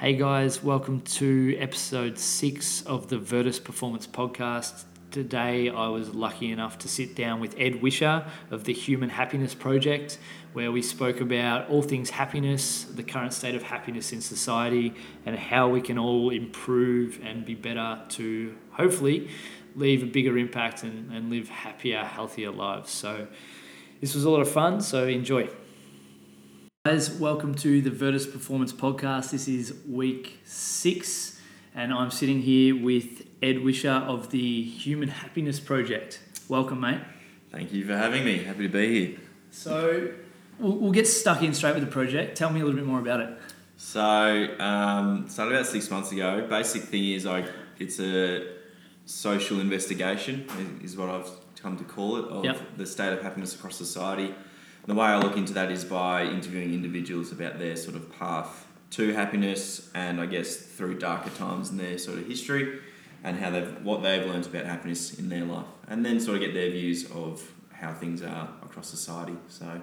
Hey 0.00 0.14
guys, 0.14 0.64
welcome 0.64 1.02
to 1.02 1.54
episode 1.58 2.18
six 2.18 2.80
of 2.86 3.08
the 3.08 3.18
Virtus 3.18 3.58
Performance 3.58 4.06
Podcast. 4.06 4.84
Today 5.10 5.68
I 5.68 5.88
was 5.88 6.14
lucky 6.14 6.52
enough 6.52 6.78
to 6.78 6.88
sit 6.88 7.14
down 7.14 7.38
with 7.38 7.54
Ed 7.58 7.82
Wischer 7.82 8.26
of 8.50 8.64
the 8.64 8.72
Human 8.72 9.10
Happiness 9.10 9.54
Project, 9.54 10.18
where 10.54 10.72
we 10.72 10.80
spoke 10.80 11.20
about 11.20 11.68
all 11.68 11.82
things 11.82 12.08
happiness, 12.08 12.84
the 12.84 13.02
current 13.02 13.34
state 13.34 13.54
of 13.54 13.62
happiness 13.62 14.10
in 14.14 14.22
society, 14.22 14.94
and 15.26 15.36
how 15.36 15.68
we 15.68 15.82
can 15.82 15.98
all 15.98 16.30
improve 16.30 17.20
and 17.22 17.44
be 17.44 17.54
better 17.54 18.00
to 18.08 18.56
hopefully 18.70 19.28
leave 19.76 20.02
a 20.02 20.06
bigger 20.06 20.38
impact 20.38 20.82
and, 20.82 21.12
and 21.12 21.28
live 21.28 21.50
happier, 21.50 22.02
healthier 22.04 22.50
lives. 22.50 22.90
So 22.90 23.26
this 24.00 24.14
was 24.14 24.24
a 24.24 24.30
lot 24.30 24.40
of 24.40 24.50
fun, 24.50 24.80
so 24.80 25.06
enjoy. 25.06 25.50
Guys, 26.86 27.10
welcome 27.10 27.54
to 27.56 27.82
the 27.82 27.90
Virtus 27.90 28.26
Performance 28.26 28.72
Podcast. 28.72 29.32
This 29.32 29.48
is 29.48 29.74
week 29.86 30.38
six, 30.44 31.38
and 31.74 31.92
I'm 31.92 32.10
sitting 32.10 32.40
here 32.40 32.74
with 32.74 33.26
Ed 33.42 33.56
Wischer 33.56 34.02
of 34.08 34.30
the 34.30 34.62
Human 34.62 35.10
Happiness 35.10 35.60
Project. 35.60 36.20
Welcome, 36.48 36.80
mate. 36.80 37.02
Thank 37.50 37.74
you 37.74 37.84
for 37.84 37.94
having 37.94 38.24
me. 38.24 38.38
Happy 38.38 38.62
to 38.62 38.68
be 38.70 39.06
here. 39.08 39.18
So, 39.50 40.10
we'll, 40.58 40.78
we'll 40.78 40.92
get 40.92 41.06
stuck 41.06 41.42
in 41.42 41.52
straight 41.52 41.74
with 41.74 41.84
the 41.84 41.90
project. 41.90 42.38
Tell 42.38 42.48
me 42.48 42.62
a 42.62 42.64
little 42.64 42.80
bit 42.80 42.86
more 42.86 43.00
about 43.00 43.20
it. 43.20 43.38
So, 43.76 44.00
um, 44.58 45.28
started 45.28 45.54
about 45.56 45.66
six 45.66 45.90
months 45.90 46.12
ago. 46.12 46.46
Basic 46.48 46.84
thing 46.84 47.10
is, 47.10 47.26
I 47.26 47.44
it's 47.78 48.00
a 48.00 48.54
social 49.04 49.60
investigation, 49.60 50.46
is 50.82 50.96
what 50.96 51.10
I've 51.10 51.28
come 51.60 51.76
to 51.76 51.84
call 51.84 52.16
it, 52.16 52.24
of 52.24 52.42
Yep. 52.46 52.78
the 52.78 52.86
state 52.86 53.12
of 53.12 53.20
happiness 53.20 53.54
across 53.54 53.76
society. 53.76 54.34
The 54.86 54.94
way 54.94 55.06
I 55.06 55.18
look 55.18 55.36
into 55.36 55.52
that 55.54 55.70
is 55.70 55.84
by 55.84 56.24
interviewing 56.24 56.72
individuals 56.72 57.32
about 57.32 57.58
their 57.58 57.76
sort 57.76 57.96
of 57.96 58.10
path 58.18 58.66
to 58.90 59.12
happiness, 59.12 59.90
and 59.94 60.20
I 60.20 60.26
guess 60.26 60.56
through 60.56 60.98
darker 60.98 61.30
times 61.30 61.70
in 61.70 61.76
their 61.76 61.98
sort 61.98 62.18
of 62.18 62.26
history, 62.26 62.80
and 63.22 63.38
how 63.38 63.50
they've 63.50 63.84
what 63.84 64.02
they've 64.02 64.26
learned 64.26 64.46
about 64.46 64.64
happiness 64.64 65.18
in 65.18 65.28
their 65.28 65.44
life, 65.44 65.66
and 65.88 66.04
then 66.04 66.18
sort 66.18 66.36
of 66.36 66.42
get 66.42 66.54
their 66.54 66.70
views 66.70 67.10
of 67.12 67.52
how 67.72 67.92
things 67.92 68.22
are 68.22 68.48
across 68.62 68.88
society. 68.88 69.36
So, 69.48 69.80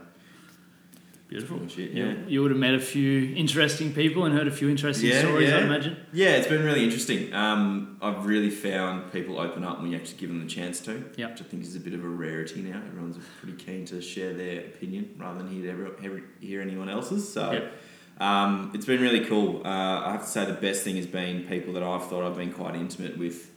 Beautiful. 1.27 1.57
Pretty 1.57 1.73
much 1.73 1.79
it, 1.79 1.91
You- 1.97 2.05
yeah. 2.05 2.13
You 2.27 2.41
would 2.41 2.51
have 2.51 2.59
met 2.59 2.73
a 2.73 2.79
few 2.79 3.35
interesting 3.35 3.93
people 3.93 4.23
and 4.25 4.33
heard 4.33 4.47
a 4.47 4.51
few 4.51 4.69
interesting 4.69 5.11
stories, 5.13 5.51
I'd 5.51 5.63
imagine. 5.63 5.97
Yeah, 6.13 6.29
it's 6.37 6.47
been 6.47 6.63
really 6.63 6.83
interesting. 6.85 7.33
Um, 7.33 7.97
I've 8.01 8.25
really 8.25 8.49
found 8.49 9.11
people 9.11 9.37
open 9.39 9.63
up 9.65 9.81
when 9.81 9.91
you 9.91 9.97
actually 9.97 10.17
give 10.19 10.29
them 10.29 10.39
the 10.39 10.47
chance 10.47 10.79
to, 10.81 11.03
Yep. 11.17 11.31
which 11.31 11.41
I 11.41 11.43
think 11.43 11.63
is 11.63 11.75
a 11.75 11.79
bit 11.81 11.93
of 11.93 12.03
a 12.03 12.07
rarity 12.07 12.61
now. 12.61 12.81
Everyone's 12.87 13.17
pretty 13.41 13.57
keen 13.57 13.83
to 13.87 14.01
share 14.01 14.33
their 14.33 14.61
opinion 14.61 15.09
rather 15.17 15.39
than 15.43 15.49
hear, 15.51 15.69
every, 15.71 15.91
hear, 16.01 16.23
hear 16.39 16.61
anyone 16.61 16.87
else's. 16.87 17.27
So 17.31 17.51
Yep. 17.51 17.73
um, 18.21 18.71
it's 18.73 18.85
been 18.85 19.01
really 19.01 19.25
cool. 19.25 19.63
Uh, 19.65 19.69
I 20.05 20.11
have 20.13 20.21
to 20.23 20.29
say 20.29 20.45
the 20.45 20.53
best 20.53 20.83
thing 20.83 20.95
has 20.95 21.07
been 21.07 21.43
people 21.43 21.73
that 21.73 21.83
I've 21.83 22.07
thought 22.07 22.23
I've 22.23 22.37
been 22.37 22.53
quite 22.53 22.75
intimate 22.75 23.17
with 23.17 23.51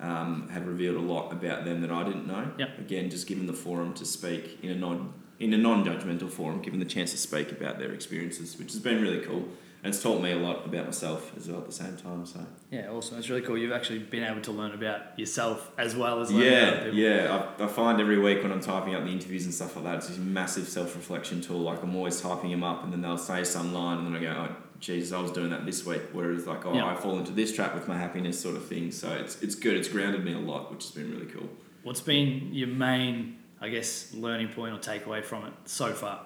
um, 0.00 0.48
have 0.48 0.66
revealed 0.66 0.96
a 0.96 1.00
lot 1.00 1.32
about 1.32 1.64
them 1.66 1.80
that 1.82 1.90
I 1.90 2.02
didn't 2.02 2.26
know. 2.26 2.50
Yep. 2.58 2.78
Again, 2.78 3.10
just 3.10 3.26
given 3.26 3.46
the 3.46 3.52
forum 3.52 3.92
to 3.94 4.04
speak 4.06 4.58
in 4.62 4.70
a 4.70 4.74
non 4.74 5.12
in 5.40 5.52
a 5.52 5.58
non-judgmental 5.58 6.30
forum, 6.30 6.62
given 6.62 6.78
the 6.78 6.86
chance 6.86 7.10
to 7.12 7.18
speak 7.18 7.50
about 7.52 7.78
their 7.78 7.92
experiences, 7.92 8.58
which 8.58 8.72
has 8.72 8.80
been 8.80 9.00
really 9.02 9.20
cool. 9.20 9.48
And 9.82 9.92
it's 9.92 10.02
taught 10.02 10.22
me 10.22 10.32
a 10.32 10.36
lot 10.38 10.64
about 10.64 10.86
myself 10.86 11.36
as 11.36 11.46
well 11.46 11.58
at 11.60 11.66
the 11.66 11.72
same 11.72 11.98
time. 11.98 12.24
So 12.24 12.40
Yeah, 12.70 12.88
awesome. 12.88 13.18
It's 13.18 13.28
really 13.28 13.42
cool. 13.42 13.58
You've 13.58 13.72
actually 13.72 13.98
been 13.98 14.24
able 14.24 14.40
to 14.40 14.50
learn 14.52 14.72
about 14.72 15.18
yourself 15.18 15.70
as 15.76 15.94
well 15.94 16.22
as 16.22 16.30
learning 16.32 16.50
yeah, 16.50 16.86
yeah. 16.86 17.48
I, 17.58 17.64
I 17.64 17.66
find 17.66 18.00
every 18.00 18.18
week 18.18 18.42
when 18.42 18.50
I'm 18.50 18.62
typing 18.62 18.94
up 18.94 19.04
the 19.04 19.10
interviews 19.10 19.44
and 19.44 19.52
stuff 19.52 19.76
like 19.76 19.84
that, 19.84 19.96
it's 19.96 20.08
this 20.08 20.16
massive 20.16 20.68
self-reflection 20.68 21.42
tool. 21.42 21.58
Like 21.58 21.82
I'm 21.82 21.94
always 21.94 22.18
typing 22.18 22.50
them 22.50 22.64
up, 22.64 22.82
and 22.82 22.90
then 22.94 23.02
they'll 23.02 23.18
say 23.18 23.44
some 23.44 23.74
line, 23.74 23.98
and 23.98 24.06
then 24.06 24.16
I 24.16 24.20
go, 24.24 24.48
"Oh, 24.48 24.56
Jesus, 24.80 25.12
I 25.12 25.20
was 25.20 25.30
doing 25.32 25.50
that 25.50 25.66
this 25.66 25.84
week." 25.84 26.00
Whereas 26.12 26.46
like, 26.46 26.64
"Oh, 26.64 26.72
Yeah. 26.72 26.86
I 26.86 26.94
fall 26.94 27.18
into 27.18 27.32
this 27.32 27.54
trap 27.54 27.74
with 27.74 27.86
my 27.86 27.98
happiness," 27.98 28.40
sort 28.40 28.56
of 28.56 28.64
thing. 28.64 28.90
So 28.90 29.12
it's 29.12 29.42
it's 29.42 29.54
good. 29.54 29.74
It's 29.76 29.88
grounded 29.88 30.24
me 30.24 30.32
a 30.32 30.38
lot, 30.38 30.72
which 30.72 30.84
has 30.84 30.92
been 30.92 31.10
really 31.12 31.26
cool. 31.26 31.50
What's 31.82 32.00
been 32.00 32.54
your 32.54 32.68
main, 32.68 33.36
I 33.64 33.70
guess, 33.70 34.12
learning 34.12 34.48
point 34.48 34.74
or 34.74 34.78
takeaway 34.78 35.24
from 35.24 35.46
it 35.46 35.52
so 35.64 35.94
far? 35.94 36.20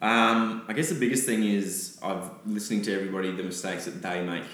Um, 0.00 0.64
I 0.66 0.72
guess 0.72 0.88
the 0.88 0.98
biggest 0.98 1.26
thing 1.26 1.44
is 1.44 1.98
I've 2.02 2.30
listening 2.46 2.80
to 2.82 2.94
everybody 2.94 3.30
the 3.32 3.42
mistakes 3.42 3.84
that 3.84 4.00
they 4.00 4.24
make, 4.24 4.44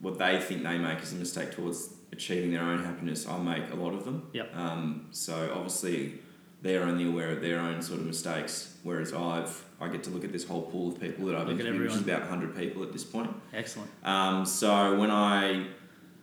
what 0.00 0.16
they 0.16 0.40
think 0.40 0.62
they 0.62 0.78
make 0.78 1.02
is 1.02 1.12
a 1.12 1.16
mistake 1.16 1.50
towards 1.50 1.92
achieving 2.12 2.52
their 2.52 2.62
own 2.62 2.84
happiness. 2.84 3.26
I 3.26 3.36
make 3.36 3.68
a 3.72 3.74
lot 3.74 3.94
of 3.94 4.04
them. 4.04 4.28
Yep. 4.32 4.56
Um, 4.56 5.08
so 5.10 5.52
obviously 5.52 6.20
they're 6.62 6.84
only 6.84 7.06
aware 7.06 7.30
of 7.30 7.40
their 7.40 7.58
own 7.58 7.82
sort 7.82 7.98
of 7.98 8.06
mistakes, 8.06 8.76
whereas 8.84 9.12
I've 9.12 9.64
I 9.80 9.88
get 9.88 10.04
to 10.04 10.10
look 10.10 10.24
at 10.24 10.32
this 10.32 10.44
whole 10.44 10.62
pool 10.62 10.92
of 10.92 11.00
people 11.00 11.26
that 11.26 11.34
I've 11.34 11.48
Look 11.48 11.58
interviewed, 11.60 11.82
which 11.82 11.92
is 11.94 12.00
about 12.00 12.22
hundred 12.22 12.56
people 12.56 12.84
at 12.84 12.92
this 12.92 13.04
point. 13.04 13.30
Excellent. 13.52 13.90
Um, 14.04 14.46
so 14.46 14.98
when 14.98 15.10
I 15.10 15.66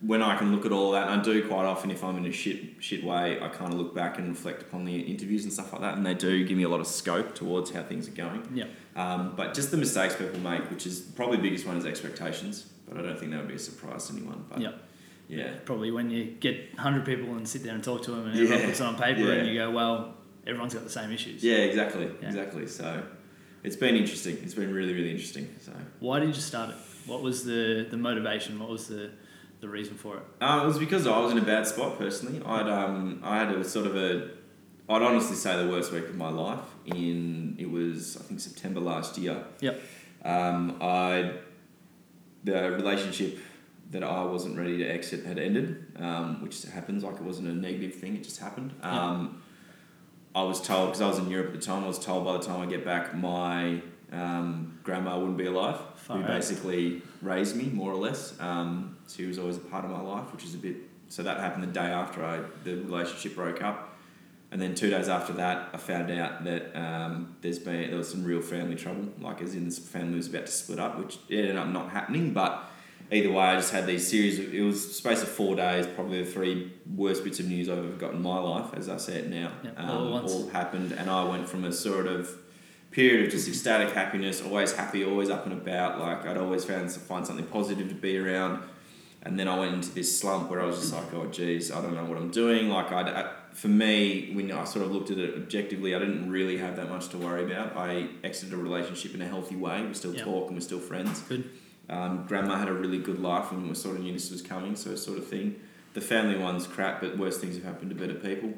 when 0.06 0.22
I 0.22 0.36
can 0.36 0.54
look 0.54 0.64
at 0.66 0.72
all 0.72 0.92
that, 0.92 1.08
and 1.08 1.20
I 1.20 1.24
do 1.24 1.46
quite 1.48 1.64
often 1.64 1.90
if 1.90 2.04
I'm 2.04 2.16
in 2.16 2.26
a 2.26 2.32
shit 2.32 2.58
shit 2.80 3.02
way, 3.04 3.40
I 3.40 3.48
kind 3.48 3.72
of 3.72 3.78
look 3.78 3.94
back 3.94 4.18
and 4.18 4.28
reflect 4.28 4.62
upon 4.62 4.84
the 4.84 5.00
interviews 5.00 5.44
and 5.44 5.52
stuff 5.52 5.72
like 5.72 5.82
that, 5.82 5.96
and 5.96 6.04
they 6.06 6.14
do 6.14 6.44
give 6.46 6.56
me 6.56 6.62
a 6.64 6.68
lot 6.68 6.80
of 6.80 6.86
scope 6.86 7.34
towards 7.34 7.70
how 7.70 7.82
things 7.82 8.06
are 8.08 8.12
going. 8.12 8.46
Yeah. 8.54 8.64
Um, 8.94 9.34
but 9.36 9.54
just 9.54 9.70
the 9.70 9.76
mistakes 9.76 10.14
people 10.16 10.40
make, 10.40 10.70
which 10.70 10.86
is 10.86 11.00
probably 11.00 11.36
the 11.38 11.42
biggest 11.42 11.66
one, 11.66 11.76
is 11.76 11.84
expectations. 11.86 12.70
But 12.88 12.98
I 12.98 13.02
don't 13.02 13.18
think 13.18 13.32
that 13.32 13.38
would 13.38 13.48
be 13.48 13.54
a 13.54 13.58
surprise 13.58 14.06
to 14.08 14.12
anyone. 14.16 14.44
But 14.48 14.60
Yeah. 14.60 14.72
yeah, 15.28 15.50
Probably 15.64 15.90
when 15.90 16.08
you 16.10 16.24
get 16.38 16.72
100 16.76 17.04
people 17.04 17.34
and 17.36 17.46
sit 17.48 17.64
there 17.64 17.74
and 17.74 17.82
talk 17.82 18.02
to 18.04 18.12
them 18.12 18.26
and 18.26 18.32
everyone 18.38 18.60
Yeah. 18.60 18.66
puts 18.66 18.80
it 18.80 18.84
on 18.86 18.94
paper 18.96 19.20
Yeah. 19.22 19.32
and 19.32 19.48
you 19.48 19.54
go, 19.54 19.70
well, 19.72 20.14
everyone's 20.46 20.72
got 20.74 20.84
the 20.84 20.90
same 20.90 21.10
issues. 21.10 21.42
yeah, 21.42 21.56
exactly, 21.56 22.04
Yeah. 22.22 22.28
exactly. 22.28 22.66
So 22.68 23.02
it's 23.64 23.74
been 23.74 23.96
interesting. 23.96 24.38
It's 24.44 24.54
been 24.54 24.72
really, 24.72 24.94
really 24.94 25.10
interesting. 25.10 25.48
So 25.60 25.72
Why 25.98 26.20
did 26.20 26.28
you 26.28 26.40
start 26.40 26.70
it? 26.70 26.76
What 27.06 27.22
was 27.22 27.44
the, 27.44 27.86
the 27.90 27.96
motivation? 27.96 28.58
What 28.60 28.68
was 28.70 28.86
the, 28.86 29.10
the 29.66 29.72
reason 29.72 29.96
for 29.96 30.16
it? 30.16 30.22
uh, 30.40 30.60
it 30.62 30.66
was 30.66 30.78
because 30.78 31.06
I 31.06 31.18
was 31.18 31.32
in 31.32 31.38
a 31.38 31.42
bad 31.42 31.66
spot 31.66 31.98
personally. 31.98 32.40
I'd 32.44 32.68
um, 32.68 33.20
I 33.22 33.38
had 33.38 33.54
a 33.54 33.64
sort 33.64 33.86
of 33.86 33.96
a, 33.96 34.30
I'd 34.88 35.02
honestly 35.02 35.36
say 35.36 35.62
the 35.62 35.68
worst 35.68 35.92
week 35.92 36.04
of 36.04 36.16
my 36.16 36.30
life. 36.30 36.64
In 36.86 37.56
it 37.58 37.70
was 37.70 38.16
I 38.16 38.20
think 38.20 38.40
September 38.40 38.80
last 38.80 39.18
year. 39.18 39.44
Yep. 39.60 39.80
Um, 40.24 40.78
I 40.80 41.32
the 42.44 42.70
relationship 42.70 43.38
that 43.90 44.02
I 44.02 44.24
wasn't 44.24 44.56
ready 44.56 44.78
to 44.78 44.84
exit 44.84 45.24
had 45.24 45.38
ended, 45.38 45.84
um, 45.96 46.42
which 46.42 46.62
happens. 46.62 47.04
Like 47.04 47.16
it 47.16 47.22
wasn't 47.22 47.48
a 47.48 47.54
negative 47.54 47.94
thing; 47.94 48.16
it 48.16 48.24
just 48.24 48.40
happened. 48.40 48.72
Um, 48.82 49.42
I 50.34 50.42
was 50.42 50.60
told 50.60 50.88
because 50.88 51.00
I 51.00 51.08
was 51.08 51.18
in 51.18 51.30
Europe 51.30 51.48
at 51.54 51.60
the 51.60 51.66
time. 51.66 51.84
I 51.84 51.88
was 51.88 51.98
told 51.98 52.24
by 52.24 52.34
the 52.34 52.44
time 52.44 52.60
I 52.60 52.66
get 52.66 52.84
back, 52.84 53.14
my 53.14 53.80
um, 54.12 54.78
grandma 54.82 55.18
wouldn't 55.18 55.38
be 55.38 55.46
alive. 55.46 55.78
Far 55.96 56.18
who 56.18 56.24
out. 56.24 56.28
basically 56.28 57.02
raised 57.22 57.56
me 57.56 57.64
more 57.64 57.90
or 57.90 57.96
less. 57.96 58.38
Um, 58.40 58.95
she 59.08 59.26
was 59.26 59.38
always 59.38 59.56
a 59.56 59.60
part 59.60 59.84
of 59.84 59.90
my 59.90 60.00
life, 60.00 60.32
which 60.32 60.44
is 60.44 60.54
a 60.54 60.58
bit. 60.58 60.76
So 61.08 61.22
that 61.22 61.38
happened 61.38 61.62
the 61.62 61.68
day 61.68 61.80
after 61.86 62.24
I 62.24 62.40
the 62.64 62.76
relationship 62.76 63.34
broke 63.34 63.62
up. 63.62 63.92
And 64.52 64.62
then 64.62 64.74
two 64.74 64.90
days 64.90 65.08
after 65.08 65.32
that, 65.34 65.70
I 65.72 65.76
found 65.76 66.10
out 66.10 66.44
that 66.44 66.74
um, 66.76 67.36
there's 67.40 67.58
been 67.58 67.90
there 67.90 67.98
was 67.98 68.08
some 68.08 68.24
real 68.24 68.40
family 68.40 68.76
trouble, 68.76 69.08
like 69.20 69.42
as 69.42 69.54
in 69.54 69.64
this 69.64 69.78
family 69.78 70.16
was 70.16 70.28
about 70.28 70.46
to 70.46 70.52
split 70.52 70.78
up, 70.78 70.98
which 70.98 71.18
ended 71.30 71.56
up 71.56 71.68
not 71.68 71.90
happening. 71.90 72.32
But 72.32 72.70
either 73.10 73.30
way, 73.30 73.44
I 73.44 73.56
just 73.56 73.72
had 73.72 73.86
these 73.86 74.08
series. 74.08 74.38
Of, 74.38 74.54
it 74.54 74.62
was 74.62 74.96
space 74.96 75.22
of 75.22 75.28
four 75.28 75.56
days, 75.56 75.86
probably 75.86 76.22
the 76.22 76.30
three 76.30 76.72
worst 76.94 77.24
bits 77.24 77.40
of 77.40 77.48
news 77.48 77.68
I've 77.68 77.78
ever 77.78 77.88
got 77.88 78.14
in 78.14 78.22
my 78.22 78.38
life, 78.38 78.72
as 78.74 78.88
I 78.88 78.98
say 78.98 79.14
it 79.18 79.28
now. 79.28 79.50
Um, 79.76 79.90
all 79.90 80.18
all 80.20 80.48
happened, 80.50 80.92
and 80.92 81.10
I 81.10 81.24
went 81.24 81.48
from 81.48 81.64
a 81.64 81.72
sort 81.72 82.06
of 82.06 82.30
period 82.92 83.26
of 83.26 83.32
just 83.32 83.48
ecstatic 83.48 83.92
happiness, 83.92 84.42
always 84.42 84.72
happy, 84.72 85.04
always 85.04 85.28
up 85.28 85.44
and 85.44 85.54
about. 85.54 85.98
Like 85.98 86.24
I'd 86.24 86.36
always 86.36 86.64
found 86.64 86.90
find 86.92 87.26
something 87.26 87.46
positive 87.46 87.88
to 87.88 87.94
be 87.94 88.16
around. 88.16 88.62
And 89.26 89.36
then 89.36 89.48
I 89.48 89.58
went 89.58 89.74
into 89.74 89.90
this 89.90 90.20
slump 90.20 90.48
where 90.50 90.60
I 90.62 90.66
was 90.66 90.78
just 90.78 90.92
like, 90.94 91.12
oh, 91.12 91.26
geez, 91.26 91.72
I 91.72 91.80
don't 91.82 91.94
know 91.94 92.04
what 92.04 92.16
I'm 92.16 92.30
doing. 92.30 92.68
Like, 92.68 92.92
I, 92.92 93.32
for 93.52 93.66
me, 93.66 94.30
when 94.34 94.52
I 94.52 94.62
sort 94.62 94.84
of 94.84 94.92
looked 94.92 95.10
at 95.10 95.18
it 95.18 95.34
objectively, 95.34 95.96
I 95.96 95.98
didn't 95.98 96.30
really 96.30 96.58
have 96.58 96.76
that 96.76 96.88
much 96.88 97.08
to 97.08 97.18
worry 97.18 97.42
about. 97.44 97.76
I 97.76 98.08
exited 98.22 98.54
a 98.54 98.56
relationship 98.56 99.14
in 99.14 99.22
a 99.22 99.26
healthy 99.26 99.56
way. 99.56 99.84
We 99.84 99.94
still 99.94 100.14
Yeah. 100.14 100.22
talk 100.22 100.46
and 100.46 100.56
we're 100.56 100.60
still 100.60 100.78
friends. 100.78 101.22
Good. 101.22 101.42
Um, 101.88 102.24
grandma 102.28 102.56
had 102.56 102.68
a 102.68 102.72
really 102.72 102.98
good 102.98 103.18
life 103.20 103.50
and 103.50 103.68
we 103.68 103.74
sort 103.74 103.96
of 103.96 104.02
knew 104.02 104.12
this 104.12 104.30
was 104.30 104.42
coming, 104.42 104.76
so 104.76 104.94
sort 104.94 105.18
of 105.18 105.26
thing. 105.26 105.56
The 105.94 106.00
family 106.00 106.38
one's 106.38 106.68
crap, 106.68 107.00
but 107.00 107.18
worse 107.18 107.38
things 107.38 107.56
have 107.56 107.64
happened 107.64 107.90
to 107.90 107.96
better 107.96 108.14
people. 108.14 108.54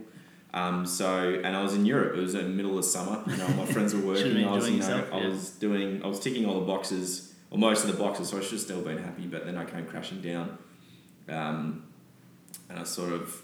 Um, 0.53 0.85
so, 0.85 1.41
and 1.45 1.57
I 1.57 1.63
was 1.63 1.73
in 1.75 1.87
Europe. 1.87 2.15
It 2.15 2.21
was 2.21 2.35
in 2.35 2.43
the 2.43 2.49
middle 2.51 2.77
of 2.79 2.85
summer. 2.85 3.23
You 3.27 3.37
know, 3.39 3.49
my 3.49 3.65
friends 3.65 3.95
were 3.95 4.03
working. 4.13 4.45
I 4.47 4.53
was, 4.53 4.67
you 4.67 4.73
know, 4.73 4.77
yourself, 4.79 5.13
I 5.13 5.27
was 5.27 5.51
doing, 5.51 6.03
I 6.03 6.09
was 6.09 6.21
ticking 6.21 6.45
all 6.47 6.61
the 6.61 6.67
boxes, 6.67 7.35
or 7.51 7.59
most 7.59 7.85
of 7.85 7.91
the 7.93 8.03
boxes. 8.03 8.29
So 8.31 8.39
I 8.39 8.41
should 8.41 8.53
have 8.53 8.61
still 8.61 8.83
been 8.83 8.99
happy, 8.99 9.27
but 9.27 9.45
then 9.47 9.57
I 9.57 9.65
came 9.65 9.87
crashing 9.87 10.21
down. 10.21 10.59
Um, 11.29 11.85
and 12.69 12.79
I 12.79 12.85
sort 12.85 13.13
of, 13.13 13.43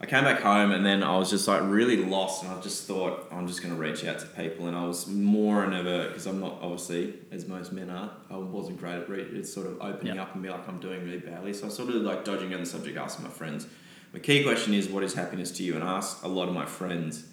I 0.00 0.06
came 0.06 0.24
back 0.24 0.40
home 0.40 0.70
and 0.70 0.86
then 0.86 1.02
I 1.02 1.16
was 1.18 1.28
just 1.28 1.48
like 1.48 1.60
really 1.64 1.96
lost, 1.96 2.44
and 2.44 2.52
I 2.52 2.60
just 2.60 2.86
thought 2.86 3.26
I'm 3.32 3.46
just 3.46 3.62
going 3.62 3.74
to 3.74 3.80
reach 3.80 4.04
out 4.04 4.18
to 4.20 4.26
people, 4.26 4.66
and 4.68 4.76
I 4.76 4.84
was 4.84 5.06
more 5.06 5.64
and 5.64 5.74
ever 5.74 6.08
because 6.08 6.26
I'm 6.26 6.40
not 6.40 6.58
obviously 6.62 7.14
as 7.32 7.48
most 7.48 7.72
men 7.72 7.90
are. 7.90 8.10
I 8.30 8.36
wasn't 8.36 8.78
great 8.78 8.96
at 8.96 9.08
re- 9.08 9.42
sort 9.42 9.66
of 9.66 9.80
opening 9.80 10.18
up 10.18 10.34
and 10.34 10.42
be 10.42 10.50
like 10.50 10.68
I'm 10.68 10.78
doing 10.78 11.04
really 11.04 11.18
badly. 11.18 11.52
So 11.52 11.66
I 11.66 11.70
sort 11.70 11.88
of 11.88 11.96
like 11.96 12.24
dodging 12.24 12.54
on 12.54 12.60
the 12.60 12.66
subject, 12.66 12.96
asking 12.96 13.24
my 13.24 13.30
friends. 13.30 13.66
My 14.12 14.20
key 14.20 14.42
question 14.42 14.72
is, 14.72 14.88
what 14.88 15.02
is 15.02 15.14
happiness 15.14 15.50
to 15.52 15.62
you? 15.62 15.74
And 15.74 15.84
I 15.84 15.96
asked 15.98 16.22
a 16.22 16.28
lot 16.28 16.48
of 16.48 16.54
my 16.54 16.64
friends, 16.64 17.24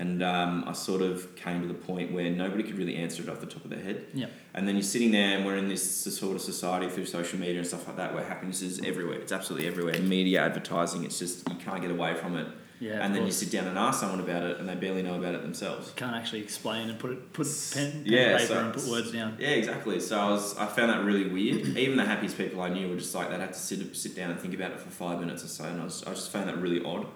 And 0.00 0.22
um, 0.22 0.62
I 0.66 0.74
sort 0.74 1.02
of 1.02 1.34
came 1.34 1.60
to 1.60 1.66
the 1.66 1.74
point 1.74 2.12
where 2.12 2.30
nobody 2.30 2.62
could 2.62 2.78
really 2.78 2.94
answer 2.94 3.20
it 3.22 3.28
off 3.28 3.40
the 3.40 3.46
top 3.46 3.64
of 3.64 3.70
their 3.70 3.80
head. 3.80 4.06
Yeah. 4.14 4.26
And 4.54 4.66
then 4.68 4.76
you're 4.76 4.82
sitting 4.84 5.10
there, 5.10 5.36
and 5.36 5.44
we're 5.44 5.56
in 5.56 5.68
this 5.68 6.04
sort 6.16 6.36
of 6.36 6.40
society 6.42 6.88
through 6.88 7.06
social 7.06 7.38
media 7.40 7.58
and 7.58 7.66
stuff 7.66 7.88
like 7.88 7.96
that, 7.96 8.14
where 8.14 8.24
happiness 8.24 8.62
is 8.62 8.80
everywhere. 8.84 9.18
It's 9.18 9.32
absolutely 9.32 9.66
everywhere. 9.66 9.98
Media, 10.00 10.40
advertising, 10.42 11.04
it's 11.04 11.18
just 11.18 11.48
you 11.48 11.56
can't 11.56 11.82
get 11.82 11.90
away 11.90 12.14
from 12.14 12.36
it. 12.36 12.46
Yeah. 12.80 13.04
and 13.04 13.12
then 13.12 13.26
you 13.26 13.32
sit 13.32 13.50
down 13.50 13.66
and 13.66 13.76
ask 13.76 13.98
someone 13.98 14.20
about 14.20 14.44
it, 14.44 14.60
and 14.60 14.68
they 14.68 14.76
barely 14.76 15.02
know 15.02 15.16
about 15.16 15.34
it 15.34 15.42
themselves. 15.42 15.90
can't 15.96 16.14
actually 16.14 16.42
explain 16.42 16.88
and 16.88 16.96
put 16.96 17.10
it 17.10 17.32
put 17.32 17.48
pen, 17.74 17.90
pen 17.90 18.02
Yeah, 18.06 18.36
paper 18.36 18.46
so- 18.54 18.64
and 18.66 18.72
put 18.72 18.84
words 18.84 19.10
down. 19.10 19.36
Yeah, 19.40 19.48
exactly. 19.48 19.98
So 19.98 20.16
I 20.16 20.30
was, 20.30 20.56
I 20.56 20.66
found 20.66 20.90
that 20.90 21.02
really 21.04 21.26
weird. 21.28 21.66
Even 21.76 21.96
the 21.96 22.04
happiest 22.04 22.38
people 22.38 22.60
I 22.60 22.68
knew 22.68 22.88
were 22.88 22.94
just 22.94 23.16
like 23.16 23.30
they'd 23.30 23.40
have 23.40 23.50
to 23.50 23.58
sit 23.58 23.96
sit 23.96 24.14
down 24.14 24.30
and 24.30 24.38
think 24.38 24.54
about 24.54 24.70
it 24.70 24.78
for 24.78 24.90
five 24.90 25.18
minutes 25.18 25.42
or 25.42 25.48
so, 25.48 25.64
and 25.64 25.80
I, 25.80 25.84
was, 25.86 26.04
I 26.04 26.10
just 26.10 26.30
found 26.30 26.48
that 26.48 26.58
really 26.58 26.84
odd. 26.84 27.08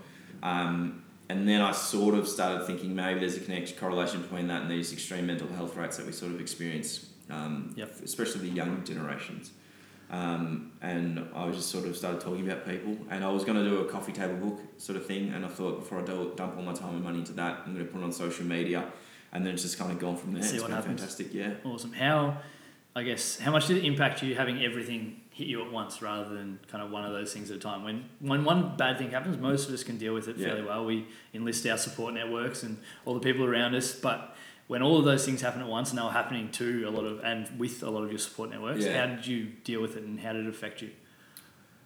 Um, 0.42 1.01
and 1.32 1.48
then 1.48 1.60
I 1.62 1.72
sort 1.72 2.14
of 2.14 2.28
started 2.28 2.66
thinking 2.66 2.94
maybe 2.94 3.20
there's 3.20 3.36
a 3.36 3.40
connection 3.40 3.76
correlation 3.78 4.20
between 4.22 4.46
that 4.48 4.62
and 4.62 4.70
these 4.70 4.92
extreme 4.92 5.26
mental 5.26 5.48
health 5.48 5.76
rates 5.76 5.96
that 5.96 6.04
we 6.06 6.12
sort 6.12 6.32
of 6.32 6.40
experience, 6.40 7.06
um, 7.30 7.72
Yep. 7.76 7.90
especially 8.04 8.48
the 8.48 8.54
young 8.54 8.84
generations. 8.84 9.50
Um, 10.10 10.72
and 10.82 11.26
I 11.34 11.46
was 11.46 11.56
just 11.56 11.70
sort 11.70 11.86
of 11.86 11.96
started 11.96 12.20
talking 12.20 12.44
about 12.48 12.66
people, 12.66 12.98
and 13.10 13.24
I 13.24 13.30
was 13.30 13.44
going 13.44 13.56
to 13.56 13.64
do 13.68 13.78
a 13.78 13.86
coffee 13.86 14.12
table 14.12 14.34
book 14.36 14.60
sort 14.76 14.96
of 14.98 15.06
thing, 15.06 15.32
and 15.32 15.42
I 15.44 15.48
thought 15.48 15.78
before 15.80 16.00
I 16.00 16.04
do, 16.04 16.32
dump 16.36 16.54
all 16.58 16.62
my 16.62 16.74
time 16.74 16.96
and 16.96 17.02
money 17.04 17.20
into 17.20 17.32
that, 17.32 17.62
I'm 17.64 17.72
going 17.74 17.86
to 17.86 17.90
put 17.90 18.02
it 18.02 18.04
on 18.04 18.12
social 18.12 18.44
media, 18.44 18.84
and 19.32 19.46
then 19.46 19.54
it's 19.54 19.62
just 19.62 19.78
kind 19.78 19.90
of 19.90 19.98
gone 19.98 20.18
from 20.18 20.34
there. 20.34 20.42
See 20.42 20.56
It's 20.56 20.62
what 20.62 20.68
been 20.68 20.76
happens. 20.76 21.00
fantastic, 21.00 21.32
yeah. 21.32 21.54
Awesome. 21.64 21.94
How, 21.94 22.36
I 22.94 23.04
guess, 23.04 23.38
how 23.38 23.52
much 23.52 23.68
did 23.68 23.78
it 23.78 23.84
impact 23.86 24.22
you 24.22 24.34
having 24.34 24.62
everything 24.62 25.21
hit 25.32 25.46
you 25.46 25.62
at 25.64 25.72
once 25.72 26.02
rather 26.02 26.28
than 26.34 26.58
kind 26.68 26.84
of 26.84 26.90
one 26.90 27.04
of 27.04 27.12
those 27.12 27.32
things 27.32 27.50
at 27.50 27.56
a 27.56 27.60
time? 27.60 27.84
When 27.84 28.04
when 28.20 28.44
one 28.44 28.76
bad 28.76 28.98
thing 28.98 29.10
happens, 29.10 29.38
most 29.38 29.68
of 29.68 29.74
us 29.74 29.82
can 29.84 29.98
deal 29.98 30.14
with 30.14 30.28
it 30.28 30.36
Yeah. 30.36 30.48
fairly 30.48 30.62
well. 30.62 30.84
We 30.84 31.06
enlist 31.34 31.66
our 31.66 31.78
support 31.78 32.14
networks 32.14 32.62
and 32.62 32.78
all 33.04 33.14
the 33.14 33.20
people 33.20 33.44
around 33.44 33.74
us, 33.74 33.92
but 33.98 34.36
when 34.68 34.82
all 34.82 34.98
of 34.98 35.04
those 35.04 35.24
things 35.24 35.40
happen 35.42 35.60
at 35.60 35.68
once 35.68 35.90
and 35.90 35.98
they 35.98 36.02
were 36.02 36.10
happening 36.10 36.50
to 36.52 36.84
a 36.86 36.90
lot 36.90 37.04
of 37.04 37.20
and 37.24 37.58
with 37.58 37.82
a 37.82 37.90
lot 37.90 38.04
of 38.04 38.10
your 38.10 38.18
support 38.18 38.50
networks, 38.50 38.84
Yeah. 38.84 39.06
how 39.06 39.14
did 39.14 39.26
you 39.26 39.46
deal 39.64 39.80
with 39.82 39.96
it 39.96 40.02
and 40.04 40.20
how 40.20 40.32
did 40.32 40.46
it 40.46 40.48
affect 40.48 40.82
you? 40.82 40.90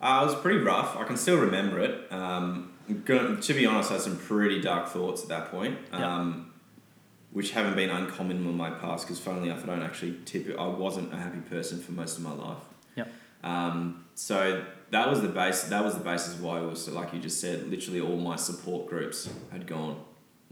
Uh, 0.00 0.20
it 0.22 0.26
was 0.26 0.34
pretty 0.42 0.58
rough. 0.58 0.94
I 0.96 1.04
can 1.04 1.16
still 1.16 1.38
remember 1.38 1.80
it. 1.80 2.12
Um, 2.12 2.72
to 3.06 3.54
be 3.54 3.64
honest, 3.66 3.90
I 3.90 3.94
had 3.94 4.02
some 4.02 4.18
pretty 4.18 4.60
dark 4.60 4.88
thoughts 4.88 5.22
at 5.22 5.28
that 5.30 5.50
point, 5.50 5.78
Yeah. 5.90 6.16
um, 6.16 6.52
which 7.32 7.52
haven't 7.52 7.76
been 7.76 7.90
uncommon 7.90 8.36
in 8.46 8.56
my 8.56 8.70
past. 8.70 9.06
Because 9.06 9.18
funnily 9.18 9.48
enough, 9.48 9.64
I 9.64 9.66
don't 9.68 9.82
actually 9.82 10.18
tip. 10.26 10.54
I 10.58 10.66
wasn't 10.66 11.12
a 11.14 11.16
happy 11.16 11.40
person 11.40 11.80
for 11.80 11.92
most 11.92 12.18
of 12.18 12.24
my 12.24 12.32
life. 12.32 12.62
Yep. 12.96 13.08
Um, 13.46 14.04
so 14.14 14.64
that 14.90 15.08
was 15.08 15.22
the 15.22 15.28
base. 15.28 15.64
That 15.64 15.84
was 15.84 15.94
the 15.94 16.04
basis 16.04 16.38
why 16.40 16.60
it 16.60 16.66
was 16.66 16.88
like 16.88 17.14
you 17.14 17.20
just 17.20 17.40
said. 17.40 17.68
Literally, 17.70 18.00
all 18.00 18.16
my 18.16 18.36
support 18.36 18.88
groups 18.88 19.28
had 19.52 19.66
gone. 19.66 20.02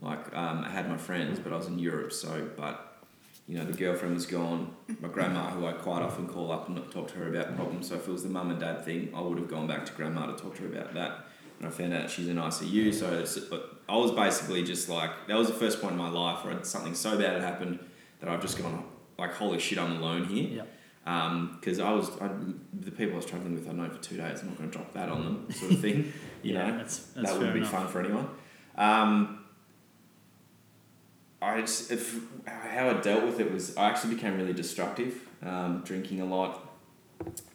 Like 0.00 0.35
um, 0.35 0.64
I 0.64 0.70
had 0.70 0.88
my 0.88 0.96
friends, 0.96 1.41
but 1.41 1.52
I 1.52 1.56
was 1.56 1.67
in 1.67 1.79
Europe. 1.79 2.12
So, 2.12 2.49
but 2.56 3.02
you 3.49 3.58
know, 3.58 3.64
the 3.64 3.73
girlfriend 3.73 4.14
was 4.14 4.26
gone. 4.26 4.75
My 5.00 5.08
grandma, 5.08 5.50
who 5.50 5.67
I 5.67 5.73
quite 5.73 6.02
often 6.02 6.29
call 6.29 6.52
up 6.52 6.69
and 6.69 6.76
talk 6.93 7.08
to 7.08 7.14
her 7.17 7.29
about 7.29 7.56
problems. 7.56 7.88
So 7.88 7.96
if 7.96 8.06
it 8.06 8.12
was 8.12 8.23
the 8.23 8.29
mum 8.29 8.50
and 8.50 8.61
dad 8.61 8.85
thing, 8.85 9.12
I 9.14 9.20
would 9.20 9.38
have 9.38 9.49
gone 9.49 9.67
back 9.67 9.85
to 9.87 9.93
grandma 9.93 10.26
to 10.26 10.41
talk 10.41 10.55
to 10.56 10.62
her 10.62 10.69
about 10.69 10.94
that. 10.94 11.26
And 11.58 11.69
I 11.69 11.70
found 11.70 11.94
out 11.94 12.11
she's 12.11 12.29
in 12.29 12.37
ICU. 12.37 12.94
So 12.94 13.61
I 13.88 13.96
was 13.96 14.12
basically 14.12 14.62
just 14.62 14.88
like 14.88 15.11
that 15.26 15.37
was 15.37 15.49
the 15.49 15.55
first 15.55 15.81
point 15.81 15.93
in 15.93 15.99
my 15.99 16.11
life 16.11 16.44
where 16.44 16.62
something 16.62 16.94
so 16.94 17.19
bad 17.19 17.32
had 17.32 17.43
happened 17.43 17.81
that 18.20 18.29
I've 18.29 18.41
just 18.41 18.56
gone 18.56 18.85
like, 19.19 19.32
holy 19.35 19.58
shit, 19.58 19.79
I'm 19.79 19.96
alone 19.96 20.25
here. 20.25 20.64
Because 21.05 21.81
I 21.81 21.91
was 21.93 22.11
I, 22.21 22.31
the 22.73 22.91
people 22.91 23.12
I 23.15 23.17
was 23.17 23.27
traveling 23.27 23.55
with, 23.55 23.69
I 23.69 23.73
know 23.73 23.89
for 23.91 24.03
two 24.03 24.17
days. 24.17 24.41
I'm 24.41 24.49
not 24.49 24.59
going 24.59 24.71
to 24.71 24.77
drop 24.77 24.93
that 24.95 25.09
on 25.11 25.23
them, 25.25 25.47
sort 25.53 25.73
of 25.73 25.81
thing. 25.81 26.12
You 26.43 26.55
yeah, 26.55 26.67
know, 26.71 26.77
that's, 26.79 26.99
that's 26.99 27.29
that 27.31 27.39
wouldn't 27.39 27.55
be 27.55 27.61
enough. 27.61 27.71
fun 27.73 27.89
for 27.89 28.01
anyone. 28.01 28.29
Um, 28.77 29.45
I 31.43 31.61
just, 31.61 31.91
if, 31.93 32.19
how 32.47 32.89
I 32.89 32.95
dealt 33.01 33.25
with 33.25 33.39
it 33.41 33.53
was 33.53 33.77
I 33.77 33.91
actually 33.91 34.15
became 34.15 34.37
really 34.39 34.55
destructive, 34.55 35.27
um, 35.43 35.83
drinking 35.85 36.21
a 36.21 36.25
lot, 36.25 36.67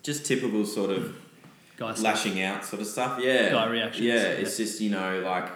just 0.04 0.26
typical 0.26 0.66
sort 0.66 0.92
of 0.92 1.16
Guy 1.78 1.94
stuff. 1.94 2.04
lashing 2.04 2.42
out 2.42 2.66
sort 2.66 2.82
of 2.84 2.88
stuff. 2.88 3.20
Yeah, 3.20 3.50
Guy 3.50 3.66
reactions, 3.68 4.06
Yeah, 4.06 4.14
yeah. 4.16 4.22
it's 4.30 4.58
just 4.58 4.80
you 4.80 4.92
know 4.92 5.22
like 5.22 5.50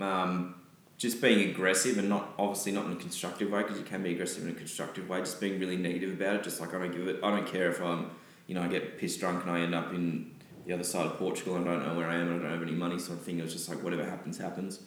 um, 0.00 0.54
just 0.96 1.20
being 1.20 1.50
aggressive 1.50 1.98
and 1.98 2.08
not 2.08 2.34
obviously 2.38 2.72
not 2.72 2.86
in 2.86 2.92
a 2.92 2.96
constructive 2.96 3.50
way 3.50 3.62
because 3.62 3.78
you 3.78 3.84
can 3.84 4.02
be 4.02 4.12
aggressive 4.12 4.44
in 4.44 4.50
a 4.50 4.54
constructive 4.54 5.08
way. 5.08 5.18
Just 5.20 5.40
being 5.40 5.58
really 5.58 5.76
negative 5.76 6.12
about 6.12 6.36
it. 6.36 6.44
Just 6.44 6.60
like 6.60 6.74
I 6.74 6.78
don't 6.78 6.92
give 6.92 7.08
it. 7.08 7.20
I 7.22 7.30
don't 7.30 7.46
care 7.46 7.70
if 7.70 7.80
I'm 7.80 8.10
you 8.46 8.54
know 8.54 8.62
I 8.62 8.68
get 8.68 8.98
pissed 8.98 9.20
drunk 9.20 9.42
and 9.42 9.50
I 9.50 9.60
end 9.60 9.74
up 9.74 9.92
in 9.92 10.30
the 10.66 10.72
other 10.72 10.84
side 10.84 11.06
of 11.06 11.18
Portugal 11.18 11.56
and 11.56 11.68
I 11.68 11.74
don't 11.74 11.86
know 11.86 11.94
where 11.94 12.08
I 12.08 12.14
am 12.14 12.28
and 12.28 12.40
I 12.40 12.42
don't 12.42 12.52
have 12.58 12.62
any 12.62 12.72
money 12.76 12.98
sort 12.98 13.18
of 13.18 13.24
thing. 13.24 13.38
It 13.38 13.42
was 13.42 13.52
just 13.52 13.68
like 13.68 13.82
whatever 13.82 14.04
happens 14.04 14.38
happens. 14.38 14.80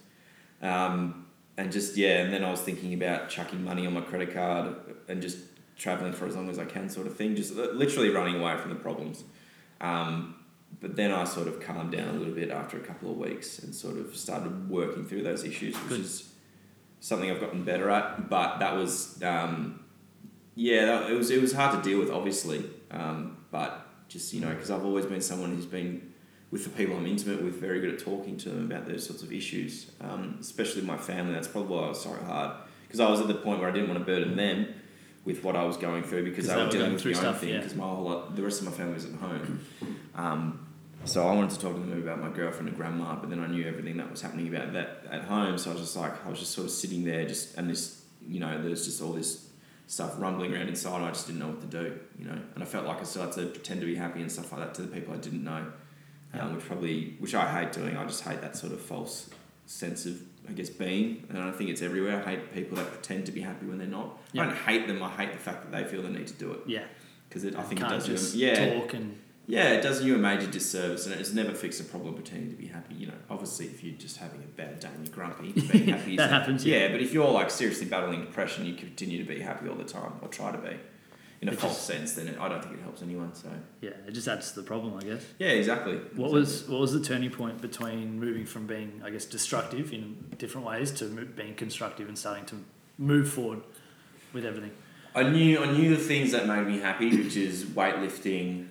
Um, 0.62 1.28
and 1.58 1.72
just 1.72 1.98
yeah, 1.98 2.20
and 2.20 2.34
then 2.34 2.44
I 2.44 2.52
was 2.52 2.62
thinking 2.62 2.94
about 2.94 3.30
chucking 3.30 3.64
money 3.64 3.86
on 3.86 3.94
my 3.94 4.02
credit 4.02 4.34
card 4.34 4.76
and 5.08 5.22
just 5.22 5.40
traveling 5.76 6.14
for 6.14 6.26
as 6.26 6.36
long 6.36 6.50
as 6.50 6.60
I 6.60 6.66
can, 6.66 6.90
sort 6.90 7.08
of 7.08 7.16
thing. 7.16 7.36
Just 7.36 7.54
literally 7.54 8.10
running 8.10 8.40
away 8.40 8.58
from 8.58 8.70
the 8.70 8.76
problems. 8.76 9.24
Um, 9.82 10.36
but 10.80 10.96
then 10.96 11.12
I 11.12 11.24
sort 11.24 11.48
of 11.48 11.60
calmed 11.60 11.92
down 11.92 12.10
a 12.10 12.18
little 12.18 12.34
bit 12.34 12.52
after 12.52 12.78
a 12.78 12.82
couple 12.82 13.12
of 13.12 13.18
weeks 13.18 13.60
and 13.60 13.74
sort 13.74 13.98
of 13.98 14.16
started 14.16 14.70
working 14.70 15.06
through 15.06 15.24
those 15.24 15.44
issues, 15.44 15.76
which 15.76 15.90
Good. 15.90 16.00
is 16.02 16.30
something 17.00 17.32
I've 17.32 17.40
gotten 17.40 17.64
better 17.64 17.90
at. 17.90 18.30
But 18.30 18.60
that 18.60 18.76
was 18.76 19.22
um, 19.24 19.84
yeah, 20.56 20.86
that, 20.86 21.12
it 21.12 21.14
was 21.14 21.32
it 21.32 21.42
was 21.42 21.54
hard 21.54 21.82
to 21.82 21.90
deal 21.90 22.00
with, 22.00 22.12
obviously. 22.12 22.70
Um, 22.92 23.38
but 23.52 23.88
just 24.08 24.34
you 24.34 24.42
know, 24.42 24.50
because 24.50 24.72
I've 24.72 24.86
always 24.86 25.06
been 25.06 25.22
someone 25.22 25.56
who's 25.56 25.66
been 25.66 26.14
with 26.50 26.64
the 26.64 26.70
people 26.70 26.96
I'm 26.96 27.06
intimate 27.06 27.44
with, 27.44 27.56
very 27.56 27.82
good 27.82 27.94
at 27.94 28.00
talking 28.00 28.38
to 28.38 28.50
them 28.50 28.72
about 28.72 28.88
those 28.88 29.06
sorts 29.06 29.22
of 29.22 29.34
issues, 29.34 29.92
um, 30.02 30.38
especially 30.40 30.82
my 30.82 30.98
family. 30.98 31.34
That's 31.34 31.48
probably 31.48 31.76
why 31.76 31.84
I 31.84 31.90
was 31.90 32.02
so 32.02 32.14
hard 32.14 32.58
because 32.88 33.00
I 33.00 33.10
was 33.10 33.20
at 33.20 33.28
the 33.28 33.36
point 33.36 33.60
where 33.60 33.70
I 33.70 33.72
didn't 33.72 33.90
want 33.90 34.00
to 34.00 34.06
burden 34.06 34.36
them 34.36 34.74
with 35.26 35.44
what 35.44 35.56
I 35.56 35.64
was 35.66 35.76
going 35.76 36.04
through 36.04 36.24
because 36.24 36.48
they 36.48 36.56
were 36.56 36.70
dealing 36.70 36.94
with 36.94 37.04
their 37.04 37.12
own 37.12 37.16
stuff, 37.16 37.42
thing 37.42 37.50
yeah. 37.50 37.58
because 37.58 37.76
my 37.76 37.84
whole 37.84 38.04
lot, 38.04 38.36
the 38.36 38.42
rest 38.42 38.62
of 38.62 38.66
my 38.66 38.72
family 38.72 38.94
was 38.94 39.06
at 39.06 39.14
home. 39.16 39.60
Um, 40.18 40.68
so 41.06 41.28
I 41.28 41.34
wanted 41.34 41.52
to 41.52 41.60
talk 41.60 41.74
to 41.74 41.80
them 41.80 42.02
about 42.02 42.20
my 42.20 42.30
girlfriend 42.30 42.68
and 42.70 42.78
grandma, 42.78 43.16
but 43.16 43.30
then 43.30 43.40
I 43.40 43.48
knew 43.48 43.66
everything 43.66 43.98
that 43.98 44.10
was 44.12 44.22
happening 44.22 44.48
about 44.54 44.74
that 44.74 45.04
at 45.10 45.22
home. 45.24 45.58
So 45.58 45.70
I 45.70 45.74
was 45.74 45.84
just 45.84 45.96
like, 45.96 46.26
I 46.26 46.30
was 46.30 46.40
just 46.40 46.52
sort 46.52 46.66
of 46.66 46.72
sitting 46.72 47.06
there, 47.06 47.26
just 47.26 47.56
and 47.58 47.70
this, 47.70 48.04
you 48.28 48.40
know, 48.40 48.62
there's 48.62 48.84
just 48.86 49.02
all 49.02 49.14
this 49.14 49.48
stuff 49.86 50.16
rumbling 50.18 50.54
around 50.54 50.68
inside. 50.68 50.98
And 50.98 51.06
I 51.06 51.10
just 51.10 51.28
didn't 51.28 51.40
know 51.40 51.48
what 51.50 51.62
to 51.62 51.68
do, 51.68 52.00
you 52.20 52.26
know, 52.26 52.38
and 52.56 52.64
I 52.64 52.66
felt 52.66 52.86
like 52.86 53.00
I 53.00 53.04
still 53.04 53.22
had 53.22 53.32
to 53.34 53.46
pretend 53.46 53.80
to 53.82 53.86
be 53.86 53.96
happy 53.96 54.22
and 54.22 54.32
stuff 54.32 54.52
like 54.52 54.62
that 54.62 54.74
to 54.76 54.82
the 54.82 54.88
people 54.90 55.14
I 55.14 55.18
didn't 55.18 55.44
know, 55.44 55.66
Yeah. 56.34 56.46
um, 56.46 56.56
which 56.56 56.66
probably, 56.66 57.16
which 57.20 57.36
I 57.36 57.48
hate 57.48 57.72
doing. 57.72 57.96
I 57.96 58.04
just 58.06 58.24
hate 58.24 58.42
that 58.42 58.58
sort 58.58 58.74
of 58.74 58.82
false 58.82 59.30
sense 59.66 60.06
of, 60.08 60.20
I 60.50 60.54
guess, 60.54 60.70
being, 60.70 61.24
and 61.30 61.38
I 61.38 61.52
think 61.52 61.70
it's 61.70 61.82
everywhere. 61.82 62.22
I 62.26 62.32
hate 62.32 62.54
people 62.54 62.76
that 62.78 62.88
pretend 62.92 63.28
to 63.28 63.32
be 63.32 63.42
happy 63.42 63.66
when 63.68 63.78
they're 63.78 63.88
not. 63.88 64.18
Yeah. 64.34 64.42
I 64.44 64.46
don't 64.48 64.56
hate 64.58 64.88
them. 64.88 65.02
I 65.04 65.10
hate 65.12 65.32
the 65.32 65.38
fact 65.38 65.64
that 65.64 65.72
they 65.72 65.90
feel 65.90 66.02
the 66.02 66.10
need 66.10 66.28
to 66.28 66.34
do 66.34 66.52
it 66.54 66.60
Yeah. 66.66 66.84
because 67.30 67.46
I 67.46 67.62
think 67.62 67.80
it 67.82 67.88
does 67.88 68.08
just 68.08 68.36
you. 68.36 68.48
Yeah, 68.48 68.80
talk 68.80 68.94
and 68.94 69.18
yeah, 69.48 69.70
it 69.72 69.82
does 69.82 70.04
you 70.04 70.16
a 70.16 70.18
major 70.18 70.46
disservice, 70.48 71.06
and 71.06 71.16
it's 71.20 71.34
never 71.34 71.54
fixed 71.54 71.80
a 71.80 71.86
problem 71.86 72.14
pretending 72.14 72.50
to 72.52 72.56
be 72.56 72.68
happy. 72.68 72.96
You 72.96 73.08
know, 73.08 73.14
obviously, 73.30 73.66
if 73.68 73.84
you're 73.84 73.96
just 73.98 74.18
having 74.18 74.42
a 74.42 74.48
bad 74.48 74.80
day 74.82 74.90
and 74.94 75.06
you're 75.08 75.16
grumpy, 75.16 75.54
being 75.54 75.88
happy 75.96 76.12
is 76.12 76.18
That 76.18 76.30
happens, 76.30 76.66
yeah. 76.66 76.80
Yeah, 76.86 76.92
but 76.92 77.02
if 77.02 77.14
you're 77.14 77.32
like 77.32 77.50
seriously 77.50 77.86
battling 77.88 78.22
depression, 78.22 78.66
you 78.66 78.74
continue 78.76 79.18
to 79.18 79.28
be 79.28 79.40
happy 79.40 79.68
all 79.70 79.76
the 79.76 79.84
time, 79.86 80.14
or 80.22 80.28
try 80.28 80.52
to 80.52 80.58
be, 80.58 80.76
in 81.42 81.48
a 81.50 81.54
It 81.54 81.60
false 81.60 81.76
just- 81.76 81.88
sense, 81.88 82.14
then 82.14 82.28
it, 82.28 82.38
I 82.40 82.50
don't 82.50 82.62
think 82.62 82.76
it 82.76 82.82
helps 82.82 83.02
anyone. 83.02 83.34
So 83.36 83.48
yeah, 83.82 83.92
it 84.06 84.12
just 84.12 84.28
adds 84.28 84.50
to 84.52 84.60
the 84.60 84.64
problem, 84.68 84.98
I 84.98 85.04
guess. 85.04 85.24
yeah, 85.40 85.50
exactly. 85.50 85.96
What 86.16 86.32
was 86.32 86.68
what 86.68 86.82
was 86.82 86.92
the 86.94 87.00
turning 87.02 87.30
point 87.32 87.62
between 87.62 88.20
moving 88.20 88.46
from 88.46 88.68
being, 88.68 89.02
I 89.06 89.12
guess, 89.12 89.24
destructive 89.26 89.94
in 89.94 90.26
different 90.38 90.68
ways 90.68 90.92
to 91.00 91.06
being 91.26 91.56
constructive 91.56 92.08
and 92.10 92.18
starting 92.18 92.46
to 92.48 92.56
move 92.98 93.30
forward 93.30 93.62
with 94.34 94.46
everything? 94.46 94.72
I 95.16 95.24
knew 95.24 95.60
I 95.64 95.72
knew 95.72 95.90
the 95.96 96.04
things 96.04 96.32
that 96.34 96.48
made 96.48 96.68
me 96.68 96.80
happy, 96.80 97.16
which 97.24 97.38
is 97.38 97.64
weightlifting, 97.66 98.68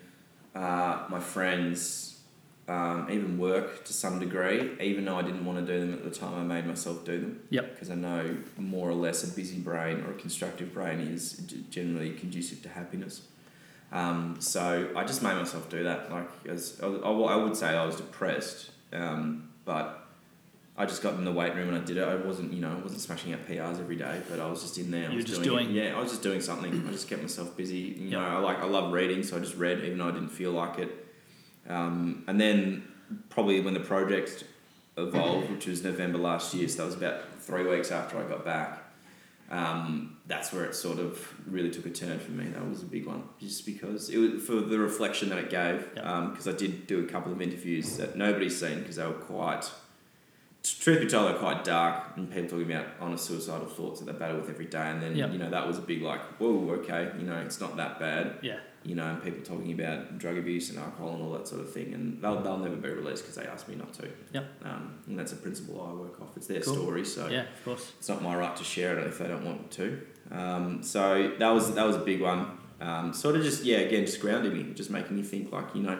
uh, 0.56 1.04
my 1.10 1.20
friends, 1.20 2.20
um, 2.66 3.08
even 3.10 3.38
work 3.38 3.84
to 3.84 3.92
some 3.92 4.18
degree. 4.18 4.72
Even 4.80 5.04
though 5.04 5.16
I 5.16 5.22
didn't 5.22 5.44
want 5.44 5.64
to 5.64 5.72
do 5.72 5.80
them 5.80 5.92
at 5.92 6.02
the 6.02 6.10
time, 6.10 6.34
I 6.34 6.42
made 6.42 6.66
myself 6.66 7.04
do 7.04 7.20
them. 7.20 7.42
Yep. 7.50 7.74
Because 7.74 7.90
I 7.90 7.94
know 7.94 8.36
more 8.56 8.88
or 8.88 8.94
less 8.94 9.22
a 9.22 9.34
busy 9.34 9.58
brain 9.58 10.00
or 10.00 10.12
a 10.12 10.14
constructive 10.14 10.72
brain 10.72 11.00
is 11.00 11.34
generally 11.70 12.10
conducive 12.14 12.62
to 12.62 12.70
happiness. 12.70 13.22
Um, 13.92 14.36
so 14.40 14.90
I 14.96 15.04
just 15.04 15.22
made 15.22 15.34
myself 15.34 15.68
do 15.68 15.84
that. 15.84 16.10
Like 16.10 16.28
as 16.46 16.80
I, 16.82 16.86
I 16.86 17.10
I 17.10 17.36
would 17.36 17.56
say, 17.56 17.68
I 17.68 17.84
was 17.84 17.96
depressed, 17.96 18.70
um, 18.92 19.50
but 19.64 20.05
I 20.78 20.84
just 20.84 21.02
got 21.02 21.14
in 21.14 21.24
the 21.24 21.32
weight 21.32 21.54
room 21.54 21.68
and 21.68 21.76
I 21.78 21.80
did 21.84 21.96
it. 21.96 22.06
I 22.06 22.16
wasn't, 22.16 22.52
you 22.52 22.60
know, 22.60 22.70
I 22.70 22.82
wasn't 22.82 23.00
smashing 23.00 23.32
out 23.32 23.46
PRs 23.48 23.80
every 23.80 23.96
day, 23.96 24.20
but 24.28 24.38
I 24.40 24.46
was 24.46 24.60
just 24.62 24.76
in 24.76 24.90
there. 24.90 25.04
You 25.04 25.08
were 25.10 25.14
was 25.16 25.24
just 25.24 25.42
doing, 25.42 25.66
doing- 25.68 25.74
Yeah, 25.76 25.96
I 25.96 26.00
was 26.00 26.10
just 26.10 26.22
doing 26.22 26.40
something. 26.42 26.84
I 26.86 26.90
just 26.92 27.08
kept 27.08 27.22
myself 27.22 27.56
busy. 27.56 27.78
You 27.98 28.10
know, 28.10 28.20
I 28.20 28.38
like 28.38 28.58
I 28.58 28.66
love 28.66 28.92
reading, 28.92 29.22
so 29.22 29.36
I 29.36 29.40
just 29.40 29.56
read 29.56 29.78
even 29.84 29.98
though 29.98 30.08
I 30.08 30.12
didn't 30.12 30.28
feel 30.30 30.52
like 30.52 30.78
it. 30.78 31.06
Um, 31.68 32.24
and 32.28 32.40
then 32.40 32.86
probably 33.30 33.60
when 33.60 33.74
the 33.74 33.80
project 33.80 34.44
evolved, 34.98 35.50
which 35.50 35.66
was 35.66 35.82
November 35.82 36.18
last 36.18 36.52
year, 36.54 36.68
so 36.68 36.78
that 36.78 36.86
was 36.86 36.94
about 36.94 37.20
three 37.40 37.66
weeks 37.66 37.90
after 37.90 38.18
I 38.18 38.24
got 38.28 38.44
back. 38.44 38.82
Um, 39.50 40.16
that's 40.26 40.52
where 40.52 40.64
it 40.64 40.74
sort 40.74 40.98
of 40.98 41.32
really 41.46 41.70
took 41.70 41.86
a 41.86 41.90
turn 41.90 42.18
for 42.18 42.32
me. 42.32 42.46
That 42.48 42.68
was 42.68 42.82
a 42.82 42.86
big 42.86 43.06
one, 43.06 43.22
just 43.40 43.64
because 43.64 44.10
it 44.10 44.18
was 44.18 44.42
for 44.44 44.56
the 44.56 44.78
reflection 44.78 45.28
that 45.30 45.38
it 45.38 45.50
gave. 45.50 45.88
Because 45.94 46.48
I 46.48 46.52
did 46.52 46.86
do 46.86 47.04
a 47.04 47.08
couple 47.08 47.32
of 47.32 47.40
interviews 47.40 47.96
that 47.96 48.16
nobody's 48.16 48.58
seen 48.58 48.80
because 48.80 48.96
they 48.96 49.06
were 49.06 49.12
quite 49.12 49.70
truth 50.74 51.00
be 51.00 51.06
told, 51.06 51.28
they're 51.30 51.38
quite 51.38 51.64
dark, 51.64 52.16
and 52.16 52.30
people 52.32 52.48
talking 52.58 52.70
about 52.72 52.86
honest 53.00 53.24
suicidal 53.26 53.66
thoughts 53.66 54.00
that 54.00 54.06
they 54.12 54.18
battle 54.18 54.38
with 54.40 54.48
every 54.50 54.66
day, 54.66 54.78
and 54.90 55.02
then 55.02 55.14
Yep. 55.16 55.32
you 55.32 55.38
know 55.38 55.50
that 55.50 55.66
was 55.66 55.78
a 55.78 55.82
big 55.82 56.02
like, 56.02 56.20
whoa, 56.40 56.70
okay, 56.80 57.10
you 57.18 57.24
know, 57.26 57.36
it's 57.38 57.60
not 57.60 57.76
that 57.76 57.98
bad, 58.00 58.38
Yeah. 58.42 58.58
you 58.84 58.94
know, 58.94 59.04
and 59.06 59.22
people 59.22 59.42
talking 59.44 59.72
about 59.78 60.18
drug 60.18 60.38
abuse 60.38 60.70
and 60.70 60.78
alcohol 60.78 61.14
and 61.14 61.22
all 61.22 61.32
that 61.32 61.46
sort 61.48 61.60
of 61.60 61.72
thing, 61.72 61.92
and 61.94 62.20
they'll, 62.22 62.40
they'll 62.42 62.58
never 62.58 62.76
be 62.76 62.88
released 62.88 63.22
because 63.24 63.36
they 63.36 63.46
asked 63.46 63.68
me 63.68 63.74
not 63.74 63.92
to. 63.94 64.08
Yeah. 64.32 64.42
Um, 64.64 64.94
and 65.06 65.18
that's 65.18 65.32
a 65.32 65.36
principle 65.36 65.80
I 65.88 65.92
work 66.00 66.20
off. 66.22 66.36
It's 66.36 66.46
their 66.46 66.60
Cool. 66.60 66.74
story, 66.74 67.04
so 67.04 67.28
Yeah, 67.28 67.42
of 67.42 67.64
course. 67.64 67.92
it's 67.98 68.08
not 68.08 68.22
my 68.22 68.34
right 68.36 68.56
to 68.56 68.64
share 68.64 68.98
it 68.98 69.06
if 69.06 69.18
they 69.18 69.28
don't 69.28 69.44
want 69.44 69.70
to. 69.72 70.00
Um, 70.30 70.82
so 70.82 71.32
that 71.38 71.50
was 71.50 71.74
that 71.74 71.86
was 71.86 71.96
a 71.96 72.00
big 72.00 72.20
one. 72.20 72.58
Um, 72.80 73.12
sort 73.14 73.36
of 73.36 73.42
just 73.42 73.64
yeah, 73.64 73.78
again, 73.78 74.04
just 74.04 74.20
grounding 74.20 74.52
me, 74.52 74.72
just 74.74 74.90
making 74.90 75.16
me 75.16 75.22
think 75.22 75.50
like 75.52 75.74
you 75.74 75.82
know, 75.82 75.98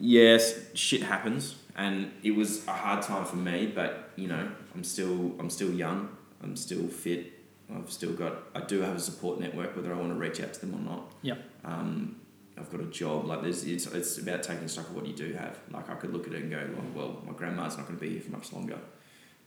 yes, 0.00 0.58
shit 0.74 1.02
happens, 1.02 1.56
and 1.76 2.12
it 2.22 2.32
was 2.32 2.66
a 2.66 2.72
hard 2.72 3.02
time 3.02 3.24
for 3.24 3.36
me, 3.36 3.66
but 3.66 4.10
you 4.16 4.28
know, 4.28 4.50
I'm 4.74 4.84
still 4.84 5.34
I'm 5.38 5.50
still 5.50 5.70
young, 5.70 6.08
I'm 6.42 6.56
still 6.56 6.86
fit, 6.88 7.32
I've 7.74 7.90
still 7.90 8.12
got 8.12 8.44
I 8.54 8.60
do 8.60 8.80
have 8.80 8.96
a 8.96 9.00
support 9.00 9.40
network 9.40 9.76
whether 9.76 9.92
I 9.92 9.96
want 9.96 10.10
to 10.10 10.18
reach 10.18 10.40
out 10.40 10.54
to 10.54 10.60
them 10.60 10.74
or 10.74 10.90
not. 10.90 11.12
Yeah. 11.22 11.36
Um, 11.64 12.16
I've 12.58 12.70
got 12.70 12.80
a 12.80 12.86
job. 12.86 13.24
Like 13.26 13.42
there's, 13.42 13.64
it's, 13.64 13.86
it's 13.86 14.18
about 14.18 14.42
taking 14.42 14.68
stock 14.68 14.88
of 14.88 14.94
what 14.94 15.06
you 15.06 15.14
do 15.14 15.32
have. 15.32 15.58
Like 15.70 15.88
I 15.88 15.94
could 15.94 16.12
look 16.12 16.26
at 16.26 16.34
it 16.34 16.42
and 16.42 16.50
go, 16.50 16.68
well, 16.76 16.86
well 16.94 17.22
my 17.26 17.32
grandma's 17.32 17.76
not 17.76 17.86
going 17.86 17.98
to 17.98 18.04
be 18.04 18.10
here 18.10 18.20
for 18.20 18.30
much 18.30 18.52
longer. 18.52 18.78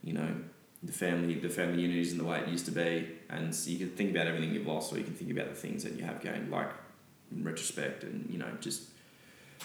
You 0.02 0.14
know, 0.14 0.34
the 0.82 0.92
family, 0.92 1.34
the 1.34 1.48
family 1.48 1.82
unit 1.82 1.98
isn't 1.98 2.18
the 2.18 2.24
way 2.24 2.40
it 2.40 2.48
used 2.48 2.66
to 2.66 2.72
be, 2.72 3.08
and 3.30 3.54
so 3.54 3.70
you 3.70 3.78
can 3.78 3.90
think 3.90 4.10
about 4.10 4.26
everything 4.26 4.52
you've 4.52 4.66
lost, 4.66 4.92
or 4.92 4.98
you 4.98 5.04
can 5.04 5.14
think 5.14 5.30
about 5.30 5.48
the 5.48 5.54
things 5.54 5.82
that 5.84 5.94
you 5.94 6.04
have 6.04 6.20
gained, 6.20 6.50
like 6.50 6.70
in 7.32 7.42
retrospect, 7.42 8.04
and 8.04 8.28
you 8.30 8.38
know, 8.38 8.48
just 8.60 8.82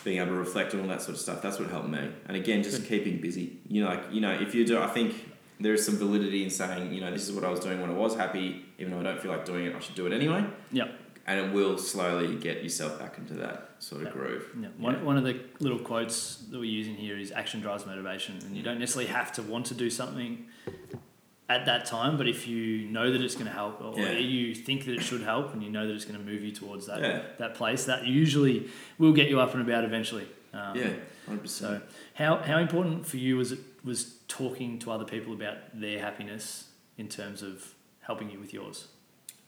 being 0.03 0.17
able 0.17 0.27
to 0.27 0.33
reflect 0.33 0.73
on 0.73 0.81
all 0.81 0.87
that 0.87 1.01
sort 1.01 1.15
of 1.15 1.21
stuff. 1.21 1.41
That's 1.41 1.59
what 1.59 1.69
helped 1.69 1.89
me. 1.89 2.09
And 2.27 2.35
again, 2.37 2.63
just 2.63 2.79
Good. 2.81 2.87
keeping 2.89 3.21
busy. 3.21 3.57
You 3.67 3.83
know, 3.83 3.89
like 3.89 4.03
you 4.11 4.21
know, 4.21 4.31
if 4.31 4.55
you 4.55 4.65
do, 4.65 4.79
I 4.79 4.87
think 4.87 5.13
there 5.59 5.73
is 5.73 5.85
some 5.85 5.97
validity 5.97 6.43
in 6.43 6.49
saying, 6.49 6.93
you 6.93 7.01
know, 7.01 7.11
this 7.11 7.27
is 7.27 7.33
what 7.35 7.43
I 7.43 7.49
was 7.49 7.59
doing 7.59 7.81
when 7.81 7.89
I 7.89 7.93
was 7.93 8.15
happy, 8.15 8.65
even 8.79 8.91
though 8.93 8.99
I 8.99 9.03
don't 9.03 9.21
feel 9.21 9.31
like 9.31 9.45
doing 9.45 9.65
it, 9.67 9.75
I 9.75 9.79
should 9.79 9.95
do 9.95 10.07
it 10.07 10.13
anyway 10.13 10.43
Yep. 10.71 10.89
and 11.27 11.39
it 11.39 11.53
will 11.53 11.77
slowly 11.77 12.35
get 12.35 12.63
yourself 12.63 12.97
back 12.97 13.17
into 13.19 13.35
that 13.35 13.75
sort 13.79 14.01
of 14.01 14.07
Yeah. 14.07 14.13
groove. 14.13 14.45
Yeah. 14.59 14.67
One, 14.77 15.05
one 15.05 15.17
of 15.17 15.23
the 15.23 15.39
little 15.59 15.79
quotes 15.79 16.37
that 16.49 16.57
we're 16.57 16.63
using 16.65 16.95
here 16.95 17.17
is 17.17 17.31
action 17.31 17.61
drives 17.61 17.85
motivation. 17.85 18.39
And 18.43 18.55
you 18.55 18.61
mm. 18.61 18.65
don't 18.65 18.79
necessarily 18.79 19.11
have 19.11 19.31
to 19.33 19.43
want 19.43 19.67
to 19.67 19.75
do 19.75 19.89
something 19.89 20.47
at 21.55 21.65
that 21.65 21.85
time, 21.85 22.17
but 22.17 22.27
if 22.27 22.47
you 22.47 22.87
know 22.95 23.11
that 23.11 23.21
it's 23.21 23.35
going 23.35 23.47
to 23.47 23.51
help 23.51 23.81
or 23.81 23.97
Yeah. 23.99 24.11
you 24.13 24.55
think 24.55 24.85
that 24.85 24.93
it 24.93 25.01
should 25.03 25.21
help 25.21 25.53
and 25.53 25.61
you 25.63 25.69
know 25.69 25.85
that 25.87 25.93
it's 25.93 26.05
going 26.05 26.19
to 26.19 26.25
move 26.31 26.41
you 26.43 26.51
towards 26.51 26.85
that, 26.87 26.99
Yeah. 27.01 27.21
that 27.37 27.55
place, 27.55 27.85
that 27.85 28.05
usually 28.07 28.69
will 28.97 29.13
get 29.13 29.29
you 29.29 29.39
up 29.39 29.53
and 29.53 29.61
about 29.67 29.83
eventually. 29.83 30.27
Um, 30.53 30.75
yeah, 30.77 30.89
hundred 31.27 31.49
So, 31.49 31.67
percent. 31.67 31.83
how, 32.15 32.37
how 32.37 32.57
important 32.57 33.05
for 33.07 33.17
you 33.17 33.37
was 33.37 33.51
it 33.51 33.59
was 33.83 34.15
talking 34.27 34.79
to 34.79 34.91
other 34.91 35.05
people 35.05 35.33
about 35.33 35.57
their 35.73 35.99
happiness 35.99 36.65
in 36.97 37.07
terms 37.07 37.41
of 37.41 37.73
helping 38.01 38.29
you 38.29 38.39
with 38.39 38.53
yours? 38.53 38.87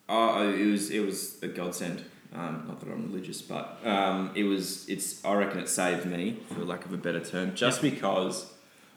Oh, 0.09 0.49
it 0.49 0.65
was 0.65 0.89
it 0.91 0.99
was 1.05 1.41
a 1.43 1.47
godsend. 1.47 2.03
Um, 2.35 2.65
not 2.67 2.79
that 2.79 2.89
I'm 2.91 3.03
religious, 3.11 3.41
but 3.43 3.65
um, 3.85 4.31
it 4.35 4.43
was. 4.43 4.89
It's. 4.89 5.23
I 5.23 5.33
reckon 5.35 5.59
it 5.59 5.69
saved 5.69 6.05
me, 6.05 6.39
for 6.49 6.65
lack 6.65 6.83
of 6.85 6.91
a 6.91 6.97
better 6.97 7.19
term, 7.19 7.53
just 7.53 7.79
because 7.81 8.51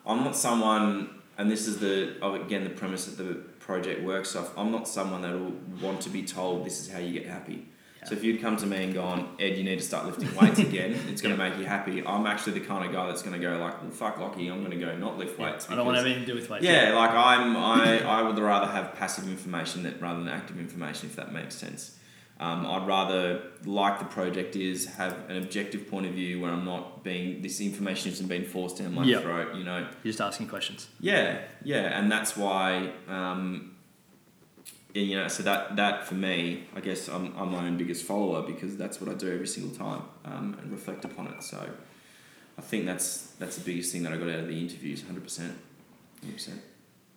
I'm 0.07 0.25
not 0.25 0.35
someone, 0.37 1.11
and 1.39 1.51
this 1.51 1.67
is 1.67 1.79
the 1.79 2.17
oh, 2.23 2.35
again 2.35 2.65
the 2.65 2.71
premise 2.71 3.07
that 3.07 3.23
the 3.23 3.35
project 3.35 4.03
works 4.03 4.35
off. 4.37 4.57
I'm 4.57 4.71
not 4.71 4.89
someone 4.89 5.23
that 5.23 5.33
will 5.33 5.55
want 5.81 6.01
to 6.03 6.11
be 6.11 6.23
told 6.23 6.65
this 6.65 6.81
is 6.81 6.91
how 6.91 6.99
you 6.99 7.13
get 7.13 7.27
happy. 7.27 7.69
So 8.07 8.15
if 8.15 8.23
you'd 8.23 8.41
come 8.41 8.57
to 8.59 8.67
me 8.67 8.85
and 8.85 8.95
gone, 8.95 9.35
Ed, 9.41 9.59
you 9.59 9.65
need 9.65 9.81
to 9.81 9.85
start 9.85 10.07
lifting 10.07 10.33
weights 10.37 10.61
again, 10.61 10.93
it's 11.09 11.21
going 11.21 11.37
to 11.37 11.43
make 11.43 11.59
you 11.59 11.65
happy. 11.65 12.07
I'm 12.07 12.25
actually 12.25 12.53
the 12.61 12.65
kind 12.65 12.87
of 12.87 12.93
guy 12.93 13.05
that's 13.09 13.23
going 13.23 13.35
to 13.35 13.45
go 13.45 13.59
like, 13.59 13.83
well, 13.83 13.91
fuck 13.91 14.19
Lockie, 14.21 14.47
I'm 14.47 14.61
going 14.61 14.71
to 14.71 14.77
go 14.77 14.97
not 14.97 15.19
lift 15.19 15.41
Yeah, 15.41 15.51
weights. 15.51 15.69
I 15.69 15.75
don't 15.75 15.87
want 15.87 15.99
anything 15.99 16.21
to 16.21 16.27
do 16.27 16.37
with 16.37 16.49
weights. 16.49 16.65
Yeah, 16.65 16.95
like 16.95 17.11
I'm, 17.11 17.57
I, 17.57 17.99
I 18.07 18.23
would 18.23 18.39
rather 18.39 18.69
have 18.71 18.95
passive 18.95 19.29
information 19.29 19.83
that 19.83 20.01
rather 20.01 20.21
than 20.21 20.29
active 20.29 20.61
information, 20.61 21.09
if 21.09 21.17
that 21.17 21.33
makes 21.33 21.57
sense. 21.57 21.97
Um, 22.39 22.67
I'd 22.67 22.87
rather, 22.87 23.43
like 23.65 23.99
the 23.99 24.05
project 24.05 24.57
is, 24.57 24.85
have 24.97 25.17
an 25.31 25.39
objective 25.39 25.89
point 25.91 26.05
of 26.07 26.13
view 26.13 26.41
where 26.41 26.51
I'm 26.53 26.67
not 26.67 27.03
being 27.03 27.41
this 27.41 27.61
information 27.63 28.13
isn't 28.13 28.27
being 28.29 28.45
forced 28.45 28.77
down 28.79 28.95
my 28.95 29.05
Yeah. 29.05 29.21
throat. 29.21 29.55
You 29.57 29.65
know. 29.65 29.79
You're 30.03 30.13
just 30.13 30.21
asking 30.21 30.49
questions. 30.49 30.89
Yeah, 31.01 31.39
yeah, 31.65 31.99
and 31.99 32.13
that's 32.13 32.37
why. 32.37 32.93
Um, 33.09 33.73
you 34.95 35.17
know, 35.17 35.29
so 35.29 35.43
that 35.43 35.77
that 35.77 36.07
for 36.07 36.15
me, 36.15 36.65
I 36.75 36.81
guess 36.81 37.09
I'm, 37.09 37.35
I'm 37.37 37.53
my 37.53 37.67
own 37.67 37.77
biggest 37.77 38.05
follower 38.07 38.43
because 38.43 38.77
that's 38.79 38.99
what 39.01 39.11
I 39.11 39.15
do 39.15 39.31
every 39.33 39.47
single 39.47 39.75
time 39.77 40.03
um, 40.25 40.57
and 40.61 40.73
reflect 40.73 41.05
upon 41.05 41.27
it. 41.29 41.43
So 41.43 41.69
I 42.57 42.63
think 42.63 42.87
that's 42.87 43.33
that's 43.39 43.57
the 43.57 43.65
biggest 43.65 43.93
thing 43.93 44.05
that 44.05 44.13
I 44.15 44.17
got 44.17 44.29
out 44.31 44.41
of 44.41 44.49
the 44.49 44.59
interviews, 44.59 45.03
hundred 45.03 45.25
percent, 45.25 45.55
hundred 46.23 46.35
percent. 46.37 46.61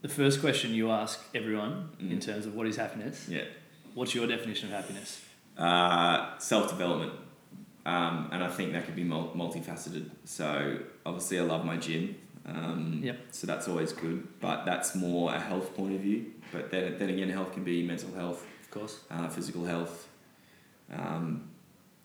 The 0.02 0.10
first 0.10 0.42
question 0.42 0.74
you 0.74 0.92
ask 0.92 1.20
everyone 1.34 1.90
in 2.00 2.10
Mm. 2.10 2.22
terms 2.26 2.46
of 2.46 2.54
what 2.56 2.68
is 2.68 2.76
happiness, 2.78 3.28
Yeah. 3.30 3.44
What's 3.94 4.14
your 4.16 4.28
definition 4.28 4.68
of 4.70 4.76
happiness? 4.76 5.22
Uh, 5.58 6.38
self 6.40 6.70
development. 6.70 7.14
Um, 7.86 8.30
and 8.32 8.44
I 8.44 8.50
think 8.50 8.74
that 8.74 8.86
could 8.86 8.96
be 8.96 9.04
multifaceted. 9.06 10.10
So 10.26 10.80
obviously, 11.06 11.40
I 11.40 11.44
love 11.44 11.66
my 11.66 11.78
gym. 11.78 12.16
Um, 12.46 13.02
Yep. 13.04 13.20
So 13.32 13.48
that's 13.48 13.68
always 13.68 13.94
good, 13.94 14.28
but 14.42 14.66
that's 14.66 14.96
more 14.96 15.34
a 15.34 15.40
health 15.40 15.76
point 15.76 15.94
of 15.96 16.02
view. 16.02 16.32
But 16.52 16.72
then, 16.72 16.98
then 16.98 17.10
again, 17.10 17.30
health 17.30 17.54
can 17.54 17.64
be 17.64 17.84
mental 17.84 18.14
health, 18.14 18.46
Of 18.64 18.72
course. 18.72 19.00
uh, 19.12 19.28
physical 19.30 19.66
health, 19.66 20.08
um, 20.92 21.50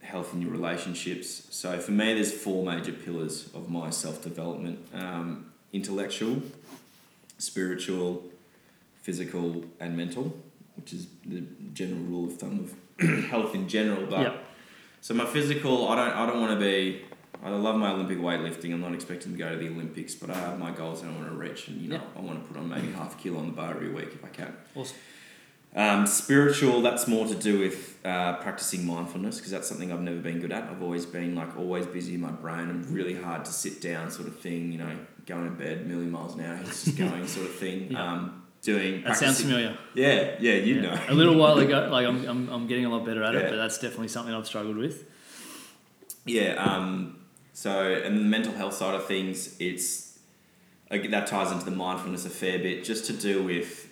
health 0.02 0.32
in 0.34 0.42
your 0.42 0.50
relationships. 0.50 1.46
So 1.50 1.78
for 1.78 1.92
me, 1.92 2.14
there's 2.14 2.32
four 2.32 2.64
major 2.64 2.92
pillars 2.92 3.48
of 3.54 3.70
my 3.70 3.90
self 3.90 4.22
development: 4.22 4.78
um, 4.94 5.46
intellectual, 5.72 6.42
spiritual, 7.38 8.24
physical, 9.02 9.64
and 9.80 9.96
mental, 9.96 10.36
which 10.76 10.92
is 10.92 11.06
the 11.24 11.42
general 11.72 12.00
rule 12.02 12.26
of 12.26 12.36
thumb 12.36 12.68
of 13.00 13.24
health 13.30 13.54
in 13.54 13.68
general. 13.68 14.06
But 14.06 14.20
Yep. 14.20 14.44
so 15.00 15.14
my 15.14 15.26
physical, 15.26 15.88
I 15.88 15.96
don't, 15.96 16.16
I 16.16 16.26
don't 16.26 16.40
want 16.40 16.58
to 16.58 16.64
be. 16.64 17.02
I 17.42 17.50
love 17.50 17.76
my 17.76 17.90
Olympic 17.92 18.18
weightlifting. 18.18 18.72
I'm 18.72 18.80
not 18.80 18.94
expecting 18.94 19.32
to 19.32 19.38
go 19.38 19.50
to 19.50 19.56
the 19.56 19.68
Olympics, 19.68 20.14
but 20.14 20.30
I 20.30 20.34
have 20.34 20.58
my 20.58 20.70
goals 20.70 21.02
that 21.02 21.08
I 21.08 21.12
want 21.14 21.28
to 21.28 21.34
reach, 21.34 21.68
and 21.68 21.80
you 21.80 21.88
know, 21.90 22.00
I 22.16 22.20
want 22.20 22.40
to 22.42 22.48
put 22.52 22.56
on 22.58 22.70
maybe 22.70 22.90
half 22.92 23.18
a 23.18 23.22
kilo 23.22 23.38
on 23.38 23.46
the 23.46 23.52
bar 23.52 23.72
every 23.72 23.90
week 23.92 24.08
if 24.14 24.24
I 24.24 24.28
can. 24.28 24.56
Awesome. 24.74 24.96
Um, 25.76 26.06
spiritual, 26.06 26.82
that's 26.82 27.08
more 27.08 27.26
to 27.26 27.34
do 27.34 27.58
with 27.58 27.98
uh, 28.04 28.36
practicing 28.36 28.86
mindfulness 28.86 29.38
because 29.38 29.50
that's 29.50 29.68
something 29.68 29.90
I've 29.92 30.00
never 30.00 30.20
been 30.20 30.38
good 30.38 30.52
at. 30.52 30.70
I've 30.70 30.80
always 30.82 31.04
been 31.04 31.34
like 31.34 31.58
always 31.58 31.84
busy 31.84 32.14
in 32.14 32.20
my 32.20 32.30
brain 32.30 32.70
and 32.70 32.88
really 32.90 33.14
hard 33.16 33.44
to 33.44 33.52
sit 33.52 33.80
down, 33.80 34.10
sort 34.12 34.28
of 34.28 34.38
thing. 34.38 34.70
You 34.70 34.78
know, 34.78 34.96
going 35.26 35.44
to 35.44 35.50
bed 35.50 35.86
million 35.86 36.12
miles 36.12 36.36
an 36.36 36.42
hour, 36.42 36.60
it's 36.62 36.84
just 36.84 36.96
going 37.04 37.26
sort 37.26 37.46
of 37.46 37.54
thing. 37.56 37.90
Yeah. 37.90 38.12
Um, 38.12 38.43
doing 38.64 39.02
That 39.04 39.16
sounds 39.16 39.40
familiar. 39.42 39.76
Yeah, 39.94 40.36
yeah, 40.40 40.54
you 40.54 40.76
Yeah. 40.76 40.80
know. 40.82 41.00
a 41.08 41.14
little 41.14 41.36
while 41.36 41.58
ago, 41.58 41.88
like 41.92 42.06
I'm, 42.06 42.26
I'm, 42.26 42.48
I'm 42.48 42.66
getting 42.66 42.84
a 42.86 42.88
lot 42.90 43.04
better 43.04 43.22
at 43.22 43.34
Yeah. 43.34 43.40
it, 43.40 43.50
but 43.50 43.56
that's 43.56 43.78
definitely 43.78 44.08
something 44.08 44.34
I've 44.34 44.46
struggled 44.46 44.76
with. 44.76 45.04
Yeah. 46.24 46.54
Um, 46.54 47.18
so, 47.52 47.70
and 47.92 48.16
the 48.16 48.22
mental 48.22 48.52
health 48.52 48.74
side 48.74 48.94
of 48.94 49.06
things, 49.06 49.56
it's 49.60 50.18
like, 50.90 51.10
that 51.10 51.26
ties 51.26 51.52
into 51.52 51.64
the 51.64 51.70
mindfulness 51.70 52.24
a 52.26 52.30
fair 52.30 52.58
bit, 52.58 52.84
just 52.84 53.04
to 53.06 53.12
do 53.12 53.42
with 53.44 53.88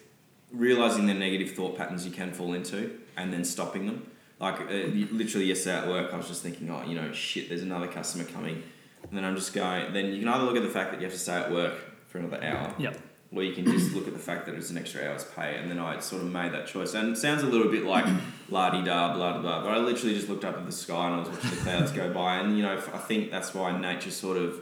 realizing 0.52 1.06
the 1.06 1.14
negative 1.14 1.54
thought 1.54 1.76
patterns 1.76 2.04
you 2.04 2.10
can 2.12 2.32
fall 2.32 2.54
into, 2.54 2.98
and 3.16 3.32
then 3.32 3.44
stopping 3.44 3.86
them. 3.86 4.06
Like 4.40 4.60
uh, 4.62 4.64
literally 5.12 5.46
yesterday 5.46 5.78
at 5.78 5.86
work, 5.88 6.12
I 6.12 6.16
was 6.16 6.26
just 6.26 6.42
thinking, 6.42 6.68
oh, 6.70 6.82
you 6.84 6.96
know, 6.96 7.12
shit, 7.12 7.48
there's 7.48 7.62
another 7.62 7.86
customer 7.86 8.24
coming, 8.24 8.60
and 9.08 9.16
then 9.16 9.24
I'm 9.24 9.36
just 9.36 9.52
going. 9.54 9.92
Then 9.92 10.06
you 10.12 10.18
can 10.18 10.28
either 10.28 10.42
look 10.44 10.56
at 10.56 10.62
the 10.64 10.68
fact 10.68 10.90
that 10.90 11.00
you 11.00 11.04
have 11.06 11.12
to 11.12 11.18
stay 11.18 11.34
at 11.34 11.52
work 11.52 11.74
for 12.08 12.18
another 12.18 12.42
hour, 12.42 12.74
Yep. 12.78 12.98
Or 13.34 13.42
you 13.42 13.54
can 13.54 13.64
just 13.64 13.94
look 13.94 14.06
at 14.06 14.12
the 14.12 14.18
fact 14.18 14.44
that 14.46 14.54
it's 14.54 14.70
an 14.70 14.76
extra 14.76 15.08
hour's 15.08 15.24
pay. 15.24 15.56
And 15.56 15.70
then 15.70 15.78
I 15.78 15.98
sort 16.00 16.22
of 16.22 16.30
made 16.30 16.52
that 16.52 16.66
choice. 16.66 16.92
And 16.94 17.12
it 17.12 17.18
sounds 17.18 17.42
a 17.42 17.46
little 17.46 17.70
bit 17.70 17.84
like 17.84 18.04
la 18.50 18.70
di 18.70 18.84
da, 18.84 19.14
blah, 19.14 19.32
blah, 19.32 19.40
blah. 19.40 19.62
But 19.62 19.70
I 19.70 19.78
literally 19.78 20.14
just 20.14 20.28
looked 20.28 20.44
up 20.44 20.56
at 20.58 20.66
the 20.66 20.72
sky 20.72 21.06
and 21.06 21.14
I 21.14 21.18
was 21.20 21.28
watching 21.30 21.50
the 21.50 21.56
clouds 21.56 21.92
go 21.92 22.12
by. 22.12 22.36
And, 22.36 22.56
you 22.56 22.62
know, 22.62 22.74
I 22.92 22.98
think 22.98 23.30
that's 23.30 23.54
why 23.54 23.78
nature 23.78 24.10
sort 24.10 24.36
of, 24.36 24.60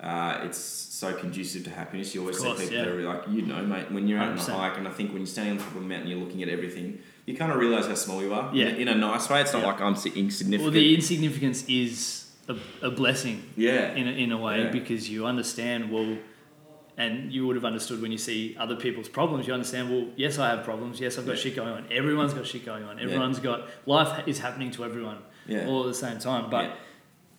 uh, 0.00 0.40
it's 0.44 0.58
so 0.58 1.14
conducive 1.14 1.64
to 1.64 1.70
happiness. 1.70 2.14
You 2.14 2.20
always 2.20 2.38
course, 2.38 2.58
see 2.58 2.64
people 2.64 2.78
yeah. 2.78 2.84
that 2.84 2.94
are 2.94 3.02
like, 3.02 3.22
you 3.28 3.42
know, 3.42 3.62
mate, 3.62 3.90
when 3.90 4.06
you're 4.06 4.18
out 4.18 4.32
on 4.32 4.38
a 4.38 4.40
100%. 4.40 4.48
hike, 4.50 4.76
and 4.78 4.86
I 4.86 4.90
think 4.90 5.10
when 5.12 5.20
you're 5.22 5.26
standing 5.26 5.52
on 5.52 5.58
the 5.58 5.64
top 5.64 5.74
of 5.76 5.82
a 5.82 5.84
mountain, 5.86 6.08
you're 6.08 6.20
looking 6.20 6.42
at 6.42 6.48
everything, 6.50 6.98
you 7.24 7.36
kind 7.36 7.50
of 7.50 7.58
realize 7.58 7.86
how 7.86 7.94
small 7.94 8.22
you 8.22 8.34
are. 8.34 8.54
Yeah. 8.54 8.66
In, 8.66 8.76
in 8.82 8.88
a 8.88 8.94
nice 8.94 9.28
way. 9.30 9.40
It's 9.40 9.52
not 9.54 9.62
Yeah. 9.62 9.68
like 9.68 9.80
I'm 9.80 9.96
si- 9.96 10.10
insignificant. 10.10 10.62
Well, 10.62 10.72
the 10.72 10.94
insignificance 10.94 11.64
is 11.68 12.26
a, 12.48 12.56
a 12.82 12.90
blessing 12.90 13.42
yeah. 13.56 13.94
in 13.94 14.06
a, 14.08 14.10
in 14.12 14.30
a 14.32 14.38
way 14.38 14.64
Yeah. 14.64 14.70
because 14.70 15.08
you 15.10 15.26
understand, 15.26 15.90
well, 15.90 16.16
and 16.98 17.32
you 17.32 17.46
would 17.46 17.56
have 17.56 17.64
understood 17.64 18.02
when 18.02 18.12
you 18.12 18.18
see 18.18 18.54
other 18.58 18.76
people's 18.76 19.08
problems, 19.08 19.46
you 19.46 19.54
understand, 19.54 19.88
well, 19.90 20.06
yes, 20.16 20.38
I 20.38 20.50
have 20.50 20.64
problems. 20.64 21.00
Yes, 21.00 21.16
I've 21.16 21.24
got 21.26 21.36
Yeah. 21.36 21.42
shit 21.42 21.56
going 21.56 21.68
on. 21.70 21.86
Everyone's 21.90 22.34
got 22.34 22.44
shit 22.46 22.66
going 22.66 22.82
on. 22.84 22.98
Yeah. 22.98 23.04
Everyone's 23.04 23.38
got, 23.38 23.68
life 23.86 24.26
is 24.26 24.40
happening 24.40 24.70
to 24.72 24.84
everyone 24.84 25.18
Yeah. 25.46 25.66
all 25.68 25.82
at 25.84 25.86
the 25.86 25.94
same 25.94 26.18
time. 26.18 26.50
But 26.50 26.64
Yeah. 26.64 26.74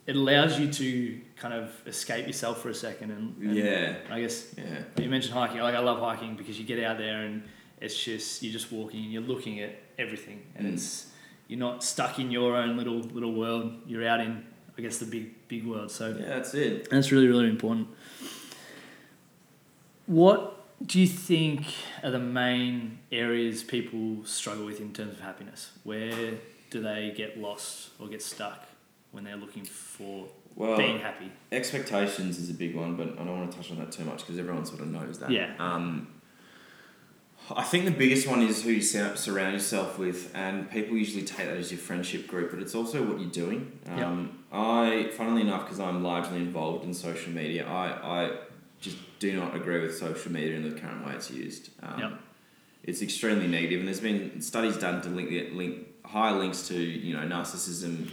it 0.08 0.16
allows 0.16 0.58
you 0.60 0.72
to 0.72 1.20
kind 1.36 1.54
of 1.54 1.66
escape 1.86 2.26
yourself 2.26 2.62
for 2.64 2.70
a 2.70 2.74
second. 2.74 3.12
And, 3.12 3.36
and 3.42 3.56
Yeah. 3.56 3.96
I 4.10 4.22
guess 4.22 4.56
Yeah. 4.58 4.64
you 5.04 5.10
mentioned 5.10 5.34
hiking. 5.34 5.60
Like 5.60 5.76
I 5.76 5.80
love 5.80 6.00
hiking 6.00 6.36
because 6.38 6.58
you 6.58 6.66
get 6.66 6.82
out 6.82 6.98
there 6.98 7.20
and 7.26 7.44
it's 7.82 8.02
just 8.02 8.42
you're 8.42 8.54
just 8.54 8.72
walking 8.72 9.04
and 9.04 9.12
you're 9.14 9.22
looking 9.34 9.60
at 9.60 9.72
everything, 9.98 10.40
and 10.56 10.68
Mm. 10.68 10.74
it's 10.74 11.12
you're 11.50 11.60
not 11.60 11.84
stuck 11.84 12.18
in 12.20 12.30
your 12.32 12.56
own 12.56 12.78
little 12.78 13.00
little 13.18 13.34
world. 13.34 13.74
You're 13.88 14.08
out 14.08 14.22
in 14.22 14.44
I 14.78 14.82
guess 14.82 14.98
the 15.00 15.06
big 15.06 15.26
big 15.50 15.66
world. 15.66 15.90
So 15.92 16.06
Yeah, 16.18 16.26
that's 16.28 16.54
it. 16.54 16.90
that's 16.90 17.12
really 17.12 17.28
really 17.28 17.50
important. 17.50 17.88
What 20.10 20.66
do 20.88 21.00
you 21.00 21.06
think 21.06 21.68
are 22.04 22.10
the 22.10 22.18
main 22.18 22.98
areas 23.12 23.62
people 23.62 24.26
struggle 24.26 24.66
with 24.66 24.82
in 24.82 24.92
terms 24.92 25.14
of 25.14 25.20
happiness? 25.20 25.70
Where 25.84 26.32
do 26.72 26.82
they 26.82 27.14
get 27.16 27.40
lost 27.40 27.92
or 28.00 28.08
get 28.08 28.24
stuck 28.24 28.66
when 29.12 29.24
they're 29.24 29.36
looking 29.38 29.66
for 29.66 30.26
Well, 30.56 30.78
being 30.78 30.98
happy? 30.98 31.32
expectations 31.52 32.40
is 32.40 32.50
a 32.50 32.56
big 32.56 32.76
one, 32.76 32.96
but 32.96 33.10
I 33.20 33.24
don't 33.24 33.38
want 33.38 33.52
to 33.52 33.58
touch 33.58 33.70
on 33.70 33.78
that 33.78 33.92
too 33.92 34.04
much 34.04 34.22
because 34.22 34.40
everyone 34.40 34.66
sort 34.66 34.82
of 34.82 34.88
knows 34.88 35.20
that. 35.20 35.30
Yeah. 35.30 35.54
Um, 35.60 36.08
I 37.56 37.62
think 37.62 37.86
the 37.86 37.92
biggest 37.92 38.28
one 38.28 38.42
is 38.42 38.64
who 38.64 38.72
you 38.72 38.82
sur- 38.82 39.16
surround 39.16 39.54
yourself 39.54 40.00
with, 40.00 40.32
and 40.34 40.72
people 40.72 40.98
usually 40.98 41.24
take 41.24 41.46
that 41.50 41.58
as 41.58 41.72
your 41.72 41.80
friendship 41.80 42.28
group, 42.28 42.50
but 42.50 42.60
it's 42.62 42.74
also 42.74 43.04
what 43.06 43.20
you're 43.20 43.30
doing. 43.30 43.80
Um, 43.88 44.40
I, 44.52 45.12
funnily 45.16 45.42
enough, 45.42 45.66
because 45.66 45.80
I'm 45.80 46.04
largely 46.04 46.38
involved 46.38 46.84
in 46.84 46.96
social 46.96 47.32
media, 47.32 47.68
I, 47.68 48.24
I 48.24 48.32
just 48.80 48.98
do 49.20 49.36
not 49.36 49.56
agree 49.56 49.82
with 49.82 49.98
social 49.98 50.32
media 50.32 50.56
in 50.56 50.64
the 50.64 50.80
current 50.80 51.06
way 51.06 51.14
it's 51.14 51.30
used. 51.32 51.70
Um, 51.84 52.00
Yep. 52.00 52.12
It's 52.82 53.02
extremely 53.02 53.48
negative, 53.48 53.80
and 53.80 53.88
there's 53.88 54.00
been 54.00 54.42
studies 54.42 54.78
done 54.78 55.02
to 55.02 55.10
link, 55.10 55.30
link 55.54 55.88
high 56.06 56.32
links 56.32 56.68
to 56.70 56.76
you 56.80 57.14
know 57.16 57.24
narcissism. 57.24 58.10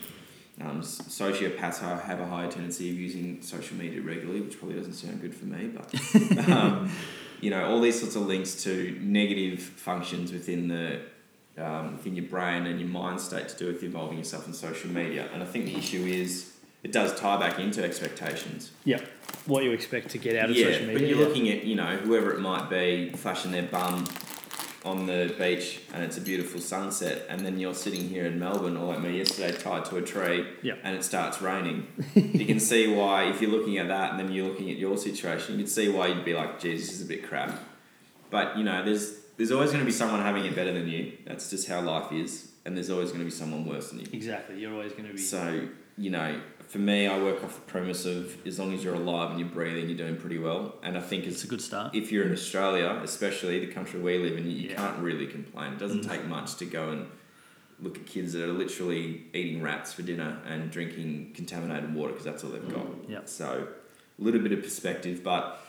Um, 0.61 0.81
sociopaths 0.81 1.79
ha- 1.81 1.99
have 1.99 2.19
a 2.19 2.27
higher 2.27 2.51
tendency 2.51 2.89
of 2.91 2.97
using 2.97 3.43
social 3.43 3.77
media 3.77 4.01
regularly, 4.01 4.41
which 4.41 4.59
probably 4.59 4.77
doesn't 4.77 4.95
sound 4.95 5.21
good 5.21 5.35
for 5.35 5.45
me, 5.45 5.69
but 5.69 6.49
um, 6.49 6.91
you 7.41 7.51
know 7.51 7.65
all 7.67 7.81
these 7.81 8.01
sorts 8.01 8.17
of 8.17 8.23
links 8.23 8.63
to 8.65 8.99
negative 9.01 9.61
functions 9.61 10.33
within 10.33 10.67
the 10.69 11.01
um, 11.59 11.93
within 11.93 12.17
your 12.17 12.25
brain 12.27 12.67
and 12.67 12.81
your 12.81 12.89
mind 12.89 13.21
state 13.21 13.49
to 13.51 13.57
do 13.57 13.67
with 13.69 13.83
involving 13.83 14.19
yourself 14.19 14.47
in 14.47 14.53
social 14.53 14.91
media. 14.91 15.29
And 15.33 15.43
I 15.43 15.47
think 15.47 15.67
the 15.67 15.77
issue 15.77 16.05
is 16.05 16.53
it 16.87 16.93
does 16.93 17.19
tie 17.19 17.37
back 17.37 17.59
into 17.59 17.83
expectations. 17.83 18.71
Yeah. 18.85 19.01
What 19.47 19.65
you 19.65 19.73
expect 19.73 20.11
to 20.11 20.19
get 20.19 20.37
out 20.37 20.51
of 20.51 20.57
yeah, 20.57 20.67
social 20.67 20.87
media? 20.87 20.99
but 21.01 21.09
you're 21.09 21.19
yeah. 21.19 21.27
looking 21.27 21.49
at 21.49 21.65
you 21.65 21.75
know 21.75 21.97
whoever 21.97 22.33
it 22.33 22.39
might 22.39 22.71
be 22.71 23.11
flashing 23.11 23.51
their 23.51 23.65
bum 23.65 24.07
on 24.85 25.07
the 25.07 25.35
beach 25.37 25.81
and 25.93 26.05
it's 26.05 26.17
a 26.17 26.21
beautiful 26.21 26.61
sunset, 26.61 27.27
and 27.29 27.41
then 27.45 27.59
you're 27.59 27.75
sitting 27.75 28.09
here 28.09 28.25
in 28.25 28.39
Melbourne, 28.39 28.77
or 28.77 28.85
like 28.93 29.01
me 29.01 29.19
yesterday, 29.19 29.51
tied 29.51 29.85
to 29.87 29.97
a 29.97 30.03
tree, 30.03 30.47
Yeah. 30.63 30.75
and 30.85 30.95
it 30.95 31.03
starts 31.03 31.43
raining. 31.43 31.89
you 32.15 32.47
can 32.47 32.61
see 32.61 32.95
why 32.95 33.25
if 33.25 33.43
you're 33.43 33.51
looking 33.51 33.79
at 33.79 33.89
that, 33.89 34.13
and 34.13 34.21
then 34.21 34.31
you're 34.33 34.47
looking 34.47 34.71
at 34.71 34.77
your 34.77 34.97
situation, 34.97 35.57
you 35.57 35.65
can 35.65 35.73
see 35.79 35.89
why 35.89 36.07
you'd 36.07 36.25
be 36.25 36.35
like, 36.35 36.61
Jesus 36.61 36.87
this 36.87 37.01
is 37.01 37.07
a 37.07 37.09
bit 37.09 37.27
crap." 37.29 37.59
But 38.31 38.57
you 38.57 38.63
know, 38.63 38.85
there's 38.85 39.07
there's 39.37 39.51
always 39.51 39.71
going 39.71 39.81
to 39.81 39.87
be 39.87 39.99
someone 40.03 40.21
having 40.23 40.45
it 40.45 40.55
better 40.55 40.73
than 40.73 40.87
you. 40.89 41.19
That's 41.27 41.51
just 41.51 41.67
how 41.69 41.81
life 41.81 42.13
is, 42.13 42.53
and 42.65 42.77
there's 42.77 42.91
always 42.91 43.09
going 43.11 43.25
to 43.27 43.31
be 43.33 43.37
someone 43.43 43.67
worse 43.67 43.91
than 43.91 43.99
you. 44.01 44.07
Exactly. 44.13 44.61
You're 44.61 44.73
always 44.73 44.93
going 44.93 45.09
to 45.09 45.15
be. 45.15 45.19
So, 45.19 45.69
you 45.99 46.11
know, 46.11 46.41
for 46.69 46.79
me, 46.79 47.07
I 47.07 47.19
work 47.23 47.43
off 47.45 47.55
the 47.55 47.61
premise 47.63 48.05
of 48.07 48.45
as 48.47 48.59
long 48.59 48.75
as 48.75 48.83
you're 48.83 48.95
alive 48.95 49.31
and 49.31 49.41
you're 49.41 49.49
breathing, 49.49 49.89
you're 49.89 49.97
doing 49.99 50.17
pretty 50.17 50.39
well. 50.39 50.75
And 50.83 50.97
I 50.97 51.01
think 51.01 51.25
it's 51.25 51.37
it's 51.37 51.45
a 51.45 51.49
good 51.49 51.61
start. 51.61 51.95
if 51.95 52.11
you're 52.13 52.25
in 52.27 52.33
Australia, 52.33 53.01
especially 53.03 53.59
the 53.65 53.73
country 53.73 54.01
we 54.01 54.19
live 54.19 54.37
in, 54.37 54.51
you 54.51 54.71
Yeah. 54.71 54.77
can't 54.77 54.99
really 54.99 55.27
complain. 55.27 55.73
It 55.75 55.79
doesn't 55.79 56.05
Mm. 56.05 56.09
take 56.11 56.27
much 56.27 56.57
to 56.57 56.65
go 56.65 56.91
and 56.91 57.07
look 57.81 57.97
at 57.99 58.07
kids 58.07 58.33
that 58.33 58.43
are 58.43 58.53
literally 58.53 59.25
eating 59.35 59.63
rats 59.63 59.93
for 59.93 60.03
dinner 60.03 60.39
and 60.47 60.71
drinking 60.71 61.33
contaminated 61.35 61.95
water 61.95 62.13
because 62.13 62.25
that's 62.25 62.43
all 62.43 62.51
they've 62.51 62.69
got. 62.73 62.87
Yep. 63.09 63.29
So, 63.29 63.69
a 64.19 64.23
little 64.25 64.41
bit 64.41 64.53
of 64.53 64.63
perspective, 64.63 65.23
but 65.23 65.61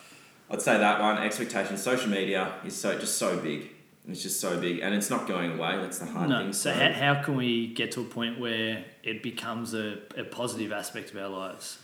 I'd 0.49 0.61
say 0.61 0.77
that 0.77 1.01
one 1.01 1.17
expectation. 1.17 1.75
Social 1.77 2.09
media 2.09 2.53
is 2.65 2.75
so 2.75 2.97
just 2.97 3.17
so 3.17 3.37
big. 3.37 3.71
It's 4.07 4.23
just 4.23 4.39
so 4.39 4.59
big, 4.59 4.79
and 4.79 4.95
it's 4.95 5.09
not 5.09 5.27
going 5.27 5.51
away. 5.59 5.77
That's 5.81 5.99
the 5.99 6.05
hard 6.05 6.29
No. 6.29 6.39
thing. 6.43 6.53
So 6.53 6.71
how, 6.71 6.91
how 6.93 7.21
can 7.23 7.35
we 7.35 7.67
get 7.73 7.91
to 7.93 8.01
a 8.01 8.05
point 8.05 8.39
where 8.39 8.85
it 9.03 9.21
becomes 9.21 9.73
a, 9.73 9.99
a 10.15 10.23
positive 10.23 10.71
aspect 10.71 11.11
of 11.11 11.17
our 11.17 11.27
lives? 11.27 11.79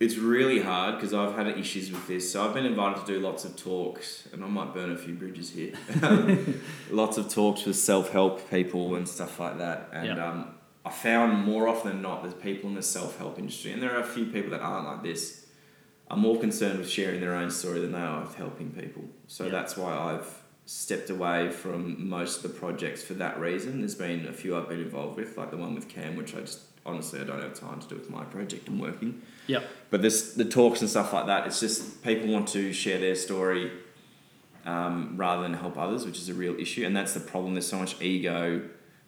It's 0.00 0.16
really 0.16 0.60
hard 0.62 0.94
because 0.94 1.12
I've 1.12 1.34
had 1.34 1.46
issues 1.58 1.92
with 1.92 2.06
this. 2.08 2.32
So 2.32 2.42
I've 2.42 2.54
been 2.54 2.64
invited 2.64 3.04
to 3.04 3.12
do 3.12 3.20
lots 3.20 3.44
of 3.44 3.56
talks, 3.56 4.26
and 4.32 4.42
I 4.42 4.48
might 4.48 4.72
burn 4.72 4.90
a 4.92 4.96
few 4.96 5.12
bridges 5.14 5.50
here. 5.50 5.72
lots 6.90 7.18
of 7.18 7.28
talks 7.28 7.66
with 7.66 7.76
self 7.76 8.10
help 8.10 8.48
people 8.50 8.94
and 8.94 9.06
stuff 9.06 9.38
like 9.38 9.58
that. 9.58 9.90
And 9.92 10.06
Yeah. 10.16 10.26
um, 10.30 10.54
I 10.86 10.90
found 10.90 11.44
more 11.44 11.68
often 11.68 11.92
than 11.92 12.02
not, 12.02 12.22
there's 12.22 12.32
people 12.34 12.70
in 12.70 12.76
the 12.76 12.82
self 12.82 13.18
help 13.18 13.38
industry, 13.38 13.72
and 13.72 13.82
there 13.82 13.94
are 13.94 14.00
a 14.00 14.06
few 14.06 14.24
people 14.24 14.50
that 14.52 14.62
aren't 14.62 14.86
like 14.86 15.02
this, 15.02 15.44
are 16.10 16.16
more 16.16 16.40
concerned 16.40 16.78
with 16.78 16.88
sharing 16.88 17.20
their 17.20 17.34
own 17.34 17.50
story 17.50 17.80
than 17.80 17.92
they 17.92 17.98
are 18.00 18.22
with 18.22 18.34
helping 18.36 18.70
people. 18.70 19.04
So 19.26 19.44
Yeah. 19.44 19.50
that's 19.50 19.76
why 19.76 19.92
I've 19.94 20.39
stepped 20.70 21.10
away 21.10 21.50
from 21.50 22.08
most 22.08 22.36
of 22.36 22.42
the 22.44 22.56
projects 22.56 23.02
for 23.02 23.14
that 23.14 23.40
reason. 23.40 23.80
There's 23.80 23.96
been 23.96 24.28
a 24.28 24.32
few 24.32 24.56
I've 24.56 24.68
been 24.68 24.80
involved 24.80 25.16
with, 25.16 25.36
like 25.36 25.50
the 25.50 25.56
one 25.56 25.74
with 25.74 25.88
Cam, 25.88 26.14
which 26.14 26.32
I 26.32 26.42
just 26.42 26.60
honestly 26.86 27.20
I 27.20 27.24
don't 27.24 27.42
have 27.42 27.58
time 27.58 27.80
to 27.80 27.88
do 27.88 27.96
with 27.96 28.08
my 28.08 28.22
project 28.22 28.68
I'm 28.68 28.78
working. 28.78 29.20
Yep. 29.48 29.68
But 29.90 30.02
this 30.02 30.34
the 30.34 30.44
talks 30.44 30.80
and 30.80 30.88
stuff 30.88 31.12
like 31.12 31.26
that. 31.26 31.44
It's 31.48 31.58
just 31.58 32.04
people 32.04 32.28
want 32.28 32.46
to 32.50 32.72
share 32.72 33.00
their 33.00 33.16
story 33.16 33.72
um, 34.64 35.14
rather 35.16 35.42
than 35.42 35.54
help 35.54 35.76
others, 35.76 36.06
which 36.06 36.18
is 36.18 36.28
a 36.28 36.34
real 36.34 36.54
issue, 36.54 36.86
and 36.86 36.96
that's 36.96 37.14
the 37.14 37.20
problem. 37.20 37.54
There's 37.54 37.66
so 37.66 37.78
much 37.78 38.00
ego 38.00 38.62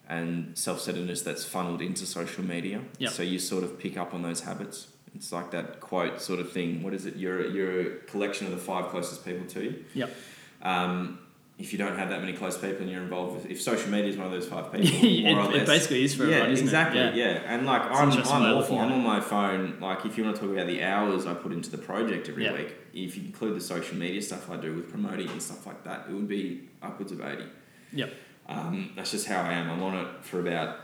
and 0.09 0.57
self-centeredness 0.57 1.21
that's 1.21 1.45
funneled 1.45 1.81
into 1.81 2.05
social 2.05 2.43
media. 2.43 2.81
Yep. 2.97 3.11
So 3.11 3.23
you 3.23 3.39
sort 3.39 3.63
of 3.63 3.79
pick 3.79 3.95
up 3.95 4.13
on 4.13 4.21
those 4.21 4.41
habits. 4.41 4.87
It's 5.15 5.31
like 5.31 5.51
that 5.51 5.79
quote 5.79 6.19
sort 6.21 6.41
of 6.41 6.51
thing. 6.51 6.83
What 6.83 6.93
is 6.93 7.05
it? 7.05 7.15
You're 7.15 7.47
you're 7.47 7.81
a 7.81 7.95
collection 7.99 8.47
of 8.47 8.51
the 8.51 8.59
five 8.59 8.89
closest 8.89 9.23
people 9.23 9.47
to 9.47 9.63
you. 9.63 9.85
Yep. 9.93 10.13
Um, 10.61 11.19
if 11.63 11.71
you 11.71 11.77
don't 11.77 11.97
have 11.97 12.09
that 12.09 12.19
many 12.19 12.33
close 12.33 12.57
people 12.57 12.81
and 12.81 12.89
you're 12.91 13.01
involved 13.01 13.35
with, 13.35 13.45
if 13.49 13.61
social 13.61 13.89
media 13.89 14.09
is 14.11 14.17
one 14.17 14.25
of 14.25 14.33
those 14.33 14.45
five 14.47 14.65
people, 14.73 14.89
it, 15.07 15.33
or 15.33 15.55
it 15.55 15.65
basically 15.65 16.03
is 16.03 16.13
for 16.13 16.23
yeah, 16.25 16.31
everyone, 16.35 16.51
isn't 16.51 16.65
exactly. 16.65 16.99
it? 16.99 17.15
Yeah. 17.15 17.41
and 17.47 17.65
like 17.65 17.83
It's 17.89 18.29
I'm, 18.29 18.43
I'm 18.43 18.53
awful. 18.57 18.77
I'm 18.79 18.91
on 18.91 19.01
my 19.01 19.21
phone. 19.21 19.77
Like 19.79 20.05
if 20.05 20.17
you 20.17 20.25
want 20.25 20.35
to 20.35 20.41
talk 20.41 20.51
about 20.51 20.67
the 20.67 20.83
hours 20.83 21.25
I 21.25 21.33
put 21.33 21.53
into 21.53 21.71
the 21.71 21.77
project 21.77 22.27
every 22.27 22.43
Yeah. 22.43 22.51
week, 22.53 22.75
if 22.93 23.15
you 23.15 23.23
include 23.23 23.55
the 23.55 23.61
social 23.61 23.95
media 23.95 24.21
stuff 24.21 24.49
I 24.51 24.57
do 24.57 24.75
with 24.75 24.89
promoting 24.89 25.29
and 25.29 25.41
stuff 25.41 25.65
like 25.65 25.85
that, 25.85 26.07
it 26.09 26.13
would 26.13 26.27
be 26.27 26.67
upwards 26.81 27.13
of 27.13 27.21
eighty. 27.21 27.45
Yep. 27.93 28.13
Um, 28.49 28.91
that's 28.97 29.11
just 29.11 29.27
how 29.27 29.41
I 29.41 29.53
am. 29.53 29.69
I'm 29.69 29.81
on 29.81 29.95
it 30.05 30.07
for 30.25 30.41
about, 30.41 30.79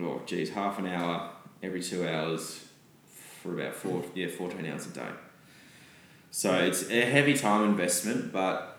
oh 0.00 0.20
geez, 0.26 0.50
half 0.50 0.80
an 0.80 0.86
hour 0.88 1.30
every 1.62 1.80
two 1.80 2.08
hours 2.08 2.66
for 3.40 3.54
about 3.54 3.76
four, 3.76 4.02
yeah, 4.16 4.26
fourteen 4.26 4.66
hours 4.66 4.86
a 4.86 4.90
day. 4.90 5.10
So 6.32 6.54
it's 6.54 6.90
a 6.90 7.02
heavy 7.02 7.34
time 7.34 7.62
investment, 7.70 8.32
but 8.32 8.71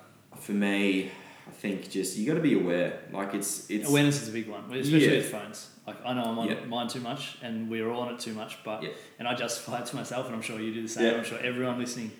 for 0.43 0.51
me, 0.51 1.11
I 1.47 1.51
think 1.51 1.89
just 1.89 2.17
you 2.17 2.27
got 2.27 2.35
to 2.35 2.39
be 2.41 2.53
aware. 2.53 2.99
Like 3.11 3.33
it's 3.33 3.69
it's 3.69 3.87
Awareness 3.89 4.21
is 4.21 4.29
a 4.29 4.31
big 4.31 4.47
one, 4.47 4.63
especially 4.71 5.05
Yeah. 5.05 5.17
with 5.17 5.31
phones. 5.31 5.69
Like 5.87 5.97
I 6.05 6.13
know 6.13 6.23
I'm 6.23 6.39
on 6.39 6.47
Yeah. 6.47 6.65
mine 6.65 6.87
too 6.87 6.99
much, 7.01 7.37
and 7.41 7.69
we're 7.69 7.89
all 7.89 8.01
on 8.01 8.13
it 8.13 8.19
too 8.19 8.33
much. 8.33 8.57
But 8.63 8.83
Yeah. 8.83 8.89
and 9.19 9.27
I 9.27 9.33
justify 9.35 9.79
it 9.79 9.85
to 9.87 9.95
myself, 9.95 10.27
and 10.27 10.35
I'm 10.35 10.41
sure 10.41 10.59
you 10.59 10.73
do 10.73 10.81
the 10.81 10.87
same. 10.87 11.15
I'm 11.15 11.23
sure 11.25 11.39
everyone 11.39 11.79
listening 11.79 12.11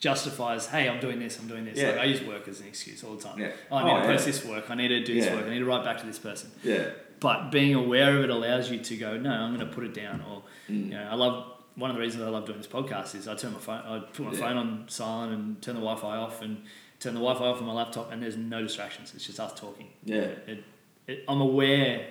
justifies, 0.00 0.66
hey, 0.66 0.88
I'm 0.88 0.98
doing 1.00 1.20
this, 1.20 1.38
I'm 1.38 1.46
doing 1.46 1.64
this. 1.64 1.78
Yeah. 1.78 1.90
Like 1.90 1.98
I 2.00 2.04
use 2.04 2.22
work 2.22 2.48
as 2.48 2.60
an 2.60 2.66
excuse 2.66 3.04
all 3.04 3.14
the 3.14 3.22
time. 3.22 3.38
Yeah. 3.38 3.52
Oh, 3.70 3.76
I 3.76 3.84
need 3.84 3.90
Oh, 3.92 4.00
to 4.00 4.06
post 4.08 4.26
this 4.26 4.44
work. 4.44 4.68
I 4.70 4.74
need 4.74 4.88
to 4.88 5.04
do 5.04 5.14
this 5.14 5.30
work. 5.30 5.46
I 5.46 5.50
need 5.50 5.60
to 5.60 5.64
write 5.64 5.84
back 5.84 5.98
to 6.00 6.06
this 6.06 6.18
person. 6.18 6.50
yeah. 6.64 6.86
But 7.20 7.52
being 7.52 7.72
aware 7.76 8.16
of 8.18 8.24
it 8.24 8.30
allows 8.30 8.68
you 8.68 8.78
to 8.80 8.96
go, 8.96 9.16
no, 9.16 9.30
I'm 9.30 9.54
going 9.56 9.68
to 9.68 9.72
put 9.72 9.84
it 9.84 9.94
down. 9.94 10.24
Or 10.28 10.42
Mm. 10.68 10.86
you 10.86 10.90
know, 10.94 11.08
I 11.08 11.14
love 11.14 11.52
one 11.76 11.88
of 11.88 11.94
the 11.94 12.02
reasons 12.02 12.24
I 12.24 12.28
love 12.30 12.46
doing 12.46 12.58
this 12.58 12.66
podcast 12.66 13.14
is 13.14 13.28
I 13.28 13.36
turn 13.36 13.52
my 13.52 13.60
phone, 13.60 13.80
I 13.86 14.00
put 14.00 14.26
my 14.26 14.34
phone 14.34 14.56
on 14.56 14.84
silent 14.88 15.32
and 15.32 15.62
turn 15.62 15.76
the 15.76 15.80
Wi-Fi 15.80 16.16
off 16.16 16.42
and 16.42 16.64
turn 17.02 17.14
the 17.14 17.20
Wi-Fi 17.20 17.44
off 17.44 17.58
on 17.60 17.66
my 17.66 17.72
laptop, 17.72 18.12
and 18.12 18.22
there's 18.22 18.36
no 18.36 18.62
distractions. 18.62 19.12
It's 19.14 19.26
just 19.26 19.40
us 19.40 19.52
talking. 19.58 19.88
Yeah. 20.04 20.20
It, 20.46 20.64
it, 21.06 21.24
I'm 21.28 21.40
aware 21.40 22.06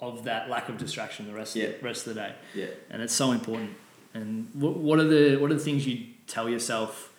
of 0.00 0.24
that 0.24 0.50
lack 0.50 0.68
of 0.68 0.78
distraction 0.78 1.26
the 1.26 1.32
rest 1.34 1.54
Yeah. 1.54 1.68
rest 1.80 2.06
of 2.06 2.14
the 2.14 2.20
day, 2.20 2.34
Yeah. 2.54 2.66
and 2.90 3.00
it's 3.02 3.14
so 3.14 3.30
important. 3.32 3.70
And 4.14 4.48
what, 4.54 4.76
what 4.76 4.98
are 4.98 5.04
the 5.04 5.36
what 5.36 5.50
are 5.50 5.54
the 5.54 5.60
things 5.60 5.86
you 5.86 6.06
tell 6.26 6.48
yourself 6.48 7.11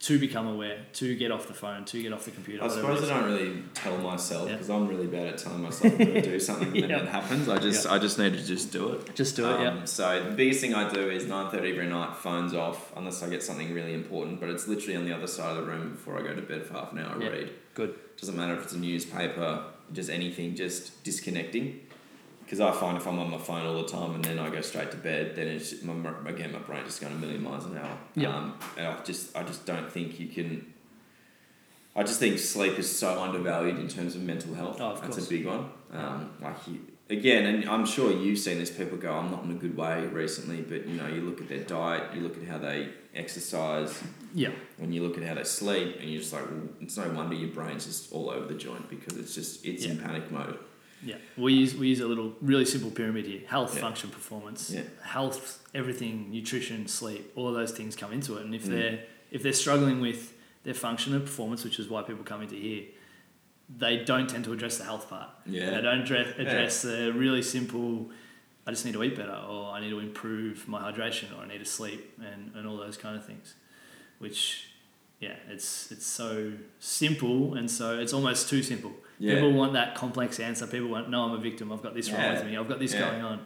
to 0.00 0.18
become 0.18 0.46
aware, 0.46 0.80
to 0.94 1.14
get 1.16 1.30
off 1.30 1.46
the 1.46 1.54
phone, 1.54 1.84
to 1.86 2.02
get 2.02 2.12
off 2.12 2.24
the 2.26 2.30
computer? 2.30 2.62
I 2.62 2.68
suppose 2.68 3.08
I 3.10 3.20
don't 3.20 3.30
really 3.32 3.62
tell 3.72 3.96
myself 3.98 4.46
Yeah. 4.48 4.54
because 4.56 4.68
I'm 4.68 4.86
really 4.86 5.06
bad 5.06 5.28
at 5.28 5.38
telling 5.38 5.62
myself 5.62 5.92
I'm 5.92 5.98
going 5.98 6.14
to 6.14 6.20
do 6.22 6.38
something 6.40 6.68
and 6.76 6.90
then 6.90 6.90
it 7.02 7.08
happens. 7.08 7.48
I 7.48 7.58
just 7.58 7.86
I 7.86 7.98
just 7.98 8.18
need 8.18 8.34
to 8.34 8.44
just 8.44 8.70
do 8.72 8.90
it. 8.92 9.14
Just 9.14 9.36
do 9.36 9.48
it, 9.50 9.60
yeah. 9.62 9.68
Um, 9.70 9.86
So 9.86 10.22
the 10.24 10.32
biggest 10.36 10.60
thing 10.60 10.74
I 10.74 10.92
do 10.92 11.08
is 11.08 11.26
nine 11.26 11.50
thirty 11.50 11.70
every 11.70 11.86
night, 11.86 12.16
phones 12.16 12.52
off, 12.54 12.92
unless 12.96 13.22
I 13.22 13.30
get 13.30 13.42
something 13.42 13.72
really 13.72 13.94
important. 13.94 14.40
But 14.40 14.50
it's 14.50 14.68
literally 14.68 14.96
on 14.96 15.04
the 15.06 15.14
other 15.14 15.26
side 15.26 15.56
of 15.56 15.64
the 15.64 15.70
room 15.72 15.92
before 15.92 16.18
I 16.18 16.22
go 16.22 16.34
to 16.34 16.42
bed 16.42 16.66
for 16.66 16.74
half 16.74 16.92
an 16.92 16.98
hour. 16.98 17.16
I 17.16 17.24
Yeah. 17.24 17.28
read. 17.30 17.50
Good. 17.74 17.94
Doesn't 18.20 18.36
matter 18.36 18.54
if 18.54 18.64
it's 18.64 18.72
a 18.74 18.78
newspaper, 18.78 19.64
just 19.92 20.10
anything, 20.10 20.54
just 20.54 21.02
disconnecting. 21.04 21.80
Because 22.44 22.60
I 22.60 22.70
find 22.72 22.96
if 22.96 23.06
I'm 23.06 23.18
on 23.18 23.30
my 23.30 23.38
phone 23.38 23.64
all 23.66 23.80
the 23.82 23.88
time 23.88 24.14
and 24.14 24.24
then 24.24 24.38
I 24.38 24.50
go 24.50 24.60
straight 24.60 24.90
to 24.90 24.96
bed, 24.98 25.34
then 25.34 25.48
it's 25.48 25.82
my, 25.82 25.94
my- 25.94 26.28
again 26.30 26.52
my 26.52 26.58
brain 26.58 26.84
just 26.84 27.00
going 27.00 27.12
a 27.14 27.16
million 27.16 27.42
miles 27.42 27.64
an 27.64 27.76
hour. 27.78 27.98
Yeah. 28.14 28.36
Um, 28.36 28.58
and 28.76 28.86
I 28.86 29.02
just 29.02 29.34
I 29.36 29.42
just 29.42 29.64
don't 29.66 29.90
think 29.90 30.20
you 30.20 30.28
can. 30.28 30.72
I 31.96 32.02
just 32.02 32.18
think 32.18 32.38
sleep 32.38 32.78
is 32.78 32.90
so 32.98 33.22
undervalued 33.22 33.78
in 33.78 33.88
terms 33.88 34.14
of 34.16 34.22
mental 34.22 34.52
health. 34.54 34.78
Oh, 34.80 34.90
of 34.90 35.00
That's 35.00 35.14
course. 35.16 35.26
a 35.26 35.30
big 35.30 35.46
one. 35.46 35.70
Um, 35.92 36.30
like 36.42 36.56
you, 36.66 36.80
again, 37.08 37.46
and 37.46 37.68
I'm 37.70 37.86
sure 37.86 38.10
you've 38.12 38.38
seen 38.40 38.58
this. 38.58 38.70
People 38.70 38.98
go, 38.98 39.12
"I'm 39.14 39.30
not 39.30 39.44
in 39.44 39.52
a 39.52 39.54
good 39.54 39.76
way" 39.76 40.04
recently, 40.06 40.60
but 40.62 40.86
you 40.88 40.94
know, 40.96 41.06
you 41.06 41.20
look 41.22 41.40
at 41.40 41.48
their 41.48 41.62
diet, 41.62 42.14
you 42.14 42.20
look 42.20 42.36
at 42.36 42.44
how 42.48 42.58
they 42.58 42.88
exercise, 43.14 44.02
Yeah. 44.34 44.50
when 44.78 44.92
you 44.92 45.02
look 45.04 45.16
at 45.16 45.22
how 45.22 45.34
they 45.34 45.44
sleep, 45.44 45.98
and 46.00 46.10
you're 46.10 46.20
just 46.20 46.32
like, 46.32 46.44
well, 46.50 46.68
it's 46.80 46.96
no 46.96 47.08
wonder 47.10 47.36
your 47.36 47.50
brain's 47.50 47.86
just 47.86 48.12
all 48.12 48.28
over 48.28 48.46
the 48.46 48.54
joint 48.58 48.90
because 48.90 49.16
it's 49.16 49.34
just 49.34 49.64
it's 49.64 49.84
in 49.84 49.98
panic 49.98 50.30
mode. 50.32 50.58
Yeah, 51.04 51.16
we 51.36 51.52
use 51.52 51.74
we 51.74 51.88
use 51.88 52.00
a 52.00 52.06
little 52.06 52.32
really 52.40 52.64
simple 52.64 52.90
pyramid 52.90 53.26
here: 53.26 53.40
health, 53.46 53.74
Yeah. 53.74 53.80
function, 53.82 54.10
performance. 54.10 54.70
Yeah. 54.70 54.82
Health, 55.02 55.62
everything, 55.74 56.30
nutrition, 56.30 56.88
sleep, 56.88 57.32
all 57.36 57.48
of 57.48 57.54
those 57.54 57.72
things 57.72 57.94
come 57.96 58.12
into 58.12 58.36
it. 58.38 58.44
And 58.44 58.54
if 58.54 58.64
Mm. 58.64 58.70
they're 58.70 59.04
if 59.30 59.42
they're 59.42 59.52
struggling 59.52 60.00
with 60.00 60.32
their 60.62 60.74
function 60.74 61.14
and 61.14 61.22
performance, 61.24 61.64
which 61.64 61.78
is 61.78 61.88
why 61.88 62.02
people 62.02 62.24
come 62.24 62.40
into 62.42 62.54
here, 62.54 62.84
they 63.76 64.04
don't 64.04 64.28
tend 64.28 64.44
to 64.44 64.52
address 64.52 64.78
the 64.78 64.84
health 64.84 65.08
part. 65.10 65.28
Yeah. 65.46 65.70
They 65.70 65.80
don't 65.82 66.00
address, 66.02 66.28
address 66.38 66.82
the 66.82 67.12
really 67.12 67.42
simple, 67.42 68.10
I 68.66 68.70
just 68.70 68.84
need 68.86 68.92
to 68.94 69.02
eat 69.02 69.16
better, 69.16 69.34
or 69.48 69.72
I 69.72 69.80
need 69.80 69.90
to 69.90 69.98
improve 69.98 70.66
my 70.68 70.80
hydration, 70.90 71.36
or 71.36 71.42
I 71.42 71.48
need 71.48 71.58
to 71.58 71.64
sleep, 71.66 72.18
and, 72.18 72.52
and 72.54 72.66
all 72.66 72.76
those 72.78 72.96
kind 72.96 73.16
of 73.16 73.26
things. 73.26 73.54
Which, 74.18 74.68
yeah, 75.20 75.36
it's 75.50 75.90
it's 75.92 76.06
so 76.06 76.52
simple, 76.78 77.54
and 77.54 77.70
so 77.70 77.98
it's 77.98 78.12
almost 78.14 78.48
too 78.48 78.62
simple. 78.62 78.92
Yeah. 79.18 79.34
People 79.34 79.52
want 79.52 79.74
that 79.74 79.94
complex 79.94 80.40
answer. 80.40 80.66
People 80.66 80.88
want, 80.88 81.08
no, 81.08 81.24
I'm 81.24 81.32
a 81.32 81.38
victim. 81.38 81.72
I've 81.72 81.82
got 81.82 81.94
this 81.94 82.10
wrong 82.10 82.32
with 82.34 82.44
me. 82.46 82.56
I've 82.56 82.68
got 82.68 82.78
this 82.80 82.92
Yeah. 82.94 83.10
going 83.10 83.22
on, 83.22 83.40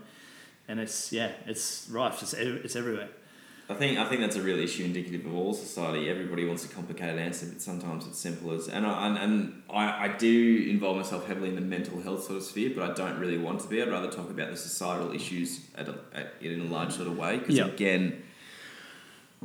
and 0.67 0.81
it's 0.81 1.13
yeah, 1.13 1.33
it's 1.47 1.89
rife. 1.91 2.23
It's 2.23 2.33
it's 2.35 2.75
everywhere. 2.77 3.09
I 3.71 3.75
think 3.75 3.99
I 3.99 4.09
think 4.09 4.23
that's 4.23 4.37
a 4.37 4.41
real 4.43 4.59
issue 4.59 4.85
indicative 4.85 5.27
of 5.27 5.35
all 5.35 5.53
society. 5.53 6.09
Everybody 6.09 6.47
wants 6.47 6.65
a 6.65 6.69
complicated 6.69 7.19
answer, 7.19 7.45
but 7.53 7.61
sometimes 7.61 8.07
it's 8.07 8.19
simple 8.19 8.53
as 8.53 8.67
and 8.69 8.87
I, 8.87 9.07
and, 9.09 9.19
and 9.19 9.63
I, 9.69 10.05
I 10.07 10.09
do 10.17 10.67
involve 10.71 10.97
myself 10.97 11.27
heavily 11.27 11.51
in 11.51 11.55
the 11.55 11.61
mental 11.61 12.01
health 12.01 12.25
sort 12.25 12.39
of 12.39 12.45
sphere, 12.45 12.73
but 12.75 12.91
I 12.91 12.95
don't 12.95 13.19
really 13.21 13.37
want 13.37 13.61
to 13.61 13.69
be. 13.69 13.83
I'd 13.83 13.91
rather 13.91 14.11
talk 14.11 14.31
about 14.31 14.51
the 14.51 14.57
societal 14.57 15.13
issues 15.13 15.61
at 15.75 15.87
a, 15.87 15.97
at, 16.15 16.33
in 16.41 16.63
a 16.63 16.65
large 16.65 16.95
sort 16.95 17.09
of 17.09 17.19
way 17.19 17.37
because 17.41 17.57
Yeah. 17.59 17.67
again, 17.67 18.23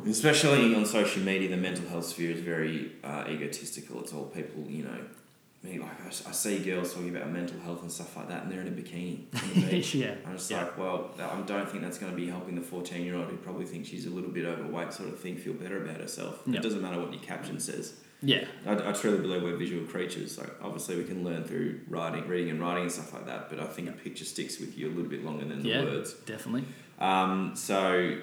especially 0.07 0.73
on 0.73 0.86
social 0.86 1.21
media, 1.21 1.49
the 1.49 1.57
mental 1.57 1.88
health 1.89 2.05
sphere 2.05 2.31
is 2.31 2.39
very 2.39 2.93
uh, 3.03 3.25
egotistical. 3.27 4.01
It's 4.01 4.13
all 4.13 4.25
people, 4.25 4.63
you 4.69 4.83
know. 4.86 4.99
I 5.63 5.67
mean, 5.69 5.80
like 5.82 6.04
I, 6.04 6.08
s- 6.08 6.23
I 6.28 6.32
see 6.32 6.60
girls 6.60 6.93
talking 6.93 7.15
about 7.15 7.32
mental 7.32 7.58
health 7.62 7.82
and 7.84 7.91
stuff 7.91 8.17
like 8.17 8.28
that, 8.28 8.43
and 8.43 8.52
they're 8.52 8.60
in 8.62 8.67
a 8.67 8.71
bikini 8.71 9.19
on 9.34 9.62
the 9.62 9.71
beach. 9.71 9.95
yeah, 9.95 10.15
I'm 10.26 10.34
just 10.36 10.52
Yeah. 10.52 10.63
like, 10.63 10.78
well, 10.78 11.12
I 11.17 11.39
don't 11.41 11.69
think 11.69 11.84
that's 11.84 11.97
going 11.97 12.12
to 12.12 12.15
be 12.17 12.28
helping 12.28 12.56
the 12.56 12.62
14 12.62 13.02
year 13.06 13.15
old 13.15 13.28
who 13.30 13.38
probably 13.38 13.65
thinks 13.65 13.88
she's 13.88 14.06
a 14.06 14.10
little 14.10 14.30
bit 14.30 14.45
overweight, 14.45 14.91
sort 14.91 15.10
of 15.10 15.19
thing, 15.19 15.38
feel 15.38 15.54
better 15.54 15.82
about 15.84 16.02
herself. 16.02 16.41
Yeah. 16.45 16.60
It 16.60 16.63
doesn't 16.63 16.82
matter 16.82 16.99
what 16.99 17.13
your 17.13 17.21
caption 17.21 17.60
says. 17.62 17.93
yeah, 18.21 18.43
I, 18.65 18.89
I 18.89 18.91
truly 18.91 19.19
believe 19.19 19.41
we're 19.43 19.56
visual 19.56 19.86
creatures. 19.86 20.38
Like, 20.38 20.52
obviously, 20.62 20.97
we 20.97 21.06
can 21.06 21.23
learn 21.23 21.45
through 21.45 21.80
writing, 21.88 22.28
reading, 22.28 22.49
and 22.52 22.60
writing 22.62 22.84
and 22.84 22.91
stuff 22.91 23.13
like 23.13 23.26
that, 23.28 23.49
but 23.49 23.60
I 23.62 23.65
think 23.65 23.88
a 23.89 23.93
picture 23.93 24.26
sticks 24.26 24.60
with 24.60 24.78
you 24.78 24.88
a 24.88 24.91
little 24.93 25.10
bit 25.10 25.23
longer 25.23 25.45
than 25.45 25.63
the 25.63 25.69
Yeah. 25.69 25.84
words. 25.84 26.13
definitely. 26.26 26.65
Um, 26.99 27.54
so 27.56 28.17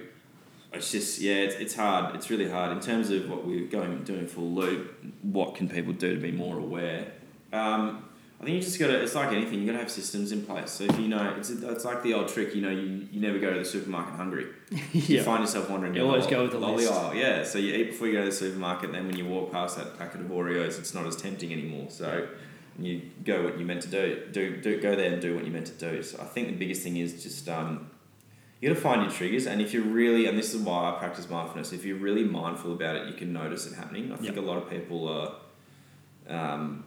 it's 0.75 0.93
just 0.93 1.21
yeah, 1.21 1.35
it's, 1.37 1.55
it's 1.57 1.75
hard. 1.75 2.15
It's 2.15 2.29
really 2.31 2.49
hard 2.51 2.73
in 2.73 2.81
terms 2.81 3.09
of 3.11 3.29
what 3.31 3.47
we're 3.47 3.67
going 3.67 4.03
doing 4.05 4.27
full 4.27 4.53
loop. 4.53 4.95
What 5.23 5.55
can 5.55 5.69
people 5.71 5.93
do 5.95 6.15
to 6.15 6.21
be 6.21 6.33
more 6.33 6.59
aware? 6.59 7.13
Um, 7.53 8.05
I 8.41 8.45
think 8.45 8.57
you 8.57 8.63
just 8.63 8.79
got 8.79 8.87
to. 8.87 9.03
It's 9.03 9.15
like 9.15 9.33
anything. 9.33 9.61
You 9.61 9.67
got 9.67 9.73
to 9.73 9.79
have 9.79 9.91
systems 9.91 10.33
in 10.33 10.47
place. 10.47 10.71
So 10.71 10.85
if 10.85 10.99
you 10.99 11.09
know, 11.09 11.35
it's 11.37 11.51
it's 11.51 11.85
like 11.85 12.03
the 12.03 12.15
old 12.15 12.29
trick. 12.29 12.55
You 12.55 12.63
know, 12.63 12.71
you, 12.71 13.07
you 13.13 13.21
never 13.21 13.39
go 13.39 13.53
to 13.53 13.59
the 13.59 13.65
supermarket 13.65 14.15
hungry. 14.15 14.47
You 14.93 15.23
find 15.23 15.43
yourself 15.43 15.69
wandering. 15.69 15.95
You 15.95 16.07
always 16.07 16.27
go 16.27 16.43
with 16.43 16.53
the 16.53 16.59
lolly 16.59 16.87
list. 16.87 16.93
aisle. 16.93 17.15
Yeah. 17.15 17.45
So 17.45 17.59
you 17.59 17.75
eat 17.75 17.91
before 17.91 18.07
you 18.07 18.15
go 18.15 18.21
to 18.21 18.27
the 18.27 18.33
supermarket. 18.33 18.93
Then 18.93 19.07
when 19.07 19.17
you 19.17 19.27
walk 19.27 19.53
past 19.53 19.77
that 19.77 19.99
packet 19.99 20.21
of 20.23 20.29
Oreos, 20.29 20.79
it's 20.79 20.95
not 20.95 21.07
as 21.07 21.17
tempting 21.17 21.53
anymore. 21.53 21.87
So. 21.91 22.29
You 22.79 23.03
go 23.25 23.43
what 23.45 23.59
you 23.59 23.67
meant 23.67 23.83
to 23.83 23.89
do. 23.89 24.29
Do, 24.33 24.57
do 24.57 24.81
go 24.81 24.97
there 24.97 25.13
and 25.13 25.21
do 25.21 25.35
what 25.35 25.45
you 25.45 25.51
meant 25.51 25.67
to 25.67 25.73
do. 25.73 26.03
So 26.03 26.19
I 26.23 26.25
think 26.25 26.49
the 26.49 26.55
biggest 26.55 26.83
thing 26.83 26.97
is 26.97 27.23
just 27.23 27.47
um, 27.47 27.91
you 28.61 28.69
got 28.69 28.75
to 28.75 28.81
find 28.81 29.03
your 29.03 29.11
triggers, 29.11 29.47
and 29.47 29.61
if 29.61 29.73
you're 29.73 29.83
really, 29.83 30.27
and 30.27 30.39
this 30.39 30.55
is 30.55 30.61
why 30.61 30.91
I 30.91 30.99
practice 30.99 31.29
mindfulness. 31.29 31.73
If 31.73 31.85
you're 31.85 31.99
really 31.99 32.25
mindful 32.25 32.73
about 32.73 32.97
it, 32.97 33.09
you 33.09 33.15
can 33.15 33.33
notice 33.33 33.67
it 33.67 33.75
happening. 33.75 34.13
I 34.13 34.17
think 34.17 34.37
a 34.37 34.41
lot 34.41 34.59
of 34.59 34.69
people 34.69 35.09
are 35.09 35.33
um, 36.29 36.85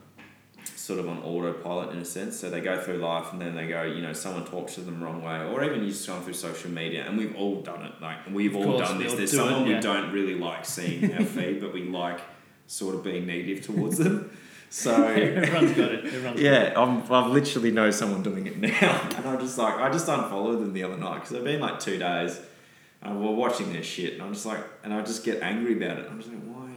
sort 0.75 0.99
of 0.99 1.07
on 1.07 1.19
autopilot 1.23 1.91
in 1.91 1.99
a 1.99 2.05
sense. 2.05 2.39
So 2.39 2.49
they 2.49 2.61
go 2.61 2.79
through 2.81 2.97
life, 2.97 3.31
and 3.31 3.41
then 3.41 3.55
they 3.55 3.67
go, 3.67 3.83
you 3.83 4.01
know, 4.01 4.13
someone 4.13 4.45
talks 4.45 4.75
to 4.75 4.81
them 4.81 4.99
the 4.99 5.05
wrong 5.05 5.23
way, 5.23 5.39
or 5.45 5.63
even 5.63 5.83
you 5.83 5.89
just 5.89 6.07
going 6.07 6.21
through 6.21 6.33
social 6.33 6.71
media, 6.71 7.05
and 7.07 7.17
we've 7.17 7.35
all 7.35 7.61
done 7.61 7.83
it. 7.85 7.93
Like 8.01 8.17
we've 8.31 8.55
all 8.55 8.77
done 8.77 8.99
this. 8.99 9.13
There's 9.13 9.31
do 9.31 9.37
it, 9.37 9.39
someone 9.45 9.67
yeah. 9.69 9.75
we 9.75 9.81
don't 9.81 10.11
really 10.11 10.35
like 10.35 10.65
seeing 10.65 11.13
our 11.17 11.23
feed, 11.25 11.61
but 11.61 11.73
we 11.73 11.83
like 11.83 12.19
sort 12.67 12.95
of 12.95 13.03
being 13.03 13.25
negative 13.25 13.63
towards 13.65 13.97
them. 13.97 14.31
So 14.69 14.91
Everyone's 15.05 15.73
got 15.73 15.91
it. 15.91 16.05
Everyone's 16.05 16.23
got 16.23 16.35
it. 16.35 16.39
yeah, 16.39 16.73
I'm, 16.75 17.03
I've 17.11 17.31
literally 17.31 17.69
know 17.71 17.91
someone 17.91 18.23
doing 18.23 18.47
it 18.47 18.57
now, 18.81 19.09
and 19.15 19.25
I'm 19.27 19.39
just 19.39 19.57
like, 19.57 19.75
I 19.75 19.91
just 19.91 20.07
unfollowed 20.07 20.59
them 20.61 20.73
the 20.73 20.83
other 20.83 20.97
night 20.97 21.15
because 21.15 21.31
it's 21.33 21.43
been 21.43 21.59
like 21.61 21.79
two 21.79 21.97
days. 21.99 22.37
Uh, 22.37 23.09
and 23.09 23.21
we're 23.21 23.31
watching 23.31 23.71
their 23.73 23.83
shit, 23.83 24.13
and 24.13 24.21
I'm 24.21 24.33
just 24.33 24.45
like, 24.45 24.63
and 24.83 24.93
I 24.93 25.01
just 25.01 25.23
get 25.25 25.41
angry 25.43 25.75
about 25.75 25.99
it. 25.99 26.07
I'm 26.09 26.17
just 26.19 26.31
like, 26.31 26.41
why, 26.43 26.69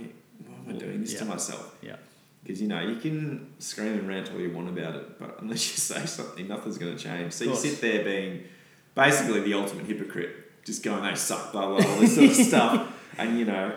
why 0.44 0.56
am 0.68 0.74
I 0.74 0.78
doing 0.78 1.00
this 1.00 1.12
Yeah. 1.12 1.20
to 1.20 1.24
myself? 1.26 1.75
Because 2.46 2.62
you 2.62 2.68
know 2.68 2.80
you 2.80 2.94
can 2.96 3.54
scream 3.58 3.94
and 3.94 4.08
rant 4.08 4.30
all 4.32 4.38
you 4.38 4.52
want 4.52 4.68
about 4.68 4.94
it, 4.94 5.18
but 5.18 5.38
unless 5.40 5.68
you 5.72 5.78
say 5.96 6.06
something, 6.06 6.46
nothing's 6.46 6.78
going 6.78 6.96
to 6.96 7.02
change. 7.02 7.32
So 7.32 7.44
you 7.44 7.56
sit 7.56 7.80
there 7.80 8.04
being 8.04 8.44
basically 8.94 9.40
the 9.40 9.54
ultimate 9.54 9.86
hypocrite, 9.86 10.64
just 10.64 10.84
going, 10.84 11.02
they 11.02 11.16
suck, 11.16 11.50
blah 11.50 11.66
blah, 11.66 11.84
all 11.84 12.00
this 12.00 12.14
sort 12.14 12.30
of 12.30 12.36
stuff, 12.36 12.92
and 13.18 13.38
you 13.38 13.44
know. 13.44 13.76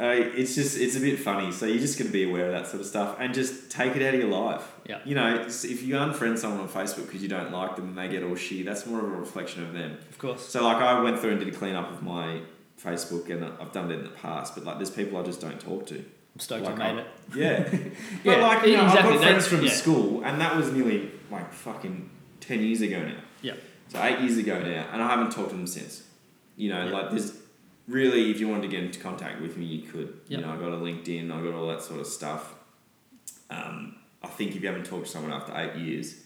Uh, 0.00 0.14
it's 0.14 0.54
just 0.54 0.78
it's 0.78 0.96
a 0.96 1.00
bit 1.00 1.18
funny, 1.18 1.50
so 1.50 1.66
you're 1.66 1.80
just 1.80 1.98
going 1.98 2.06
to 2.06 2.12
be 2.12 2.22
aware 2.22 2.46
of 2.46 2.52
that 2.52 2.66
sort 2.66 2.80
of 2.80 2.86
stuff 2.86 3.16
and 3.18 3.34
just 3.34 3.70
take 3.70 3.96
it 3.96 4.02
out 4.02 4.14
of 4.14 4.20
your 4.20 4.30
life. 4.30 4.62
Yeah. 4.86 5.00
You 5.04 5.16
know, 5.16 5.42
if 5.46 5.82
you 5.82 5.94
unfriend 5.94 6.38
someone 6.38 6.60
on 6.60 6.68
Facebook 6.68 7.06
because 7.06 7.22
you 7.22 7.28
don't 7.28 7.50
like 7.50 7.74
them 7.74 7.88
and 7.88 7.98
they 7.98 8.08
get 8.08 8.22
all 8.22 8.30
shitty, 8.30 8.64
that's 8.64 8.86
more 8.86 9.00
of 9.00 9.06
a 9.06 9.16
reflection 9.16 9.64
of 9.64 9.72
them. 9.72 9.98
Of 10.08 10.16
course. 10.16 10.48
So 10.48 10.64
like 10.64 10.76
I 10.76 11.02
went 11.02 11.18
through 11.18 11.32
and 11.32 11.40
did 11.40 11.48
a 11.52 11.56
clean 11.56 11.74
up 11.74 11.90
of 11.90 12.02
my 12.02 12.40
Facebook 12.82 13.28
and 13.30 13.44
I've 13.44 13.72
done 13.72 13.90
it 13.90 13.96
in 13.96 14.04
the 14.04 14.10
past, 14.10 14.54
but 14.54 14.64
like 14.64 14.76
there's 14.78 14.90
people 14.90 15.18
I 15.18 15.22
just 15.22 15.40
don't 15.40 15.60
talk 15.60 15.86
to. 15.88 16.04
Stoked 16.40 16.64
Like 16.64 16.80
I- 16.80 16.92
made 16.92 17.00
it. 17.02 17.06
Yeah. 17.36 17.68
Yeah, 18.24 18.34
but 18.34 18.40
like 18.40 18.66
you 18.66 18.76
know, 18.76 18.84
exactly, 18.86 19.12
I've 19.14 19.20
got 19.20 19.22
friends 19.22 19.46
from 19.46 19.62
yeah. 19.62 19.70
school 19.70 20.22
and 20.24 20.40
that 20.40 20.56
was 20.56 20.72
nearly 20.72 21.10
like 21.30 21.52
fucking 21.52 22.10
ten 22.40 22.60
years 22.60 22.80
ago 22.80 23.00
now. 23.02 23.20
Yeah. 23.42 23.54
So 23.88 24.02
eight 24.02 24.20
years 24.20 24.36
ago 24.38 24.60
now, 24.60 24.86
and 24.92 25.02
I 25.02 25.08
haven't 25.08 25.32
talked 25.32 25.50
to 25.50 25.56
them 25.56 25.66
since. 25.66 26.02
You 26.56 26.70
know, 26.70 26.84
Yeah. 26.86 26.90
like 26.92 27.10
there's 27.10 27.32
really, 27.88 28.30
if 28.30 28.38
you 28.40 28.48
wanted 28.48 28.62
to 28.62 28.68
get 28.68 28.82
into 28.84 29.00
contact 29.00 29.40
with 29.40 29.56
me, 29.56 29.66
you 29.66 29.82
could. 29.88 30.20
Yeah. 30.28 30.38
You 30.38 30.44
know, 30.44 30.52
I 30.52 30.56
got 30.56 30.72
a 30.72 30.76
LinkedIn, 30.76 31.30
I 31.32 31.42
got 31.42 31.54
all 31.54 31.66
that 31.68 31.82
sort 31.82 32.00
of 32.00 32.06
stuff. 32.06 32.54
Um, 33.50 33.96
I 34.22 34.28
think 34.28 34.54
if 34.54 34.62
you 34.62 34.68
haven't 34.68 34.86
talked 34.86 35.06
to 35.06 35.10
someone 35.10 35.32
after 35.32 35.52
eight 35.56 35.76
years, 35.76 36.16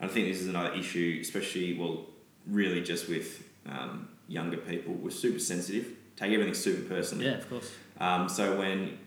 I 0.00 0.06
think 0.06 0.28
this 0.28 0.40
is 0.40 0.48
another 0.48 0.72
issue, 0.74 1.18
especially 1.20 1.74
well, 1.78 2.06
really 2.46 2.80
just 2.80 3.08
with 3.08 3.42
um, 3.66 4.08
younger 4.28 4.56
people, 4.56 4.94
we're 4.94 5.10
super 5.10 5.38
sensitive, 5.38 5.86
take 6.16 6.32
everything 6.32 6.54
super 6.54 6.88
personally. 6.88 7.26
Yeah, 7.26 7.32
of 7.38 7.50
course. 7.50 7.70
Um, 8.00 8.28
so 8.28 8.56
when, 8.58 8.98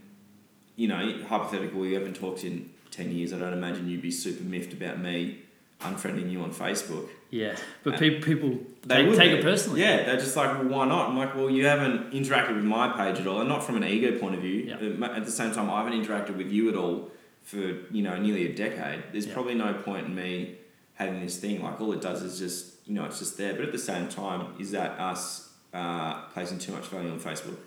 you 0.75 0.88
know, 0.88 1.19
hypothetically, 1.27 1.79
we 1.79 1.93
haven't 1.93 2.15
talked 2.15 2.43
in 2.43 2.69
10 2.91 3.12
years, 3.12 3.33
I 3.33 3.39
don't 3.39 3.53
imagine 3.53 3.89
you'd 3.89 4.01
be 4.01 4.12
super 4.12 4.43
miffed 4.43 4.73
about 4.73 4.99
me 4.99 5.39
unfriending 5.81 6.31
you 6.31 6.41
on 6.41 6.51
Facebook. 6.53 7.09
Yeah, 7.29 7.55
but 7.83 7.97
pe- 7.99 8.21
people 8.21 8.59
They 8.86 9.03
take, 9.05 9.15
take 9.17 9.31
it 9.31 9.43
personally. 9.43 9.81
Yeah, 9.81 10.03
they're 10.03 10.17
just 10.17 10.36
like, 10.36 10.55
well, 10.59 10.67
why 10.67 10.86
not? 10.88 11.09
I'm 11.09 11.17
like, 11.17 11.36
well, 11.36 11.49
you 11.49 11.65
haven't 11.65 12.12
interacted 12.12 12.55
with 12.55 12.63
my 12.63 12.89
page 12.95 13.19
at 13.19 13.27
all, 13.27 13.39
and 13.39 13.49
not 13.49 13.63
from 13.63 13.75
an 13.77 13.83
ego 13.83 14.17
point 14.19 14.36
of 14.36 14.41
view. 14.41 14.71
Uh, 14.71 15.05
At 15.05 15.25
the 15.25 15.31
same 15.31 15.51
time, 15.53 15.69
I 15.69 15.83
haven't 15.83 15.99
interacted 16.05 16.38
with 16.38 16.51
you 16.51 16.69
at 16.69 16.75
all 16.75 17.09
for, 17.43 17.57
you 17.57 18.01
know, 18.03 18.15
nearly 18.17 18.51
a 18.51 18.55
decade. 18.55 19.03
There's 19.12 19.25
Yeah. 19.27 19.33
probably 19.33 19.55
no 19.55 19.73
point 19.73 20.05
in 20.07 20.15
me 20.15 20.55
having 20.93 21.19
this 21.21 21.38
thing. 21.38 21.62
Like, 21.63 21.81
all 21.81 21.91
it 21.91 22.01
does 22.01 22.21
is 22.21 22.38
just, 22.39 22.75
you 22.88 22.93
know, 22.93 23.03
it's 23.05 23.19
just 23.19 23.38
there. 23.38 23.53
But 23.53 23.65
at 23.65 23.71
the 23.71 23.79
same 23.79 24.07
time, 24.07 24.53
is 24.59 24.71
that 24.71 24.99
us 24.99 25.49
uh, 25.73 26.21
placing 26.33 26.59
too 26.59 26.71
much 26.71 26.86
value 26.86 27.09
on 27.09 27.19
Facebook? 27.19 27.57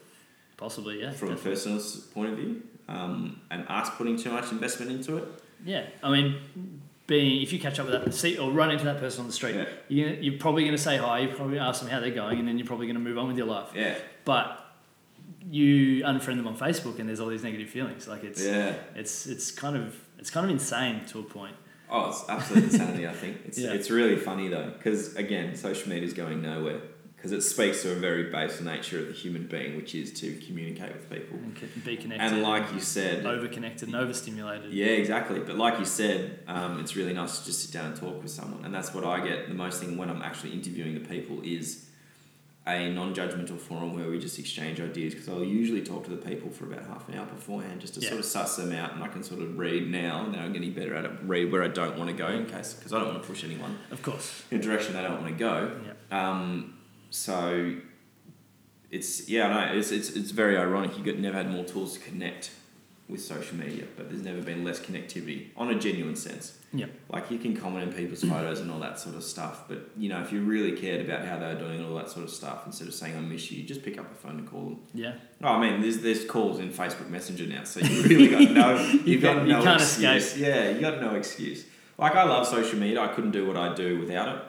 Possibly, 0.57 1.01
yeah. 1.03 1.11
from 1.13 1.33
a 1.33 1.37
personal 1.37 1.83
point 2.15 2.31
of 2.33 2.39
view, 2.39 2.63
um, 2.89 3.41
and 3.51 3.65
us 3.69 3.91
putting 3.97 4.17
too 4.17 4.31
much 4.31 4.51
investment 4.53 4.91
into 4.93 5.17
it. 5.19 5.25
Yeah, 5.65 5.87
I 6.03 6.11
mean, 6.11 6.81
being 7.07 7.43
if 7.43 7.53
you 7.53 7.59
catch 7.59 7.79
up 7.79 7.87
with 7.89 8.05
that, 8.05 8.13
see 8.15 8.37
or 8.39 8.51
run 8.51 8.71
into 8.71 8.85
that 8.85 8.99
person 8.99 9.21
on 9.23 9.27
the 9.27 9.33
street, 9.33 9.55
Yeah. 9.57 9.67
you, 9.89 10.07
you're 10.21 10.39
probably 10.39 10.63
going 10.65 10.77
to 10.77 10.83
say 10.83 10.97
hi. 10.97 11.21
You're 11.21 11.35
probably 11.35 11.59
ask 11.59 11.81
them 11.81 11.91
how 11.91 12.01
they're 12.01 12.11
going, 12.11 12.39
and 12.39 12.47
then 12.49 12.59
you're 12.59 12.67
probably 12.67 12.87
going 12.87 12.97
to 12.97 13.03
move 13.03 13.19
on 13.19 13.29
with 13.29 13.37
your 13.39 13.47
life. 13.47 13.69
Yeah, 13.75 13.97
But 14.25 14.63
you 15.51 16.03
unfriend 16.05 16.37
them 16.37 16.47
on 16.49 16.57
Facebook, 16.57 16.99
and 16.99 17.09
there's 17.09 17.21
all 17.21 17.29
these 17.29 17.45
negative 17.45 17.69
feelings. 17.69 18.09
Like 18.09 18.25
it's 18.25 18.45
yeah. 18.45 18.75
it's 18.95 19.27
it's 19.27 19.51
kind 19.51 19.77
of 19.77 19.97
it's 20.19 20.31
kind 20.31 20.45
of 20.45 20.51
insane 20.51 21.05
to 21.07 21.21
a 21.21 21.23
point. 21.23 21.55
Oh, 21.89 22.09
it's 22.09 22.29
absolute 22.29 22.65
insanity. 22.65 23.07
I 23.07 23.13
think 23.13 23.39
it's 23.47 23.59
Yeah. 23.65 23.73
it's 23.73 23.91
really 23.91 24.17
funny 24.17 24.49
though, 24.49 24.73
because 24.77 25.15
again, 25.17 25.55
social 25.57 25.89
media 25.89 26.05
is 26.05 26.15
going 26.15 26.43
nowhere 26.43 26.81
because 27.27 27.45
it 27.45 27.49
speaks 27.49 27.83
to 27.83 27.91
a 27.91 27.97
very 27.97 28.25
base 28.31 28.61
nature 28.61 29.01
of 29.01 29.09
the 29.09 29.13
human 29.13 29.47
being, 29.47 29.77
which 29.77 29.97
is 29.97 30.13
to 30.13 30.33
communicate 30.47 30.93
with 30.93 31.11
people. 31.11 31.37
And 31.39 31.85
be 31.85 31.97
connected, 31.97 32.25
And 32.25 32.43
like 32.43 32.73
you 32.73 32.79
said, 32.79 33.27
over 33.27 33.49
connected, 33.49 33.89
and 33.89 33.97
overstimulated. 33.97 34.73
Yeah, 34.73 34.87
exactly. 34.87 35.41
But 35.41 35.57
like 35.57 35.81
you 35.81 35.85
said, 35.85 36.39
um, 36.47 36.79
it's 36.79 36.95
really 36.95 37.13
nice 37.13 37.41
to 37.41 37.45
just 37.47 37.63
sit 37.65 37.73
down 37.73 37.87
and 37.87 37.97
talk 37.97 38.23
with 38.23 38.31
someone, 38.31 38.65
and 38.65 38.73
that's 38.73 38.95
what 38.95 39.05
I 39.05 39.27
get 39.27 39.49
the 39.49 39.55
most 39.55 39.81
thing 39.81 39.97
when 39.97 40.09
I'm 40.09 40.23
actually 40.23 40.53
interviewing 40.53 40.95
the 40.95 41.01
people 41.01 41.41
is 41.43 41.83
a 42.69 42.89
non-judgmental 42.91 43.59
forum 43.61 43.95
where 43.95 44.09
we 44.09 44.19
just 44.21 44.39
exchange 44.39 44.81
ideas. 44.81 45.15
Because 45.15 45.29
I'll 45.29 45.43
usually 45.45 45.83
talk 45.83 46.05
to 46.05 46.11
the 46.11 46.17
people 46.17 46.51
for 46.51 46.65
about 46.67 46.87
half 46.87 47.09
an 47.09 47.17
hour 47.17 47.27
beforehand 47.27 47.81
just 47.81 47.95
to 47.95 48.01
Yeah. 48.01 48.09
sort 48.11 48.21
of 48.21 48.27
suss 48.27 48.55
them 48.57 48.73
out, 48.73 48.95
and 48.95 49.03
I 49.03 49.09
can 49.09 49.25
sort 49.25 49.41
of 49.43 49.59
read 49.59 49.91
now. 49.91 50.23
And 50.25 50.33
now 50.33 50.43
I'm 50.45 50.53
getting 50.53 50.73
better 50.73 50.95
at 50.95 51.05
it. 51.05 51.11
Read 51.25 51.51
where 51.51 51.65
I 51.65 51.69
don't 51.69 51.99
want 51.99 52.09
to 52.11 52.17
go 52.17 52.29
in 52.29 52.47
case 52.47 52.73
because 52.75 52.93
I 52.93 53.01
don't 53.01 53.09
want 53.09 53.21
to 53.23 53.29
push 53.29 53.43
anyone 53.43 53.79
Of 53.91 54.03
course. 54.03 54.45
in 54.53 54.61
a 54.61 54.63
direction 54.63 54.95
they 54.95 55.03
don't 55.03 55.21
want 55.21 55.27
to 55.27 55.35
go. 55.35 55.73
Yeah. 56.11 56.31
Um, 56.31 56.75
so 57.11 57.75
it's 58.91 59.29
yeah, 59.29 59.49
no, 59.49 59.79
it's 59.79 59.91
it's 59.91 60.11
it's 60.11 60.31
very 60.31 60.57
ironic. 60.57 60.97
You 60.99 61.05
got 61.05 61.19
never 61.19 61.37
had 61.37 61.51
more 61.51 61.65
tools 61.65 61.95
to 61.95 62.01
connect 62.01 62.51
with 63.09 63.21
social 63.23 63.57
media, 63.57 63.85
but 63.97 64.09
there's 64.09 64.23
never 64.23 64.41
been 64.43 64.65
less 64.65 64.81
connectivity 64.81 65.47
on 65.57 65.71
a 65.71 65.79
genuine 65.79 66.17
sense. 66.17 66.59
Yeah. 66.73 66.87
Like 67.09 67.31
you 67.31 67.39
can 67.39 67.57
comment 67.57 67.87
on 67.89 67.93
people's 67.95 68.25
photos 68.25 68.59
and 68.61 68.69
all 68.71 68.81
that 68.81 68.99
sort 68.99 69.15
of 69.15 69.23
stuff, 69.23 69.69
but 69.69 69.91
you 69.97 70.09
know, 70.09 70.21
if 70.23 70.33
you 70.33 70.41
really 70.43 70.73
cared 70.73 71.05
about 71.09 71.25
how 71.25 71.39
they're 71.39 71.55
doing 71.57 71.79
and 71.79 71.87
all 71.89 71.95
that 71.97 72.11
sort 72.11 72.25
of 72.25 72.31
stuff, 72.31 72.65
instead 72.67 72.89
of 72.89 72.95
saying 72.95 73.17
I 73.17 73.21
miss 73.21 73.51
you, 73.53 73.61
you 73.61 73.65
just 73.65 73.85
pick 73.85 73.97
up 73.99 74.09
the 74.09 74.17
phone 74.17 74.39
and 74.39 74.49
call 74.51 74.65
them. 74.65 74.81
Yeah. 74.93 75.13
Oh, 75.43 75.49
I 75.51 75.61
mean, 75.71 75.81
there's 75.83 75.99
there's 75.99 76.25
calls 76.25 76.59
in 76.59 76.71
Facebook 76.71 77.09
Messenger 77.09 77.47
now, 77.47 77.63
so 77.65 77.79
you 77.81 78.03
really 78.03 78.29
got 78.29 78.51
no, 78.51 78.79
you've 79.05 79.23
got 79.23 79.47
You 79.47 79.53
no 79.53 79.63
can't 79.63 79.81
excuse. 79.81 80.27
escape. 80.27 80.43
Yeah, 80.47 80.71
you 80.71 80.81
got 80.81 81.01
no 81.01 81.15
excuse. 81.15 81.65
Like 81.99 82.17
I 82.17 82.25
love 82.25 82.47
social 82.47 82.79
media, 82.79 83.01
I 83.01 83.09
couldn't 83.09 83.31
do 83.31 83.47
what 83.47 83.57
I 83.57 83.73
do 83.75 84.01
without 84.01 84.37
it. 84.37 84.43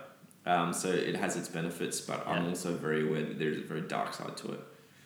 Um, 0.48 0.72
so 0.74 0.90
it 0.90 1.16
has 1.16 1.36
its 1.36 1.50
benefits, 1.50 2.00
but 2.02 2.26
I'm 2.28 2.46
also 2.48 2.74
very 2.76 3.08
aware 3.08 3.24
that 3.24 3.38
there's 3.38 3.58
a 3.58 3.68
very 3.74 3.82
dark 3.82 4.14
side 4.14 4.38
to 4.38 4.54
it. 4.54 4.60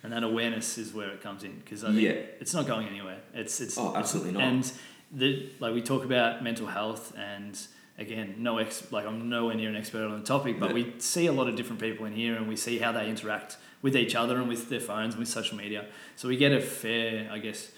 And 0.04 0.12
that 0.12 0.22
awareness 0.22 0.78
is 0.78 0.92
where 0.94 1.10
it 1.10 1.20
comes 1.20 1.42
in 1.44 1.58
because 1.64 1.82
I 1.84 1.88
think 1.88 2.02
Yeah. 2.02 2.12
it's 2.40 2.54
not 2.54 2.66
going 2.66 2.86
anywhere. 2.88 3.18
It's 3.34 3.60
it's 3.60 3.76
Oh, 3.78 3.94
absolutely 3.96 4.32
not. 4.32 4.42
And 4.42 4.72
the 5.10 5.48
like 5.60 5.74
we 5.74 5.82
talk 5.82 6.04
about 6.04 6.42
mental 6.42 6.66
health 6.66 7.12
and 7.16 7.58
again 7.98 8.36
no 8.38 8.58
ex 8.58 8.90
like 8.92 9.04
I'm 9.06 9.28
nowhere 9.28 9.54
near 9.56 9.68
an 9.68 9.76
expert 9.76 10.04
on 10.04 10.18
the 10.20 10.26
topic, 10.26 10.58
but 10.60 10.68
Yeah. 10.70 10.74
we 10.74 10.94
see 10.98 11.26
a 11.26 11.32
lot 11.32 11.48
of 11.48 11.54
different 11.56 11.80
people 11.80 12.06
in 12.06 12.12
here 12.14 12.34
and 12.36 12.48
we 12.48 12.56
see 12.56 12.78
how 12.78 12.90
they 12.92 13.08
interact 13.08 13.58
with 13.82 13.96
each 13.96 14.14
other 14.14 14.36
and 14.38 14.48
with 14.48 14.68
their 14.68 14.80
phones 14.80 15.14
and 15.14 15.20
with 15.20 15.28
social 15.28 15.56
media. 15.56 15.86
So 16.16 16.28
we 16.28 16.36
get 16.36 16.52
a 16.52 16.60
fair, 16.60 17.28
I 17.32 17.38
guess, 17.38 17.70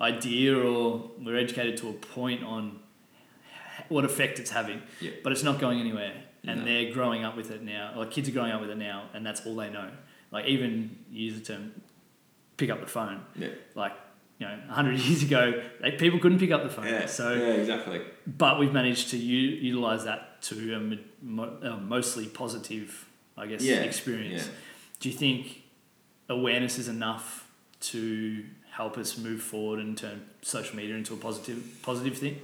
idea 0.00 0.56
or 0.56 1.10
we're 1.20 1.36
educated 1.36 1.76
to 1.78 1.88
a 1.90 1.92
point 1.92 2.42
on 2.44 2.80
what 3.88 4.04
effect 4.04 4.38
it's 4.38 4.50
having. 4.50 4.82
Yeah. 5.00 5.10
But 5.22 5.32
it's 5.32 5.42
not 5.42 5.58
going 5.60 5.78
anywhere. 5.80 6.12
And 6.44 6.60
No. 6.60 6.64
they're 6.66 6.92
growing 6.92 7.24
up 7.24 7.36
with 7.36 7.50
it 7.50 7.62
now. 7.62 7.92
Like 7.96 8.10
kids 8.10 8.28
are 8.28 8.32
growing 8.32 8.52
up 8.52 8.60
with 8.60 8.70
it 8.70 8.76
now 8.78 9.04
and 9.14 9.24
that's 9.24 9.46
all 9.46 9.54
they 9.56 9.70
know. 9.70 9.90
Like 10.30 10.46
even 10.46 10.98
use 11.10 11.34
the 11.38 11.44
term 11.44 11.72
pick 12.56 12.68
up 12.70 12.80
the 12.80 12.86
phone. 12.86 13.20
Yeah. 13.36 13.48
Like, 13.74 13.92
you 14.38 14.46
know, 14.46 14.54
100 14.66 14.98
years 14.98 15.22
ago, 15.22 15.62
they, 15.80 15.92
people 15.92 16.18
couldn't 16.18 16.38
pick 16.40 16.50
up 16.50 16.62
the 16.64 16.68
phone. 16.68 16.86
Yeah. 16.86 17.06
So, 17.06 17.32
yeah, 17.32 17.52
exactly. 17.54 18.00
but 18.26 18.58
we've 18.58 18.72
managed 18.72 19.10
to 19.10 19.16
u- 19.16 19.56
utilize 19.56 20.04
that 20.04 20.42
to 20.42 20.74
a, 20.74 21.24
mo- 21.24 21.58
a 21.62 21.76
mostly 21.76 22.26
positive, 22.26 23.06
I 23.36 23.46
guess, 23.46 23.62
Yeah, 23.62 23.76
experience. 23.76 24.46
yeah. 24.46 24.52
Do 25.00 25.08
you 25.10 25.14
think 25.16 25.62
awareness 26.28 26.78
is 26.78 26.88
enough 26.88 27.48
to 27.80 28.44
help 28.70 28.96
us 28.98 29.18
move 29.18 29.42
forward 29.42 29.78
and 29.80 29.96
turn 29.98 30.22
social 30.42 30.76
media 30.76 30.94
into 30.96 31.14
a 31.14 31.16
positive 31.16 31.62
positive 31.82 32.16
thing? 32.18 32.40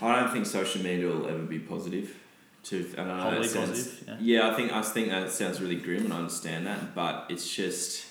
I 0.00 0.20
don't 0.20 0.32
think 0.32 0.46
social 0.46 0.82
media 0.82 1.06
will 1.08 1.26
ever 1.26 1.42
be 1.42 1.58
positive. 1.58 2.16
To 2.64 2.88
I 2.92 2.96
don't 2.96 3.08
know, 3.18 3.40
that 3.40 3.50
sounds, 3.50 3.70
positive, 3.70 4.20
Yeah, 4.20 4.48
I 4.50 4.54
think 4.54 4.72
I 4.72 4.82
think 4.82 5.08
that 5.10 5.30
sounds 5.32 5.60
really 5.60 5.74
grim, 5.76 6.04
and 6.04 6.12
I 6.14 6.18
understand 6.18 6.66
that. 6.68 6.94
But 6.94 7.26
it's 7.28 7.52
just, 7.52 8.06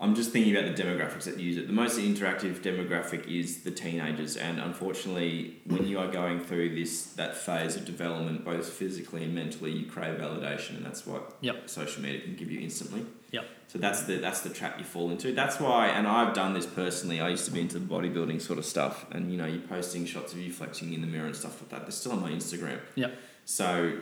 I'm 0.00 0.14
just 0.14 0.30
thinking 0.30 0.56
about 0.56 0.74
the 0.74 0.82
demographics 0.82 1.24
that 1.24 1.38
use 1.38 1.58
it. 1.58 1.66
The 1.66 1.72
most 1.74 1.98
interactive 1.98 2.62
demographic 2.62 3.26
is 3.26 3.64
the 3.64 3.70
teenagers, 3.70 4.38
and 4.38 4.58
unfortunately, 4.58 5.56
when 5.66 5.86
you 5.86 5.98
are 5.98 6.08
going 6.10 6.40
through 6.40 6.74
this 6.74 7.04
that 7.14 7.36
phase 7.36 7.76
of 7.76 7.84
development, 7.84 8.46
both 8.46 8.66
physically 8.70 9.24
and 9.24 9.34
mentally, 9.34 9.72
you 9.72 9.84
crave 9.84 10.18
validation, 10.18 10.76
and 10.78 10.86
that's 10.86 11.06
what 11.06 11.36
Yep. 11.42 11.68
social 11.68 12.02
media 12.02 12.22
can 12.22 12.34
give 12.34 12.50
you 12.50 12.60
instantly. 12.60 13.04
Yep. 13.30 13.44
So 13.68 13.78
that's 13.78 14.04
the 14.04 14.16
that's 14.16 14.40
the 14.40 14.48
trap 14.50 14.78
you 14.78 14.84
fall 14.84 15.10
into. 15.10 15.32
That's 15.32 15.60
why, 15.60 15.88
and 15.88 16.06
I've 16.06 16.34
done 16.34 16.54
this 16.54 16.64
personally. 16.66 17.20
I 17.20 17.28
used 17.28 17.44
to 17.44 17.50
be 17.50 17.60
into 17.60 17.78
the 17.78 17.84
bodybuilding 17.86 18.40
sort 18.40 18.58
of 18.58 18.64
stuff, 18.64 19.04
and 19.10 19.30
you 19.30 19.36
know, 19.36 19.44
you're 19.46 19.60
posting 19.60 20.06
shots 20.06 20.32
of 20.32 20.38
you 20.38 20.50
flexing 20.52 20.94
in 20.94 21.02
the 21.02 21.06
mirror 21.06 21.26
and 21.26 21.36
stuff 21.36 21.60
like 21.60 21.68
that. 21.70 21.82
They're 21.82 21.90
still 21.90 22.12
on 22.12 22.22
my 22.22 22.30
Instagram. 22.30 22.80
Yep. 22.94 23.14
So, 23.44 23.98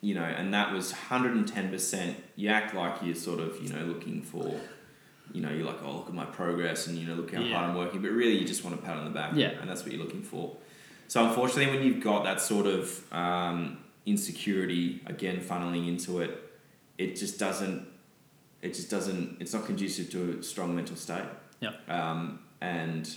you 0.00 0.14
know, 0.14 0.24
and 0.24 0.54
that 0.54 0.72
was 0.72 0.92
hundred 0.92 1.32
and 1.36 1.46
ten 1.46 1.68
percent. 1.70 2.16
You 2.36 2.48
act 2.48 2.74
like 2.74 3.02
you're 3.02 3.14
sort 3.14 3.40
of, 3.40 3.60
you 3.62 3.70
know, 3.70 3.84
looking 3.84 4.22
for, 4.22 4.58
you 5.32 5.42
know, 5.42 5.50
you're 5.50 5.66
like, 5.66 5.82
oh, 5.84 5.96
look 5.98 6.08
at 6.08 6.14
my 6.14 6.24
progress, 6.24 6.86
and 6.86 6.96
you 6.96 7.06
know, 7.06 7.14
look 7.14 7.34
how 7.34 7.40
Yeah. 7.42 7.56
hard 7.58 7.70
I'm 7.70 7.76
working. 7.76 8.00
But 8.00 8.12
really, 8.12 8.38
you 8.38 8.46
just 8.46 8.64
want 8.64 8.78
a 8.78 8.82
pat 8.82 8.96
on 8.96 9.04
the 9.04 9.10
back. 9.10 9.32
Yeah. 9.34 9.48
And 9.60 9.68
that's 9.68 9.82
what 9.82 9.92
you're 9.92 10.02
looking 10.02 10.22
for. 10.22 10.56
So 11.08 11.26
unfortunately, 11.26 11.76
when 11.76 11.84
you've 11.86 12.02
got 12.02 12.24
that 12.24 12.40
sort 12.40 12.66
of 12.66 13.12
um, 13.12 13.78
insecurity 14.06 15.02
again 15.06 15.40
funneling 15.40 15.88
into 15.88 16.20
it, 16.20 16.42
it 16.96 17.16
just 17.16 17.38
doesn't. 17.38 17.86
It 18.62 18.74
just 18.74 18.90
doesn't. 18.90 19.38
It's 19.40 19.52
not 19.54 19.64
conducive 19.66 20.10
to 20.10 20.38
a 20.38 20.42
strong 20.42 20.74
mental 20.74 20.96
state. 20.96 21.24
Yeah. 21.60 21.72
Um, 21.88 22.40
and 22.60 23.08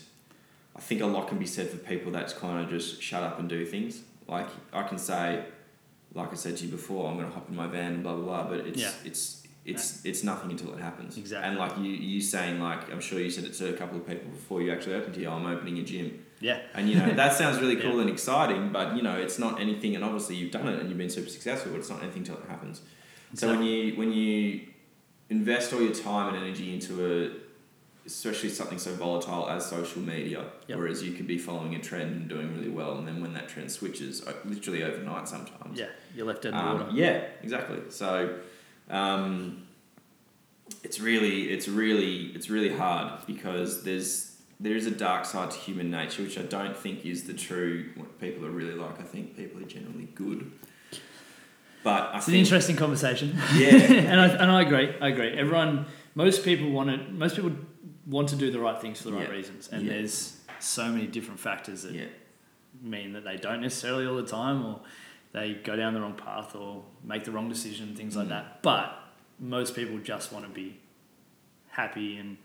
I 0.76 0.80
think 0.80 1.02
a 1.02 1.06
lot 1.06 1.28
can 1.28 1.38
be 1.38 1.46
said 1.46 1.70
for 1.70 1.78
people 1.78 2.12
that's 2.12 2.34
kind 2.34 2.64
of 2.64 2.70
just 2.70 3.02
shut 3.02 3.24
up 3.24 3.40
and 3.40 3.50
do 3.50 3.66
things. 3.66 4.02
Like 4.28 4.48
I 4.72 4.84
can 4.84 4.98
say, 4.98 5.44
like 6.14 6.32
I 6.32 6.36
said 6.36 6.58
to 6.58 6.66
you 6.66 6.72
before, 6.72 7.10
I'm 7.10 7.16
going 7.18 7.28
to 7.28 7.34
hop 7.34 7.50
in 7.50 7.56
my 7.56 7.68
van 7.68 7.94
and 7.94 8.04
blah 8.04 8.16
blah 8.16 8.24
blah. 8.44 8.44
But 8.50 8.68
it's 8.68 8.80
Yeah. 8.82 8.92
it's 9.04 9.44
it's 9.66 10.06
it's 10.06 10.24
nothing 10.24 10.52
until 10.52 10.74
it 10.74 10.80
happens. 10.80 11.18
Exactly. 11.18 11.48
And 11.50 11.58
like 11.58 11.78
you 11.78 11.92
you 11.92 12.22
saying 12.22 12.62
like 12.62 12.90
I'm 12.92 13.02
sure 13.02 13.20
you 13.20 13.30
said 13.30 13.44
it 13.44 13.54
to 13.56 13.70
a 13.74 13.78
couple 13.78 13.98
of 13.98 14.08
people 14.08 14.30
before 14.32 14.62
you 14.62 14.72
actually 14.72 14.96
opened 14.96 15.16
here. 15.18 15.30
I'm 15.30 15.46
opening 15.46 15.78
a 15.80 15.84
gym. 15.84 16.26
Yeah. 16.40 16.60
And 16.74 16.90
you 16.90 16.96
know 16.98 17.14
that 17.14 17.34
sounds 17.34 17.60
really 17.60 17.76
cool 17.84 17.96
Yeah. 17.96 18.02
and 18.02 18.10
exciting, 18.10 18.72
but 18.72 18.96
you 18.96 19.02
know 19.02 19.16
it's 19.16 19.40
not 19.40 19.60
anything. 19.62 19.96
And 19.96 20.04
obviously 20.06 20.36
you've 20.36 20.52
done 20.52 20.68
it 20.70 20.80
and 20.80 20.88
you've 20.90 20.98
been 20.98 21.10
super 21.10 21.30
successful, 21.30 21.72
but 21.74 21.80
it's 21.80 21.90
not 21.90 22.02
anything 22.02 22.20
until 22.20 22.38
it 22.38 22.50
happens. 22.50 22.82
So 23.36 23.50
when 23.50 23.64
you 23.64 23.96
when 23.96 24.12
you 24.14 24.68
invest 25.38 25.74
all 25.74 25.82
your 25.82 25.94
time 25.94 26.34
and 26.34 26.38
energy 26.44 26.74
into 26.74 26.92
a, 27.06 27.32
especially 28.06 28.50
something 28.50 28.78
so 28.78 28.94
volatile 28.94 29.50
as 29.50 29.66
social 29.66 30.02
media, 30.02 30.46
Yep. 30.68 30.78
whereas 30.78 31.02
you 31.04 31.14
could 31.14 31.26
be 31.28 31.38
following 31.38 31.74
a 31.76 31.80
trend 31.80 32.12
and 32.18 32.30
doing 32.30 32.48
really 32.56 32.70
well, 32.70 32.98
and 32.98 33.08
then 33.08 33.20
when 33.22 33.34
that 33.34 33.48
trend 33.50 33.72
switches, 33.72 34.24
literally 34.46 34.84
overnight 34.84 35.28
sometimes. 35.28 35.80
Yeah. 35.80 35.88
You're 36.16 36.28
left 36.28 36.46
in 36.46 36.52
the 36.52 36.58
Um, 36.60 36.80
water. 36.80 36.92
yeah, 36.94 37.26
exactly. 37.42 37.80
So, 37.90 38.36
um, 38.90 39.64
it's 40.84 41.00
really, 41.00 41.50
it's 41.50 41.68
really, 41.68 42.28
it's 42.36 42.50
really 42.50 42.74
hard 42.84 43.26
because 43.26 43.84
there's 43.84 44.30
there 44.60 44.78
is 44.78 44.86
a 44.86 44.92
dark 44.92 45.26
side 45.26 45.52
to 45.52 45.58
human 45.58 45.90
nature, 45.92 46.22
which 46.24 46.38
I 46.38 46.44
don't 46.44 46.78
think 46.78 47.06
is 47.06 47.24
the 47.24 47.34
true 47.34 47.90
what 47.96 48.10
people 48.22 48.46
are 48.46 48.52
really 48.52 48.76
like. 48.76 48.98
I 49.00 49.04
think 49.04 49.36
people 49.36 49.62
are 49.62 49.66
generally 49.78 50.08
good, 50.16 50.40
but 51.84 52.14
I 52.14 52.18
It's 52.18 52.28
an 52.28 52.36
interesting 52.36 52.76
conversation. 52.76 53.36
yeah, 53.56 53.70
and 54.12 54.20
I 54.20 54.28
and 54.28 54.52
I 54.52 54.62
agree. 54.62 54.94
I 55.02 55.10
agree. 55.10 55.30
Everyone, 55.32 55.86
most 56.16 56.44
people 56.44 56.70
want 56.72 56.90
to. 56.90 57.12
Most 57.12 57.36
people 57.36 57.52
want 58.08 58.30
to 58.30 58.36
do 58.36 58.52
the 58.52 58.60
right 58.60 58.80
things 58.82 59.02
for 59.02 59.10
the 59.10 59.14
right 59.16 59.28
Yeah. 59.28 59.34
reasons, 59.36 59.70
and 59.72 59.84
Yeah. 59.86 59.94
there's 59.94 60.38
so 60.60 60.90
many 60.90 61.08
different 61.08 61.40
factors 61.40 61.84
that 61.84 61.94
yeah, 61.94 62.06
mean 62.82 63.14
that 63.14 63.24
they 63.24 63.38
don't 63.38 63.62
necessarily 63.62 64.06
all 64.06 64.16
the 64.16 64.26
time, 64.28 64.66
or 64.66 64.82
they 65.32 65.54
go 65.54 65.76
down 65.76 65.94
the 65.94 66.02
wrong 66.02 66.14
path, 66.16 66.56
or 66.56 66.84
make 67.04 67.24
the 67.24 67.32
wrong 67.32 67.50
decision, 67.50 67.96
things 67.96 68.16
like 68.16 68.28
Mm. 68.28 68.30
that. 68.30 68.62
But 68.62 68.98
most 69.40 69.76
people 69.76 69.98
just 70.00 70.32
want 70.32 70.46
to 70.46 70.52
be 70.52 70.78
happy 71.70 72.18
and 72.18 72.38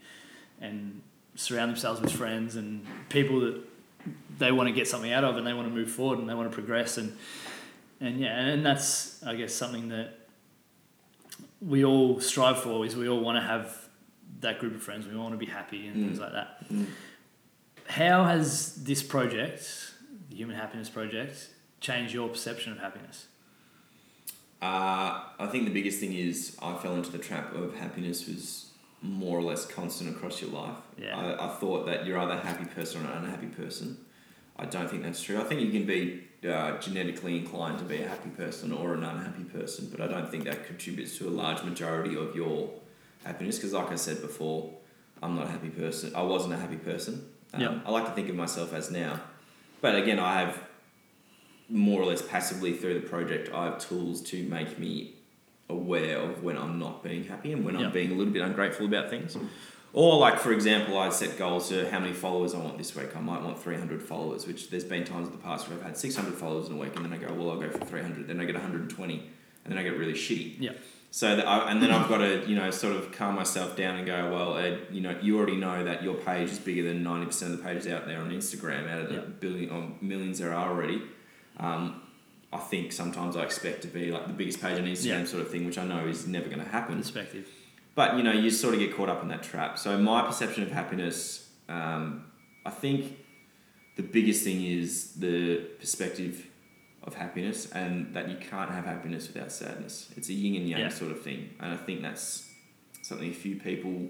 and 0.60 1.00
surround 1.36 1.70
themselves 1.70 2.00
with 2.00 2.10
friends 2.10 2.56
and 2.56 2.84
people 3.08 3.38
that 3.40 3.60
they 4.38 4.50
want 4.50 4.68
to 4.68 4.72
get 4.72 4.88
something 4.88 5.12
out 5.12 5.22
of, 5.22 5.36
and 5.36 5.46
they 5.46 5.52
want 5.52 5.68
to 5.68 5.74
move 5.74 5.90
forward, 5.90 6.18
and 6.18 6.28
they 6.28 6.34
want 6.34 6.50
to 6.50 6.54
progress, 6.54 6.98
and 6.98 7.16
and 8.00 8.20
yeah, 8.20 8.38
and 8.38 8.64
that's 8.64 9.22
I 9.24 9.34
guess 9.34 9.54
something 9.54 9.88
that 9.88 10.14
we 11.60 11.84
all 11.84 12.20
strive 12.20 12.58
for 12.62 12.84
is 12.86 12.94
we 12.96 13.08
all 13.08 13.20
want 13.20 13.36
to 13.36 13.42
have 13.42 13.88
that 14.40 14.58
group 14.60 14.74
of 14.74 14.82
friends. 14.82 15.06
We 15.06 15.14
all 15.16 15.22
want 15.24 15.34
to 15.34 15.38
be 15.38 15.46
happy 15.50 15.86
and 15.88 15.94
things 15.94 16.18
Mm. 16.18 16.22
like 16.22 16.32
that. 16.32 16.68
Mm. 16.72 16.86
How 17.88 18.24
has 18.24 18.74
this 18.84 19.02
project, 19.02 19.92
the 20.30 20.36
Human 20.36 20.54
Happiness 20.56 20.88
Project, 20.90 21.48
changed 21.80 22.12
your 22.14 22.28
perception 22.28 22.72
of 22.72 22.78
happiness? 22.78 23.26
Uh, 24.60 25.22
I 25.38 25.46
think 25.50 25.64
the 25.66 25.72
biggest 25.72 26.00
thing 26.00 26.12
is 26.12 26.56
I 26.60 26.74
fell 26.76 26.94
into 26.96 27.10
the 27.10 27.18
trap 27.18 27.54
of 27.54 27.76
happiness 27.76 28.26
was 28.26 28.66
more 29.00 29.38
or 29.38 29.42
less 29.42 29.64
constant 29.64 30.10
across 30.14 30.40
your 30.42 30.50
life. 30.50 30.76
Yeah. 31.00 31.16
I, 31.16 31.46
I 31.46 31.54
thought 31.56 31.86
that 31.86 32.04
you're 32.06 32.18
either 32.18 32.32
a 32.34 32.40
happy 32.44 32.64
person 32.64 33.04
or 33.06 33.10
an 33.10 33.24
unhappy 33.24 33.46
person. 33.46 33.96
I 34.56 34.64
don't 34.66 34.90
think 34.90 35.02
that's 35.04 35.22
true. 35.22 35.40
I 35.40 35.44
think 35.44 35.60
you 35.60 35.70
can 35.70 35.86
be 35.86 36.24
uh, 36.46 36.78
genetically 36.78 37.36
inclined 37.36 37.78
to 37.78 37.84
be 37.84 38.00
a 38.02 38.08
happy 38.08 38.30
person 38.30 38.72
or 38.72 38.94
an 38.94 39.02
unhappy 39.02 39.44
person, 39.44 39.88
but 39.90 40.00
I 40.00 40.06
don't 40.06 40.30
think 40.30 40.44
that 40.44 40.66
contributes 40.66 41.18
to 41.18 41.28
a 41.28 41.30
large 41.30 41.62
majority 41.64 42.16
of 42.16 42.36
your 42.36 42.70
happiness. 43.24 43.56
Because, 43.56 43.72
like 43.72 43.90
I 43.90 43.96
said 43.96 44.20
before, 44.22 44.70
I'm 45.22 45.34
not 45.34 45.46
a 45.46 45.50
happy 45.50 45.70
person. 45.70 46.14
I 46.14 46.22
wasn't 46.22 46.54
a 46.54 46.56
happy 46.56 46.76
person. 46.76 47.28
Um, 47.54 47.60
Yeah. 47.60 47.80
I 47.84 47.90
like 47.90 48.04
to 48.06 48.12
think 48.12 48.28
of 48.28 48.36
myself 48.36 48.72
as 48.72 48.90
now, 48.90 49.20
but 49.80 49.94
again, 49.96 50.18
I 50.18 50.40
have 50.40 50.62
more 51.68 52.00
or 52.00 52.06
less 52.06 52.22
passively 52.22 52.72
through 52.72 52.94
the 52.94 53.06
project. 53.08 53.52
I 53.52 53.64
have 53.66 53.78
tools 53.78 54.22
to 54.30 54.42
make 54.44 54.78
me 54.78 55.14
aware 55.68 56.18
of 56.18 56.42
when 56.42 56.56
I'm 56.56 56.78
not 56.78 57.02
being 57.02 57.24
happy 57.24 57.52
and 57.52 57.64
when 57.64 57.78
Yeah. 57.78 57.86
I'm 57.86 57.92
being 57.92 58.10
a 58.12 58.14
little 58.14 58.32
bit 58.32 58.42
ungrateful 58.42 58.86
about 58.86 59.10
things. 59.10 59.36
Or 59.92 60.18
like 60.18 60.38
for 60.38 60.52
example, 60.52 60.98
I 60.98 61.08
set 61.10 61.38
goals 61.38 61.70
to 61.70 61.90
how 61.90 61.98
many 61.98 62.12
followers 62.12 62.54
I 62.54 62.58
want 62.58 62.76
this 62.78 62.94
week. 62.94 63.16
I 63.16 63.20
might 63.20 63.42
want 63.42 63.60
300 63.62 64.02
followers, 64.02 64.46
which 64.46 64.70
there's 64.70 64.84
been 64.84 65.04
times 65.04 65.28
in 65.28 65.32
the 65.32 65.38
past 65.42 65.68
where 65.68 65.78
I've 65.78 65.84
had 65.84 65.96
600 65.96 66.34
followers 66.34 66.68
in 66.68 66.74
a 66.74 66.76
week, 66.76 66.94
and 66.96 67.04
then 67.04 67.12
I 67.12 67.16
go, 67.16 67.32
well, 67.32 67.50
I'll 67.50 67.58
go 67.60 67.70
for 67.70 67.84
300. 67.84 68.26
Then 68.28 68.38
I 68.40 68.44
get 68.44 68.54
120, 68.54 69.14
and 69.14 69.22
then 69.72 69.78
I 69.78 69.82
get 69.82 69.96
really 69.96 70.12
shitty. 70.12 70.56
Yeah. 70.60 70.72
So 71.10 71.36
that 71.36 71.46
I, 71.48 71.70
and 71.70 71.82
then 71.82 71.90
I've 71.90 72.06
got 72.06 72.18
to 72.18 72.44
you 72.46 72.54
know 72.54 72.70
sort 72.70 72.94
of 72.94 73.12
calm 73.12 73.34
myself 73.34 73.76
down 73.76 73.96
and 73.96 74.06
go, 74.06 74.30
well, 74.30 74.58
Ed, 74.58 74.88
you 74.90 75.00
know, 75.00 75.16
you 75.22 75.38
already 75.38 75.56
know 75.56 75.82
that 75.84 76.02
your 76.02 76.14
page 76.16 76.50
is 76.50 76.58
bigger 76.58 76.82
than 76.82 77.02
90% 77.02 77.42
of 77.42 77.50
the 77.52 77.64
pages 77.64 77.86
out 77.86 78.06
there 78.06 78.20
on 78.20 78.30
Instagram 78.30 78.88
out 78.90 79.00
of 79.00 79.08
the 79.08 79.14
Yeah. 79.14 79.20
billion 79.40 79.70
or 79.70 79.90
millions 80.02 80.38
there 80.38 80.52
are 80.52 80.68
already. 80.70 81.00
Um, 81.58 82.02
I 82.52 82.58
think 82.58 82.92
sometimes 82.92 83.36
I 83.36 83.42
expect 83.42 83.82
to 83.82 83.88
be 83.88 84.10
like 84.12 84.26
the 84.26 84.32
biggest 84.34 84.60
page 84.60 84.78
on 84.78 84.84
Instagram 84.84 85.04
Yeah. 85.20 85.24
sort 85.24 85.42
of 85.42 85.50
thing, 85.50 85.64
which 85.64 85.78
I 85.78 85.84
know 85.84 86.06
is 86.06 86.26
never 86.26 86.48
going 86.50 86.62
to 86.62 86.68
happen. 86.68 86.98
Perspective. 86.98 87.48
But 87.98 88.16
you 88.16 88.22
know, 88.22 88.30
you 88.30 88.48
sort 88.48 88.74
of 88.74 88.78
get 88.80 88.94
caught 88.94 89.08
up 89.08 89.22
in 89.24 89.28
that 89.30 89.42
trap. 89.42 89.76
So 89.76 89.98
my 89.98 90.22
perception 90.22 90.62
of 90.62 90.70
happiness, 90.70 91.48
um, 91.68 92.26
I 92.64 92.70
think 92.70 93.16
the 93.96 94.04
biggest 94.04 94.44
thing 94.44 94.64
is 94.64 95.14
the 95.14 95.56
perspective 95.80 96.46
of 97.02 97.14
happiness 97.14 97.72
and 97.72 98.14
that 98.14 98.28
you 98.28 98.36
can't 98.36 98.70
have 98.70 98.84
happiness 98.84 99.26
without 99.26 99.50
sadness. 99.50 100.12
It's 100.16 100.28
a 100.28 100.32
yin 100.32 100.54
and 100.60 100.68
yang 100.68 100.80
Yeah. 100.82 100.88
sort 100.90 101.10
of 101.10 101.22
thing. 101.22 101.40
And 101.58 101.72
I 101.72 101.76
think 101.76 102.02
that's 102.02 102.48
something 103.02 103.30
a 103.30 103.34
few 103.34 103.56
people 103.56 104.08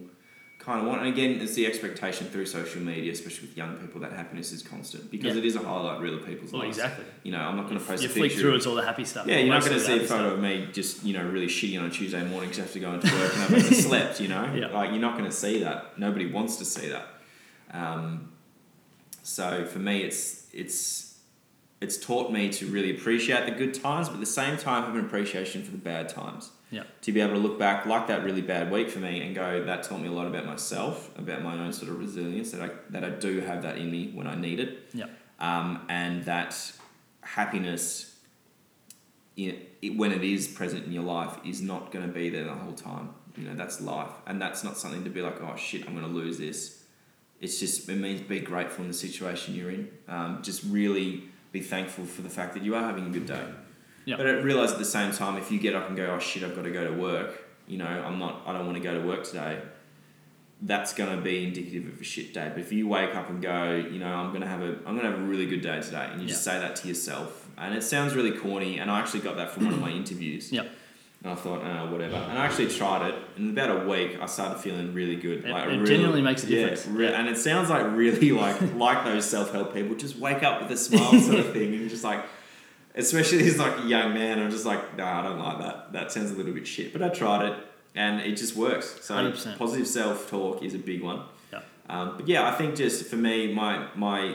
kind 0.69 0.83
of 0.83 0.87
want. 0.87 1.01
And 1.01 1.09
again, 1.09 1.41
it's 1.41 1.55
the 1.55 1.67
expectation 1.67 2.27
through 2.29 2.45
social 2.45 2.83
media, 2.83 3.11
especially 3.11 3.49
with 3.49 3.57
young 3.57 3.77
people, 3.79 4.03
that 4.03 4.13
happiness 4.13 4.53
is 4.53 4.63
constant 4.63 5.11
because 5.11 5.33
Yeah. 5.33 5.39
it 5.39 5.47
is 5.47 5.57
a 5.57 5.61
highlight 5.61 5.99
reel 6.01 6.15
of 6.19 6.27
people's 6.27 6.53
Well, 6.53 6.61
lives. 6.63 6.77
exactly. 6.77 7.07
You 7.23 7.33
know, 7.33 7.39
I'm 7.39 7.57
not 7.57 7.69
going 7.69 7.79
to 7.81 7.85
post 7.85 8.03
You 8.03 8.11
a 8.11 8.13
flick 8.13 8.31
picture. 8.33 8.41
through, 8.43 8.57
it's 8.57 8.67
all 8.67 8.75
the 8.75 8.85
happy 8.85 9.07
stuff. 9.07 9.27
Yeah, 9.27 9.39
you're 9.39 9.49
not 9.55 9.63
going 9.65 9.73
to 9.79 9.81
see 9.81 9.97
a 9.97 10.01
photo 10.01 10.07
stuff. 10.29 10.33
of 10.35 10.41
me 10.41 10.69
just, 10.73 11.03
you 11.05 11.15
know, 11.15 11.25
really 11.27 11.47
shitty 11.47 11.79
on 11.81 11.87
a 11.87 11.91
Tuesday 11.91 12.23
morning 12.23 12.51
because 12.51 12.59
I 12.59 12.63
have 12.65 12.73
to 12.75 12.81
go 12.81 12.93
into 12.93 13.07
work 13.15 13.33
and 13.33 13.43
I've 13.45 13.51
never 13.51 13.75
slept, 13.75 14.21
you 14.21 14.29
know? 14.29 14.53
Yeah. 14.55 14.67
Like, 14.67 14.91
you're 14.91 15.01
not 15.01 15.17
going 15.17 15.25
to 15.31 15.35
see 15.35 15.61
that. 15.65 15.99
Nobody 15.99 16.27
wants 16.27 16.57
to 16.57 16.67
see 16.67 16.89
that. 16.89 17.07
Um, 17.73 18.33
so 19.23 19.65
for 19.65 19.79
me, 19.79 20.03
it's, 20.03 20.49
it's, 20.53 21.19
it's 21.81 21.97
taught 21.97 22.31
me 22.31 22.51
to 22.51 22.67
really 22.67 22.91
appreciate 22.91 23.47
the 23.47 23.53
good 23.53 23.73
times, 23.73 24.09
but 24.09 24.15
at 24.15 24.21
the 24.21 24.27
same 24.27 24.59
time, 24.59 24.85
have 24.85 24.95
an 24.95 25.05
appreciation 25.05 25.63
for 25.63 25.71
the 25.71 25.79
bad 25.79 26.11
times. 26.11 26.51
Yeah. 26.71 26.83
To 27.03 27.13
be 27.13 27.21
able 27.21 27.33
to 27.35 27.39
look 27.39 27.59
back, 27.59 27.87
like 27.87 28.09
that 28.09 28.25
really 28.25 28.43
bad 28.43 28.71
week 28.71 28.91
for 28.91 28.99
me, 28.99 29.23
and 29.23 29.35
go, 29.35 29.65
that 29.65 29.83
taught 29.85 30.01
me 30.01 30.09
a 30.09 30.13
lot 30.13 30.27
about 30.27 30.45
myself, 30.45 31.11
about 31.19 31.43
my 31.43 31.55
own 31.59 31.73
sort 31.73 31.91
of 31.91 31.99
resilience, 31.99 32.51
that 32.53 32.61
I, 32.61 32.71
that 32.91 33.05
I 33.05 33.11
do 33.11 33.41
have 33.41 33.63
that 33.63 33.79
in 33.79 33.91
me 33.91 34.11
when 34.15 34.27
I 34.27 34.35
need 34.35 34.61
it 34.61 34.89
Yeah. 34.93 35.07
um, 35.41 35.87
and 35.89 36.25
that 36.27 36.73
happiness, 37.23 38.17
in, 39.37 39.57
it, 39.83 39.97
when 39.97 40.13
it 40.13 40.23
is 40.25 40.49
present 40.49 40.85
in 40.85 40.93
your 40.93 41.05
life, 41.05 41.39
is 41.45 41.63
not 41.63 41.91
going 41.93 42.07
to 42.07 42.13
be 42.13 42.29
there 42.29 42.45
the 42.45 42.55
whole 42.55 42.73
time. 42.73 43.11
You 43.37 43.45
know, 43.45 43.55
that's 43.55 43.81
life, 43.81 44.11
and 44.27 44.43
that's 44.43 44.65
not 44.65 44.77
something 44.77 45.05
to 45.05 45.11
be 45.11 45.23
like, 45.23 45.41
oh 45.41 45.57
shit, 45.57 45.87
I'm 45.87 45.95
going 45.95 46.05
to 46.07 46.13
lose 46.13 46.39
this. 46.39 46.83
It's 47.41 47.61
just 47.61 47.89
it 47.89 47.97
means 47.97 48.21
be 48.21 48.41
grateful 48.41 48.83
in 48.85 48.89
the 48.89 48.97
situation 48.97 49.55
you're 49.55 49.71
in. 49.71 49.89
Um, 50.09 50.41
just 50.43 50.65
really 50.65 51.23
be 51.53 51.61
thankful 51.61 52.05
for 52.05 52.23
the 52.23 52.29
fact 52.29 52.53
that 52.55 52.65
you 52.65 52.75
are 52.75 52.83
having 52.83 53.07
a 53.07 53.11
good 53.11 53.27
day. 53.27 53.45
Yeah. 54.09 54.17
But 54.17 54.27
I 54.27 54.31
realise 54.41 54.73
at 54.73 54.79
the 54.79 54.85
same 54.85 55.13
time, 55.13 55.37
if 55.37 55.53
you 55.53 55.59
get 55.59 55.75
up 55.75 55.89
and 55.89 55.97
go, 55.97 56.07
oh 56.07 56.19
shit, 56.19 56.43
I've 56.43 56.57
got 56.57 56.63
to 56.63 56.71
go 56.71 56.85
to 56.87 56.93
work. 56.99 57.45
You 57.67 57.79
know, 57.79 57.87
I'm 57.87 58.19
not. 58.19 58.43
I 58.47 58.53
don't 58.53 58.65
want 58.65 58.79
to 58.79 58.83
go 58.83 58.95
to 58.99 59.07
work 59.07 59.25
today 59.25 59.61
that's 60.63 60.93
going 60.93 61.15
to 61.15 61.23
be 61.23 61.45
indicative 61.45 61.87
of 61.93 62.01
a 62.01 62.05
shit 62.05 62.35
day. 62.35 62.49
But 62.53 62.61
if 62.61 62.73
you 62.73 62.89
wake 62.89 63.15
up 63.15 63.31
and 63.31 63.41
go, 63.41 63.75
you 63.77 63.99
know, 63.99 64.09
I'm 64.13 64.31
going 64.31 64.41
to 64.41 64.49
have 64.49 64.61
a, 64.61 64.77
I'm 64.87 64.99
going 64.99 65.03
to 65.03 65.11
have 65.11 65.21
a 65.21 65.23
really 65.23 65.47
good 65.47 65.61
day 65.63 65.81
today, 65.81 66.09
and 66.11 66.21
you 66.21 66.29
just 66.29 66.43
say 66.43 66.59
that 66.59 66.77
to 66.77 66.89
yourself, 66.89 67.49
and 67.57 67.75
it 67.75 67.83
sounds 67.83 68.15
really 68.15 68.33
corny, 68.33 68.79
and 68.79 68.91
I 68.91 68.99
actually 68.99 69.21
got 69.21 69.37
that 69.37 69.51
from 69.53 69.67
one 69.67 69.75
of 69.75 69.81
my 69.81 69.91
interviews. 69.91 70.51
Yep. 70.51 70.69
And 71.23 71.33
I 71.33 71.35
thought, 71.35 71.63
oh, 71.65 71.91
whatever. 71.93 72.15
And 72.15 72.39
I 72.39 72.45
actually 72.45 72.69
tried 72.69 73.09
it, 73.09 73.15
and 73.37 73.47
in 73.47 73.51
about 73.51 73.83
a 73.83 73.89
week, 73.89 74.19
I 74.21 74.27
started 74.27 74.59
feeling 74.61 74.95
really 74.95 75.17
good. 75.17 75.45
It- 75.45 75.51
like 75.51 75.65
it 75.65 75.69
really, 75.69 75.87
genuinely 75.87 76.23
makes 76.23 76.45
a 76.45 76.49
yeah, 76.49 76.71
difference. 76.71 76.87
re- 76.87 77.09
Yeah. 77.09 77.21
And 77.21 77.29
it 77.29 77.39
sounds 77.39 77.71
like 77.71 77.85
really 77.93 78.33
like 78.33 78.61
like 78.75 79.05
those 79.05 79.25
self 79.25 79.53
help 79.53 79.75
people. 79.75 79.95
Just 79.97 80.17
wake 80.17 80.43
up 80.43 80.63
with 80.63 80.71
a 80.73 80.77
smile, 80.77 81.21
sort 81.21 81.39
of 81.39 81.53
thing, 81.53 81.75
and 81.75 81.89
just 81.89 82.03
like. 82.05 82.25
Especially 82.99 83.47
as 83.47 83.59
like 83.59 83.79
a 83.79 83.87
young 83.87 84.13
man, 84.13 84.39
I'm 84.41 84.51
just 84.51 84.67
like, 84.67 84.97
nah, 84.97 85.21
I 85.21 85.23
don't 85.23 85.39
like 85.39 85.59
that. 85.61 85.93
That 85.93 86.13
sounds 86.13 86.31
a 86.33 86.35
little 86.35 86.53
bit 86.53 86.67
shit. 86.67 86.93
But 86.93 87.03
I 87.03 87.09
tried 87.09 87.47
it, 87.49 87.59
and 87.95 88.21
it 88.21 88.37
just 88.37 88.57
works. 88.57 88.99
So 89.03 89.15
100%. 89.15 89.57
positive 89.57 89.87
self 89.87 90.29
talk 90.29 90.63
is 90.63 90.75
a 90.75 90.79
big 90.79 91.03
one. 91.03 91.23
Yeah. 91.53 91.61
Um, 91.89 92.17
but 92.17 92.27
yeah, 92.29 92.47
I 92.49 92.53
think 92.57 92.75
just 92.77 93.07
for 93.07 93.17
me, 93.17 93.55
my 93.55 93.87
my 93.95 94.35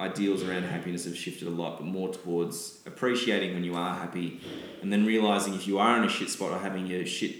ideals 0.00 0.42
around 0.42 0.64
happiness 0.64 1.04
have 1.04 1.16
shifted 1.16 1.46
a 1.46 1.50
lot, 1.50 1.78
but 1.78 1.84
more 1.86 2.12
towards 2.12 2.80
appreciating 2.86 3.54
when 3.54 3.62
you 3.62 3.74
are 3.74 3.94
happy, 3.94 4.40
and 4.80 4.92
then 4.92 5.04
realizing 5.06 5.54
if 5.54 5.66
you 5.68 5.78
are 5.78 5.96
in 5.98 6.04
a 6.04 6.08
shit 6.08 6.30
spot 6.30 6.50
or 6.50 6.58
having 6.58 6.90
a 6.90 7.04
shit 7.04 7.34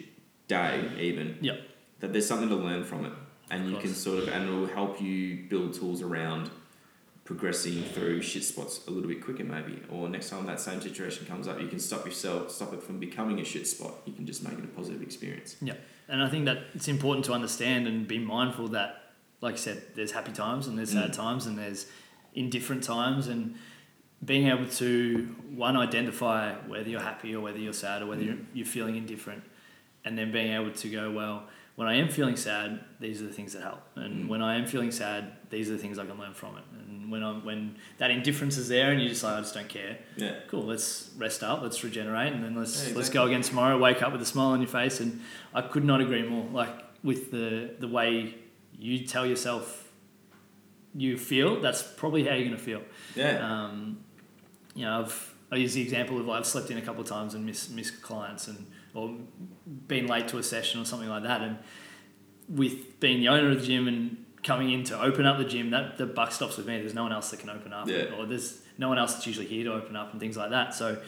day, 0.46 0.88
even 1.00 1.38
Yeah. 1.40 1.56
that 2.00 2.12
there's 2.12 2.26
something 2.26 2.50
to 2.50 2.54
learn 2.56 2.84
from 2.84 3.06
it, 3.06 3.12
and 3.50 3.70
you 3.70 3.78
can 3.78 3.94
sort 3.94 4.18
of 4.22 4.28
and 4.28 4.48
it 4.48 4.52
will 4.52 4.66
help 4.66 5.00
you 5.00 5.46
build 5.48 5.72
tools 5.74 6.02
around 6.02 6.50
progressing 7.24 7.82
through 7.84 8.20
shit 8.20 8.42
spots 8.44 8.80
a 8.88 8.90
little 8.90 9.08
bit 9.08 9.22
quicker 9.24 9.44
maybe. 9.44 9.80
Or 9.90 10.08
next 10.08 10.28
time 10.30 10.44
that 10.46 10.60
same 10.60 10.80
situation 10.80 11.24
comes 11.26 11.46
up 11.46 11.60
you 11.60 11.68
can 11.68 11.78
stop 11.78 12.04
yourself 12.04 12.50
stop 12.50 12.72
it 12.74 12.82
from 12.82 12.98
becoming 12.98 13.38
a 13.40 13.44
shit 13.44 13.66
spot. 13.66 13.94
You 14.06 14.12
can 14.12 14.26
just 14.26 14.42
make 14.42 14.54
it 14.58 14.64
a 14.64 14.68
positive 14.68 15.02
experience. 15.02 15.56
Yeah, 15.62 15.74
and 16.08 16.22
I 16.22 16.28
think 16.28 16.46
that 16.46 16.58
it's 16.74 16.88
important 16.88 17.24
to 17.26 17.32
understand 17.32 17.86
and 17.86 18.06
be 18.08 18.18
mindful 18.18 18.68
that, 18.68 19.12
like 19.40 19.54
I 19.54 19.58
said, 19.58 19.82
there's 19.94 20.10
happy 20.12 20.32
times 20.32 20.66
and 20.66 20.76
there's 20.78 20.90
sad 20.92 21.10
Mm. 21.10 21.16
times 21.16 21.46
and 21.46 21.56
there's 21.58 21.86
indifferent 22.34 22.82
times, 22.82 23.28
and 23.28 23.54
being 24.24 24.46
able 24.48 24.66
to 24.66 25.34
one 25.54 25.76
identify 25.76 26.54
whether 26.66 26.88
you're 26.88 27.00
happy 27.00 27.34
or 27.34 27.40
whether 27.40 27.58
you're 27.58 27.72
sad 27.72 28.02
or 28.02 28.06
whether 28.06 28.22
you're, 28.22 28.38
you're 28.54 28.64
feeling 28.66 28.96
indifferent, 28.96 29.42
and 30.04 30.16
then 30.16 30.32
being 30.32 30.52
able 30.52 30.70
to 30.72 30.88
go, 30.88 31.10
well, 31.10 31.44
when 31.74 31.88
I 31.88 31.94
am 31.96 32.08
feeling 32.08 32.36
sad, 32.36 32.80
these 33.00 33.20
are 33.20 33.26
the 33.26 33.32
things 33.32 33.52
that 33.54 33.62
help, 33.62 33.82
and 33.96 34.24
Mm. 34.24 34.28
when 34.28 34.42
I 34.42 34.54
am 34.56 34.66
feeling 34.66 34.90
sad, 34.92 35.32
these 35.50 35.68
are 35.70 35.72
the 35.72 35.78
things 35.78 35.98
I 35.98 36.06
can 36.06 36.18
learn 36.18 36.34
from 36.34 36.56
it, 36.56 36.64
when 37.12 37.22
I'm 37.22 37.44
when 37.44 37.76
that 37.98 38.10
indifference 38.10 38.56
is 38.56 38.66
there 38.68 38.90
and 38.90 39.00
you 39.00 39.08
just 39.08 39.22
like 39.22 39.34
I 39.34 39.40
just 39.40 39.54
don't 39.54 39.68
care, 39.68 39.98
yeah. 40.16 40.34
Cool 40.48 40.64
let's 40.64 41.10
rest 41.16 41.44
up 41.44 41.62
let's 41.62 41.84
regenerate 41.84 42.32
and 42.32 42.42
then 42.42 42.56
let's 42.56 42.88
Yeah, 42.88 42.96
let's 42.96 43.08
go 43.10 43.24
again 43.26 43.42
tomorrow 43.42 43.78
wake 43.78 44.02
up 44.02 44.10
with 44.10 44.22
a 44.22 44.26
smile 44.26 44.48
on 44.48 44.60
your 44.60 44.68
face 44.68 44.98
and 44.98 45.20
i 45.54 45.62
could 45.62 45.84
not 45.84 46.00
agree 46.00 46.26
more 46.28 46.46
like 46.50 46.74
with 47.04 47.30
the 47.30 47.74
the 47.78 47.86
way 47.86 48.34
you 48.76 49.06
tell 49.06 49.24
yourself 49.24 49.92
you 50.94 51.16
feel 51.16 51.60
that's 51.60 51.82
probably 51.82 52.24
how 52.24 52.34
you're 52.34 52.46
going 52.48 52.56
to 52.56 52.62
feel. 52.62 52.82
Yeah. 53.14 53.38
Um, 53.38 54.00
you 54.74 54.84
know 54.84 55.00
i've 55.00 55.34
i 55.50 55.56
use 55.56 55.74
the 55.74 55.82
example 55.82 56.18
of 56.18 56.28
i've 56.30 56.46
slept 56.46 56.70
in 56.70 56.78
a 56.78 56.82
couple 56.82 57.02
of 57.02 57.08
times 57.08 57.34
and 57.34 57.44
missed 57.44 57.70
missed 57.70 58.00
clients 58.02 58.48
and 58.48 58.66
or 58.94 59.14
been 59.88 60.06
late 60.06 60.28
to 60.28 60.38
a 60.38 60.42
session 60.42 60.80
or 60.80 60.84
something 60.84 61.08
like 61.08 61.22
that 61.22 61.40
and 61.42 61.58
with 62.48 62.98
being 63.00 63.20
the 63.20 63.28
owner 63.28 63.50
of 63.50 63.60
the 63.60 63.66
gym 63.66 63.88
and 63.88 64.21
coming 64.42 64.70
in 64.72 64.82
to 64.84 65.00
open 65.00 65.24
up 65.26 65.38
the 65.38 65.44
gym, 65.44 65.70
that 65.70 65.98
the 65.98 66.06
buck 66.06 66.32
stops 66.32 66.56
with 66.56 66.66
me. 66.66 66.78
There's 66.80 66.94
no 66.94 67.02
one 67.04 67.12
else 67.12 67.30
that 67.30 67.40
can 67.40 67.50
open 67.50 67.72
up, 67.72 67.88
Yeah. 67.88 68.14
or 68.18 68.26
there's 68.26 68.60
no 68.78 68.88
one 68.88 68.98
else 68.98 69.12
that's 69.14 69.26
usually 69.26 69.46
here 69.46 69.64
to 69.64 69.72
open 69.74 69.94
up 69.96 70.10
and 70.12 70.20
things 70.20 70.36
like 70.36 70.50
that. 70.50 70.74
So 70.74 70.98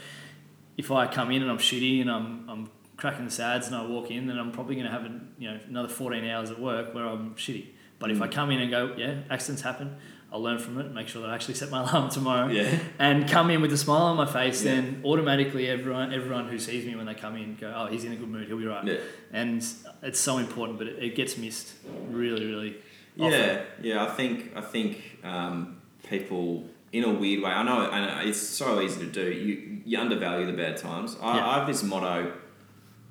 if 0.76 0.90
I 0.90 1.06
come 1.06 1.30
in 1.30 1.42
and 1.42 1.50
I'm 1.50 1.58
shitty 1.58 2.00
and 2.00 2.10
I'm 2.10 2.48
I'm 2.48 2.70
cracking 2.96 3.24
the 3.24 3.30
sads 3.30 3.66
and 3.66 3.74
I 3.74 3.84
walk 3.84 4.10
in, 4.10 4.26
then 4.28 4.38
I'm 4.38 4.52
probably 4.52 4.76
going 4.76 4.86
to 4.86 4.92
have 4.92 5.04
a, 5.04 5.20
you 5.38 5.50
know 5.50 5.58
another 5.68 5.88
14 5.88 6.24
hours 6.26 6.50
at 6.50 6.60
work 6.60 6.94
where 6.94 7.06
I'm 7.06 7.34
shitty. 7.34 7.66
But 7.98 8.10
if 8.10 8.20
I 8.22 8.28
Mm. 8.28 8.32
come 8.32 8.50
in 8.52 8.60
and 8.60 8.70
go, 8.70 8.94
yeah, 8.96 9.14
accidents 9.30 9.62
happen. 9.62 9.96
I'll 10.32 10.42
learn 10.42 10.58
from 10.58 10.80
it. 10.80 10.92
Make 10.92 11.06
sure 11.06 11.22
that 11.22 11.30
I 11.30 11.34
actually 11.34 11.54
set 11.54 11.70
my 11.70 11.80
alarm 11.88 12.10
tomorrow 12.10 12.48
yeah 12.48 12.76
and 12.98 13.28
come 13.28 13.50
in 13.50 13.60
with 13.62 13.72
a 13.72 13.76
smile 13.76 14.02
on 14.02 14.16
my 14.16 14.26
face, 14.26 14.64
Yeah. 14.64 14.74
then 14.74 15.00
automatically 15.04 15.68
everyone 15.68 16.12
everyone 16.12 16.48
who 16.48 16.58
sees 16.58 16.84
me 16.86 16.94
when 16.96 17.06
they 17.06 17.14
come 17.14 17.36
in 17.36 17.54
go, 17.56 17.72
oh, 17.76 17.86
he's 17.86 18.04
in 18.04 18.12
a 18.12 18.16
good 18.16 18.28
mood, 18.28 18.46
he'll 18.48 18.58
be 18.58 18.66
right. 18.66 18.84
yeah 18.84 18.96
And 19.32 19.64
it's 20.02 20.18
so 20.20 20.38
important, 20.38 20.78
but 20.78 20.86
it, 20.88 21.02
it 21.02 21.14
gets 21.16 21.36
missed 21.38 21.74
really, 22.10 22.46
really. 22.46 22.76
Often. 23.18 23.32
Yeah, 23.32 23.62
yeah. 23.82 24.04
I 24.04 24.10
think 24.10 24.52
I 24.56 24.60
think 24.60 25.18
um, 25.24 25.80
people 26.08 26.64
in 26.92 27.04
a 27.04 27.12
weird 27.12 27.42
way. 27.42 27.50
I 27.50 27.62
know, 27.62 27.90
I 27.90 28.06
know 28.06 28.28
it's 28.28 28.38
so 28.40 28.80
easy 28.80 29.00
to 29.00 29.10
do. 29.10 29.30
You 29.30 29.80
you 29.84 29.98
undervalue 29.98 30.46
the 30.46 30.52
bad 30.52 30.76
times. 30.76 31.16
I, 31.20 31.36
Yeah. 31.36 31.46
I 31.48 31.58
have 31.58 31.66
this 31.66 31.82
motto 31.82 32.32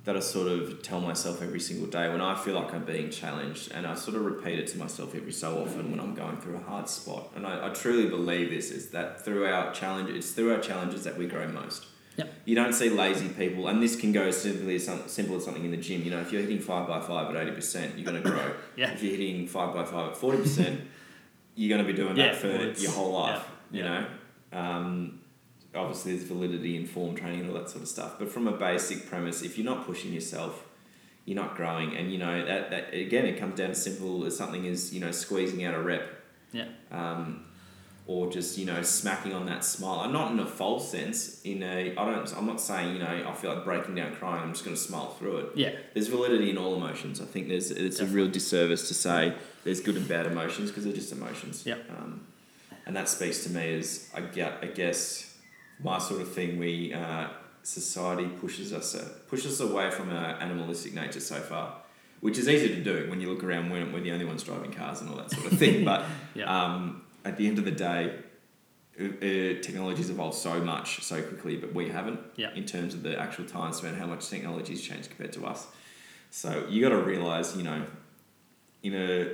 that 0.05 0.17
I 0.17 0.19
sort 0.19 0.49
of 0.49 0.81
tell 0.81 0.99
myself 0.99 1.41
every 1.41 1.61
single 1.61 1.87
day 1.87 2.09
when 2.09 2.19
I 2.19 2.35
feel 2.35 2.55
like 2.55 2.73
I'm 2.73 2.83
being 2.83 3.09
challenged, 3.09 3.71
and 3.71 3.87
I 3.87 3.95
sort 3.95 4.17
of 4.17 4.25
repeat 4.25 4.59
it 4.59 4.67
to 4.67 4.77
myself 4.77 5.15
every 5.15 5.31
so 5.31 5.61
often 5.61 5.91
when 5.91 5.99
I'm 5.99 6.13
going 6.13 6.37
through 6.37 6.57
a 6.57 6.63
hard 6.63 6.89
spot. 6.89 7.31
And 7.35 7.47
I, 7.47 7.67
I 7.67 7.69
truly 7.73 8.09
believe 8.09 8.49
this 8.49 8.69
is 8.69 8.89
that 8.89 9.23
through 9.23 9.45
our 9.45 9.73
challenge, 9.73 10.09
it's 10.09 10.31
through 10.31 10.53
our 10.53 10.59
challenges 10.59 11.03
that 11.05 11.17
we 11.17 11.25
grow 11.27 11.47
most. 11.47 11.85
Yep. 12.15 12.31
You 12.45 12.55
don't 12.55 12.73
see 12.73 12.89
lazy 12.89 13.29
people, 13.29 13.67
and 13.67 13.81
this 13.81 13.95
can 13.95 14.11
go 14.11 14.21
as 14.23 14.39
simply 14.39 14.75
as 14.75 14.85
some, 14.85 15.07
simple 15.07 15.35
as 15.37 15.45
something 15.45 15.65
in 15.65 15.71
the 15.71 15.77
gym. 15.77 16.03
You 16.03 16.11
know, 16.11 16.19
if 16.21 16.31
you're 16.31 16.41
hitting 16.41 16.59
five 16.59 16.87
by 16.87 16.99
five 17.01 17.33
at 17.35 17.41
eighty 17.41 17.55
percent, 17.55 17.97
you're 17.97 18.09
going 18.11 18.21
to 18.21 18.29
grow. 18.29 18.53
Yeah. 18.75 18.91
If 18.91 19.01
you're 19.01 19.15
hitting 19.15 19.47
five 19.47 19.73
by 19.73 19.83
five 19.85 20.11
at 20.11 20.17
forty 20.17 20.37
percent, 20.39 20.81
you're 21.55 21.75
going 21.75 21.85
to 21.85 21.91
be 21.91 21.97
doing 21.97 22.15
Yeah, 22.17 22.33
that 22.33 22.35
for 22.35 22.47
your 22.81 22.91
whole 22.91 23.13
life. 23.13 23.43
yeah, 23.71 23.77
You 23.77 23.83
know, 23.83 24.05
um, 24.59 25.19
obviously 25.75 26.13
there's 26.15 26.27
validity 26.27 26.75
in 26.75 26.85
form 26.85 27.15
training 27.15 27.41
and 27.41 27.49
all 27.49 27.55
that 27.55 27.69
sort 27.69 27.81
of 27.83 27.87
stuff. 27.89 28.19
But 28.19 28.29
from 28.29 28.47
a 28.47 28.51
basic 28.51 29.07
premise, 29.07 29.41
if 29.41 29.57
you're 29.57 29.65
not 29.65 29.85
pushing 29.85 30.13
yourself, 30.13 30.65
you're 31.25 31.35
not 31.35 31.55
growing. 31.55 31.95
And 31.95 32.11
you 32.11 32.17
know 32.19 32.45
that, 32.45 32.69
that 32.69 32.93
again, 32.93 33.25
it 33.25 33.39
comes 33.39 33.55
down 33.57 33.69
to 33.69 33.75
simple 33.75 34.25
as 34.25 34.37
something 34.37 34.65
is 34.65 34.93
you 34.93 34.99
know 34.99 35.11
squeezing 35.11 35.63
out 35.65 35.73
a 35.73 35.79
rep. 35.81 36.07
Yeah. 36.51 36.65
Um, 36.91 37.45
or 38.05 38.29
just 38.29 38.57
you 38.57 38.65
know 38.65 38.81
smacking 38.81 39.33
on 39.33 39.45
that 39.45 39.63
smile, 39.63 40.01
and 40.01 40.11
not 40.13 40.31
in 40.31 40.39
a 40.39 40.45
false 40.45 40.89
sense. 40.91 41.41
In 41.43 41.63
a, 41.63 41.91
I 41.95 42.05
don't. 42.11 42.33
I'm 42.37 42.45
not 42.45 42.59
saying 42.59 42.93
you 42.93 42.99
know 42.99 43.25
I 43.27 43.33
feel 43.33 43.53
like 43.53 43.63
breaking 43.63 43.95
down 43.95 44.13
crying. 44.15 44.43
I'm 44.43 44.51
just 44.53 44.65
going 44.65 44.75
to 44.75 44.81
smile 44.81 45.11
through 45.11 45.37
it 45.37 45.49
Yeah. 45.55 45.71
there's 45.93 46.07
validity 46.07 46.49
in 46.49 46.57
all 46.57 46.75
emotions. 46.75 47.21
I 47.21 47.25
think 47.25 47.47
there's 47.47 47.71
it's 47.71 47.99
a 47.99 48.05
real 48.05 48.27
disservice 48.27 48.87
to 48.89 48.93
say 48.93 49.33
there's 49.63 49.79
good 49.79 49.95
and 49.95 50.07
bad 50.07 50.25
emotions 50.25 50.69
because 50.69 50.83
they're 50.83 50.93
just 50.93 51.11
emotions. 51.13 51.65
Yep. 51.65 51.89
Um, 51.91 52.21
and 52.85 52.95
that 52.97 53.07
speaks 53.07 53.43
to 53.45 53.49
me 53.51 53.75
as 53.79 54.09
I 54.13 54.19
get 54.21 54.57
I 54.61 54.65
guess 54.67 55.37
my 55.81 55.97
sort 55.99 56.21
of 56.21 56.31
thing. 56.33 56.59
We 56.59 56.93
uh, 56.93 57.27
society 57.63 58.27
pushes 58.27 58.73
us 58.73 58.95
uh, 58.95 59.07
pushes 59.29 59.61
us 59.61 59.69
away 59.69 59.89
from 59.91 60.09
our 60.09 60.31
animalistic 60.41 60.93
nature 60.93 61.21
so 61.21 61.39
far, 61.39 61.75
which 62.19 62.37
is 62.37 62.49
easy 62.49 62.67
to 62.75 62.83
do 62.83 63.09
when 63.09 63.21
you 63.21 63.29
look 63.31 63.43
around 63.45 63.69
when 63.69 63.93
we're 63.93 64.01
the 64.01 64.11
only 64.11 64.25
ones 64.25 64.43
driving 64.43 64.71
cars 64.73 64.99
and 64.99 65.09
all 65.09 65.15
that 65.15 65.31
sort 65.31 65.45
of 65.51 65.57
thing. 65.57 65.85
but 65.91 66.03
Yeah. 66.35 66.45
um, 66.65 67.01
at 67.25 67.37
the 67.37 67.47
end 67.47 67.57
of 67.59 67.65
the 67.65 67.71
day. 67.71 68.19
Uh, 68.99 69.05
uh, 69.05 69.61
technology's 69.61 70.11
evolved 70.11 70.37
so 70.37 70.59
much 70.59 71.01
so 71.01 71.19
quickly, 71.19 71.55
but 71.57 71.73
we 71.73 71.89
haven't 71.89 72.19
Yeah. 72.35 72.53
in 72.53 72.63
terms 72.65 72.93
of 72.93 73.01
the 73.01 73.19
actual 73.19 73.45
time 73.45 73.73
span, 73.73 73.95
how 73.95 74.05
much 74.05 74.29
technology's 74.29 74.83
changed 74.83 75.09
compared 75.09 75.33
to 75.33 75.47
us. 75.47 75.65
So 76.29 76.67
you 76.69 76.79
got 76.79 76.89
to 76.89 76.97
realize, 77.01 77.55
you 77.57 77.63
know, 77.63 77.87
in 78.83 78.93
a 78.93 79.31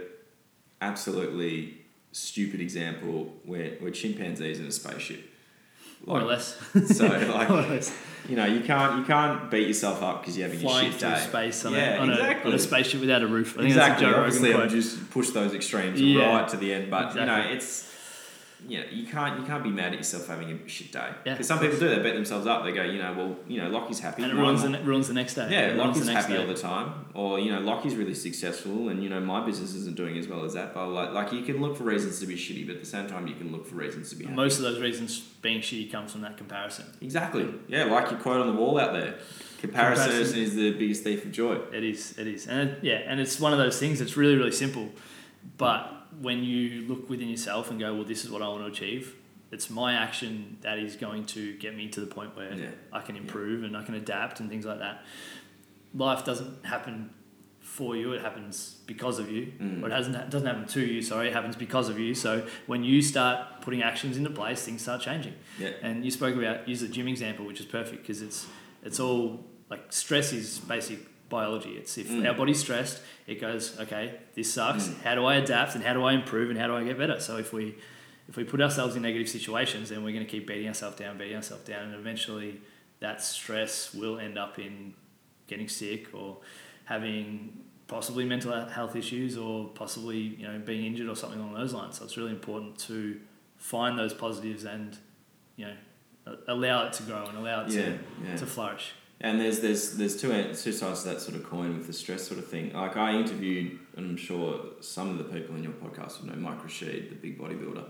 absolutely 0.81 1.77
stupid 2.13 2.61
example. 2.61 3.33
We're, 3.43 3.77
we're 3.81 3.91
chimpanzees 3.91 4.59
in 4.59 4.65
a 4.65 4.71
spaceship. 4.71 5.28
More 6.06 6.22
or 6.22 6.24
less. 6.26 6.58
So 6.88 7.08
like, 7.08 7.50
or 7.50 7.62
less. 7.62 7.95
you 8.28 8.36
know, 8.36 8.45
you 8.45 8.62
can't 8.62 9.00
you 9.00 9.06
can't 9.06 9.50
beat 9.52 9.68
yourself 9.68 10.02
up 10.02 10.22
because 10.22 10.38
you're 10.38 10.47
having 10.47 10.62
Flying 10.62 10.88
a 10.88 10.91
shit 10.91 11.00
through 11.00 11.10
day. 11.12 11.20
space 11.20 11.66
on, 11.66 11.74
yeah, 11.74 11.95
a, 11.95 12.00
on, 12.00 12.10
exactly. 12.12 12.43
a, 12.43 12.54
on 12.54 12.54
a 12.56 12.60
spaceship 12.60 13.02
without 13.02 13.22
a 13.22 13.28
roof. 13.28 13.54
I 13.54 13.58
think 13.58 13.68
exactly. 13.70 14.06
that's 14.06 14.16
a 14.16 14.18
Joe 14.18 14.24
Obviously, 14.24 14.50
Rogan 14.52 14.66
I've 14.66 14.72
just 14.72 15.10
pushed 15.12 15.34
those 15.34 15.54
extremes 15.54 16.02
Yeah. 16.02 16.30
right 16.30 16.47
to 16.50 16.58
the 16.58 16.74
end, 16.74 16.89
but 16.89 17.16
you 17.16 17.26
know, 17.26 17.39
it's 17.39 17.88
you 18.68 18.80
know, 18.80 18.86
you 18.91 19.07
can't 19.07 19.39
you 19.39 19.45
can't 19.45 19.64
be 19.64 19.70
mad 19.70 19.93
at 19.93 19.99
yourself 19.99 20.28
having 20.28 20.51
a 20.51 20.68
shit 20.68 20.91
day. 20.91 21.10
Yeah, 21.26 21.34
Because 21.34 21.47
some 21.47 21.60
people 21.60 21.80
do. 21.80 21.88
They 21.89 22.01
beat 22.01 22.14
themselves 22.14 22.45
up. 22.45 22.64
They 22.64 22.72
go, 22.72 22.84
you 22.84 22.99
know, 23.01 23.14
well, 23.14 23.36
you 23.47 23.62
know, 23.62 23.70
Lockie's 23.70 23.99
happy. 23.99 24.24
and 24.24 24.32
it 24.32 24.36
ruins 24.36 24.64
the, 24.64 24.70
ruins 24.84 25.07
the 25.07 25.14
next 25.14 25.36
day. 25.36 25.47
Yeah, 25.49 25.82
Lockie's 25.82 26.05
the 26.05 26.12
next 26.12 26.26
happy 26.26 26.34
day. 26.36 26.41
all 26.41 26.47
the 26.47 26.60
time, 26.60 27.05
or 27.14 27.39
you 27.39 27.51
know, 27.51 27.60
Lockie's 27.62 27.95
really 27.95 28.14
successful, 28.14 28.89
and 28.89 29.01
you 29.03 29.10
know, 29.10 29.20
my 29.20 29.45
business 29.45 29.74
isn't 29.76 29.95
doing 29.95 30.18
as 30.18 30.28
well 30.28 30.43
as 30.43 30.53
that. 30.53 30.74
But 30.74 30.88
like, 30.89 31.12
like 31.12 31.32
you 31.34 31.41
can 31.43 31.62
look 31.62 31.78
for 31.78 31.84
reasons 31.84 32.20
to 32.20 32.28
be 32.28 32.36
shitty, 32.36 32.66
but 32.68 32.76
at 32.76 32.82
the 32.82 32.88
same 32.89 33.07
time, 33.07 33.28
you 33.28 33.36
can 33.36 33.51
look 33.51 33.66
for 33.66 33.76
reasons 33.76 34.10
to 34.10 34.16
be 34.16 34.26
happy. 34.26 34.36
Most 34.36 34.57
of 34.57 34.64
those 34.64 34.80
reasons 34.80 35.20
being 35.41 35.62
shitty 35.62 35.91
comes 35.91 36.12
from 36.12 36.22
that 36.22 36.38
comparison. 36.38 36.86
exactly. 37.01 37.47
Yeah, 37.68 37.86
like 37.86 38.12
your 38.12 38.20
quote 38.20 38.41
on 38.41 38.47
the 38.47 38.53
wall 38.62 38.80
out 38.80 38.93
there. 38.93 39.16
Comparison, 39.60 40.05
Comparison. 40.05 40.39
is 40.39 40.55
the 40.55 40.72
biggest 40.72 41.03
thief 41.03 41.26
of 41.26 41.34
joy. 41.34 41.55
It 41.74 41.84
is. 41.84 42.18
It 42.18 42.28
is. 42.28 42.47
And 42.47 42.70
it, 42.70 42.80
yeah, 42.82 43.01
and 43.05 43.20
it's 43.20 43.39
one 43.41 43.51
of 43.51 43.60
those 43.60 43.78
things 43.78 43.99
that's 43.99 44.16
really, 44.16 44.36
really 44.38 44.53
simple. 44.53 44.89
But 45.60 46.07
when 46.20 46.43
you 46.43 46.88
look 46.88 47.07
within 47.10 47.30
yourself 47.30 47.70
and 47.70 47.80
go, 47.80 47.93
well, 47.93 48.05
this 48.05 48.26
is 48.26 48.32
what 48.32 48.41
I 48.41 48.47
want 48.47 48.62
to 48.62 48.72
achieve, 48.72 49.14
it's 49.51 49.70
my 49.70 49.93
action 49.93 50.57
that 50.62 50.80
is 50.80 50.95
going 50.95 51.26
to 51.26 51.55
get 51.57 51.76
me 51.76 51.89
to 51.89 51.99
the 51.99 52.07
point 52.07 52.36
where 52.36 52.53
Yeah. 52.53 52.70
I 52.91 53.01
can 53.01 53.16
improve 53.16 53.64
and 53.64 53.76
I 53.78 53.84
can 53.84 53.93
adapt 53.93 54.39
and 54.39 54.49
things 54.49 54.66
like 54.66 54.80
that. 54.80 55.03
Life 55.93 56.24
doesn't 56.24 56.66
happen 56.66 57.12
for 57.60 57.95
you; 57.95 58.14
it 58.14 58.22
happens 58.22 58.78
because 58.86 59.20
of 59.20 59.30
you. 59.30 59.51
Mm. 59.60 59.84
Or 59.84 59.88
it 59.88 59.91
hasn't 59.91 60.16
it 60.16 60.30
doesn't 60.30 60.47
happen 60.47 60.66
to 60.68 60.82
you. 60.82 61.01
Sorry, 61.01 61.28
it 61.28 61.34
happens 61.34 61.55
because 61.55 61.89
of 61.89 61.99
you. 61.99 62.14
So 62.16 62.45
when 62.68 62.84
you 62.84 63.01
start 63.01 63.62
putting 63.62 63.82
actions 63.82 64.16
into 64.18 64.30
place, 64.30 64.64
things 64.64 64.82
start 64.84 65.01
changing. 65.01 65.34
Yeah. 65.60 65.72
And 65.82 66.05
you 66.05 66.12
spoke 66.12 66.36
about 66.36 66.68
use 66.70 66.82
the 66.82 66.88
gym 66.88 67.07
example, 67.07 67.45
which 67.45 67.60
is 67.60 67.66
perfect 67.66 68.03
because 68.03 68.22
it's 68.22 68.45
it's 68.84 68.99
all 68.99 69.43
like 69.70 69.91
stress 69.91 70.32
is 70.32 70.60
basic 70.60 70.99
biology. 71.30 71.71
It's 71.77 71.97
if 71.97 72.09
Mm. 72.09 72.27
our 72.27 72.34
body's 72.34 72.59
stressed, 72.59 73.01
it 73.27 73.39
goes 73.39 73.80
okay. 73.80 74.15
This 74.34 74.51
sucks. 74.53 74.88
Mm. 74.88 75.01
How 75.03 75.15
do 75.15 75.25
I 75.25 75.36
adapt 75.36 75.75
and 75.75 75.84
how 75.84 75.93
do 75.93 76.03
I 76.03 76.13
improve 76.13 76.49
and 76.49 76.59
how 76.59 76.67
do 76.67 76.75
I 76.75 76.84
get 76.84 76.97
better? 76.97 77.19
So 77.19 77.38
if 77.38 77.53
we 77.53 77.75
if 78.27 78.36
we 78.38 78.43
put 78.43 78.61
ourselves 78.61 78.95
in 78.95 79.01
negative 79.01 79.27
situations, 79.30 79.89
then 79.89 80.03
we're 80.03 80.13
going 80.13 80.25
to 80.25 80.30
keep 80.32 80.45
beating 80.47 80.67
ourselves 80.67 80.97
down, 80.97 81.17
beating 81.17 81.36
ourselves 81.38 81.63
down, 81.63 81.86
and 81.86 81.95
eventually 81.95 82.61
that 82.99 83.21
stress 83.23 83.93
will 83.93 84.19
end 84.19 84.38
up 84.38 84.59
in 84.59 84.93
getting 85.47 85.67
sick 85.67 86.13
or 86.13 86.38
having 86.86 87.57
possibly 87.88 88.23
mental 88.25 88.51
health 88.67 88.95
issues 88.95 89.36
or 89.38 89.69
possibly 89.69 90.17
you 90.17 90.47
know 90.47 90.59
being 90.59 90.86
injured 90.86 91.09
or 91.09 91.15
something 91.15 91.39
along 91.39 91.53
those 91.55 91.73
lines. 91.73 91.97
So 91.97 92.05
it's 92.05 92.17
really 92.17 92.32
important 92.32 92.77
to 92.89 93.19
find 93.57 93.97
those 93.97 94.13
positives 94.13 94.63
and 94.63 94.97
you 95.55 95.65
know 95.65 95.73
allow 96.47 96.86
it 96.86 96.93
to 96.93 97.03
grow 97.03 97.25
and 97.25 97.38
allow 97.38 97.65
it 97.65 97.69
Yeah, 97.71 97.82
to, 97.86 97.99
yeah. 98.23 98.36
to 98.36 98.45
flourish. 98.45 98.91
And 99.22 99.39
there's 99.39 99.59
there's 99.59 99.97
there's 99.97 100.20
two 100.20 100.30
two 100.53 100.72
sides 100.72 101.03
to 101.03 101.09
that 101.09 101.22
sort 101.22 101.36
of 101.36 101.43
coin 101.43 101.78
with 101.78 101.88
the 101.88 101.93
stress 101.93 102.26
sort 102.26 102.39
of 102.39 102.47
thing. 102.47 102.72
Like 102.74 102.95
I 102.95 103.13
interviewed, 103.15 103.78
and 103.97 104.09
I'm 104.11 104.17
sure 104.17 104.61
some 104.80 105.09
of 105.09 105.17
the 105.17 105.26
people 105.26 105.55
in 105.55 105.63
your 105.63 105.74
podcast 105.74 106.22
would 106.22 106.30
know 106.32 106.38
Mike 106.38 106.63
Rashid, 106.63 107.09
the 107.09 107.15
big 107.15 107.38
bodybuilder, 107.38 107.84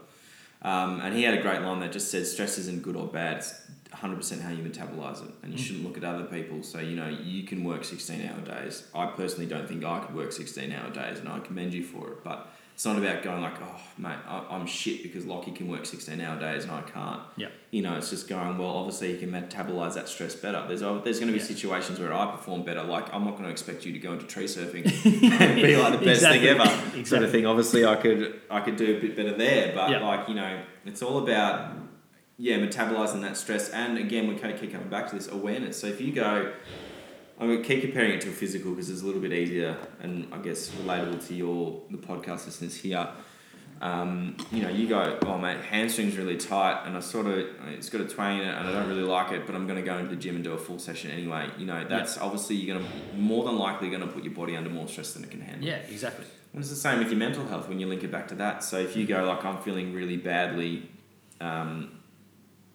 um, 0.64 1.02
and 1.02 1.16
he 1.16 1.24
had 1.24 1.36
a 1.36 1.42
great 1.42 1.62
line 1.62 1.80
that 1.82 1.92
just 1.92 2.10
says 2.10 2.32
stress 2.32 2.58
isn't 2.58 2.82
good 2.82 2.96
or 2.96 3.08
bad. 3.08 3.38
It's 3.38 3.54
100% 3.94 4.42
how 4.42 4.50
you 4.52 4.64
metabolize 4.64 5.24
it, 5.28 5.34
and 5.44 5.52
you 5.54 5.60
Mm. 5.60 5.64
shouldn't 5.64 5.84
look 5.86 5.98
at 5.98 6.04
other 6.04 6.26
people. 6.26 6.64
So 6.64 6.80
you 6.80 6.96
know 6.96 7.10
you 7.10 7.44
can 7.44 7.64
work 7.64 7.84
16 7.84 8.22
hour 8.28 8.42
days. 8.42 8.84
I 8.96 9.06
personally 9.08 9.46
don't 9.48 9.68
think 9.68 9.84
I 9.84 10.00
could 10.00 10.16
work 10.16 10.32
16 10.32 10.72
hour 10.72 10.90
days, 10.92 11.20
and 11.20 11.28
I 11.30 11.40
commend 11.40 11.74
you 11.76 11.84
for 11.84 12.10
it. 12.12 12.24
But 12.24 12.48
it's 12.80 12.86
not 12.86 12.98
about 12.98 13.22
going 13.24 13.42
like, 13.42 13.62
oh 13.62 13.76
mate, 13.98 14.16
I, 14.26 14.46
I'm 14.52 14.66
shit 14.66 15.04
because 15.04 15.26
Lockie 15.26 15.52
can 15.52 15.68
work 15.68 15.86
16 15.86 16.22
hour 16.22 16.40
days 16.40 16.64
and 16.64 16.72
I 16.72 16.82
can't. 16.84 17.22
Yeah. 17.36 17.50
You 17.72 17.82
know, 17.82 17.98
it's 17.98 18.10
just 18.10 18.30
going 18.30 18.58
well. 18.58 18.70
Obviously, 18.70 19.12
you 19.12 19.18
can 19.18 19.32
metabolize 19.32 19.96
that 19.96 20.08
stress 20.08 20.34
better. 20.34 20.64
There's 20.66 20.80
there's 20.80 21.20
going 21.20 21.28
to 21.28 21.34
be 21.34 21.40
Yeah. 21.40 21.44
situations 21.46 22.00
where 22.00 22.14
I 22.14 22.32
perform 22.32 22.64
better. 22.64 22.82
Like 22.82 23.14
I'm 23.14 23.26
not 23.26 23.32
going 23.32 23.44
to 23.44 23.50
expect 23.50 23.86
you 23.86 23.92
to 23.92 24.00
go 24.00 24.14
into 24.14 24.26
tree 24.28 24.46
surfing 24.46 24.86
and 25.42 25.56
be 25.62 25.76
like 25.76 26.00
the 26.00 26.06
best 26.06 26.24
Exactly. 26.24 26.40
thing 26.40 26.58
ever, 26.58 27.06
sort 27.06 27.24
of 27.24 27.32
thing. 27.32 27.46
Obviously, 27.46 27.86
I 27.86 27.98
could 27.98 28.40
I 28.50 28.62
could 28.62 28.78
do 28.78 28.96
a 28.96 29.00
bit 29.02 29.14
better 29.18 29.34
there, 29.36 29.76
but 29.76 29.90
Yeah. 29.92 30.00
like 30.08 30.30
you 30.30 30.36
know, 30.36 30.62
it's 30.86 31.02
all 31.02 31.18
about 31.18 31.74
yeah 32.38 32.60
metabolizing 32.60 33.20
that 33.24 33.36
stress. 33.36 33.70
And 33.72 33.98
again, 33.98 34.30
we 34.30 34.36
kind 34.36 34.54
of 34.54 34.62
keep 34.62 34.72
coming 34.72 34.88
back 34.88 35.10
to 35.10 35.16
this 35.18 35.28
awareness. 35.28 35.78
So 35.78 35.88
if 35.88 36.00
you 36.00 36.14
go. 36.14 36.54
I'm 37.40 37.48
going 37.48 37.62
to 37.62 37.68
keep 37.68 37.82
comparing 37.82 38.12
it 38.12 38.22
to 38.22 38.30
a 38.30 38.34
physical 38.34 38.72
because 38.72 38.90
it's 38.90 39.02
a 39.02 39.06
little 39.06 39.22
bit 39.22 39.32
easier 39.32 39.78
and 40.02 40.28
I 40.34 40.40
guess 40.40 40.70
relatable 40.72 41.26
to 41.28 41.34
your 41.34 41.82
the 41.90 41.98
podcast 41.98 42.46
listeners 42.46 42.76
here 42.76 43.08
um, 43.82 44.36
you 44.52 44.62
know, 44.62 44.70
you 44.70 44.88
go, 44.88 45.18
oh 45.26 45.38
mate, 45.38 45.62
hamstring's 45.62 46.18
really 46.18 46.36
tight, 46.36 46.86
and 46.86 46.98
I 46.98 47.00
sort 47.00 47.28
of, 47.28 47.48
it's 47.70 47.90
got 47.90 48.02
a 48.02 48.06
twang 48.06 48.40
in 48.40 48.48
it, 48.48 48.54
and 48.54 48.68
I 48.68 48.72
don't 48.74 48.90
really 48.90 49.04
like 49.04 49.32
it, 49.32 49.46
but 49.46 49.56
I'm 49.56 49.68
going 49.68 49.80
to 49.80 49.86
go 49.86 49.98
into 49.98 50.10
the 50.16 50.22
gym 50.22 50.36
and 50.36 50.44
do 50.44 50.52
a 50.52 50.58
full 50.58 50.80
session 50.80 51.12
anyway. 51.12 51.50
You 51.58 51.66
know, 51.66 51.86
that's 51.88 52.18
obviously 52.18 52.58
you're 52.58 52.78
going 52.78 52.86
to 52.86 53.18
more 53.18 53.46
than 53.46 53.58
likely 53.58 53.90
going 53.90 54.02
to 54.02 54.08
put 54.08 54.24
your 54.24 54.34
body 54.34 54.58
under 54.58 54.70
more 54.70 54.88
stress 54.88 55.14
than 55.14 55.24
it 55.24 55.32
can 55.32 55.42
handle. 55.42 55.66
Yeah, 55.66 55.78
exactly. 55.78 56.26
And 56.52 56.62
it's 56.62 56.70
the 56.70 56.76
same 56.76 57.00
with 57.00 57.10
your 57.10 57.18
mental 57.18 57.46
health 57.48 57.70
when 57.70 57.80
you 57.80 57.88
link 57.88 58.04
it 58.04 58.12
back 58.12 58.28
to 58.30 58.36
that. 58.36 58.64
So 58.64 58.80
if 58.80 58.98
you 58.98 59.06
go 59.06 59.24
like 59.24 59.46
I'm 59.46 59.60
feeling 59.62 59.94
really 59.94 60.18
badly, 60.18 60.90
um, 61.40 61.99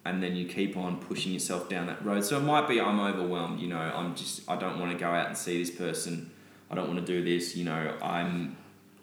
and 0.04 0.22
then 0.22 0.36
you 0.36 0.46
keep 0.46 0.76
on 0.76 0.98
pushing 0.98 1.32
yourself 1.32 1.68
down 1.68 1.86
that 1.86 2.04
road. 2.04 2.24
So 2.24 2.36
it 2.36 2.42
might 2.42 2.68
be 2.68 2.80
I'm 2.80 3.00
overwhelmed. 3.00 3.60
You 3.60 3.68
know, 3.68 3.78
I'm 3.78 4.14
just 4.14 4.48
I 4.48 4.56
don't 4.56 4.78
want 4.78 4.92
to 4.92 4.98
go 4.98 5.08
out 5.10 5.26
and 5.28 5.36
see 5.36 5.58
this 5.58 5.70
person. 5.70 6.30
I 6.70 6.74
don't 6.74 6.88
want 6.88 7.04
to 7.04 7.06
do 7.06 7.24
this. 7.24 7.56
You 7.56 7.64
know, 7.64 7.96
I'm 8.02 8.56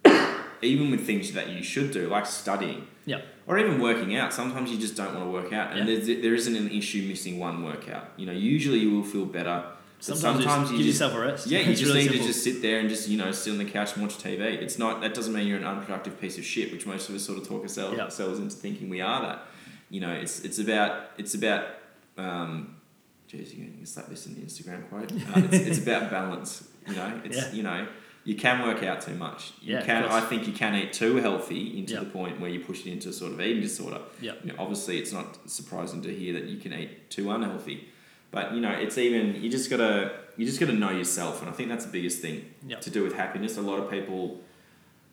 even 0.62 0.92
with 0.92 1.06
things 1.06 1.32
that 1.34 1.50
you 1.50 1.64
should 1.64 1.92
do 1.92 2.08
like 2.08 2.26
studying. 2.26 2.88
Yeah. 3.06 3.22
Or 3.48 3.58
even 3.58 3.82
working 3.82 4.16
out. 4.16 4.32
Sometimes 4.34 4.72
you 4.72 4.78
just 4.78 4.96
don't 4.96 5.14
want 5.16 5.26
to 5.26 5.32
work 5.32 5.52
out, 5.52 5.72
and 5.76 5.88
Yeah. 5.90 5.96
there's, 5.96 6.22
there 6.22 6.36
isn't 6.36 6.56
an 6.56 6.70
issue 6.70 7.08
missing 7.08 7.40
one 7.40 7.64
workout. 7.64 8.12
You 8.16 8.28
know, 8.28 8.32
usually 8.32 8.78
you 8.80 8.92
will 8.92 9.04
feel 9.04 9.26
better. 9.26 9.64
Sometimes, 10.00 10.44
sometimes 10.44 10.72
you 10.72 10.78
you 10.78 10.84
give 10.84 10.94
just 10.94 11.02
yourself 11.02 11.14
a 11.20 11.28
rest. 11.28 11.48
yeah, 11.48 11.60
you 11.60 11.76
just 11.76 11.84
really 11.84 12.00
need 12.00 12.08
simple. 12.10 12.22
to 12.28 12.28
just 12.34 12.44
sit 12.44 12.62
there 12.64 12.80
and 12.80 12.90
just 12.90 13.08
you 13.08 13.18
know 13.20 13.32
sit 13.32 13.52
on 13.52 13.58
the 13.60 13.66
couch 13.66 13.94
and 13.94 14.02
watch 14.04 14.18
TV. 14.18 14.40
It's 14.42 14.80
not 14.80 15.02
that 15.02 15.14
doesn't 15.14 15.32
mean 15.34 15.46
you're 15.48 15.58
an 15.60 15.64
unproductive 15.64 16.20
piece 16.20 16.38
of 16.40 16.46
shit, 16.46 16.72
which 16.72 16.86
most 16.88 17.08
of 17.10 17.14
us 17.16 17.24
sort 17.24 17.38
of 17.40 17.48
talk 17.48 17.62
ourselves, 17.62 17.98
Yeah. 17.98 18.06
ourselves 18.06 18.40
into 18.40 18.56
thinking 18.56 18.90
we 18.90 19.00
are 19.02 19.22
that. 19.22 19.46
You 19.92 20.00
know, 20.02 20.12
it's 20.14 20.36
it's 20.48 20.58
about 20.60 20.92
it's 21.18 21.34
about 21.36 21.66
um, 22.18 22.78
geez, 23.28 23.54
you 23.54 23.66
can 23.66 23.86
slap 23.86 24.08
this 24.08 24.26
in 24.26 24.36
the 24.36 24.42
Instagram 24.42 24.88
quote. 24.90 25.12
Uh, 25.36 25.42
it's, 25.52 25.68
it's 25.68 25.80
about 25.80 26.10
balance. 26.10 26.68
You 26.88 26.96
know, 26.96 27.22
it's 27.26 27.38
Yeah. 27.38 27.52
you 27.52 27.64
know 27.64 27.88
you 28.24 28.36
can 28.36 28.62
work 28.68 28.84
out 28.84 29.02
too 29.02 29.16
much. 29.16 29.52
You 29.62 29.76
Yeah, 29.76 29.82
can. 29.82 30.04
I 30.06 30.22
think 30.22 30.46
you 30.48 30.54
can 30.54 30.76
eat 30.76 30.94
too 30.94 31.16
healthy 31.18 31.78
into 31.80 31.94
Yeah. 31.96 32.02
the 32.02 32.06
point 32.06 32.40
where 32.40 32.50
you 32.52 32.60
push 32.60 32.86
it 32.86 32.92
into 32.92 33.12
sort 33.12 33.32
of 33.34 33.42
eating 33.42 33.64
disorder. 33.64 34.00
Yeah. 34.22 34.34
You 34.44 34.50
know, 34.50 34.56
obviously, 34.60 35.00
it's 35.00 35.12
not 35.12 35.28
surprising 35.50 36.02
to 36.04 36.14
hear 36.14 36.34
that 36.34 36.44
you 36.46 36.58
can 36.60 36.72
eat 36.74 37.10
too 37.10 37.32
unhealthy, 37.32 37.88
but 38.30 38.54
you 38.54 38.62
know, 38.62 38.72
it's 38.72 38.98
even 38.98 39.42
you 39.44 39.50
just 39.50 39.70
gotta 39.70 40.12
you 40.38 40.46
just 40.46 40.60
gotta 40.60 40.74
know 40.74 40.92
yourself, 40.92 41.42
and 41.42 41.50
I 41.50 41.54
think 41.54 41.68
that's 41.70 41.86
the 41.86 41.92
biggest 41.92 42.22
thing 42.22 42.46
Yeah. 42.68 42.78
to 42.80 42.90
do 42.90 43.04
with 43.04 43.14
happiness. 43.16 43.58
A 43.58 43.62
lot 43.62 43.80
of 43.80 43.90
people 43.92 44.40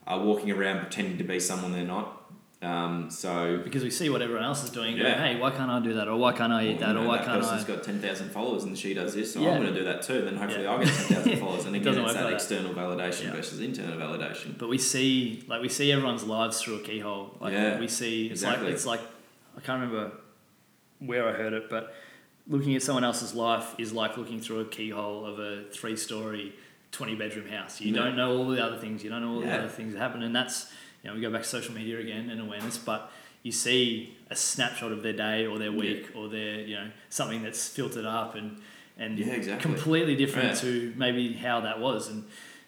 are 0.06 0.20
walking 0.20 0.50
around 0.50 0.80
pretending 0.80 1.18
to 1.18 1.24
be 1.24 1.40
someone 1.40 1.72
they're 1.72 1.84
not. 1.98 2.17
Um, 2.60 3.08
so 3.08 3.60
because 3.62 3.84
we 3.84 3.90
see 3.90 4.10
what 4.10 4.20
everyone 4.20 4.42
else 4.42 4.64
is 4.64 4.70
doing. 4.70 4.96
Yeah. 4.96 5.14
Go, 5.14 5.18
hey, 5.22 5.38
why 5.38 5.50
can't 5.52 5.70
I 5.70 5.78
do 5.78 5.94
that? 5.94 6.08
Or 6.08 6.16
why 6.16 6.32
can't 6.32 6.52
I 6.52 6.64
eat 6.64 6.68
well, 6.70 6.78
that? 6.80 6.88
you 6.88 6.94
know, 6.94 7.02
or 7.02 7.06
why 7.06 7.16
that 7.18 7.26
can't 7.26 7.40
person's 7.40 7.64
I? 7.64 7.66
got 7.68 7.84
ten 7.84 8.00
thousand 8.00 8.30
followers 8.30 8.64
and 8.64 8.76
she 8.76 8.94
does 8.94 9.14
this, 9.14 9.32
so 9.32 9.40
Yeah. 9.40 9.50
I'm 9.50 9.62
going 9.62 9.72
to 9.72 9.78
do 9.78 9.84
that 9.84 10.02
too. 10.02 10.22
Then 10.22 10.36
hopefully 10.36 10.64
Yeah. 10.64 10.72
I'll 10.72 10.78
get 10.84 10.88
ten 10.92 11.16
thousand 11.16 11.36
followers, 11.40 11.66
and 11.66 11.76
It 11.76 11.82
again, 11.82 11.92
doesn't 11.94 12.04
it's 12.06 12.14
that 12.14 12.22
that. 12.24 12.32
external 12.32 12.74
validation 12.74 13.24
Yeah. 13.26 13.32
versus 13.32 13.60
internal 13.60 13.96
validation. 13.96 14.58
But 14.58 14.68
we 14.68 14.78
see, 14.78 15.44
like, 15.46 15.62
we 15.62 15.68
see 15.68 15.92
everyone's 15.92 16.24
lives 16.24 16.60
through 16.60 16.76
a 16.76 16.80
keyhole. 16.80 17.36
Like, 17.40 17.52
Yeah, 17.52 17.78
we 17.78 17.86
see, 17.86 18.24
it's 18.26 18.42
exactly. 18.42 18.66
like, 18.66 18.74
it's 18.74 18.86
like, 18.86 19.00
I 19.56 19.60
can't 19.60 19.80
remember 19.80 20.12
where 20.98 21.28
I 21.28 21.32
heard 21.34 21.52
it, 21.52 21.70
but 21.70 21.94
looking 22.48 22.74
at 22.74 22.82
someone 22.82 23.04
else's 23.04 23.34
life 23.34 23.76
is 23.78 23.92
like 23.92 24.16
looking 24.16 24.40
through 24.40 24.60
a 24.60 24.64
keyhole 24.64 25.24
of 25.26 25.38
a 25.38 25.62
three-story, 25.72 26.54
twenty-bedroom 26.90 27.46
house. 27.48 27.80
You 27.80 27.94
don't 27.94 28.16
know 28.16 28.36
all 28.36 28.48
the 28.48 28.60
other 28.64 28.78
things. 28.78 29.04
You 29.04 29.10
don't 29.10 29.22
know 29.22 29.34
all 29.34 29.40
the 29.42 29.52
other 29.58 29.68
things 29.68 29.92
that 29.92 30.00
happen, 30.00 30.22
and 30.24 30.34
that's, 30.34 30.72
you 31.02 31.10
know, 31.10 31.14
we 31.14 31.20
go 31.20 31.30
back 31.30 31.42
to 31.42 31.48
social 31.48 31.74
media 31.74 31.98
again 32.00 32.30
and 32.30 32.40
awareness, 32.40 32.78
but 32.78 33.10
you 33.42 33.52
see 33.52 34.16
a 34.30 34.36
snapshot 34.36 34.90
of 34.92 35.02
their 35.02 35.12
day 35.12 35.46
or 35.46 35.58
their 35.58 35.72
week 35.72 36.10
or 36.16 36.28
their, 36.28 36.60
you 36.60 36.74
know, 36.74 36.90
something 37.08 37.42
that's 37.42 37.68
filtered 37.68 38.04
up 38.04 38.34
and 38.34 38.60
and 39.00 39.16
Yeah, 39.18 39.26
exactly. 39.34 39.62
completely 39.62 40.16
different 40.16 40.48
Yeah. 40.48 40.60
to 40.62 40.92
maybe 40.96 41.32
how 41.34 41.60
that 41.60 41.78
was. 41.78 42.08
And 42.08 42.24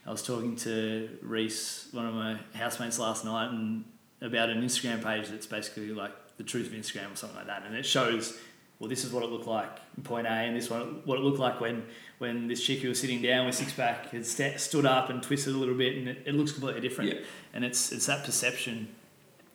I 0.06 0.10
was 0.12 0.22
talking 0.22 0.54
to 0.56 1.08
Reese, 1.22 1.88
one 1.90 2.06
of 2.06 2.14
my 2.14 2.38
housemates 2.54 3.00
last 3.00 3.24
night, 3.24 3.50
and 3.50 3.84
about 4.20 4.48
an 4.48 4.62
Instagram 4.62 5.02
page 5.02 5.28
that's 5.28 5.46
basically 5.46 5.88
like 5.88 6.12
the 6.36 6.44
truth 6.44 6.68
of 6.68 6.72
Instagram 6.72 7.12
or 7.12 7.16
something 7.16 7.36
like 7.36 7.48
that, 7.48 7.64
and 7.66 7.74
it 7.74 7.84
shows. 7.84 8.38
Well, 8.78 8.88
this 8.88 9.04
is 9.04 9.12
what 9.12 9.22
it 9.24 9.30
looked 9.30 9.46
like 9.46 9.76
in 9.96 10.02
point 10.04 10.26
A, 10.26 10.30
and 10.30 10.56
this 10.56 10.70
one 10.70 11.02
what 11.04 11.18
it 11.18 11.22
looked 11.22 11.38
like 11.40 11.60
when 11.60 11.82
when 12.20 12.48
this 12.48 12.62
chick 12.62 12.80
who 12.80 12.88
was 12.90 13.00
sitting 13.00 13.22
down 13.22 13.46
with 13.46 13.54
six 13.54 13.72
pack 13.72 14.10
had 14.10 14.24
sta 14.26 14.56
stood 14.58 14.84
up 14.84 15.08
and 15.10 15.22
twisted 15.22 15.54
a 15.54 15.56
little 15.58 15.74
bit, 15.74 15.96
and 15.96 16.06
it, 16.06 16.22
it 16.26 16.34
looks 16.34 16.52
completely 16.52 16.80
different. 16.82 17.14
Yeah. 17.14 17.20
And 17.54 17.64
it's 17.64 17.90
it's 17.92 18.06
that 18.06 18.24
perception 18.24 18.88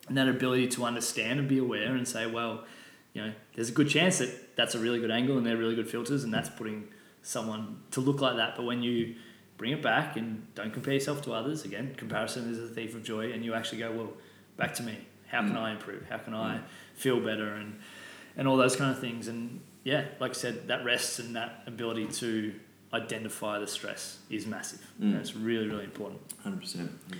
and 0.08 0.16
that 0.18 0.28
ability 0.28 0.66
to 0.68 0.84
understand 0.84 1.38
and 1.38 1.48
be 1.48 1.58
aware 1.58 1.94
and 1.94 2.06
say, 2.06 2.26
well, 2.26 2.64
you 3.12 3.22
know, 3.22 3.32
there's 3.54 3.68
a 3.68 3.72
good 3.72 3.88
chance 3.88 4.18
that 4.18 4.56
that's 4.56 4.74
a 4.74 4.78
really 4.80 4.98
good 5.00 5.10
angle 5.12 5.36
and 5.38 5.46
they're 5.46 5.56
really 5.56 5.76
good 5.76 5.88
filters, 5.88 6.24
and 6.24 6.34
that's 6.34 6.50
putting 6.50 6.88
someone 7.22 7.78
to 7.92 8.00
look 8.00 8.20
like 8.20 8.36
that. 8.36 8.56
But 8.56 8.64
when 8.64 8.82
you 8.82 9.14
bring 9.58 9.72
it 9.72 9.80
back 9.82 10.16
and 10.16 10.46
don't 10.56 10.72
compare 10.72 10.94
yourself 10.94 11.22
to 11.22 11.32
others, 11.32 11.64
again, 11.64 11.94
comparison 11.96 12.50
is 12.52 12.58
a 12.58 12.74
thief 12.74 12.94
of 12.96 13.04
joy, 13.04 13.32
and 13.32 13.44
you 13.44 13.54
actually 13.54 13.78
go, 13.78 13.92
well, 13.92 14.12
back 14.56 14.74
to 14.74 14.82
me. 14.82 14.98
How 15.28 15.40
can 15.40 15.54
Mm. 15.54 15.60
I 15.60 15.70
improve? 15.72 16.04
How 16.08 16.18
can 16.18 16.34
I 16.34 16.56
Mm. 16.58 16.62
feel 16.94 17.20
better? 17.20 17.48
And 17.54 17.78
and 18.36 18.46
all 18.48 18.56
those 18.56 18.74
kind 18.76 18.90
of 18.90 18.98
things. 19.00 19.28
And 19.28 19.60
yeah, 19.86 20.06
like 20.18 20.32
I 20.32 20.34
said, 20.34 20.66
that 20.66 20.84
rest 20.84 21.20
and 21.20 21.36
that 21.36 21.62
ability 21.68 22.06
to 22.06 22.52
identify 22.92 23.60
the 23.60 23.68
stress 23.68 24.18
is 24.28 24.44
massive. 24.44 24.84
Mm. 25.00 25.20
It's 25.20 25.36
really, 25.36 25.68
really 25.68 25.84
important. 25.84 26.20
Hundred 26.42 26.62
percent. 26.62 26.90
100%. 27.08 27.18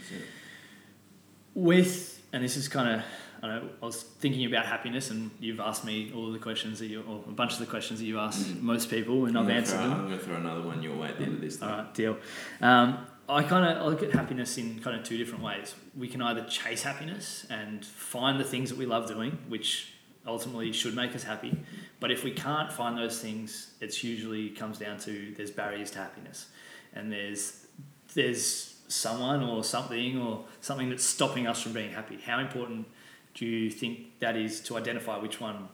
With 1.54 2.20
and 2.32 2.42
this 2.42 2.56
is 2.56 2.66
kind 2.66 2.88
of 2.96 3.02
I 3.42 3.46
know 3.46 3.68
I 3.80 3.84
was 3.86 4.02
thinking 4.02 4.46
about 4.46 4.66
happiness, 4.66 5.10
and 5.12 5.30
you've 5.38 5.60
asked 5.60 5.84
me 5.84 6.10
all 6.12 6.26
of 6.26 6.32
the 6.32 6.40
questions 6.40 6.80
that 6.80 6.86
you, 6.86 7.02
or 7.02 7.22
a 7.28 7.32
bunch 7.32 7.52
of 7.52 7.60
the 7.60 7.66
questions 7.66 8.00
that 8.00 8.06
you 8.06 8.18
ask 8.18 8.40
Mm. 8.46 8.62
most 8.62 8.90
people, 8.90 9.26
and 9.26 9.38
I've 9.38 9.48
answered 9.48 9.78
them. 9.78 9.92
I'm 9.92 10.06
going 10.08 10.18
to 10.18 10.24
throw 10.24 10.36
another 10.36 10.62
one 10.62 10.82
your 10.82 10.96
way 10.96 11.08
at 11.08 11.18
the 11.18 11.24
end 11.24 11.34
of 11.34 11.40
this. 11.42 11.62
All 11.62 11.68
though. 11.68 11.86
deal. 11.94 12.16
Um, 12.60 13.06
I 13.28 13.42
kind 13.44 13.64
of 13.64 13.82
I 13.82 13.86
look 13.86 14.02
at 14.02 14.12
happiness 14.12 14.58
in 14.58 14.80
kind 14.80 14.96
of 14.98 15.04
two 15.04 15.18
different 15.18 15.44
ways. 15.44 15.74
We 15.96 16.08
can 16.08 16.20
either 16.20 16.44
chase 16.44 16.82
happiness 16.82 17.46
and 17.48 17.84
find 17.84 18.40
the 18.40 18.44
things 18.44 18.70
that 18.70 18.78
we 18.78 18.86
love 18.86 19.06
doing, 19.06 19.38
which 19.48 19.92
ultimately 20.26 20.72
should 20.72 20.94
make 20.94 21.14
us 21.14 21.24
happy. 21.24 21.56
But 22.00 22.10
if 22.10 22.24
we 22.24 22.30
can't 22.30 22.72
find 22.72 22.96
those 22.96 23.20
things, 23.20 23.72
it's 23.80 24.02
usually 24.04 24.50
comes 24.50 24.78
down 24.78 24.98
to 25.00 25.32
there's 25.36 25.50
barriers 25.50 25.90
to 25.92 25.98
happiness, 25.98 26.46
and 26.94 27.10
there's 27.10 27.66
there's 28.14 28.74
someone 28.88 29.42
or 29.42 29.64
something 29.64 30.20
or 30.20 30.44
something 30.60 30.88
that's 30.90 31.04
stopping 31.04 31.46
us 31.46 31.62
from 31.62 31.72
being 31.72 31.90
happy. 31.90 32.18
How 32.24 32.38
important 32.38 32.86
do 33.34 33.44
you 33.44 33.70
think 33.70 34.18
that 34.20 34.36
is 34.36 34.60
to 34.62 34.76
identify 34.76 35.18
which 35.18 35.40
one 35.40 35.68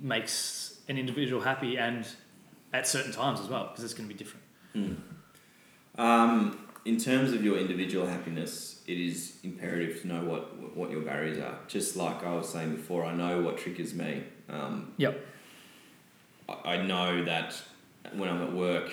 makes 0.00 0.80
an 0.88 0.98
individual 0.98 1.42
happy 1.42 1.76
and 1.76 2.06
at 2.72 2.86
certain 2.86 3.12
times 3.12 3.40
as 3.40 3.48
well, 3.48 3.68
because 3.68 3.84
it's 3.84 3.94
going 3.94 4.08
to 4.08 4.14
be 4.14 4.18
different. 4.18 4.44
Mm. 4.74 4.96
Um, 6.00 6.58
in 6.84 6.96
terms 6.98 7.32
of 7.32 7.44
your 7.44 7.58
individual 7.58 8.06
happiness, 8.06 8.82
it 8.86 8.98
is 8.98 9.36
imperative 9.44 10.00
to 10.02 10.08
know 10.08 10.24
what 10.24 10.76
what 10.76 10.90
your 10.90 11.02
barriers 11.02 11.38
are. 11.38 11.58
Just 11.68 11.96
like 11.96 12.24
I 12.24 12.34
was 12.34 12.48
saying 12.48 12.76
before, 12.76 13.04
I 13.04 13.14
know 13.14 13.40
what 13.42 13.58
triggers 13.58 13.94
me. 13.94 14.24
Um, 14.48 14.92
Yep. 14.96 15.24
I, 16.48 16.74
I 16.74 16.86
know 16.86 17.24
that 17.24 17.54
when 18.14 18.28
I'm 18.28 18.42
at 18.42 18.52
work, 18.52 18.90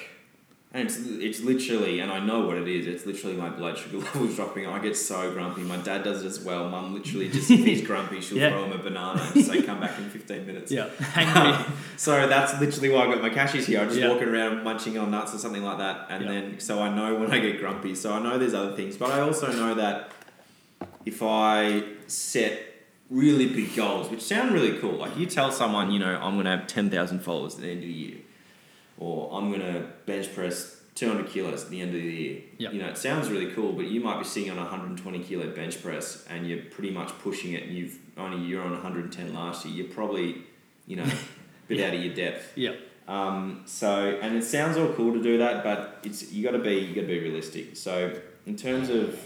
and 0.72 0.84
it's 0.88 0.98
it's 1.00 1.42
literally, 1.42 2.00
and 2.00 2.12
I 2.12 2.20
know 2.20 2.42
what 2.46 2.58
it 2.58 2.68
is. 2.68 2.86
It's 2.86 3.06
literally 3.06 3.36
my 3.36 3.50
blood 3.50 3.78
sugar 3.78 3.98
levels 4.06 4.36
dropping. 4.36 4.68
I 4.68 4.78
get 4.80 4.96
so 4.96 5.32
grumpy. 5.34 5.62
My 5.62 5.78
dad 5.78 6.04
does 6.04 6.24
it 6.24 6.28
as 6.28 6.40
well. 6.42 6.70
Mum 6.70 6.94
literally 6.94 7.28
just 7.30 7.50
if 7.50 7.66
he's 7.66 7.82
grumpy, 7.88 8.22
she'll 8.22 8.38
Yeah. 8.38 8.50
throw 8.52 8.66
him 8.66 8.74
a 8.74 8.78
banana 8.84 9.32
and 9.34 9.44
say, 9.44 9.62
"Come 9.64 9.80
back 9.80 9.98
in 9.98 10.10
fifteen 10.10 10.46
minutes." 10.46 10.72
Yeah. 10.72 10.90
So 11.98 12.28
that's 12.28 12.60
literally 12.62 12.90
why 12.90 13.06
I 13.08 13.14
got 13.14 13.22
my 13.22 13.30
cashies 13.30 13.66
here. 13.68 13.82
I'm 13.82 13.88
just 13.90 14.00
Yeah. 14.00 14.10
walking 14.10 14.30
around 14.30 14.64
munching 14.64 14.98
on 14.98 15.12
nuts 15.12 15.34
or 15.36 15.38
something 15.38 15.64
like 15.64 15.80
that, 15.80 16.06
and 16.10 16.24
Yeah. 16.26 16.32
then 16.32 16.60
so 16.60 16.82
I 16.82 16.94
know 16.96 17.16
when 17.16 17.32
I 17.32 17.40
get 17.40 17.60
grumpy. 17.60 17.94
So 17.96 18.14
I 18.14 18.22
know 18.22 18.38
there's 18.38 18.54
other 18.54 18.76
things, 18.76 18.96
but 18.96 19.10
I 19.12 19.22
also 19.22 19.52
know 19.52 19.74
that 19.76 20.12
if 21.06 21.22
I 21.24 21.84
set 22.08 22.60
really 23.10 23.48
big 23.48 23.76
goals, 23.76 24.10
which 24.12 24.22
sound 24.22 24.52
really 24.54 24.78
cool, 24.78 24.94
like 24.94 25.18
you 25.18 25.26
tell 25.26 25.52
someone, 25.52 25.92
you 25.92 25.98
know, 26.00 26.16
I'm 26.22 26.34
going 26.36 26.46
to 26.46 26.52
have 26.52 26.68
ten 26.68 26.90
thousand 26.92 27.20
followers 27.22 27.56
at 27.56 27.62
the 27.62 27.70
end 27.70 27.80
of 27.80 27.88
the 27.88 27.92
year, 27.94 28.18
or 29.00 29.30
I'm 29.34 29.50
going 29.50 29.62
to 29.62 29.88
bench 30.06 30.34
press. 30.36 30.76
200 30.96 31.30
kilos 31.30 31.64
at 31.64 31.70
the 31.70 31.80
end 31.80 31.96
of 31.96 32.02
the 32.02 32.12
year. 32.12 32.42
Yep. 32.58 32.74
You 32.74 32.80
know, 32.82 32.90
it 32.90 32.98
sounds 32.98 33.30
really 33.30 33.52
cool, 33.54 33.72
but 33.72 33.86
you 33.86 34.02
might 34.02 34.20
be 34.20 34.26
sitting 34.26 34.52
on 34.52 34.58
a 34.58 34.64
120 34.64 35.20
kilo 35.20 35.50
bench 35.56 35.82
press 35.82 36.26
and 36.30 36.46
you're 36.46 36.64
pretty 36.64 36.92
much 36.92 37.08
pushing 37.20 37.54
it 37.54 37.64
and 37.64 37.72
you've 37.72 37.98
only 38.18 38.46
you're 38.46 38.62
on 38.62 38.72
110 38.72 39.34
last 39.34 39.66
year. 39.66 39.76
You're 39.86 39.94
probably, 39.94 40.42
you 40.88 40.98
know, 40.98 41.04
a 41.06 41.68
bit 41.70 41.78
Yeah. 41.78 41.88
out 41.88 41.94
of 41.94 42.04
your 42.04 42.14
depth. 42.14 42.52
yeah. 42.56 42.72
Um, 43.08 43.62
so, 43.66 44.20
and 44.22 44.36
it 44.36 44.44
sounds 44.44 44.76
all 44.76 44.92
cool 44.92 45.14
to 45.14 45.24
do 45.24 45.38
that, 45.38 45.64
but 45.64 46.00
it's 46.04 46.34
you 46.34 46.44
got 46.44 46.52
to 46.52 46.60
be 46.60 46.76
you 46.76 46.94
got 46.94 47.02
to 47.02 47.08
be 47.08 47.20
realistic. 47.20 47.78
So, 47.78 48.20
in 48.46 48.58
terms 48.58 48.90
of 48.90 49.18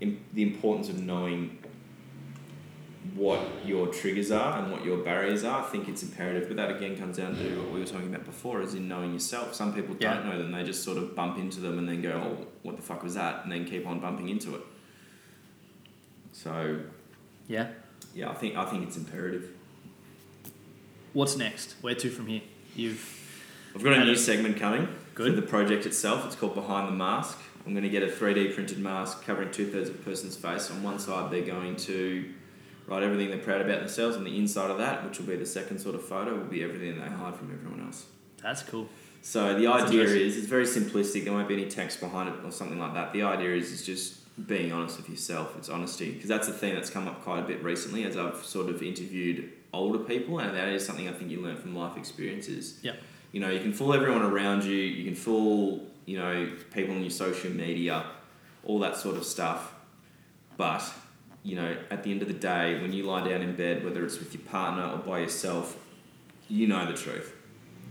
im- 0.00 0.24
the 0.32 0.42
importance 0.42 0.88
of 0.88 0.98
knowing 0.98 1.58
what 3.14 3.40
your 3.64 3.86
triggers 3.88 4.30
are 4.30 4.58
and 4.62 4.70
what 4.72 4.84
your 4.84 4.98
barriers 4.98 5.44
are, 5.44 5.62
I 5.62 5.64
think 5.64 5.88
it's 5.88 6.02
imperative. 6.02 6.48
But 6.48 6.56
that 6.56 6.70
again 6.76 6.96
comes 6.96 7.16
down 7.16 7.34
to 7.36 7.60
what 7.62 7.72
we 7.72 7.80
were 7.80 7.86
talking 7.86 8.08
about 8.12 8.24
before, 8.26 8.60
is 8.62 8.74
in 8.74 8.88
knowing 8.88 9.12
yourself. 9.12 9.54
Some 9.54 9.72
people 9.72 9.96
Yeah. 9.98 10.14
don't 10.14 10.26
know 10.26 10.38
them; 10.38 10.52
they 10.52 10.62
just 10.64 10.82
sort 10.84 10.98
of 10.98 11.14
bump 11.14 11.38
into 11.38 11.60
them 11.60 11.78
and 11.78 11.88
then 11.88 12.02
go, 12.02 12.12
"Oh, 12.12 12.46
what 12.62 12.76
the 12.76 12.82
fuck 12.82 13.02
was 13.02 13.14
that?" 13.14 13.42
and 13.44 13.52
then 13.52 13.64
keep 13.64 13.86
on 13.86 14.00
bumping 14.00 14.28
into 14.28 14.54
it. 14.54 14.62
So, 16.32 16.80
Yeah. 17.48 17.68
yeah, 18.14 18.30
I 18.30 18.34
think 18.34 18.56
I 18.56 18.64
think 18.66 18.86
it's 18.86 18.96
imperative. 18.96 19.50
What's 21.12 21.36
next? 21.36 21.74
Where 21.80 21.94
to 21.94 22.10
from 22.10 22.26
here? 22.26 22.42
You've 22.76 23.14
I've 23.74 23.82
got 23.82 23.94
a 23.94 24.04
new 24.04 24.12
it- 24.12 24.18
segment 24.18 24.56
coming 24.56 24.88
Good. 25.14 25.34
for 25.34 25.40
the 25.40 25.46
project 25.46 25.86
itself. 25.86 26.26
It's 26.26 26.36
called 26.36 26.54
Behind 26.54 26.88
the 26.88 26.92
Mask. 26.92 27.38
I'm 27.66 27.72
going 27.74 27.84
to 27.84 27.90
get 27.90 28.02
a 28.02 28.06
3D 28.06 28.54
printed 28.54 28.78
mask 28.78 29.24
covering 29.24 29.50
two 29.50 29.66
thirds 29.70 29.90
of 29.90 29.96
a 29.96 29.98
person's 29.98 30.36
face. 30.36 30.70
On 30.70 30.82
one 30.82 30.98
side, 30.98 31.30
they're 31.30 31.42
going 31.42 31.76
to 31.76 32.24
write 32.88 33.02
everything 33.02 33.28
they're 33.28 33.38
proud 33.38 33.60
about 33.60 33.78
themselves. 33.80 34.16
On 34.16 34.24
the 34.24 34.36
inside 34.36 34.70
of 34.70 34.78
that, 34.78 35.04
which 35.04 35.18
will 35.18 35.26
be 35.26 35.36
the 35.36 35.46
second 35.46 35.78
sort 35.78 35.94
of 35.94 36.04
photo, 36.04 36.34
will 36.36 36.44
be 36.44 36.64
everything 36.64 36.98
they 36.98 37.06
hide 37.08 37.36
from 37.36 37.52
everyone 37.52 37.86
else. 37.86 38.06
that's 38.42 38.62
cool. 38.62 38.88
So 39.20 39.54
the 39.58 39.66
That's 39.66 39.84
idea 39.84 40.04
is, 40.04 40.36
it's 40.36 40.46
very 40.46 40.64
simplistic. 40.64 41.24
There 41.24 41.32
won't 41.32 41.48
be 41.48 41.54
any 41.54 41.68
text 41.68 42.00
behind 42.00 42.28
it 42.28 42.36
or 42.44 42.52
something 42.52 42.78
like 42.78 42.94
that. 42.94 43.12
The 43.12 43.22
idea 43.22 43.54
is, 43.56 43.72
is 43.72 43.84
just 43.84 44.14
being 44.46 44.72
honest 44.72 44.96
with 44.96 45.10
yourself. 45.10 45.56
It's 45.58 45.68
honesty 45.68 46.12
because 46.12 46.28
that's 46.28 46.46
a 46.48 46.52
thing 46.52 46.74
that's 46.74 46.88
come 46.88 47.08
up 47.08 47.22
quite 47.24 47.40
a 47.40 47.46
bit 47.46 47.62
recently 47.62 48.04
as 48.04 48.16
I've 48.16 48.36
sort 48.44 48.68
of 48.68 48.80
interviewed 48.82 49.52
older 49.72 49.98
people, 49.98 50.38
and 50.38 50.56
that 50.56 50.68
is 50.68 50.86
something 50.86 51.08
I 51.08 51.12
think 51.12 51.30
you 51.30 51.40
learn 51.40 51.56
from 51.56 51.74
life 51.76 51.96
experiences. 51.96 52.78
Yeah. 52.82 52.92
You 53.32 53.40
know, 53.40 53.50
you 53.50 53.60
can 53.60 53.72
fool 53.72 53.92
everyone 53.92 54.22
around 54.22 54.64
you. 54.64 54.76
You 54.76 55.04
can 55.04 55.16
fool, 55.16 55.84
you 56.06 56.16
know, 56.18 56.50
people 56.72 56.94
on 56.94 57.02
your 57.02 57.10
social 57.10 57.50
media, 57.50 58.04
all 58.64 58.78
that 58.78 58.96
sort 58.96 59.16
of 59.16 59.24
stuff. 59.24 59.74
But 60.56 60.82
you 61.42 61.56
know, 61.56 61.76
at 61.90 62.02
the 62.02 62.10
end 62.10 62.22
of 62.22 62.28
the 62.28 62.34
day, 62.34 62.80
when 62.80 62.92
you 62.92 63.04
lie 63.04 63.26
down 63.26 63.42
in 63.42 63.54
bed, 63.56 63.84
whether 63.84 64.04
it's 64.04 64.18
with 64.18 64.34
your 64.34 64.42
partner 64.42 64.84
or 64.92 64.98
by 64.98 65.20
yourself, 65.20 65.76
you 66.48 66.66
know 66.66 66.86
the 66.86 66.96
truth. 66.96 67.34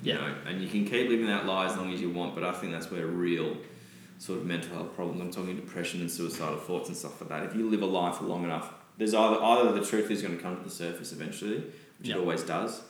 You 0.04 0.14
Yeah. 0.14 0.20
know, 0.20 0.36
and 0.46 0.62
you 0.62 0.68
can 0.68 0.86
keep 0.86 1.10
living 1.10 1.28
that 1.28 1.46
lie 1.46 1.66
as 1.66 1.76
long 1.76 1.92
as 1.94 2.02
you 2.02 2.10
want, 2.10 2.36
but 2.36 2.44
I 2.44 2.52
think 2.52 2.72
that's 2.72 2.92
where 2.92 3.08
real 3.08 3.58
sort 4.20 4.40
of 4.40 4.46
mental 4.46 4.74
health 4.76 4.96
problems, 4.96 5.22
I'm 5.22 5.32
talking 5.32 5.56
depression 5.56 6.02
and 6.02 6.10
suicidal 6.12 6.58
thoughts 6.58 6.88
and 6.90 6.98
stuff 6.98 7.20
like 7.22 7.30
that. 7.30 7.44
If 7.44 7.56
you 7.56 7.70
live 7.70 7.82
a 7.84 7.86
lie 7.86 8.12
for 8.12 8.26
long 8.26 8.44
enough, 8.44 8.74
there's 8.98 9.14
either 9.14 9.42
either 9.42 9.72
the 9.72 9.86
truth 9.86 10.10
is 10.10 10.22
going 10.24 10.36
to 10.36 10.42
come 10.42 10.58
to 10.58 10.64
the 10.64 10.70
surface 10.72 11.12
eventually, 11.12 11.64
which 12.00 12.10
it 12.10 12.18
always 12.18 12.42
does, 12.44 12.82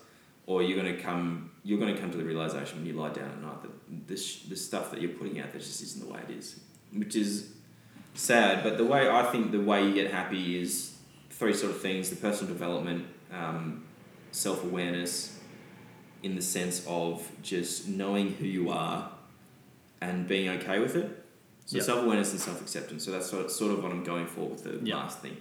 or 0.46 0.64
you're 0.64 0.82
going 0.82 0.96
to 0.96 1.02
come 1.02 1.52
you're 1.66 1.80
going 1.80 1.94
to 1.94 2.00
come 2.00 2.10
to 2.12 2.18
the 2.18 2.24
realization 2.24 2.78
when 2.78 2.86
you 2.88 2.94
lie 2.94 3.10
down 3.10 3.26
at 3.30 3.42
night 3.42 3.62
that 3.62 4.08
this 4.08 4.44
the 4.44 4.56
stuff 4.56 4.90
that 4.92 5.02
you're 5.02 5.12
putting 5.12 5.38
out 5.42 5.52
there 5.52 5.60
just 5.60 5.82
isn't 5.82 6.06
the 6.08 6.12
way 6.14 6.20
it 6.30 6.34
is, 6.34 6.62
which 6.94 7.16
is 7.18 7.52
sad. 8.18 8.64
But 8.64 8.78
the 8.78 8.86
way 8.86 9.10
I 9.10 9.24
think 9.32 9.52
the 9.52 9.62
way 9.62 9.86
you 9.88 9.94
get 9.94 10.12
happy 10.12 10.60
is 10.62 10.98
three 11.30 11.54
sort 11.54 11.72
of 11.72 11.82
things: 11.82 12.10
the 12.10 12.16
personal 12.16 12.52
development, 12.54 13.06
um, 13.32 13.84
self 14.32 14.64
awareness, 14.64 15.40
in 16.24 16.36
the 16.36 16.42
sense 16.42 16.86
of 16.88 17.30
just 17.42 17.88
knowing 17.88 18.34
who 18.34 18.46
you 18.46 18.70
are 18.70 19.10
and 20.02 20.28
being 20.28 20.50
okay 20.50 20.80
with 20.80 20.96
it. 20.96 21.24
So 21.66 21.78
Yeah. 21.78 21.84
self 21.84 22.04
awareness 22.04 22.32
and 22.32 22.40
self 22.40 22.62
acceptance. 22.62 23.04
So 23.06 23.12
that's 23.12 23.28
sort 23.30 23.72
of 23.72 23.84
what 23.84 23.92
I'm 23.92 24.04
going 24.04 24.26
for 24.28 24.48
with 24.48 24.64
the 24.64 24.80
Yeah. 24.86 24.98
last 24.98 25.20
thing. 25.22 25.38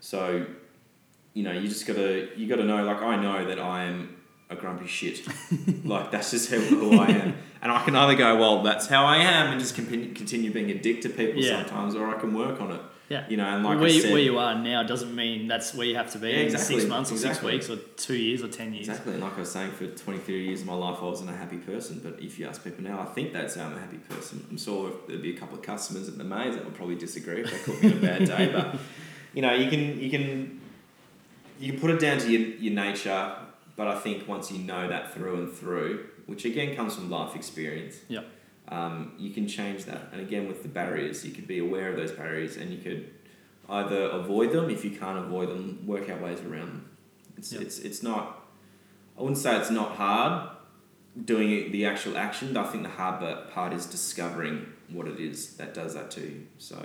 So, 0.00 0.46
you 1.34 1.42
know, 1.42 1.52
you 1.52 1.68
just 1.68 1.86
gotta 1.86 2.28
you 2.36 2.46
gotta 2.46 2.64
know. 2.64 2.84
Like 2.84 3.02
I 3.02 3.16
know 3.20 3.44
that 3.46 3.58
I 3.58 3.84
am 3.84 4.16
a 4.52 4.56
grumpy 4.56 4.86
shit. 4.86 5.26
like 5.84 6.10
that's 6.10 6.30
just 6.30 6.50
who, 6.50 6.60
who 6.60 6.98
I 6.98 7.08
am. 7.08 7.34
And 7.60 7.70
I 7.70 7.82
can 7.84 7.94
either 7.94 8.14
go, 8.16 8.36
well, 8.38 8.62
that's 8.62 8.86
how 8.88 9.04
I 9.04 9.18
am, 9.18 9.52
and 9.52 9.60
just 9.60 9.74
continue, 9.74 10.12
continue 10.14 10.52
being 10.52 10.70
a 10.70 10.74
dick 10.78 11.00
to 11.02 11.08
people 11.08 11.40
Yeah. 11.42 11.58
sometimes, 11.64 11.94
or 11.94 12.08
I 12.08 12.18
can 12.18 12.34
work 12.34 12.60
on 12.60 12.72
it. 12.72 12.80
Yeah. 13.08 13.24
You 13.28 13.36
know, 13.36 13.44
and 13.44 13.62
like 13.62 13.78
where, 13.78 13.88
I 13.88 13.90
you, 13.90 14.00
said, 14.00 14.12
where 14.12 14.22
you 14.22 14.38
are 14.38 14.54
now 14.54 14.82
doesn't 14.84 15.14
mean 15.14 15.46
that's 15.46 15.74
where 15.74 15.86
you 15.86 15.96
have 15.96 16.10
to 16.12 16.18
be 16.18 16.28
Yeah, 16.30 16.36
in 16.36 16.44
exactly, 16.46 16.76
six 16.78 16.88
months 16.88 17.10
or 17.10 17.14
exactly. 17.14 17.52
six 17.60 17.68
weeks 17.68 17.80
or 17.80 17.84
two 17.96 18.16
years 18.16 18.42
or 18.42 18.48
ten 18.48 18.72
years. 18.72 18.88
Exactly, 18.88 19.12
and 19.12 19.22
like 19.22 19.36
I 19.36 19.40
was 19.40 19.52
saying, 19.52 19.72
for 19.72 19.86
20, 19.86 20.18
30 20.20 20.32
years 20.32 20.60
of 20.62 20.66
my 20.66 20.74
life, 20.74 20.98
I 21.00 21.04
wasn't 21.04 21.28
a 21.30 21.34
happy 21.34 21.58
person. 21.58 22.00
But 22.02 22.20
if 22.20 22.38
you 22.38 22.46
ask 22.46 22.64
people 22.64 22.82
now, 22.84 23.00
I 23.00 23.04
think 23.04 23.32
they'd 23.34 23.50
say 23.50 23.60
I'm 23.60 23.76
a 23.76 23.80
happy 23.80 23.98
person. 23.98 24.46
I'm 24.50 24.56
sure 24.58 24.90
there'd 25.06 25.20
be 25.22 25.36
a 25.36 25.38
couple 25.38 25.58
of 25.58 25.62
customers 25.62 26.08
at 26.08 26.16
the 26.16 26.24
maze 26.24 26.54
that 26.54 26.64
would 26.64 26.74
probably 26.74 26.94
disagree 26.96 27.42
if 27.42 27.50
they 27.50 27.72
caught 27.72 27.82
me 27.82 27.92
on 27.92 27.98
a 27.98 28.00
bad 28.00 28.24
day. 28.24 28.50
But 28.52 28.76
you 29.34 29.42
know, 29.42 29.52
you 29.54 29.68
can 29.68 30.00
you 30.00 30.10
can 30.10 30.60
you 31.60 31.72
can 31.72 31.80
put 31.80 31.90
it 31.90 32.00
down 32.00 32.18
to 32.18 32.30
your, 32.30 32.40
your 32.56 32.74
nature. 32.74 33.36
But 33.82 33.96
I 33.96 33.98
think 33.98 34.28
once 34.28 34.52
you 34.52 34.58
know 34.60 34.86
that 34.86 35.12
through 35.12 35.34
and 35.40 35.52
through, 35.52 36.06
which 36.26 36.44
again 36.44 36.76
comes 36.76 36.94
from 36.94 37.10
life 37.10 37.34
experience, 37.34 37.96
um, 38.68 39.12
you 39.18 39.30
can 39.32 39.48
change 39.48 39.86
that. 39.86 40.02
And 40.12 40.20
again, 40.20 40.46
with 40.46 40.62
the 40.62 40.68
barriers, 40.68 41.24
you 41.26 41.32
could 41.32 41.48
be 41.48 41.58
aware 41.58 41.90
of 41.90 41.96
those 41.96 42.12
barriers, 42.12 42.56
and 42.56 42.70
you 42.70 42.78
could 42.78 43.10
either 43.68 44.02
avoid 44.04 44.52
them 44.52 44.70
if 44.70 44.84
you 44.84 44.92
can't 44.92 45.18
avoid 45.18 45.48
them, 45.48 45.84
work 45.84 46.08
out 46.08 46.20
ways 46.20 46.38
around 46.42 46.68
them. 46.68 46.90
It's 47.36 47.52
Yep. 47.52 47.62
it's 47.62 47.80
it's 47.80 48.04
not. 48.04 48.24
I 49.18 49.22
wouldn't 49.22 49.38
say 49.38 49.56
it's 49.58 49.70
not 49.70 49.96
hard 49.96 50.50
doing 51.24 51.50
it, 51.50 51.72
the 51.72 51.84
actual 51.84 52.16
action. 52.16 52.52
But 52.54 52.66
I 52.66 52.68
think 52.70 52.84
the 52.84 52.90
hard 52.90 53.50
part 53.50 53.72
is 53.72 53.84
discovering 53.86 54.72
what 54.90 55.08
it 55.08 55.18
is 55.18 55.56
that 55.56 55.74
does 55.74 55.94
that 55.94 56.08
to 56.12 56.20
you. 56.20 56.46
So, 56.58 56.78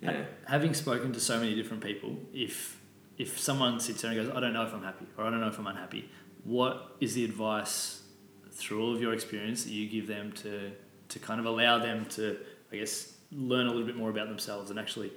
yeah, 0.00 0.24
Having 0.48 0.74
spoken 0.74 1.12
to 1.12 1.20
so 1.20 1.38
many 1.38 1.54
different 1.54 1.84
people, 1.84 2.16
if 2.34 2.80
if 3.18 3.38
someone 3.38 3.80
sits 3.80 4.02
there 4.02 4.10
and 4.12 4.26
goes, 4.26 4.36
I 4.36 4.40
don't 4.40 4.52
know 4.52 4.64
if 4.64 4.72
I'm 4.74 4.82
happy 4.82 5.06
or 5.16 5.24
I 5.24 5.30
don't 5.30 5.40
know 5.40 5.48
if 5.48 5.58
I'm 5.58 5.66
unhappy, 5.66 6.10
what 6.44 6.96
is 7.00 7.14
the 7.14 7.24
advice 7.24 8.02
through 8.52 8.82
all 8.82 8.94
of 8.94 9.00
your 9.00 9.12
experience 9.12 9.64
that 9.64 9.70
you 9.72 9.88
give 9.88 10.06
them 10.06 10.32
to 10.32 10.72
to 11.08 11.18
kind 11.20 11.38
of 11.38 11.46
allow 11.46 11.78
them 11.78 12.04
to, 12.06 12.36
I 12.72 12.76
guess, 12.76 13.12
learn 13.30 13.66
a 13.66 13.70
little 13.70 13.86
bit 13.86 13.96
more 13.96 14.10
about 14.10 14.28
themselves 14.28 14.70
and 14.70 14.78
actually 14.78 15.12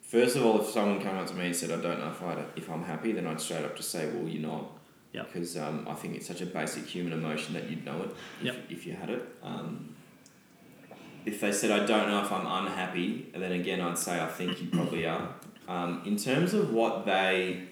First 0.00 0.36
of 0.36 0.46
all, 0.46 0.60
if 0.60 0.68
someone 0.68 1.00
came 1.00 1.16
up 1.16 1.26
to 1.26 1.34
me 1.34 1.46
and 1.46 1.56
said, 1.56 1.72
"I 1.72 1.82
don't 1.82 1.98
know 1.98 2.10
if 2.10 2.22
I 2.22 2.44
if 2.54 2.70
I'm 2.70 2.84
happy," 2.84 3.10
then 3.12 3.26
I'd 3.26 3.40
straight 3.40 3.64
up 3.64 3.76
just 3.76 3.90
say, 3.90 4.08
"Well, 4.08 4.28
you're 4.28 4.40
not." 4.48 4.70
Yep. 5.12 5.26
Because 5.32 5.56
um, 5.56 5.86
I 5.88 5.94
think 5.94 6.14
it's 6.14 6.26
such 6.28 6.42
a 6.42 6.46
basic 6.46 6.86
human 6.86 7.12
emotion 7.12 7.54
that 7.54 7.68
you'd 7.68 7.84
know 7.84 8.02
it 8.02 8.10
if, 8.40 8.44
Yep. 8.44 8.56
if 8.70 8.86
you 8.86 8.92
had 8.92 9.10
it. 9.10 9.22
Um, 9.42 9.96
if 11.24 11.40
they 11.40 11.50
said, 11.50 11.72
"I 11.72 11.84
don't 11.84 12.08
know 12.08 12.22
if 12.22 12.30
I'm 12.30 12.46
unhappy," 12.46 13.26
then 13.34 13.50
again, 13.50 13.80
I'd 13.80 13.98
say, 13.98 14.20
"I 14.22 14.28
think 14.28 14.62
you 14.62 14.68
probably 14.68 15.06
are." 15.06 15.34
Um, 15.68 16.02
in 16.04 16.16
terms 16.16 16.54
of 16.54 16.72
what 16.72 17.06
they, 17.06 17.62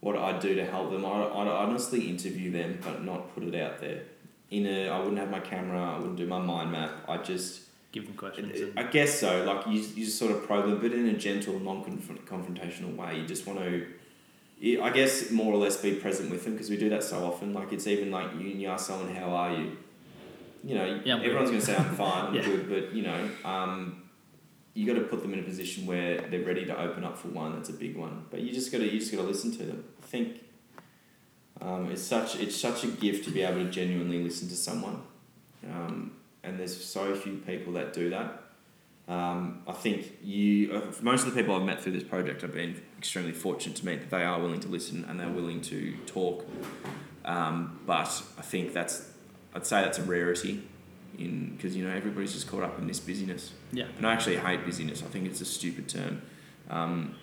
what 0.00 0.16
I'd 0.16 0.40
do 0.40 0.54
to 0.54 0.64
help 0.64 0.90
them, 0.90 1.04
I'd, 1.04 1.10
I'd 1.32 1.48
honestly 1.48 2.08
interview 2.08 2.50
them, 2.50 2.78
but 2.82 3.04
not 3.04 3.34
put 3.34 3.44
it 3.44 3.54
out 3.54 3.80
there. 3.80 4.02
In 4.50 4.66
a, 4.66 4.88
I 4.88 4.98
wouldn't 4.98 5.18
have 5.18 5.30
my 5.30 5.40
camera. 5.40 5.80
I 5.94 5.98
wouldn't 5.98 6.16
do 6.16 6.26
my 6.26 6.38
mind 6.38 6.72
map. 6.72 6.92
I 7.08 7.18
just 7.18 7.62
Give 7.92 8.04
them 8.04 8.14
questions. 8.14 8.60
And, 8.60 8.78
I 8.78 8.82
guess 8.82 9.18
so. 9.20 9.44
Like 9.44 9.66
you, 9.66 9.80
you 9.80 10.04
just 10.04 10.18
sort 10.18 10.30
of 10.30 10.46
probe 10.46 10.66
them, 10.66 10.78
but 10.80 10.92
in 10.92 11.08
a 11.08 11.14
gentle, 11.14 11.58
non-confrontational 11.58 12.94
way. 12.94 13.18
You 13.18 13.26
just 13.26 13.46
want 13.46 13.58
to, 13.60 13.86
I 14.82 14.90
guess, 14.90 15.30
more 15.30 15.50
or 15.52 15.56
less 15.56 15.78
be 15.78 15.94
present 15.94 16.30
with 16.30 16.44
them 16.44 16.52
because 16.52 16.68
we 16.68 16.76
do 16.76 16.90
that 16.90 17.02
so 17.02 17.24
often. 17.24 17.54
Like 17.54 17.72
it's 17.72 17.86
even 17.86 18.10
like 18.10 18.34
you, 18.38 18.48
you 18.48 18.68
ask 18.68 18.86
someone, 18.86 19.14
"How 19.14 19.30
are 19.30 19.56
you?" 19.56 19.78
You 20.62 20.74
know, 20.74 21.00
Yeah, 21.06 21.16
everyone's 21.16 21.48
going 21.48 21.60
to 21.60 21.66
say, 21.66 21.74
"I'm 21.76 21.94
fine, 21.96 22.26
I'm 22.26 22.34
Yeah. 22.34 22.42
good," 22.44 22.68
but 22.68 22.92
you 22.92 23.02
know, 23.02 23.30
um, 23.46 23.95
you 24.76 24.86
got 24.86 25.00
to 25.00 25.06
put 25.06 25.22
them 25.22 25.32
in 25.32 25.40
a 25.40 25.42
position 25.42 25.86
where 25.86 26.20
they're 26.20 26.44
ready 26.44 26.66
to 26.66 26.78
open 26.78 27.02
up 27.02 27.16
for 27.16 27.28
one. 27.28 27.54
That's 27.54 27.70
a 27.70 27.72
big 27.72 27.96
one. 27.96 28.26
But 28.30 28.40
you 28.40 28.52
just 28.52 28.70
got 28.70 28.78
to, 28.78 28.84
you 28.84 29.00
just 29.00 29.10
got 29.10 29.22
to 29.22 29.26
listen 29.26 29.50
to 29.52 29.64
them. 29.64 29.84
I 30.02 30.06
think. 30.06 30.42
Um, 31.58 31.90
it's 31.90 32.02
such 32.02 32.36
it's 32.36 32.54
such 32.54 32.84
a 32.84 32.88
gift 32.88 33.24
to 33.24 33.30
be 33.30 33.40
able 33.40 33.64
to 33.64 33.70
genuinely 33.70 34.22
listen 34.22 34.46
to 34.48 34.54
someone, 34.54 35.02
um, 35.64 36.12
and 36.42 36.60
there's 36.60 36.84
so 36.84 37.14
few 37.14 37.38
people 37.38 37.72
that 37.72 37.94
do 37.94 38.10
that. 38.10 38.42
Um, 39.08 39.62
I 39.66 39.72
think 39.72 40.18
you 40.22 40.74
uh, 40.74 40.92
most 41.00 41.26
of 41.26 41.34
the 41.34 41.40
people 41.40 41.56
I've 41.56 41.62
met 41.62 41.80
through 41.80 41.92
this 41.92 42.04
project 42.04 42.44
I've 42.44 42.52
been 42.52 42.82
extremely 42.98 43.32
fortunate 43.32 43.76
to 43.76 43.86
meet 43.86 44.00
that 44.00 44.10
they 44.10 44.22
are 44.22 44.38
willing 44.38 44.60
to 44.60 44.68
listen 44.68 45.06
and 45.08 45.18
they're 45.18 45.30
willing 45.30 45.62
to 45.62 45.96
talk. 46.04 46.44
Um, 47.24 47.80
but 47.86 48.22
I 48.36 48.42
think 48.42 48.74
that's 48.74 49.08
I'd 49.54 49.64
say 49.64 49.80
that's 49.80 49.98
a 49.98 50.02
rarity 50.02 50.62
in 51.18 51.54
because 51.56 51.76
you 51.76 51.84
know 51.86 51.94
everybody's 51.94 52.32
just 52.32 52.48
caught 52.48 52.62
up 52.62 52.78
in 52.78 52.86
this 52.86 53.00
busyness. 53.00 53.52
Yeah. 53.72 53.86
And 53.96 54.06
I 54.06 54.12
actually 54.12 54.36
hate 54.36 54.64
busyness. 54.64 55.02
I 55.02 55.06
think 55.06 55.26
it's 55.26 55.40
a 55.40 55.44
stupid 55.44 55.88
term. 55.88 56.22
Um, 56.70 57.14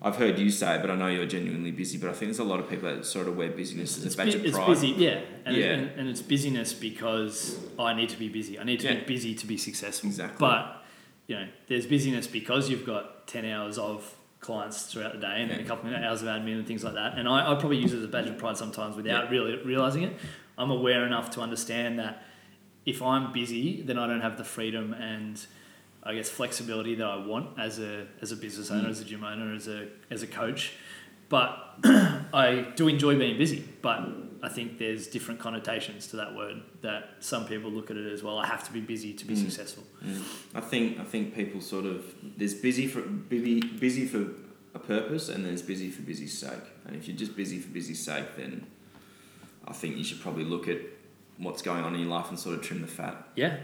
I've 0.00 0.14
heard 0.16 0.38
you 0.38 0.48
say 0.50 0.76
it, 0.76 0.80
but 0.80 0.90
I 0.92 0.94
know 0.94 1.08
you're 1.08 1.26
genuinely 1.26 1.72
busy. 1.72 1.98
But 1.98 2.10
I 2.10 2.12
think 2.12 2.28
there's 2.30 2.38
a 2.38 2.44
lot 2.44 2.60
of 2.60 2.68
people 2.70 2.88
that 2.94 3.04
sort 3.04 3.26
of 3.26 3.36
wear 3.36 3.50
busyness 3.50 3.98
as 3.98 4.04
it's, 4.04 4.14
a 4.14 4.18
badge 4.18 4.32
bu- 4.32 4.38
of 4.38 4.44
it's 4.46 4.56
pride. 4.56 4.66
busy, 4.68 4.88
yeah. 4.90 5.20
And, 5.44 5.56
Yeah. 5.56 5.66
And, 5.72 5.90
and 6.00 6.08
it's 6.08 6.22
busyness 6.22 6.72
because 6.72 7.58
I 7.78 7.94
need 7.94 8.08
to 8.10 8.16
be 8.18 8.28
busy. 8.28 8.58
I 8.60 8.64
need 8.64 8.78
to 8.80 8.86
Yeah. 8.86 9.00
be 9.00 9.06
busy 9.06 9.34
to 9.34 9.46
be 9.46 9.56
successful. 9.56 10.08
Exactly. 10.08 10.36
But, 10.38 10.84
you 11.26 11.34
know, 11.34 11.48
there's 11.66 11.86
busyness 11.86 12.28
because 12.28 12.70
you've 12.70 12.86
got 12.86 13.26
10 13.26 13.44
hours 13.44 13.76
of 13.76 14.14
clients 14.38 14.84
throughout 14.84 15.14
the 15.14 15.18
day 15.18 15.38
and 15.42 15.50
then 15.50 15.58
a 15.58 15.64
couple 15.64 15.92
of 15.92 16.00
hours 16.00 16.22
of 16.22 16.28
admin 16.28 16.58
and 16.58 16.66
things 16.66 16.84
like 16.84 16.94
that. 16.94 17.18
And 17.18 17.28
I, 17.28 17.50
I 17.50 17.54
probably 17.56 17.78
use 17.78 17.92
it 17.92 17.98
as 17.98 18.04
a 18.04 18.08
badge 18.08 18.28
of 18.28 18.38
pride 18.38 18.56
sometimes 18.56 18.94
without 18.94 19.30
really 19.30 19.56
realizing 19.64 20.04
it. 20.04 20.12
I'm 20.56 20.70
aware 20.70 21.04
enough 21.06 21.30
to 21.30 21.40
understand 21.40 21.98
that 21.98 22.22
if 22.92 22.98
I'm 23.02 23.32
busy, 23.32 23.82
then 23.88 23.98
I 23.98 24.06
don't 24.10 24.20
have 24.28 24.36
the 24.42 24.44
freedom 24.56 24.92
and 24.94 25.34
I 26.02 26.14
guess 26.14 26.28
flexibility 26.30 26.94
that 27.00 27.06
I 27.06 27.18
want 27.32 27.58
as 27.58 27.78
a 27.78 28.06
as 28.22 28.30
a 28.32 28.36
business 28.36 28.70
owner, 28.70 28.88
Mm. 28.88 28.94
as 28.94 29.00
a 29.00 29.04
gym 29.10 29.24
owner, 29.24 29.54
as 29.54 29.66
a 29.68 29.78
as 30.10 30.22
a 30.22 30.26
coach. 30.26 30.62
But 31.28 31.50
I 32.32 32.72
do 32.76 32.88
enjoy 32.88 33.18
being 33.18 33.36
busy, 33.36 33.60
but 33.82 34.00
I 34.42 34.48
think 34.48 34.78
there's 34.78 35.06
different 35.08 35.38
connotations 35.40 36.06
to 36.10 36.16
that 36.16 36.34
word 36.34 36.56
that 36.80 37.02
some 37.20 37.44
people 37.52 37.70
look 37.70 37.90
at 37.90 37.96
it 37.98 38.10
as 38.16 38.22
well. 38.22 38.38
I 38.38 38.46
have 38.46 38.64
to 38.68 38.72
be 38.72 38.80
busy 38.80 39.12
to 39.20 39.24
be 39.26 39.34
Mm. 39.34 39.42
successful. 39.46 39.84
Mm. 40.02 40.22
I 40.54 40.60
think 40.70 40.98
I 40.98 41.04
think 41.12 41.34
people 41.40 41.60
sort 41.60 41.84
of 41.94 41.98
there's 42.38 42.54
busy 42.68 42.86
for 42.92 43.02
busy 43.02 43.60
busy 43.86 44.06
for 44.06 44.22
a 44.74 44.78
purpose 44.78 45.28
and 45.32 45.44
there's 45.44 45.62
busy 45.74 45.90
for 45.90 46.02
busy's 46.10 46.36
sake. 46.44 46.66
And 46.86 46.96
if 46.96 47.02
you're 47.08 47.16
just 47.24 47.34
busy 47.42 47.58
for 47.64 47.68
busy's 47.78 48.02
sake, 48.10 48.28
then 48.40 48.52
I 49.66 49.74
think 49.80 49.90
you 49.98 50.04
should 50.08 50.20
probably 50.26 50.44
look 50.54 50.66
at 50.74 50.78
what's 51.38 51.62
going 51.62 51.84
on 51.84 51.94
in 51.94 52.00
your 52.00 52.10
life 52.10 52.28
and 52.28 52.38
sort 52.38 52.56
of 52.58 52.62
trim 52.62 52.80
the 52.82 52.86
fat. 52.88 53.28
Yeah, 53.36 53.56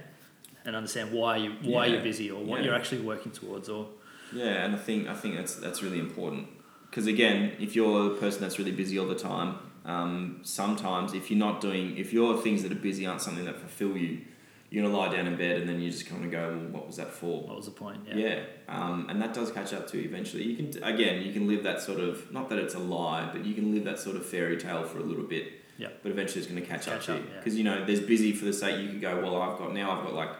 and 0.65 0.75
understand 0.77 1.13
why 1.13 1.37
you 1.39 1.51
why 1.63 1.87
Yeah. 1.87 1.95
you're 1.95 2.03
busy 2.03 2.31
or 2.31 2.43
what 2.43 2.61
Yeah. 2.61 2.67
you're 2.67 2.75
actually 2.75 3.03
working 3.03 3.33
towards. 3.33 3.69
Or 3.69 3.89
Yeah, 4.33 4.65
and 4.65 4.75
I 4.75 4.79
think 4.79 5.09
I 5.09 5.15
think 5.15 5.37
that's 5.37 5.55
that's 5.57 5.83
really 5.83 5.99
important 5.99 6.49
because 6.91 7.07
again, 7.07 7.53
if 7.61 7.75
you're 7.77 8.13
a 8.13 8.17
person 8.17 8.41
that's 8.43 8.59
really 8.59 8.73
busy 8.73 8.99
all 8.99 9.07
the 9.07 9.15
time, 9.15 9.57
um, 9.85 10.41
sometimes 10.43 11.13
if 11.13 11.31
you're 11.31 11.39
not 11.39 11.61
doing 11.61 11.97
if 11.99 12.13
your 12.13 12.37
things 12.41 12.63
that 12.63 12.73
are 12.73 12.77
busy 12.91 13.07
aren't 13.07 13.21
something 13.21 13.45
that 13.45 13.59
fulfill 13.59 13.97
you, 13.97 14.21
you're 14.71 14.83
gonna 14.85 14.97
lie 14.97 15.15
down 15.15 15.27
in 15.27 15.37
bed 15.37 15.61
and 15.61 15.69
then 15.69 15.81
you 15.81 15.91
just 15.91 16.07
kind 16.07 16.25
of 16.25 16.31
go, 16.31 16.57
well, 16.57 16.69
what 16.71 16.87
was 16.87 16.97
that 16.97 17.11
for? 17.11 17.43
what 17.43 17.57
was 17.57 17.67
the 17.67 17.71
point? 17.73 18.01
Yeah, 18.09 18.17
Yeah, 18.17 18.39
um, 18.69 19.07
and 19.11 19.21
that 19.21 19.35
does 19.35 19.53
catch 19.53 19.73
up 19.75 19.87
to 19.89 19.99
you 19.99 20.05
eventually. 20.05 20.45
You 20.45 20.57
can 20.57 20.83
again, 20.83 21.23
you 21.23 21.33
can 21.33 21.47
live 21.47 21.63
that 21.65 21.83
sort 21.83 22.01
of 22.01 22.33
not 22.33 22.49
that 22.49 22.59
it's 22.59 22.75
a 22.75 22.79
lie, 22.81 23.29
but 23.33 23.45
you 23.45 23.55
can 23.55 23.75
live 23.75 23.85
that 23.85 23.99
sort 23.99 24.17
of 24.17 24.25
fairy 24.25 24.57
tale 24.57 24.85
for 24.85 24.99
a 24.99 25.03
little 25.03 25.25
bit. 25.25 25.53
Yeah. 25.77 25.89
But 26.03 26.13
eventually, 26.13 26.41
it's 26.41 26.51
going 26.51 26.61
to 26.63 26.67
catch, 26.67 26.87
up 26.89 26.95
Catch 26.95 27.07
to 27.07 27.15
up, 27.15 27.19
you 27.21 27.27
yeah. 27.31 27.39
because 27.39 27.57
you 27.57 27.65
know 27.65 27.85
there's 27.85 28.01
busy 28.01 28.33
for 28.33 28.45
the 28.45 28.53
sake 28.53 28.81
you 28.81 28.89
could 28.91 29.01
go. 29.01 29.21
Well, 29.21 29.41
I've 29.41 29.59
got 29.59 29.73
now 29.75 29.91
I've 29.99 30.05
got 30.05 30.15
like 30.15 30.31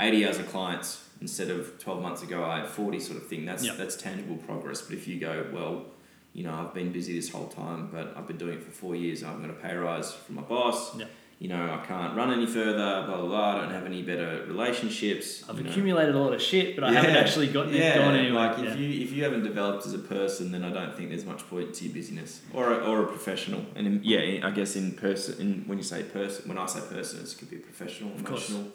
eighty 0.00 0.26
hours 0.26 0.38
of 0.38 0.48
clients 0.48 1.02
instead 1.20 1.50
of 1.50 1.78
twelve 1.78 2.02
months 2.02 2.22
ago 2.22 2.44
I 2.44 2.58
had 2.60 2.68
forty 2.68 3.00
sort 3.00 3.18
of 3.18 3.26
thing. 3.26 3.44
That's 3.46 3.64
Yeah. 3.64 3.74
that's 3.76 3.96
tangible 3.96 4.36
progress. 4.36 4.82
But 4.82 4.94
if 4.96 5.08
you 5.08 5.18
go 5.20 5.46
well. 5.52 5.86
You 6.32 6.42
know, 6.42 6.52
I've 6.52 6.74
been 6.74 6.92
busy 6.92 7.16
this 7.16 7.30
whole 7.30 7.48
time, 7.48 7.88
but 7.90 8.12
I've 8.14 8.26
been 8.26 8.36
doing 8.36 8.58
it 8.58 8.62
for 8.62 8.70
four 8.70 8.94
years. 8.94 9.24
I'm 9.24 9.38
going 9.42 9.48
to 9.48 9.58
pay 9.58 9.74
rise 9.74 10.12
from 10.12 10.34
my 10.34 10.42
boss. 10.42 10.94
Yeah. 10.94 11.06
You 11.38 11.48
know, 11.48 11.78
I 11.78 11.84
can't 11.84 12.16
run 12.16 12.32
any 12.32 12.46
further. 12.46 13.04
Blah 13.06 13.16
blah 13.18 13.26
blah. 13.26 13.56
I 13.56 13.60
don't 13.60 13.70
have 13.72 13.84
any 13.84 14.02
better 14.02 14.44
relationships. 14.46 15.44
I've 15.48 15.58
you 15.58 15.64
know. 15.64 15.70
accumulated 15.70 16.14
a 16.14 16.18
lot 16.18 16.32
of 16.32 16.40
shit, 16.40 16.74
but 16.74 16.82
I 16.84 16.92
haven't 16.92 17.14
actually 17.14 17.48
gotten 17.48 17.74
it 17.74 17.78
Yeah, 17.80 17.98
gone 17.98 18.14
anywhere. 18.16 18.48
like 18.48 18.58
yeah. 18.58 18.70
if 18.72 18.78
you 18.78 18.88
if 19.02 19.12
you 19.12 19.22
haven't 19.22 19.42
developed 19.42 19.84
as 19.86 19.92
a 19.92 19.98
person, 19.98 20.50
then 20.50 20.64
I 20.64 20.70
don't 20.72 20.96
think 20.96 21.10
there's 21.10 21.26
much 21.26 21.46
point 21.50 21.74
to 21.74 21.84
your 21.84 21.92
busyness 21.94 22.40
or 22.54 22.72
a, 22.72 22.76
or 22.78 23.02
a 23.02 23.06
professional. 23.06 23.66
And 23.74 23.86
in, 23.86 24.00
yeah, 24.02 24.46
I 24.46 24.50
guess 24.50 24.76
in 24.76 24.92
person, 24.92 25.38
in, 25.38 25.64
when 25.66 25.76
you 25.76 25.84
say 25.84 26.02
person, 26.04 26.48
when 26.48 26.56
I 26.56 26.64
say 26.64 26.80
person, 26.80 27.20
it 27.20 27.34
could 27.38 27.50
be 27.50 27.58
professional, 27.58 28.12
Of 28.14 28.24
course. 28.24 28.48
emotional, 28.48 28.72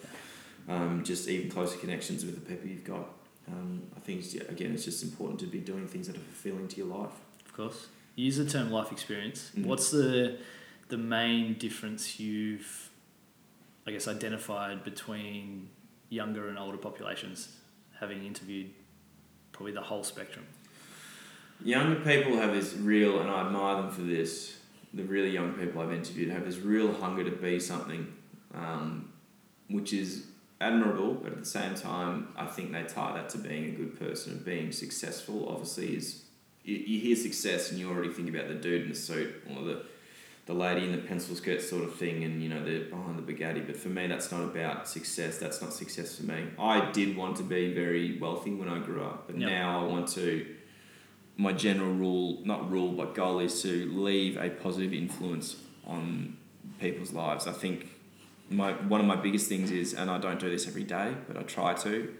um, 0.69 1.03
just 1.03 1.27
even 1.29 1.49
closer 1.49 1.79
connections 1.79 2.25
with 2.25 2.35
the 2.35 2.41
people 2.41 2.69
you've 2.69 2.83
got. 2.83 3.07
Um, 3.47 3.81
I 3.97 3.99
think 4.01 4.31
yeah, 4.35 4.43
again, 4.49 4.71
it's 4.75 4.85
just 4.85 5.01
important 5.03 5.39
to 5.39 5.47
be 5.47 5.57
doing 5.59 5.87
things 5.87 6.05
that 6.07 6.15
are 6.15 6.19
fulfilling 6.19 6.67
to 6.67 6.77
your 6.77 6.87
life. 6.95 7.15
Of 7.43 7.53
course. 7.53 7.87
You 8.15 8.25
use 8.25 8.37
the 8.37 8.45
term 8.45 8.69
life 8.69 8.91
experience. 8.91 9.49
Mhm. 9.57 9.65
What's 9.65 9.89
the 9.89 10.37
the 10.91 10.97
main 10.97 11.55
difference 11.55 12.19
you've 12.19 12.89
I 13.87 13.91
guess 13.91 14.07
identified 14.07 14.83
between 14.83 15.69
younger 16.09 16.49
and 16.49 16.59
older 16.59 16.77
populations, 16.77 17.57
having 17.99 18.23
interviewed 18.23 18.69
probably 19.53 19.71
the 19.71 19.81
whole 19.81 20.03
spectrum? 20.03 20.45
Younger 21.63 21.95
people 22.01 22.37
have 22.37 22.53
this 22.53 22.75
real, 22.75 23.21
and 23.21 23.29
I 23.31 23.45
admire 23.45 23.81
them 23.81 23.91
for 23.91 24.01
this. 24.01 24.57
The 24.93 25.03
really 25.03 25.29
young 25.29 25.53
people 25.53 25.81
I've 25.81 25.93
interviewed 25.93 26.29
have 26.29 26.45
this 26.45 26.57
real 26.57 26.93
hunger 26.93 27.23
to 27.23 27.31
be 27.31 27.59
something, 27.59 28.13
um, 28.53 29.11
which 29.69 29.93
is 29.93 30.27
admirable, 30.59 31.13
but 31.15 31.31
at 31.31 31.39
the 31.39 31.45
same 31.45 31.73
time, 31.73 32.27
I 32.35 32.45
think 32.45 32.71
they 32.71 32.83
tie 32.83 33.13
that 33.13 33.29
to 33.29 33.37
being 33.37 33.65
a 33.65 33.71
good 33.71 33.97
person 33.97 34.33
and 34.33 34.45
being 34.45 34.71
successful. 34.71 35.47
Obviously, 35.49 35.95
is 35.95 36.25
you, 36.63 36.75
you 36.75 36.99
hear 36.99 37.15
success 37.15 37.71
and 37.71 37.79
you 37.79 37.89
already 37.89 38.09
think 38.09 38.29
about 38.29 38.47
the 38.47 38.55
dude 38.55 38.83
in 38.83 38.89
the 38.89 38.95
suit 38.95 39.33
or 39.55 39.63
the 39.63 39.85
the 40.47 40.53
lady 40.53 40.83
in 40.85 40.91
the 40.91 40.97
pencil 40.97 41.35
skirt 41.35 41.61
sort 41.61 41.83
of 41.83 41.95
thing, 41.95 42.23
and 42.23 42.41
you 42.41 42.49
know 42.49 42.63
they're 42.63 42.85
behind 42.85 43.17
the 43.17 43.33
Bugatti. 43.33 43.65
But 43.65 43.77
for 43.77 43.89
me, 43.89 44.07
that's 44.07 44.31
not 44.31 44.41
about 44.43 44.87
success. 44.87 45.37
That's 45.37 45.61
not 45.61 45.73
success 45.73 46.17
for 46.17 46.23
me. 46.23 46.45
I 46.59 46.91
did 46.91 47.15
want 47.15 47.37
to 47.37 47.43
be 47.43 47.73
very 47.73 48.17
wealthy 48.17 48.53
when 48.53 48.67
I 48.67 48.79
grew 48.79 49.03
up, 49.03 49.27
but 49.27 49.37
Yep. 49.37 49.49
now 49.49 49.81
I 49.81 49.87
want 49.87 50.07
to 50.09 50.45
my 51.37 51.53
general 51.53 51.91
rule, 51.93 52.39
not 52.45 52.69
rule, 52.69 52.91
but 52.91 53.15
goal 53.15 53.39
is 53.39 53.61
to 53.63 53.89
leave 53.93 54.37
a 54.37 54.49
positive 54.49 54.93
influence 54.93 55.55
on 55.87 56.37
people's 56.79 57.13
lives. 57.13 57.47
I 57.47 57.51
think 57.53 57.87
my 58.49 58.73
one 58.73 58.99
of 58.99 59.07
my 59.07 59.15
biggest 59.15 59.47
things 59.47 59.71
is, 59.71 59.93
and 59.93 60.09
I 60.11 60.17
don't 60.17 60.39
do 60.39 60.49
this 60.49 60.67
every 60.67 60.83
day, 60.83 61.15
but 61.27 61.37
I 61.37 61.43
try 61.43 61.73
to 61.75 62.13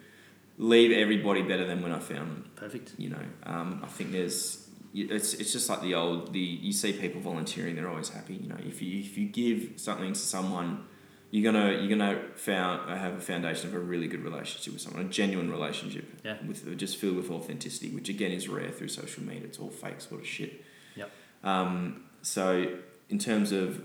leave 0.58 0.92
everybody 0.92 1.42
better 1.42 1.66
than 1.66 1.82
when 1.82 1.92
I 1.92 2.00
found 2.00 2.32
them. 2.32 2.46
Perfect. 2.56 2.94
You 2.98 3.10
know, 3.10 3.26
um, 3.44 3.82
I 3.84 3.88
think 3.88 4.12
there's 4.12 4.61
it's 4.94 5.34
it's 5.34 5.52
just 5.54 5.70
like 5.70 5.82
the 5.82 5.96
old 5.96 6.34
the 6.34 6.40
you 6.40 6.72
see 6.74 6.94
people 6.94 7.22
volunteering, 7.22 7.76
they're 7.76 7.90
always 7.90 8.10
happy. 8.10 8.36
You 8.36 8.50
know, 8.50 8.58
if 8.66 8.82
you 8.82 9.00
if 9.00 9.18
you 9.18 9.28
give 9.28 9.74
something 9.78 10.14
to 10.14 10.20
someone. 10.20 10.86
You're 11.34 11.50
gonna 11.50 11.72
you're 11.80 11.88
gonna 11.88 12.20
found, 12.36 12.90
have 12.90 13.14
a 13.14 13.22
foundation 13.22 13.70
of 13.70 13.74
a 13.76 13.80
really 13.80 14.08
good 14.10 14.22
relationship 14.22 14.74
with 14.74 14.82
someone, 14.82 15.06
a 15.06 15.08
genuine 15.08 15.50
relationship 15.50 16.04
Yeah. 16.26 16.36
with 16.46 16.78
just 16.78 16.98
filled 16.98 17.16
with 17.16 17.32
authenticity, 17.32 17.90
which 17.90 18.10
again 18.10 18.34
is 18.34 18.50
rare 18.50 18.70
through 18.70 18.90
social 18.90 19.24
media. 19.24 19.44
It's 19.46 19.58
all 19.58 19.70
fake 19.70 20.02
sort 20.02 20.20
of 20.20 20.28
shit. 20.28 20.66
Yep. 20.98 21.10
Um, 21.46 22.04
so 22.22 22.76
in 23.10 23.18
terms 23.18 23.54
of, 23.54 23.82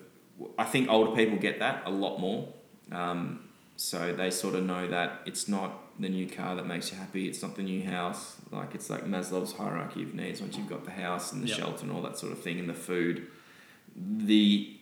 I 0.59 0.65
think 0.65 0.89
older 0.91 1.15
people 1.15 1.39
get 1.39 1.61
that 1.61 1.85
a 1.87 1.91
lot 1.91 2.19
more. 2.19 2.49
Um, 2.91 3.49
so 3.77 4.13
they 4.13 4.33
sort 4.33 4.57
of 4.57 4.65
know 4.65 4.89
that 4.89 5.21
it's 5.25 5.47
not 5.47 5.71
the 5.99 6.09
new 6.09 6.29
car 6.29 6.55
that 6.57 6.67
makes 6.67 6.93
you 6.93 6.99
happy. 6.99 7.29
It's 7.29 7.43
not 7.43 7.57
the 7.57 7.63
new 7.63 7.83
house. 7.83 8.37
Like 8.51 8.75
it's 8.75 8.91
like 8.91 9.05
Maslow's 9.05 9.53
hierarchy 9.55 10.03
of 10.03 10.15
needs. 10.15 10.41
Once 10.41 10.57
you've 10.57 10.69
got 10.69 10.85
the 10.85 10.91
house 10.91 11.33
and 11.33 11.43
the 11.43 11.49
Yep. 11.49 11.59
shelter 11.59 11.83
and 11.85 11.93
all 11.93 12.03
that 12.03 12.19
sort 12.19 12.33
of 12.33 12.41
thing 12.43 12.59
and 12.59 12.69
the 12.69 12.75
food, 12.75 13.27
the 13.97 14.73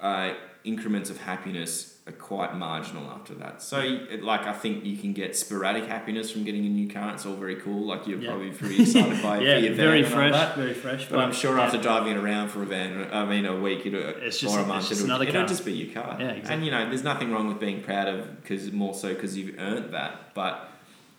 uh, 0.00 0.34
increments 0.66 1.08
of 1.10 1.18
happiness 1.20 1.92
are 2.08 2.12
quite 2.12 2.54
marginal 2.54 3.10
after 3.10 3.34
that. 3.34 3.60
So, 3.62 3.78
it- 3.80 4.22
like, 4.22 4.42
I 4.46 4.52
think 4.52 4.84
you 4.84 4.96
can 4.96 5.12
get 5.12 5.36
sporadic 5.36 5.86
happiness 5.86 6.30
from 6.30 6.44
getting 6.44 6.64
a 6.66 6.68
new 6.68 6.88
car. 6.88 7.12
It's 7.14 7.24
all 7.26 7.34
very 7.36 7.56
cool. 7.56 7.86
Like, 7.86 8.06
you're 8.06 8.18
Yeah. 8.20 8.30
probably 8.30 8.50
pretty 8.50 8.82
excited 8.82 9.22
by 9.22 9.40
yeah, 9.40 9.56
your 9.58 9.74
very 9.74 10.02
fresh, 10.04 10.54
very 10.56 10.74
fresh. 10.74 11.08
But 11.08 11.18
I'm 11.20 11.32
sure 11.32 11.56
yeah. 11.56 11.64
after 11.64 11.78
driving 11.78 12.12
it 12.12 12.18
around 12.18 12.48
for 12.50 12.62
a 12.62 12.66
van, 12.66 13.08
I 13.12 13.24
mean, 13.24 13.44
a 13.46 13.58
week 13.58 13.86
it'll, 13.86 14.00
It's 14.00 14.38
just- 14.38 14.54
or 14.54 14.58
a 14.58 14.60
it's 14.62 14.68
month, 14.68 14.88
just 14.88 15.00
it'll, 15.00 15.06
another 15.06 15.24
it'll 15.24 15.40
car. 15.40 15.48
just 15.48 15.64
be 15.64 15.72
your 15.72 15.92
car. 15.94 16.16
Yeah, 16.20 16.28
exactly. 16.28 16.54
And 16.54 16.64
you 16.64 16.70
know, 16.70 16.88
there's 16.88 17.04
nothing 17.04 17.32
wrong 17.32 17.48
with 17.48 17.58
being 17.60 17.82
proud 17.82 18.08
of 18.08 18.40
because 18.42 18.70
more 18.72 18.94
so 18.94 19.12
because 19.14 19.36
you've 19.36 19.58
earned 19.58 19.92
that. 19.94 20.34
But 20.34 20.68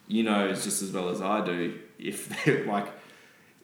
you 0.07 0.23
know, 0.23 0.47
it's 0.47 0.63
just 0.63 0.81
as 0.81 0.91
well 0.91 1.09
as 1.09 1.21
I 1.21 1.43
do. 1.45 1.79
If 1.99 2.47
like, 2.67 2.87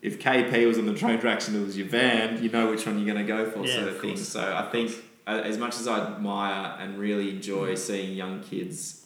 if 0.01 0.19
KP 0.19 0.67
was 0.67 0.77
on 0.77 0.85
the 0.87 0.93
train 0.93 1.19
tracks 1.21 1.47
and 1.47 1.55
it 1.55 1.65
was 1.65 1.77
your 1.77 1.87
van, 1.87 2.43
you 2.43 2.49
know 2.49 2.69
which 2.69 2.85
one 2.85 2.97
you're 2.99 3.13
going 3.15 3.25
to 3.25 3.31
go 3.33 3.49
for, 3.49 3.65
Yeah, 3.65 3.75
sort 3.75 3.87
of 3.87 3.95
of 3.95 4.01
thing. 4.01 4.17
So 4.17 4.41
I 4.53 4.69
think 4.69 4.91
as 5.25 5.57
much 5.57 5.75
as 5.79 5.87
I 5.87 5.99
admire 5.99 6.75
and 6.79 6.97
really 6.97 7.29
enjoy 7.29 7.73
mm. 7.73 7.77
seeing 7.77 8.13
young 8.15 8.41
kids 8.41 9.05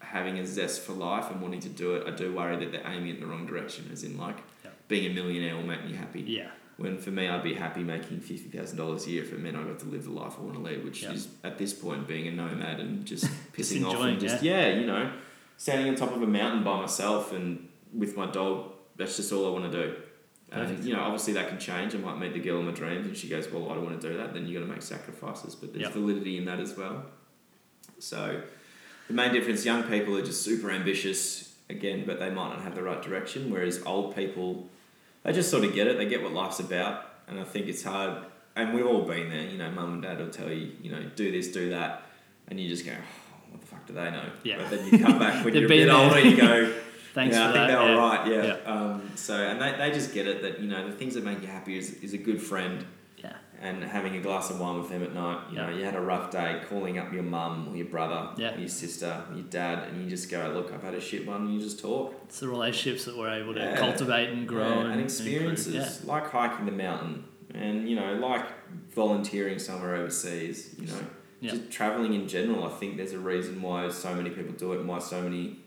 having 0.00 0.38
a 0.38 0.46
zest 0.46 0.82
for 0.82 0.92
life 0.92 1.30
and 1.30 1.40
wanting 1.40 1.60
to 1.60 1.68
do 1.68 1.94
it, 1.94 2.06
I 2.06 2.10
do 2.10 2.32
worry 2.32 2.56
that 2.56 2.70
they're 2.72 2.86
aiming 2.86 3.14
in 3.14 3.20
the 3.20 3.26
wrong 3.26 3.46
direction. 3.46 3.88
As 3.92 4.04
in, 4.04 4.16
like, 4.18 4.36
Yeah. 4.64 4.70
being 4.88 5.10
a 5.10 5.14
millionaire 5.14 5.56
will 5.56 5.66
make 5.66 5.84
me 5.84 5.94
happy. 5.94 6.22
Yeah, 6.22 6.50
When 6.76 6.98
for 6.98 7.10
me, 7.10 7.28
I'd 7.28 7.42
be 7.44 7.54
happy 7.54 7.82
making 7.84 8.18
fifty 8.20 8.48
thousand 8.48 8.78
dollars 8.78 9.06
a 9.06 9.10
year 9.10 9.22
if 9.22 9.32
it 9.32 9.38
meant 9.38 9.56
I 9.56 9.62
got 9.62 9.78
to 9.80 9.86
live 9.86 10.04
the 10.04 10.10
life 10.10 10.34
I 10.38 10.42
want 10.42 10.54
to 10.54 10.60
lead, 10.60 10.84
which 10.84 11.02
Yeah. 11.02 11.12
is 11.12 11.28
at 11.44 11.56
this 11.56 11.72
point 11.72 12.06
being 12.08 12.26
a 12.26 12.32
nomad 12.32 12.80
and 12.80 13.04
just 13.06 13.24
pissing 13.52 13.84
off 13.86 13.92
enjoying, 13.94 14.12
and 14.14 14.20
just 14.20 14.42
yeah. 14.42 14.68
you 14.68 14.84
know, 14.86 15.12
standing 15.56 15.88
on 15.88 15.94
top 15.94 16.12
of 16.14 16.22
a 16.22 16.26
mountain 16.26 16.64
by 16.64 16.80
myself 16.80 17.32
and 17.32 17.68
with 17.92 18.16
my 18.16 18.26
dog. 18.26 18.72
That's 18.96 19.16
just 19.16 19.32
all 19.32 19.46
I 19.46 19.50
want 19.50 19.70
to 19.72 19.82
do. 19.86 19.96
And 20.54 20.84
you 20.84 20.94
know, 20.94 21.00
obviously 21.00 21.32
that 21.34 21.48
can 21.48 21.58
change. 21.58 21.94
I 21.94 21.98
might 21.98 22.18
meet 22.18 22.32
the 22.32 22.38
girl 22.40 22.58
of 22.60 22.64
my 22.64 22.72
dreams, 22.72 23.06
and 23.06 23.16
she 23.16 23.28
goes, 23.28 23.50
"Well, 23.50 23.70
I 23.70 23.74
don't 23.74 23.84
want 23.84 24.00
to 24.00 24.08
do 24.10 24.16
that." 24.16 24.34
Then 24.34 24.46
you 24.46 24.58
got 24.58 24.66
to 24.66 24.70
make 24.72 24.82
sacrifices, 24.82 25.54
but 25.54 25.72
there's 25.72 25.86
Yeah. 25.86 25.90
validity 25.92 26.38
in 26.38 26.44
that 26.46 26.60
as 26.60 26.76
well. 26.76 27.04
So, 27.98 28.40
the 29.08 29.14
main 29.14 29.32
difference: 29.32 29.64
young 29.64 29.82
people 29.84 30.16
are 30.16 30.22
just 30.24 30.42
super 30.42 30.70
ambitious 30.70 31.54
again, 31.70 32.04
but 32.06 32.18
they 32.18 32.30
might 32.30 32.50
not 32.50 32.62
have 32.62 32.74
the 32.74 32.82
right 32.82 33.02
direction. 33.02 33.50
Whereas 33.50 33.82
old 33.84 34.14
people, 34.14 34.68
they 35.22 35.32
just 35.32 35.50
sort 35.50 35.64
of 35.64 35.74
get 35.74 35.86
it. 35.86 35.96
They 35.98 36.06
get 36.06 36.22
what 36.22 36.32
life's 36.32 36.60
about, 36.60 37.04
and 37.28 37.38
I 37.40 37.44
think 37.44 37.66
it's 37.66 37.82
hard. 37.82 38.24
And 38.56 38.72
we've 38.72 38.86
all 38.86 39.02
been 39.02 39.30
there. 39.30 39.42
You 39.48 39.58
know, 39.58 39.70
mum 39.72 39.94
and 39.94 40.02
dad 40.02 40.18
will 40.20 40.28
tell 40.30 40.48
you, 40.50 40.70
you 40.80 40.90
know, 40.92 41.02
do 41.16 41.32
this, 41.32 41.48
do 41.48 41.70
that, 41.70 42.02
and 42.48 42.60
you 42.60 42.68
just 42.68 42.84
go, 42.86 42.92
oh, 42.92 43.50
"What 43.50 43.60
the 43.60 43.66
fuck 43.66 43.86
do 43.86 43.94
they 43.94 44.10
know?" 44.10 44.26
Yeah. 44.44 44.58
But 44.58 44.70
then 44.70 44.86
you 44.92 44.98
come 44.98 45.18
back 45.18 45.44
when 45.44 45.54
you're 45.56 45.64
a 45.64 45.68
bit 45.68 45.86
there. 45.86 45.94
older, 45.96 46.20
you 46.20 46.36
go. 46.36 46.72
thanks 47.14 47.34
yeah, 47.36 47.48
I 47.48 47.52
think 47.52 47.54
that. 47.54 47.66
they 47.68 47.74
were 47.76 47.94
yeah. 47.94 48.08
right. 48.08 48.26
Yeah. 48.26 48.44
Yeah. 48.64 48.72
Um, 48.72 49.10
so, 49.14 49.34
and 49.34 49.60
they, 49.60 49.72
they 49.78 49.90
just 49.90 50.12
get 50.12 50.26
it 50.26 50.42
that 50.42 50.60
you 50.60 50.68
know 50.68 50.88
the 50.88 50.94
things 50.96 51.14
that 51.14 51.24
make 51.24 51.40
you 51.40 51.46
happy 51.48 51.78
is, 51.78 51.94
is 51.94 52.12
a 52.12 52.18
good 52.18 52.40
friend 52.42 52.84
Yeah, 53.16 53.32
and 53.60 53.82
having 53.82 54.16
a 54.16 54.20
glass 54.20 54.50
of 54.50 54.60
wine 54.60 54.78
with 54.78 54.90
them 54.90 55.02
at 55.02 55.14
night. 55.14 55.40
You 55.50 55.56
know, 55.56 55.70
you 55.70 55.84
had 55.84 55.94
a 55.94 56.00
rough 56.00 56.30
day, 56.30 56.60
calling 56.68 56.98
up 56.98 57.12
your 57.12 57.22
mum 57.22 57.68
or 57.70 57.76
your 57.76 57.86
brother, 57.86 58.30
Yeah. 58.36 58.54
or 58.54 58.58
your 58.58 58.68
sister, 58.68 59.22
your 59.34 59.44
dad, 59.44 59.88
and 59.88 60.02
you 60.02 60.10
just 60.10 60.30
go, 60.30 60.50
"Look, 60.54 60.72
I've 60.72 60.82
had 60.82 60.94
a 60.94 61.00
shit 61.00 61.26
one," 61.26 61.42
and 61.42 61.54
you 61.54 61.60
just 61.60 61.80
talk. 61.80 62.14
it's 62.26 62.40
the 62.40 62.48
relationships 62.48 63.04
that 63.06 63.16
we're 63.16 63.32
able 63.32 63.54
to 63.54 63.76
cultivate 63.76 64.30
and 64.30 64.46
grow 64.46 64.80
and, 64.80 64.92
and 64.92 65.00
experiences 65.00 65.74
improve. 65.74 66.04
like 66.04 66.30
hiking 66.30 66.66
the 66.66 66.72
mountain, 66.72 67.24
and 67.54 67.88
you 67.88 67.96
know, 67.96 68.14
like 68.14 68.44
volunteering 68.94 69.58
somewhere 69.58 69.94
overseas. 69.96 70.74
You 70.78 70.88
know, 70.88 71.00
just 71.42 71.70
traveling 71.70 72.14
in 72.14 72.26
general. 72.28 72.64
I 72.64 72.70
think 72.70 72.96
there's 72.96 73.12
a 73.12 73.18
reason 73.18 73.60
why 73.62 73.88
so 73.90 74.14
many 74.14 74.30
people 74.30 74.52
do 74.54 74.72
it, 74.72 74.80
and 74.80 74.88
why 74.88 74.98
so 74.98 75.22
many. 75.22 75.60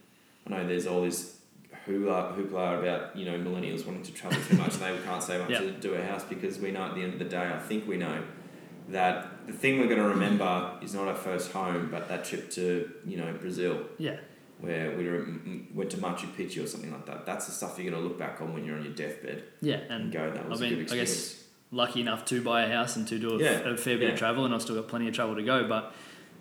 I 0.45 0.49
know 0.51 0.67
there's 0.67 0.87
all 0.87 1.01
this 1.01 1.36
hoopla, 1.87 2.35
hoopla 2.37 2.79
about 2.79 3.15
you 3.15 3.25
know 3.25 3.37
millennials 3.37 3.85
wanting 3.85 4.03
to 4.03 4.11
travel 4.13 4.39
too 4.47 4.55
much 4.57 4.73
and 4.73 4.81
they 4.81 4.97
can't 5.05 5.23
save 5.23 5.41
up 5.41 5.49
Yeah. 5.49 5.59
to 5.59 5.71
do 5.71 5.93
a 5.95 6.03
house 6.03 6.23
because 6.23 6.59
we 6.59 6.71
know 6.71 6.83
at 6.83 6.95
the 6.95 7.01
end 7.03 7.13
of 7.13 7.19
the 7.19 7.25
day, 7.25 7.45
I 7.53 7.59
think 7.59 7.87
we 7.87 7.97
know 7.97 8.23
that 8.89 9.45
the 9.47 9.53
thing 9.53 9.79
we're 9.79 9.87
going 9.87 10.01
to 10.01 10.07
remember 10.09 10.71
is 10.81 10.93
not 10.93 11.07
our 11.07 11.15
first 11.15 11.51
home, 11.51 11.89
but 11.91 12.07
that 12.09 12.23
trip 12.25 12.49
to 12.51 12.89
you 13.05 13.17
know 13.17 13.33
Brazil 13.33 13.81
Yeah, 13.97 14.17
where 14.59 14.95
we 14.97 15.07
were, 15.09 15.25
went 15.73 15.89
to 15.91 15.97
Machu 15.97 16.27
Picchu 16.35 16.63
or 16.63 16.67
something 16.67 16.91
like 16.91 17.05
that. 17.05 17.25
That's 17.25 17.45
the 17.47 17.51
stuff 17.51 17.77
you're 17.77 17.89
going 17.91 18.01
to 18.01 18.07
look 18.07 18.17
back 18.17 18.41
on 18.41 18.53
when 18.53 18.65
you're 18.65 18.77
on 18.77 18.83
your 18.83 18.93
deathbed 18.93 19.43
yeah, 19.61 19.75
and 19.89 20.03
and 20.03 20.11
go, 20.11 20.31
that 20.31 20.47
was 20.49 20.61
I 20.61 20.65
a 20.65 20.69
mean, 20.69 20.79
good 20.79 20.91
I 20.91 20.95
guess- 20.95 21.11
experience. 21.11 21.43
lucky 21.71 22.01
enough 22.01 22.23
to 22.25 22.41
buy 22.41 22.63
a 22.63 22.69
house 22.71 22.95
and 22.95 23.07
to 23.09 23.19
do 23.19 23.35
a, 23.35 23.39
Yeah, 23.43 23.69
a 23.73 23.77
fair 23.77 23.97
bit 23.97 24.07
yeah. 24.07 24.13
of 24.13 24.19
travel, 24.19 24.45
and 24.45 24.53
I've 24.53 24.61
still 24.61 24.75
got 24.75 24.87
plenty 24.87 25.07
of 25.09 25.13
travel 25.13 25.35
to 25.35 25.43
go. 25.43 25.67
But 25.67 25.93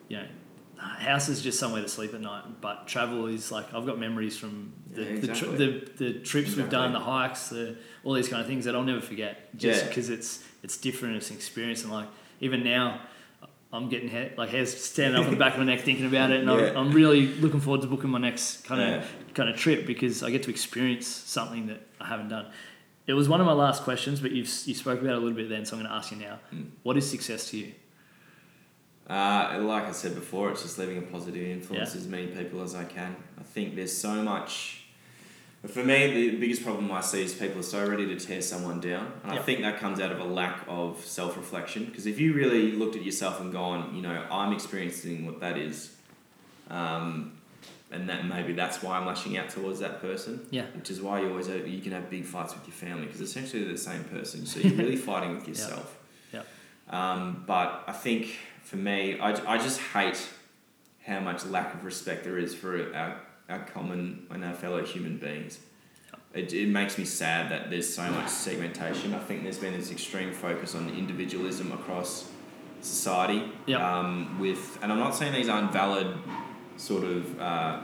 you 0.08 0.18
know, 0.18 0.24
a 0.24 0.45
house 0.78 1.28
is 1.28 1.42
just 1.42 1.58
somewhere 1.58 1.82
to 1.82 1.88
sleep 1.88 2.14
at 2.14 2.20
night. 2.20 2.44
But 2.60 2.86
travel 2.86 3.26
is 3.26 3.50
like 3.52 3.72
I've 3.74 3.86
got 3.86 3.98
memories 3.98 4.36
from 4.38 4.72
the 4.92 5.02
Yeah, 5.04 5.20
the, 5.20 5.26
tri- 5.28 5.48
the, 5.48 5.90
the 5.96 6.12
trips 6.20 6.54
we've 6.56 6.70
done, 6.70 6.92
the 6.92 7.00
hikes, 7.00 7.48
the 7.48 7.76
all 8.04 8.12
these 8.14 8.28
kind 8.28 8.40
of 8.40 8.46
things 8.48 8.64
that 8.66 8.74
I'll 8.74 8.82
never 8.82 9.00
forget. 9.00 9.56
Just 9.56 9.82
Yeah. 9.82 9.88
because 9.88 10.10
it's 10.10 10.42
it's 10.62 10.76
different, 10.76 11.16
it's 11.16 11.30
an 11.30 11.36
experience, 11.36 11.82
and 11.82 11.92
like 11.92 12.08
even 12.40 12.62
now. 12.64 13.00
I'm 13.72 13.88
getting 13.88 14.08
hair, 14.08 14.32
like 14.38 14.50
hairs 14.50 14.72
standing 14.82 15.18
up 15.20 15.26
on 15.26 15.32
the 15.32 15.36
back 15.36 15.54
of 15.54 15.58
my 15.58 15.64
neck 15.66 15.80
thinking 15.80 16.06
about 16.06 16.30
it, 16.30 16.40
and 16.40 16.48
Yeah. 16.48 16.68
I'm, 16.70 16.76
I'm 16.76 16.92
really 16.92 17.26
looking 17.26 17.60
forward 17.60 17.82
to 17.82 17.88
booking 17.88 18.08
my 18.08 18.18
next 18.20 18.64
kind 18.64 18.80
of 18.80 18.88
Yeah. 19.02 19.06
kind 19.34 19.50
of 19.50 19.56
trip 19.56 19.86
because 19.86 20.22
I 20.22 20.30
get 20.30 20.44
to 20.44 20.50
experience 20.50 21.06
something 21.08 21.66
that 21.66 21.82
I 22.00 22.06
haven't 22.06 22.28
done. 22.28 22.46
It 23.08 23.14
was 23.14 23.28
one 23.28 23.40
of 23.40 23.46
my 23.46 23.52
last 23.52 23.82
questions, 23.82 24.20
but 24.20 24.30
you've 24.30 24.48
you 24.66 24.72
spoke 24.74 25.00
about 25.00 25.10
it 25.10 25.16
a 25.16 25.18
little 25.18 25.36
bit 25.36 25.48
then, 25.48 25.66
so 25.66 25.76
I'm 25.76 25.82
going 25.82 25.90
to 25.90 25.96
ask 25.96 26.12
you 26.12 26.16
now. 26.18 26.38
Mm. 26.54 26.68
What 26.84 26.96
is 26.96 27.10
success 27.10 27.50
to 27.50 27.58
you? 27.58 27.72
Uh, 29.08 29.58
like 29.60 29.84
I 29.84 29.92
said 29.92 30.14
before, 30.14 30.50
it's 30.50 30.62
just 30.62 30.78
leaving 30.78 30.98
a 30.98 31.02
positive 31.02 31.46
influence 31.46 31.94
as 31.94 32.08
many 32.08 32.26
people 32.26 32.62
as 32.62 32.74
I 32.74 32.84
can. 32.84 33.14
I 33.38 33.42
think 33.44 33.76
there's 33.76 33.96
so 33.96 34.22
much. 34.22 34.82
For 35.64 35.84
me, 35.84 36.30
the 36.30 36.36
biggest 36.36 36.64
problem 36.64 36.90
I 36.92 37.00
see 37.00 37.22
is 37.22 37.34
people 37.34 37.60
are 37.60 37.64
so 37.64 37.88
ready 37.88 38.06
to 38.06 38.24
tear 38.24 38.42
someone 38.42 38.80
down. 38.80 39.12
And 39.22 39.32
I 39.32 39.38
think 39.38 39.62
that 39.62 39.78
comes 39.78 40.00
out 40.00 40.12
of 40.12 40.20
a 40.20 40.24
lack 40.24 40.64
of 40.68 41.04
self 41.04 41.36
reflection. 41.36 41.84
Because 41.84 42.06
if 42.06 42.20
you 42.20 42.34
really 42.34 42.72
looked 42.72 42.96
at 42.96 43.04
yourself 43.04 43.40
and 43.40 43.52
gone, 43.52 43.94
you 43.94 44.02
know, 44.02 44.26
I'm 44.30 44.52
experiencing 44.52 45.24
what 45.24 45.40
that 45.40 45.56
is, 45.56 45.94
um, 46.68 47.32
and 47.90 48.08
that 48.08 48.26
maybe 48.26 48.52
that's 48.52 48.82
why 48.82 48.98
I'm 48.98 49.06
lashing 49.06 49.36
out 49.36 49.50
towards 49.50 49.78
that 49.80 50.00
person. 50.00 50.46
Yeah. 50.50 50.66
Which 50.74 50.90
is 50.90 51.00
why 51.00 51.20
you 51.20 51.30
always 51.30 51.46
have, 51.46 51.66
you 51.66 51.80
can 51.80 51.92
have 51.92 52.10
big 52.10 52.24
fights 52.24 52.54
with 52.54 52.66
your 52.66 52.74
family 52.74 53.06
because 53.06 53.20
essentially 53.20 53.62
they're 53.62 53.72
the 53.72 53.78
same 53.78 54.04
person. 54.04 54.46
So 54.46 54.60
you're 54.60 54.76
really 54.76 54.96
fighting 54.96 55.36
with 55.36 55.46
yourself. 55.48 55.96
Yep. 56.32 56.46
Um, 56.90 57.44
but 57.46 57.84
I 57.86 57.92
think 57.92 58.36
for 58.66 58.76
me, 58.76 59.16
I, 59.20 59.54
I 59.54 59.58
just 59.58 59.80
hate 59.80 60.20
how 61.06 61.20
much 61.20 61.46
lack 61.46 61.72
of 61.72 61.84
respect 61.84 62.24
there 62.24 62.36
is 62.36 62.52
for 62.52 62.92
our, 62.96 63.20
our 63.48 63.60
common 63.60 64.26
and 64.28 64.44
our 64.44 64.54
fellow 64.54 64.84
human 64.84 65.18
beings. 65.18 65.60
It, 66.34 66.52
it 66.52 66.68
makes 66.68 66.98
me 66.98 67.04
sad 67.04 67.48
that 67.52 67.70
there's 67.70 67.94
so 67.94 68.10
much 68.10 68.28
segmentation. 68.28 69.14
I 69.14 69.20
think 69.20 69.44
there's 69.44 69.58
been 69.58 69.72
this 69.72 69.92
extreme 69.92 70.32
focus 70.32 70.74
on 70.74 70.88
individualism 70.90 71.70
across 71.70 72.28
society. 72.80 73.44
Yep. 73.66 73.80
Um, 73.80 74.40
with 74.40 74.80
and 74.82 74.90
I'm 74.90 74.98
not 74.98 75.14
saying 75.14 75.32
these 75.32 75.48
aren't 75.48 75.72
valid 75.72 76.08
sort 76.76 77.04
of 77.04 77.40
uh, 77.40 77.82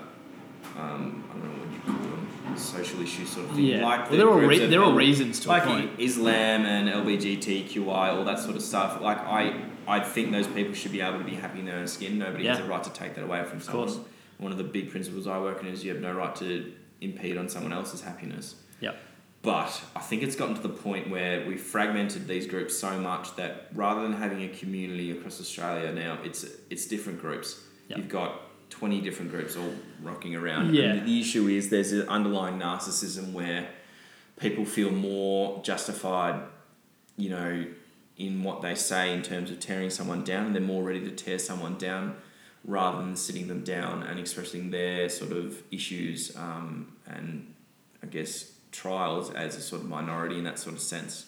um, 0.78 1.24
I 1.30 1.34
don't 1.34 1.44
know 1.44 1.64
what 1.64 1.72
you 1.72 1.80
call 1.92 2.10
them 2.10 2.56
social 2.56 3.00
issues 3.02 3.30
sort 3.30 3.48
of 3.48 3.54
thing. 3.56 3.64
Yeah, 3.64 3.82
Like 3.84 4.00
well, 4.02 4.10
the 4.10 4.16
they're 4.18 4.28
all 4.28 4.38
groups 4.38 4.48
re- 4.50 4.58
that- 4.60 4.70
they're 4.70 4.92
reasons 4.92 5.40
to 5.40 5.48
like 5.48 5.64
a 5.64 5.66
point. 5.66 5.90
Islam 5.98 6.64
and 6.66 6.88
LGBTQI, 6.88 7.88
all 8.12 8.24
that 8.24 8.38
sort 8.38 8.56
of 8.56 8.62
stuff. 8.62 9.00
Like 9.00 9.18
I, 9.18 9.54
I 9.86 10.00
think 10.00 10.32
those 10.32 10.46
people 10.46 10.74
should 10.74 10.92
be 10.92 11.00
able 11.00 11.18
to 11.18 11.24
be 11.24 11.34
happy 11.34 11.60
in 11.60 11.66
their 11.66 11.76
own 11.78 11.86
skin. 11.88 12.18
Nobody 12.18 12.46
has 12.46 12.58
Yeah. 12.58 12.64
a 12.66 12.68
right 12.68 12.82
to 12.84 12.90
take 12.92 13.14
that 13.14 13.24
away 13.24 13.42
from 13.44 13.58
Of 13.58 13.68
course. 13.68 13.92
someone. 13.92 14.10
One 14.38 14.52
of 14.52 14.58
the 14.58 14.64
big 14.64 14.90
principles 14.90 15.26
I 15.26 15.38
work 15.40 15.60
in 15.62 15.68
is 15.68 15.84
you 15.84 15.92
have 15.92 16.02
no 16.02 16.12
right 16.12 16.34
to 16.36 16.72
impede 17.00 17.36
on 17.36 17.48
someone 17.48 17.72
else's 17.72 18.00
happiness. 18.02 18.56
Yep. 18.80 18.96
But 19.42 19.82
I 19.96 20.00
think 20.00 20.22
it's 20.22 20.36
gotten 20.36 20.54
to 20.54 20.62
the 20.62 20.68
point 20.68 21.10
where 21.10 21.44
we've 21.46 21.60
fragmented 21.60 22.28
these 22.28 22.46
groups 22.46 22.76
so 22.78 22.98
much 22.98 23.34
that 23.36 23.68
rather 23.74 24.02
than 24.02 24.12
having 24.14 24.42
a 24.44 24.48
community 24.48 25.10
across 25.10 25.40
Australia 25.40 25.92
now, 25.92 26.18
it's 26.24 26.44
it's 26.70 26.86
different 26.86 27.20
groups. 27.20 27.60
Yep. 27.88 27.98
You've 27.98 28.08
got 28.08 28.40
20 28.72 29.02
different 29.02 29.30
groups 29.30 29.54
all 29.54 29.74
rocking 30.02 30.34
around. 30.34 30.74
Yeah. 30.74 30.94
And 30.94 31.06
the 31.06 31.20
issue 31.20 31.46
is 31.46 31.68
there's 31.68 31.92
an 31.92 32.08
underlying 32.08 32.58
narcissism 32.58 33.32
where 33.32 33.68
people 34.40 34.64
feel 34.64 34.90
more 34.90 35.62
justified, 35.62 36.40
you 37.18 37.28
know, 37.28 37.66
in 38.16 38.42
what 38.42 38.62
they 38.62 38.74
say 38.74 39.12
in 39.12 39.22
terms 39.22 39.50
of 39.50 39.60
tearing 39.60 39.90
someone 39.90 40.24
down, 40.24 40.46
and 40.46 40.54
they're 40.54 40.62
more 40.62 40.82
ready 40.82 41.00
to 41.00 41.10
tear 41.10 41.38
someone 41.38 41.76
down 41.76 42.16
rather 42.64 42.98
than 42.98 43.14
sitting 43.14 43.46
them 43.48 43.62
down 43.62 44.02
and 44.04 44.18
expressing 44.18 44.70
their 44.70 45.08
sort 45.08 45.32
of 45.32 45.62
issues 45.70 46.34
um, 46.36 46.92
and 47.06 47.52
I 48.02 48.06
guess 48.06 48.52
trials 48.70 49.32
as 49.32 49.56
a 49.56 49.60
sort 49.60 49.82
of 49.82 49.88
minority 49.88 50.38
in 50.38 50.44
that 50.44 50.58
sort 50.58 50.74
of 50.74 50.80
sense. 50.80 51.26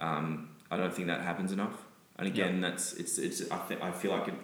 Um, 0.00 0.48
I 0.70 0.76
don't 0.76 0.92
think 0.92 1.08
that 1.08 1.20
happens 1.20 1.52
enough. 1.52 1.76
And 2.18 2.26
again, 2.26 2.60
that's 2.60 2.94
it's 2.94 3.18
it's 3.18 3.50
I, 3.50 3.58
th- 3.68 3.80
I 3.80 3.92
feel 3.92 4.10
like 4.10 4.28
it 4.28 4.34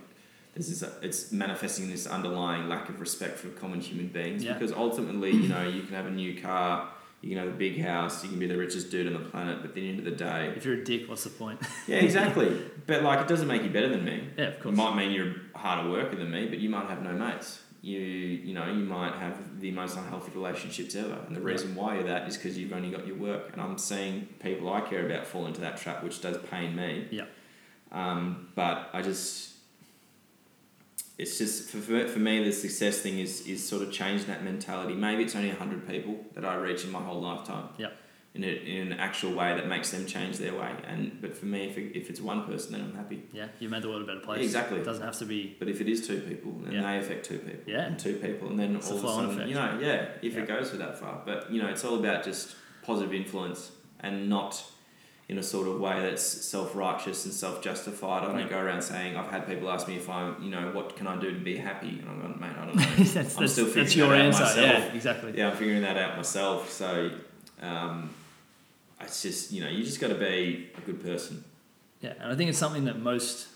is 0.59 0.82
a, 0.82 0.92
it's 1.02 1.32
manifesting 1.32 1.90
this 1.90 2.07
underlying 2.07 2.68
lack 2.68 2.88
of 2.88 2.98
respect 3.00 3.38
for 3.38 3.48
common 3.50 3.80
human 3.80 4.09
beings 4.09 4.42
Yeah. 4.42 4.54
because 4.54 4.72
ultimately, 4.72 5.30
you 5.32 5.48
know, 5.48 5.66
you 5.68 5.82
can 5.82 5.94
have 5.94 6.07
a 6.07 6.11
new 6.11 6.40
car, 6.40 6.88
you 7.20 7.30
can 7.30 7.38
have 7.38 7.48
a 7.48 7.57
big 7.57 7.80
house, 7.80 8.22
you 8.24 8.30
can 8.30 8.38
be 8.38 8.46
the 8.46 8.57
richest 8.57 8.90
dude 8.90 9.07
on 9.07 9.12
the 9.22 9.28
planet, 9.28 9.59
but 9.61 9.68
at 9.70 9.74
the 9.74 9.88
end 9.88 9.98
of 9.98 10.04
the 10.07 10.11
day, 10.12 10.52
If 10.57 10.64
you're 10.64 10.74
a 10.80 10.84
dick, 10.84 11.09
what's 11.09 11.24
the 11.24 11.30
point? 11.30 11.61
yeah, 11.86 11.96
exactly. 11.96 12.50
but 12.86 13.02
like, 13.02 13.20
it 13.20 13.28
doesn't 13.28 13.48
make 13.48 13.62
you 13.62 13.70
better 13.70 13.88
than 13.88 14.04
me. 14.04 14.28
yeah, 14.38 14.46
of 14.46 14.61
course. 14.61 14.72
It 14.72 14.76
might 14.76 14.96
mean 14.96 15.12
you're 15.12 15.34
a 15.54 15.59
harder 15.59 15.90
worker 15.90 16.16
than 16.16 16.30
me, 16.30 16.46
but 16.46 16.59
you 16.59 16.68
might 16.70 16.88
have 16.88 17.02
no 17.02 17.12
mates. 17.12 17.61
You 17.82 18.00
you 18.00 18.52
know 18.52 18.66
you 18.66 18.82
might 18.84 19.12
have 19.14 19.61
the 19.61 19.70
most 19.70 19.96
unhealthy 19.96 20.32
relationships 20.34 20.96
ever, 20.96 21.18
and 21.26 21.36
the 21.36 21.40
Yeah. 21.40 21.46
reason 21.46 21.74
why 21.76 21.94
you're 21.94 22.04
that 22.04 22.26
is 22.26 22.36
because 22.36 22.59
you've 22.59 22.72
only 22.72 22.90
got 22.90 23.07
your 23.07 23.14
work. 23.16 23.52
And 23.52 23.61
I'm 23.62 23.78
seeing 23.78 24.26
people 24.40 24.72
I 24.72 24.80
care 24.80 25.07
about 25.07 25.24
fall 25.26 25.46
into 25.46 25.61
that 25.61 25.76
trap, 25.76 26.02
which 26.02 26.20
does 26.20 26.36
pain 26.50 26.74
me. 26.74 27.07
Yeah. 27.12 27.26
Um, 27.92 28.48
but 28.57 28.90
I 28.92 29.02
just 29.02 29.52
it's 31.18 31.38
just 31.38 31.70
for, 31.70 31.78
for 31.78 32.06
for 32.08 32.18
me 32.18 32.44
the 32.44 32.52
success 32.52 32.98
thing 33.00 33.18
is 33.18 33.46
is 33.46 33.66
sort 33.66 33.82
of 33.82 33.90
changing 33.92 34.26
that 34.28 34.44
mentality. 34.44 34.94
Maybe 34.94 35.24
it's 35.24 35.34
only 35.36 35.50
hundred 35.50 35.86
people 35.88 36.18
that 36.34 36.44
I 36.44 36.54
reach 36.56 36.84
in 36.84 36.90
my 36.92 37.00
whole 37.00 37.20
lifetime. 37.20 37.68
Yep. 37.78 37.96
In, 38.34 38.44
a, 38.44 38.48
in 38.48 38.92
an 38.92 38.98
actual 39.00 39.32
way 39.32 39.54
that 39.54 39.66
makes 39.66 39.90
them 39.92 40.04
change 40.04 40.36
their 40.36 40.52
way, 40.54 40.70
and 40.86 41.22
but 41.22 41.34
for 41.34 41.46
me, 41.46 41.70
if, 41.70 41.78
it, 41.78 41.96
if 41.98 42.10
it's 42.10 42.20
one 42.20 42.44
person, 42.44 42.72
then 42.72 42.82
I'm 42.82 42.94
happy. 42.94 43.22
Yeah, 43.32 43.48
you 43.60 43.70
made 43.70 43.80
the 43.80 43.88
world 43.88 44.02
a 44.02 44.04
better 44.04 44.20
place. 44.20 44.44
Exactly. 44.44 44.78
It 44.78 44.84
doesn't 44.84 45.02
have 45.02 45.16
to 45.20 45.24
be. 45.24 45.56
But 45.58 45.68
if 45.70 45.80
it 45.80 45.88
is 45.88 46.06
two 46.06 46.20
people, 46.20 46.52
then 46.62 46.72
Yeah. 46.74 46.82
they 46.82 46.98
affect 46.98 47.24
two 47.24 47.38
people. 47.38 47.62
Yeah. 47.66 47.86
And 47.86 47.98
two 47.98 48.16
people, 48.16 48.50
and 48.50 48.58
then 48.60 48.76
It's 48.76 48.90
all 48.90 48.98
of 48.98 49.04
a 49.04 49.08
sudden, 49.08 49.30
effect. 49.30 49.48
you 49.48 49.54
know, 49.54 49.78
yeah, 49.80 50.08
if 50.20 50.34
Yeah. 50.34 50.40
it 50.42 50.48
goes 50.48 50.68
for 50.68 50.76
that 50.76 50.98
far. 51.00 51.22
But 51.24 51.50
you 51.50 51.62
know, 51.62 51.68
it's 51.68 51.82
all 51.82 51.98
about 51.98 52.24
just 52.24 52.54
positive 52.82 53.14
influence 53.14 53.70
and 54.00 54.28
not 54.28 54.62
in 55.29 55.39
a 55.39 55.43
sort 55.43 55.66
of 55.66 55.81
way 55.81 56.01
that's 56.01 56.22
self-righteous 56.22 57.24
and 57.24 57.35
self-justified. 57.35 58.22
I 58.22 58.39
don't 58.39 58.49
go 58.49 58.59
around 58.61 58.83
saying 58.83 59.16
I've 59.16 59.31
had 59.31 59.47
people 59.49 59.68
ask 59.70 59.89
me 59.89 59.97
if 59.97 60.09
I'm, 60.09 60.41
you 60.41 60.51
know, 60.51 60.70
what 60.72 60.95
can 60.97 61.09
I 61.09 61.16
do 61.20 61.33
to 61.33 61.39
be 61.41 61.57
happy, 61.57 61.89
and 62.01 62.09
I'm 62.09 62.20
going, 62.20 62.39
mate, 62.41 62.53
I 62.57 62.64
don't 62.66 62.77
know. 62.77 62.83
that's, 62.83 63.16
I'm 63.16 63.41
that's, 63.41 63.53
still 63.53 63.64
that's 63.66 63.93
figuring 63.93 63.99
your 63.99 64.09
that 64.11 64.20
out 64.20 64.27
answer. 64.27 64.43
myself. 64.43 64.66
Yeah, 64.66 64.95
exactly. 64.95 65.33
yeah, 65.37 65.51
I'm 65.51 65.57
figuring 65.57 65.83
that 65.83 65.97
out 65.97 66.16
myself. 66.16 66.70
So, 66.70 67.11
um, 67.61 68.11
it's 69.01 69.20
just 69.22 69.53
you 69.53 69.62
know, 69.62 69.68
you 69.68 69.83
just 69.85 70.01
got 70.01 70.09
to 70.09 70.14
be 70.14 70.70
a 70.77 70.81
good 70.83 71.03
person. 71.03 71.43
Yeah, 72.01 72.12
and 72.20 72.33
I 72.33 72.37
think 72.37 72.51
it's 72.51 72.59
something 72.59 72.85
that 72.85 72.99
most 73.01 73.49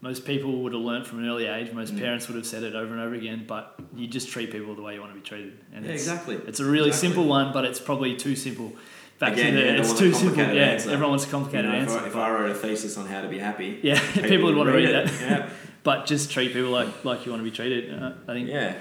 most 0.00 0.24
people 0.24 0.62
would 0.62 0.72
have 0.72 0.80
learnt 0.80 1.06
from 1.06 1.18
an 1.18 1.28
early 1.28 1.44
age. 1.46 1.70
Most 1.72 1.94
Mm. 1.94 1.98
parents 1.98 2.26
would 2.28 2.36
have 2.36 2.46
said 2.46 2.62
it 2.62 2.74
over 2.74 2.90
and 2.94 3.02
over 3.02 3.14
again. 3.14 3.44
But 3.46 3.74
you 3.94 4.06
just 4.06 4.30
treat 4.30 4.50
people 4.50 4.74
the 4.74 4.80
way 4.82 4.94
you 4.94 5.00
want 5.00 5.12
to 5.12 5.20
be 5.20 5.26
treated, 5.26 5.58
and 5.74 5.84
yeah, 5.84 5.92
it's, 5.92 6.02
exactly. 6.04 6.36
it's 6.46 6.58
a 6.60 6.64
really 6.64 6.88
Exactly. 6.88 7.08
simple 7.10 7.26
one, 7.26 7.52
but 7.52 7.64
it's 7.66 7.78
probably 7.80 8.16
too 8.16 8.34
simple. 8.34 8.72
Back 9.18 9.34
Again, 9.34 9.52
to 9.54 9.58
the, 9.60 9.64
yeah, 9.66 9.72
it's 9.80 9.96
too 9.98 10.12
simple. 10.12 10.38
Yeah, 10.38 10.62
answer. 10.62 10.90
everyone 10.90 11.10
wants 11.10 11.24
a 11.24 11.28
You 11.28 11.30
complicated 11.32 11.70
know, 11.70 11.76
if, 11.76 11.82
answer. 11.88 11.98
I, 12.00 12.06
if 12.08 12.16
I 12.16 12.30
wrote 12.30 12.50
a 12.50 12.54
thesis 12.54 12.96
on 12.98 13.06
how 13.06 13.20
to 13.22 13.28
be 13.28 13.38
happy, 13.38 13.78
yeah, 13.82 14.00
people, 14.12 14.46
would 14.46 14.56
want 14.56 14.68
to 14.70 14.74
read 14.76 14.88
that. 14.94 15.12
Yeah. 15.20 15.50
But 15.84 16.06
just 16.06 16.30
treat 16.30 16.54
people 16.54 16.70
like, 16.70 17.04
like 17.04 17.26
you 17.26 17.30
want 17.32 17.44
to 17.44 17.50
be 17.50 17.54
treated. 17.54 17.92
Uh, 17.92 18.12
I 18.26 18.32
think 18.32 18.48
Yeah. 18.48 18.74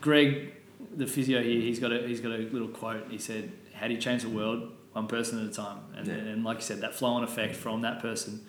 Greg, 0.00 0.52
the 0.96 1.04
physio 1.06 1.42
here, 1.42 1.60
he's 1.60 1.80
got 1.80 1.92
a 1.92 2.06
he's 2.06 2.20
got 2.20 2.30
a 2.32 2.38
little 2.38 2.68
quote. 2.68 3.08
He 3.10 3.18
said, 3.18 3.50
"How 3.74 3.88
do 3.88 3.94
you 3.94 4.00
change 4.00 4.22
the 4.22 4.28
world? 4.30 4.70
One 4.92 5.08
person 5.08 5.40
at 5.44 5.50
a 5.50 5.52
time." 5.52 5.78
And, 5.96 6.06
Yeah. 6.06 6.14
and 6.14 6.44
like 6.44 6.58
you 6.58 6.62
said, 6.62 6.80
that 6.82 6.94
flow-on 6.94 7.24
effect 7.24 7.56
from 7.56 7.80
that 7.82 8.00
person, 8.00 8.46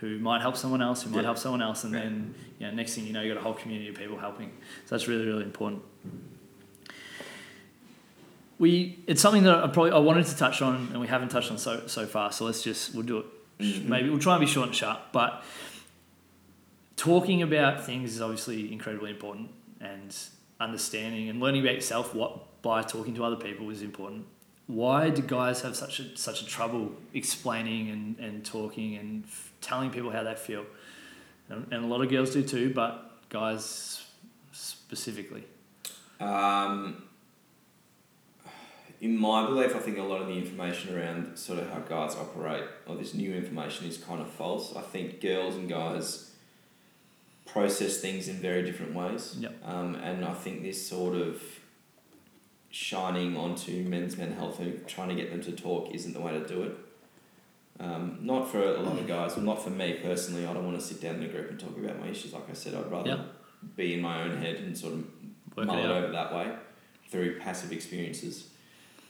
who 0.00 0.18
might 0.18 0.42
help 0.42 0.56
someone 0.58 0.82
else, 0.82 1.02
who 1.02 1.08
might 1.10 1.20
Yeah. 1.20 1.24
help 1.24 1.38
someone 1.38 1.62
else, 1.62 1.82
and 1.84 1.94
then 1.94 2.34
you 2.58 2.66
know, 2.66 2.74
next 2.74 2.94
thing 2.94 3.06
you 3.06 3.14
know, 3.14 3.22
you've 3.22 3.34
got 3.34 3.40
a 3.40 3.44
whole 3.44 3.54
community 3.54 3.88
of 3.88 3.94
people 3.96 4.18
helping. 4.18 4.50
So 4.84 4.94
that's 4.94 5.08
really 5.08 5.24
really 5.24 5.44
important. 5.44 5.82
We 8.58 8.98
it's 9.06 9.20
something 9.20 9.42
that 9.44 9.54
I 9.56 9.66
probably 9.68 9.90
I 9.92 9.98
wanted 9.98 10.26
to 10.26 10.36
touch 10.36 10.62
on, 10.62 10.88
and 10.92 11.00
we 11.00 11.06
haven't 11.06 11.28
touched 11.28 11.50
on 11.50 11.58
so 11.58 11.86
so 11.86 12.06
far. 12.06 12.32
So 12.32 12.44
let's 12.46 12.62
just 12.62 12.94
we'll 12.94 13.04
do 13.04 13.18
it. 13.18 13.26
Mhm. 13.60 13.84
Maybe 13.86 14.08
we'll 14.10 14.18
try 14.18 14.34
and 14.34 14.40
be 14.40 14.46
short 14.46 14.66
and 14.68 14.76
sharp, 14.76 15.00
but 15.12 15.42
talking 16.96 17.42
about 17.42 17.84
things 17.84 18.14
is 18.14 18.20
obviously 18.22 18.72
incredibly 18.72 19.10
important, 19.10 19.50
and 19.80 20.14
understanding 20.58 21.28
and 21.28 21.38
learning 21.40 21.60
about 21.62 21.74
yourself 21.74 22.14
what 22.14 22.62
by 22.62 22.82
talking 22.82 23.14
to 23.14 23.24
other 23.24 23.36
people 23.36 23.68
is 23.70 23.82
important. 23.82 24.24
Why 24.66 25.10
do 25.10 25.22
guys 25.22 25.60
have 25.62 25.76
such 25.76 26.00
a 26.00 26.16
such 26.16 26.42
a 26.42 26.46
trouble 26.46 26.92
explaining 27.14 27.90
and, 27.90 28.18
and 28.18 28.44
talking 28.44 28.96
and 28.96 29.24
f- 29.24 29.52
telling 29.60 29.90
people 29.90 30.10
how 30.10 30.22
they 30.24 30.34
feel? 30.34 30.64
And, 31.48 31.66
and 31.72 31.84
a 31.84 31.86
lot 31.86 32.00
of 32.02 32.08
girls 32.10 32.30
do 32.30 32.42
too, 32.42 32.72
but 32.74 33.10
guys 33.28 34.02
specifically. 34.52 35.44
Um, 36.18 37.02
in 39.00 39.16
my 39.16 39.44
belief, 39.46 39.74
I 39.76 39.78
think 39.78 39.98
a 39.98 40.02
lot 40.02 40.20
of 40.22 40.28
the 40.28 40.34
information 40.34 40.96
around 40.96 41.36
sort 41.38 41.58
of 41.58 41.70
how 41.70 41.80
guys 41.80 42.14
operate, 42.16 42.64
or 42.86 42.96
this 42.96 43.14
new 43.14 43.34
information, 43.34 43.86
is 43.86 43.98
kind 43.98 44.20
of 44.20 44.28
false. 44.30 44.74
I 44.74 44.80
think 44.80 45.20
girls 45.20 45.54
and 45.56 45.68
guys 45.68 46.32
process 47.44 47.98
things 47.98 48.28
in 48.28 48.36
very 48.36 48.62
different 48.62 48.94
ways. 48.94 49.36
Yep. 49.38 49.54
Um, 49.64 49.94
and 49.96 50.24
I 50.24 50.34
think 50.34 50.62
this 50.62 50.86
sort 50.86 51.14
of 51.14 51.42
shining 52.70 53.36
onto 53.36 53.84
men's 53.84 54.16
mental 54.16 54.36
health 54.38 54.60
and 54.60 54.86
trying 54.86 55.08
to 55.08 55.14
get 55.14 55.30
them 55.30 55.40
to 55.42 55.52
talk 55.52 55.94
isn't 55.94 56.12
the 56.12 56.20
way 56.20 56.32
to 56.32 56.46
do 56.46 56.62
it. 56.64 56.76
Um, 57.78 58.18
not 58.22 58.50
for 58.50 58.62
a 58.62 58.80
lot 58.80 58.98
of 58.98 59.06
guys, 59.06 59.36
not 59.36 59.62
for 59.62 59.70
me 59.70 59.94
personally. 60.02 60.46
I 60.46 60.52
don't 60.54 60.64
want 60.64 60.78
to 60.80 60.84
sit 60.84 61.00
down 61.00 61.16
in 61.16 61.24
a 61.24 61.28
group 61.28 61.50
and 61.50 61.60
talk 61.60 61.76
about 61.76 62.00
my 62.00 62.08
issues. 62.08 62.32
Like 62.32 62.48
I 62.50 62.54
said, 62.54 62.74
I'd 62.74 62.90
rather 62.90 63.08
Yeah. 63.10 63.22
be 63.76 63.94
in 63.94 64.00
my 64.00 64.22
own 64.22 64.38
head 64.38 64.56
and 64.56 64.76
sort 64.76 64.94
of 64.94 65.04
Work 65.56 65.66
mull 65.66 65.76
it 65.78 65.84
it 65.84 65.90
out. 65.90 66.04
over 66.04 66.12
that 66.12 66.34
way 66.34 66.54
through 67.10 67.38
passive 67.38 67.72
experiences. 67.72 68.48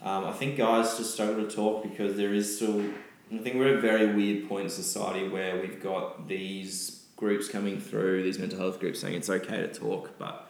Um, 0.03 0.25
I 0.25 0.33
think 0.33 0.57
guys 0.57 0.97
just 0.99 1.15
struggle 1.15 1.47
to 1.47 1.51
talk 1.55 1.83
because 1.83 2.17
there 2.17 2.35
is 2.35 2.57
still. 2.57 2.85
I 3.33 3.39
think 3.39 3.57
we're 3.57 3.69
at 3.69 3.75
a 3.77 3.81
very 3.81 4.15
weird 4.15 4.49
point 4.49 4.65
in 4.65 4.71
society 4.71 5.29
where 5.29 5.61
we've 5.61 5.83
got 5.83 6.29
these 6.29 7.07
groups 7.17 7.49
coming 7.49 7.81
through, 7.81 8.23
these 8.23 8.39
mental 8.39 8.59
health 8.59 8.79
groups 8.79 9.01
saying 9.01 9.15
it's 9.15 9.31
okay 9.31 9.57
to 9.57 9.69
talk, 9.69 10.17
but 10.19 10.49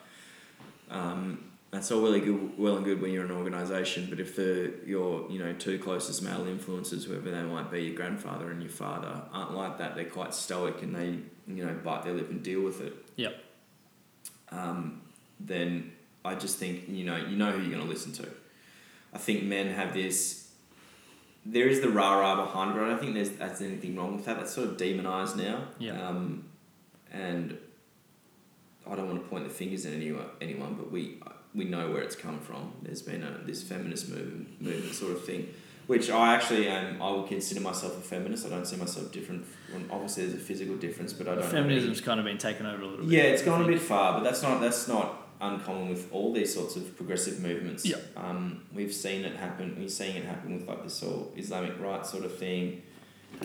um, 0.91 1.45
that's 1.71 1.91
all 1.91 2.03
really 2.03 2.21
good, 2.21 2.59
well 2.59 2.77
and 2.77 2.85
good 2.85 3.01
when 3.01 3.13
you're 3.13 3.25
an 3.25 3.31
organisation. 3.31 4.07
But 4.11 4.21
if 4.21 4.37
the 4.37 4.75
your 4.85 5.31
you 5.31 5.39
know 5.39 5.53
two 5.55 5.79
closest 5.79 6.23
male 6.23 6.47
influences, 6.47 7.05
whoever 7.05 7.31
they 7.31 7.43
might 7.43 7.71
be, 7.71 7.83
your 7.85 7.95
grandfather 7.95 8.51
and 8.51 8.61
your 8.61 8.71
father, 8.71 9.23
aren't 9.33 9.55
like 9.55 9.79
that, 9.79 9.95
they're 9.95 10.05
quite 10.05 10.35
stoic 10.35 10.83
and 10.83 10.95
they 10.95 11.19
you 11.53 11.65
know 11.65 11.75
bite 11.85 12.05
their 12.05 12.15
lip 12.15 12.31
and 12.31 12.43
deal 12.43 12.63
with 12.63 12.81
it. 12.81 12.95
Yep. 13.17 13.37
Um, 14.51 15.03
then 15.41 15.93
I 16.25 16.35
just 16.35 16.59
think 16.59 16.89
you 16.89 17.05
know 17.05 17.17
you 17.17 17.37
know 17.37 17.53
who 17.53 17.61
you're 17.61 17.71
going 17.71 17.83
to 17.83 17.89
listen 17.89 18.13
to. 18.13 18.29
I 19.17 19.19
think 19.19 19.45
men 19.45 19.69
have 19.69 19.95
this. 19.95 20.51
There 21.47 21.67
is 21.69 21.81
the 21.81 21.89
rah 21.89 22.17
rah 22.21 22.45
behind 22.45 22.77
it, 22.77 22.83
I 22.83 22.89
don't 22.89 23.01
think 23.01 23.15
there's 23.15 23.31
that's 23.31 23.63
anything 23.63 23.97
wrong 23.97 24.17
with 24.17 24.27
that. 24.27 24.37
That's 24.37 24.53
sort 24.53 24.69
of 24.69 24.77
demonized 24.77 25.39
now. 25.39 25.69
Yeah. 25.79 26.07
Um, 26.07 26.45
and 27.11 27.57
I 28.87 28.95
don't 28.95 29.09
want 29.09 29.23
to 29.23 29.29
point 29.31 29.45
the 29.45 29.55
fingers 29.55 29.87
at 29.87 29.95
anyone, 29.95 30.27
anyone, 30.43 30.75
but 30.75 30.93
we 30.93 31.19
we 31.55 31.65
know 31.65 31.91
where 31.93 32.03
it's 32.03 32.15
come 32.15 32.39
from. 32.41 32.73
There's 32.83 33.01
been 33.01 33.23
a 33.23 33.41
this 33.47 33.63
feminist 33.63 34.11
movement, 34.11 34.61
movement 34.61 34.95
sort 34.95 35.13
of 35.13 35.25
thing, 35.25 35.49
which 35.87 36.11
I 36.11 36.35
actually 36.35 36.69
am. 36.69 37.01
I 37.01 37.11
would 37.13 37.27
consider 37.27 37.63
myself 37.63 37.97
a 37.97 38.03
feminist. 38.03 38.45
I 38.45 38.51
don't 38.51 38.67
see 38.67 38.77
myself 38.77 39.11
different. 39.13 39.47
From, 39.73 39.89
obviously, 39.91 40.27
there's 40.27 40.35
a 40.43 40.45
physical 40.45 40.77
difference, 40.77 41.15
but 41.15 41.27
I 41.27 41.37
don't. 41.37 41.45
have 41.45 41.55
any- 41.55 41.63
Feminism's 41.63 42.03
kind 42.03 42.21
of 42.21 42.27
been 42.27 42.37
taken 42.37 42.67
over 42.67 42.83
a 42.83 42.87
little 42.87 43.07
bit. 43.07 43.15
yeah, 43.15 43.23
it's 43.23 43.41
I 43.43 43.47
gone 43.47 43.63
a 43.63 43.67
bit 43.67 43.81
far, 43.81 44.13
but 44.13 44.25
that's 44.25 44.43
not 44.43 44.61
that's 44.61 44.87
not 44.89 45.26
uncommon 45.41 45.89
with 45.89 46.13
all 46.13 46.33
these 46.33 46.53
sorts 46.55 46.77
of 46.77 46.97
progressive 46.97 47.41
movements. 47.41 47.85
Yeah. 47.85 47.97
Um, 48.17 48.65
we've 48.73 48.93
seen 48.95 49.25
it 49.25 49.37
happen. 49.37 49.77
We're 49.79 49.89
seeing 49.89 50.17
it 50.17 50.25
happen 50.25 50.55
with 50.59 50.69
like 50.69 50.83
this 50.85 51.01
whole 51.01 51.33
Islamic 51.37 51.79
right 51.81 52.05
sort 52.07 52.25
of 52.25 52.37
thing, 52.37 52.83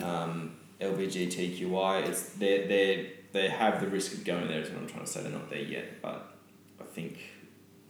um, 0.02 0.56
LGBTQI. 0.80 2.08
It's 2.08 2.30
they 2.30 2.66
they 2.66 3.12
they 3.32 3.48
have 3.48 3.80
the 3.80 3.88
risk 3.88 4.12
of 4.14 4.24
going 4.24 4.48
there. 4.48 4.60
Is 4.60 4.70
what 4.70 4.80
I'm 4.82 4.86
trying 4.88 5.04
to 5.04 5.10
say. 5.10 5.22
They're 5.22 5.32
not 5.32 5.50
there 5.50 5.60
yet, 5.62 6.00
but 6.02 6.34
I 6.80 6.84
think 6.84 7.18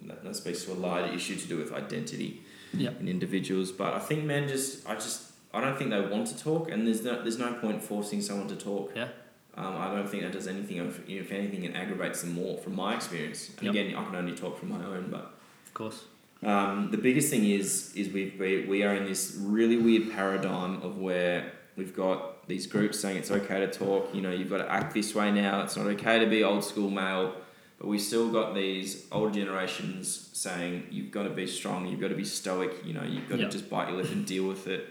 that, 0.03 0.22
that 0.24 0.36
speaks 0.36 0.64
to 0.64 0.72
a 0.72 0.74
larger 0.74 1.12
issue 1.12 1.36
to 1.36 1.46
do 1.48 1.57
with 1.59 1.72
identity 1.72 2.42
Yeah. 2.72 2.90
in 3.00 3.09
individuals. 3.09 3.72
But 3.72 3.94
I 3.94 3.98
think 3.98 4.24
men 4.24 4.48
just 4.48 4.88
I 4.88 4.94
just 4.94 5.32
I 5.55 5.61
don't 5.61 5.76
think 5.76 5.90
they 5.90 6.00
want 6.00 6.26
to 6.28 6.38
talk, 6.38 6.70
and 6.70 6.86
there's 6.86 7.03
no 7.05 7.22
there's 7.22 7.38
no 7.38 7.55
point 7.55 7.82
forcing 7.82 8.20
someone 8.22 8.48
to 8.48 8.57
talk. 8.57 8.92
Yeah. 8.96 9.09
Um, 9.57 9.76
I 9.76 9.94
don't 9.94 10.09
think 10.09 10.22
that 10.22 10.32
does 10.32 10.46
anything. 10.46 10.78
If, 10.78 11.09
if 11.09 11.30
anything, 11.30 11.64
it 11.64 11.74
aggravates 11.74 12.22
them 12.22 12.32
more, 12.32 12.57
from 12.59 12.74
my 12.74 12.94
experience. 12.94 13.50
And 13.59 13.66
Yep. 13.66 13.70
again, 13.74 13.94
I 13.96 14.05
can 14.05 14.16
only 14.16 14.34
talk 14.34 14.59
from 14.59 14.70
my 14.70 14.82
own. 14.84 15.09
But 15.11 15.34
Of 15.66 15.74
course. 15.74 16.05
um, 16.42 16.90
the 16.90 16.96
biggest 16.98 17.28
thing 17.30 17.44
is 17.44 17.92
is 17.94 18.09
we 18.12 18.34
we 18.38 18.64
we 18.64 18.82
are 18.82 18.94
in 18.94 19.05
this 19.05 19.36
really 19.40 19.76
weird 19.76 20.11
paradigm 20.12 20.80
of 20.82 20.98
where 20.98 21.53
we've 21.76 21.94
got 21.94 22.48
these 22.48 22.66
groups 22.66 22.98
saying 22.98 23.16
it's 23.18 23.30
okay 23.30 23.61
to 23.61 23.70
talk. 23.70 24.14
You 24.14 24.22
know, 24.22 24.30
you've 24.32 24.50
got 24.50 24.59
to 24.59 24.70
act 24.70 24.94
this 24.94 25.14
way 25.14 25.30
now. 25.30 25.62
It's 25.62 25.76
not 25.76 25.86
okay 25.86 26.18
to 26.18 26.26
be 26.26 26.42
old 26.42 26.64
school 26.64 26.90
male. 26.90 27.34
But 27.78 27.88
we 27.88 27.98
still 27.98 28.30
got 28.30 28.55
these 28.55 29.07
older 29.11 29.32
generations 29.34 30.30
saying 30.32 30.86
you've 30.90 31.11
got 31.11 31.24
to 31.24 31.30
be 31.30 31.46
strong. 31.48 31.86
You've 31.88 32.00
got 32.00 32.09
to 32.09 32.14
be 32.14 32.24
stoic. 32.24 32.72
You 32.86 32.94
know, 32.94 33.03
you've 33.03 33.28
got 33.28 33.38
Yep. 33.40 33.50
to 33.50 33.59
just 33.59 33.68
bite 33.68 33.88
your 33.88 33.98
lip 33.98 34.11
and 34.12 34.24
deal 34.24 34.46
with 34.46 34.66
it. 34.68 34.86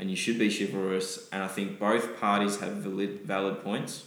And 0.00 0.10
you 0.10 0.16
should 0.16 0.38
be 0.38 0.48
chivalrous. 0.50 1.28
And 1.30 1.42
I 1.42 1.46
think 1.46 1.78
both 1.78 2.18
parties 2.18 2.58
have 2.58 2.72
valid 2.72 3.20
valid 3.20 3.62
points. 3.62 4.06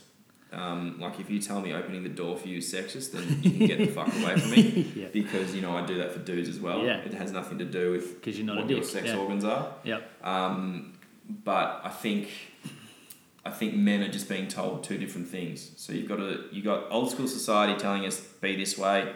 Um, 0.52 1.00
like 1.00 1.20
if 1.20 1.30
you 1.30 1.40
tell 1.40 1.62
me 1.62 1.74
opening 1.74 2.04
the 2.04 2.10
door 2.10 2.36
for 2.38 2.48
you 2.48 2.58
is 2.58 2.72
sexist, 2.72 3.12
then 3.12 3.40
you 3.42 3.52
can 3.52 3.68
get 3.68 3.78
the 3.80 3.88
fuck 3.88 4.08
away 4.22 4.40
from 4.40 4.52
me 4.52 4.92
yeah. 4.96 5.08
because 5.12 5.56
you 5.56 5.62
know 5.62 5.76
I 5.76 5.86
do 5.86 5.98
that 6.00 6.12
for 6.12 6.20
dudes 6.20 6.50
as 6.50 6.60
well. 6.60 6.84
Yeah. 6.84 6.98
It 6.98 7.14
has 7.14 7.32
nothing 7.32 7.58
to 7.60 7.66
do 7.66 7.92
with 7.92 8.16
Because 8.20 8.38
you're 8.38 8.46
not 8.46 8.58
what 8.58 8.66
a 8.66 8.70
your 8.70 8.80
dick. 8.82 8.90
sex 8.90 9.08
yeah. 9.08 9.18
organs 9.18 9.46
are. 9.46 9.74
Yep. 9.84 10.12
Um, 10.24 10.94
but 11.44 11.82
I 11.84 11.90
think 11.90 12.30
I 13.46 13.52
think 13.52 13.76
men 13.76 14.02
are 14.04 14.12
just 14.12 14.30
being 14.30 14.48
told 14.48 14.84
two 14.84 14.98
different 14.98 15.28
things. 15.28 15.72
So 15.78 15.94
you've 15.94 16.08
got 16.10 16.20
a 16.20 16.46
you 16.52 16.62
got 16.62 16.92
old 16.92 17.12
school 17.12 17.28
society 17.28 17.80
telling 17.80 18.06
us 18.06 18.20
be 18.20 18.56
this 18.56 18.78
way, 18.78 19.12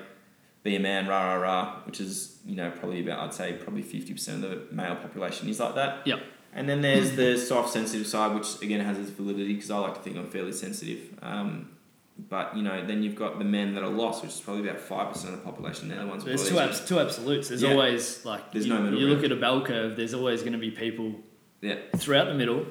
be 0.64 0.76
a 0.76 0.80
man, 0.80 1.08
rah 1.08 1.34
rah 1.34 1.42
rah, 1.42 1.76
which 1.86 2.02
is 2.02 2.40
you 2.46 2.56
know 2.56 2.72
probably 2.72 3.02
about 3.02 3.20
I'd 3.20 3.34
say 3.34 3.54
probably 3.54 3.84
fifty 3.84 4.14
percent 4.14 4.44
of 4.44 4.50
the 4.50 4.76
male 4.76 4.96
population 4.96 5.50
is 5.50 5.60
like 5.60 5.76
that. 5.76 6.06
Yep. 6.06 6.20
And 6.58 6.68
then 6.68 6.82
there's 6.82 7.16
the 7.16 7.38
soft 7.38 7.70
sensitive 7.72 8.08
side, 8.08 8.34
which 8.36 8.62
again 8.62 8.80
has 8.82 8.98
its 8.98 9.12
validity 9.12 9.54
because 9.54 9.70
I 9.72 9.78
like 9.78 9.94
to 9.94 10.02
think 10.02 10.18
I'm 10.18 10.28
fairly 10.28 10.52
sensitive. 10.52 11.00
Um, 11.22 11.70
but 12.18 12.58
you 12.58 12.64
know, 12.64 12.84
then 12.86 13.04
you've 13.04 13.16
got 13.16 13.38
the 13.38 13.46
men 13.46 13.76
that 13.76 13.84
are 13.84 13.90
lost, 13.90 14.24
which 14.24 14.32
is 14.32 14.42
probably 14.42 14.68
about 14.68 14.82
five 14.82 15.14
percent 15.14 15.34
of 15.36 15.40
the 15.40 15.46
population. 15.46 15.88
They're 15.88 16.00
the 16.02 16.08
ones. 16.08 16.24
There's 16.26 16.50
two, 16.50 16.58
abs- 16.60 16.84
two 16.86 17.00
absolutes. 17.00 17.50
There's 17.50 17.62
Yeah. 17.62 17.72
always 17.74 18.26
like 18.26 18.52
There's 18.52 18.66
you, 18.66 18.74
no 18.74 18.82
middle 18.82 19.00
you 19.00 19.08
look 19.08 19.24
at 19.24 19.32
a 19.32 19.36
bell 19.36 19.62
curve. 19.64 19.96
There's 19.96 20.16
always 20.16 20.42
going 20.42 20.54
to 20.54 20.58
be 20.60 20.72
people 20.72 21.14
Yeah. 21.62 21.76
throughout 21.96 22.26
the 22.26 22.34
middle, 22.34 22.66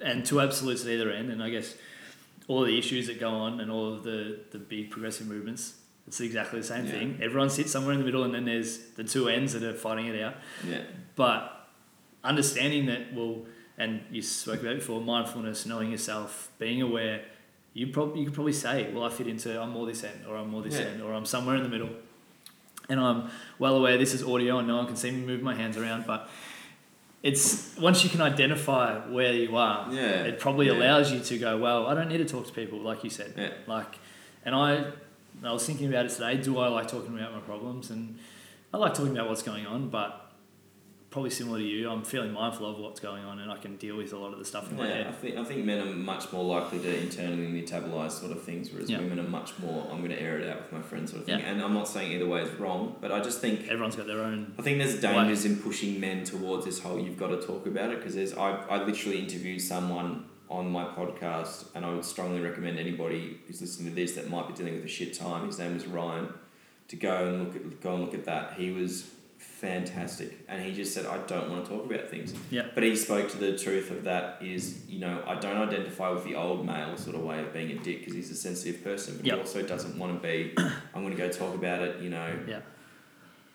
and 0.00 0.24
two 0.24 0.40
absolutes 0.40 0.82
at 0.84 0.90
either 0.92 1.10
end. 1.10 1.30
And 1.30 1.42
I 1.42 1.50
guess 1.50 1.74
all 2.46 2.62
the 2.62 2.78
issues 2.78 3.08
that 3.08 3.18
go 3.18 3.30
on 3.30 3.60
and 3.60 3.68
all 3.70 3.92
of 3.92 4.04
the, 4.04 4.38
the 4.52 4.58
big 4.58 4.90
progressive 4.90 5.26
movements, 5.26 5.74
it's 6.06 6.20
exactly 6.20 6.60
the 6.60 6.66
same 6.66 6.86
Yeah. 6.86 6.92
thing. 6.92 7.18
Everyone 7.20 7.50
sits 7.50 7.72
somewhere 7.72 7.92
in 7.94 7.98
the 7.98 8.04
middle, 8.06 8.22
and 8.22 8.32
then 8.32 8.44
there's 8.44 8.78
the 8.96 9.02
two 9.04 9.28
ends 9.28 9.54
that 9.54 9.64
are 9.64 9.74
fighting 9.74 10.06
it 10.06 10.22
out. 10.22 10.36
Yeah. 10.66 10.82
But 11.16 11.57
understanding 12.28 12.86
that, 12.86 13.12
well, 13.14 13.34
and 13.76 14.00
you 14.10 14.22
spoke 14.22 14.60
about 14.60 14.72
it 14.72 14.78
before, 14.80 15.00
mindfulness, 15.00 15.64
knowing 15.66 15.90
yourself, 15.90 16.50
being 16.58 16.82
aware. 16.82 17.22
You 17.74 17.88
probably 17.88 18.20
you 18.20 18.26
could 18.26 18.34
probably 18.34 18.52
say, 18.52 18.90
well, 18.92 19.04
I 19.04 19.10
fit 19.10 19.26
into 19.28 19.60
I'm 19.60 19.70
more 19.70 19.86
this 19.86 20.02
end, 20.04 20.20
or 20.28 20.36
I'm 20.36 20.50
more 20.50 20.62
this 20.62 20.78
Yeah. 20.78 20.86
end, 20.86 21.02
or 21.02 21.12
I'm 21.14 21.24
somewhere 21.26 21.56
in 21.56 21.62
the 21.62 21.68
middle, 21.68 21.90
and 22.88 22.98
I'm 23.00 23.30
well 23.58 23.76
aware 23.76 23.96
this 23.98 24.14
is 24.14 24.22
audio 24.22 24.58
and 24.58 24.66
no 24.68 24.76
one 24.76 24.86
can 24.86 24.96
see 24.96 25.10
me 25.10 25.20
move 25.24 25.42
my 25.42 25.54
hands 25.54 25.76
around, 25.76 26.06
but. 26.06 26.28
It's 27.20 27.76
once 27.76 28.04
you 28.04 28.10
can 28.10 28.20
identify 28.20 28.96
where 29.08 29.32
you 29.32 29.56
are, 29.56 29.92
Yeah. 29.92 30.22
it 30.22 30.38
probably 30.38 30.66
Yeah. 30.66 30.74
allows 30.74 31.10
you 31.12 31.18
to 31.18 31.36
go, 31.38 31.58
well, 31.58 31.88
I 31.88 31.94
don't 31.96 32.08
need 32.08 32.18
to 32.18 32.24
talk 32.24 32.46
to 32.46 32.52
people, 32.52 32.78
like 32.78 33.02
you 33.02 33.10
said. 33.10 33.34
Yeah. 33.36 33.50
Like, 33.66 33.98
and 34.44 34.54
I, 34.54 34.84
I 35.42 35.52
was 35.52 35.66
thinking 35.66 35.88
about 35.88 36.06
it 36.06 36.10
today. 36.10 36.36
Do 36.36 36.58
I 36.58 36.68
like 36.68 36.86
talking 36.86 37.12
about 37.18 37.34
my 37.34 37.40
problems? 37.40 37.90
And 37.90 38.20
I 38.72 38.76
like 38.76 38.94
talking 38.94 39.10
about 39.16 39.28
what's 39.28 39.42
going 39.42 39.66
on, 39.66 39.88
but 39.88 40.27
probably 41.10 41.30
similar 41.30 41.58
to 41.58 41.64
you, 41.64 41.88
I'm 41.90 42.02
fairly 42.02 42.28
mindful 42.28 42.70
of 42.70 42.78
what's 42.78 43.00
going 43.00 43.24
on, 43.24 43.38
and 43.38 43.50
I 43.50 43.56
can 43.56 43.76
deal 43.76 43.96
with 43.96 44.12
a 44.12 44.18
lot 44.18 44.32
of 44.32 44.38
the 44.38 44.44
stuff 44.44 44.70
in 44.70 44.76
my 44.76 44.88
Yeah, 44.88 45.08
I 45.08 45.12
think 45.12 45.36
I 45.36 45.44
think 45.44 45.64
men 45.64 45.80
are 45.80 45.90
much 45.92 46.30
more 46.32 46.44
likely 46.44 46.78
to 46.80 47.00
internally 47.02 47.46
metabolize 47.62 48.12
sort 48.12 48.32
of 48.32 48.42
things, 48.42 48.70
whereas 48.72 48.90
Yeah. 48.90 48.98
women 48.98 49.18
are 49.20 49.28
much 49.28 49.58
more. 49.58 49.88
I'm 49.90 49.98
going 49.98 50.10
to 50.10 50.20
air 50.20 50.38
it 50.38 50.48
out 50.48 50.62
with 50.62 50.72
my 50.72 50.82
friends 50.82 51.10
sort 51.12 51.20
of 51.22 51.26
thing. 51.26 51.38
Yeah. 51.40 51.46
And 51.46 51.62
I'm 51.62 51.72
not 51.74 51.88
saying 51.88 52.12
either 52.12 52.26
way 52.26 52.42
is 52.42 52.50
wrong, 52.60 52.96
but 53.00 53.10
I 53.10 53.20
just 53.20 53.40
think 53.40 53.68
Everyone's 53.68 53.96
got 53.96 54.06
their 54.06 54.20
own. 54.20 54.54
I 54.58 54.62
think 54.62 54.78
there's 54.78 55.00
dangers 55.00 55.44
in 55.44 55.56
pushing 55.56 55.98
men 55.98 56.24
towards 56.24 56.64
this 56.66 56.80
whole 56.80 56.98
you've 57.00 57.18
got 57.18 57.28
to 57.28 57.40
talk 57.40 57.66
about 57.66 57.90
it 57.90 57.98
because 57.98 58.14
there's 58.14 58.34
I, 58.34 58.50
I 58.68 58.84
literally 58.84 59.18
interviewed 59.20 59.60
someone 59.62 60.24
on 60.50 60.70
my 60.70 60.84
podcast 60.84 61.66
and 61.74 61.84
I 61.84 61.92
would 61.94 62.04
strongly 62.04 62.40
recommend 62.40 62.78
anybody 62.78 63.38
who's 63.46 63.60
listening 63.60 63.90
to 63.90 63.94
this 63.94 64.12
that 64.14 64.30
might 64.30 64.46
be 64.48 64.54
dealing 64.54 64.74
with 64.76 64.84
a 64.84 64.88
shit 64.88 65.12
time. 65.14 65.46
His 65.46 65.58
name 65.58 65.74
was 65.74 65.86
Ryan 65.86 66.28
to 66.88 66.96
go 66.96 67.28
and 67.28 67.44
look 67.44 67.56
at 67.56 67.80
go 67.80 67.94
and 67.94 68.04
look 68.04 68.14
at 68.14 68.24
that. 68.24 68.54
He 68.54 68.70
was 68.70 69.10
fantastic 69.60 70.38
and 70.48 70.62
he 70.62 70.72
just 70.72 70.94
said 70.94 71.04
I 71.06 71.18
don't 71.26 71.50
want 71.50 71.64
to 71.64 71.70
talk 71.70 71.84
about 71.90 72.08
things. 72.08 72.32
Yeah. 72.50 72.66
But 72.74 72.82
he 72.84 72.94
spoke 72.96 73.28
to 73.30 73.36
the 73.36 73.56
truth 73.58 73.90
of 73.90 74.04
that 74.04 74.40
is 74.42 74.84
you 74.88 74.98
know 75.00 75.22
I 75.26 75.34
don't 75.34 75.56
identify 75.56 76.10
with 76.10 76.24
the 76.24 76.36
old 76.36 76.64
male 76.64 76.96
sort 76.96 77.16
of 77.16 77.22
way 77.22 77.40
of 77.40 77.52
being 77.52 77.70
a 77.72 77.78
dick 77.78 78.00
because 78.00 78.14
he's 78.14 78.30
a 78.30 78.34
sensitive 78.36 78.82
person, 78.84 79.16
but 79.16 79.26
Yep. 79.26 79.34
he 79.34 79.40
also 79.40 79.62
doesn't 79.62 79.98
want 79.98 80.20
to 80.22 80.26
be. 80.28 80.54
I'm 80.94 81.02
going 81.04 81.10
to 81.10 81.16
go 81.16 81.28
talk 81.28 81.54
about 81.54 81.82
it. 81.82 82.00
You 82.00 82.10
know. 82.10 82.38
Yeah. 82.46 82.60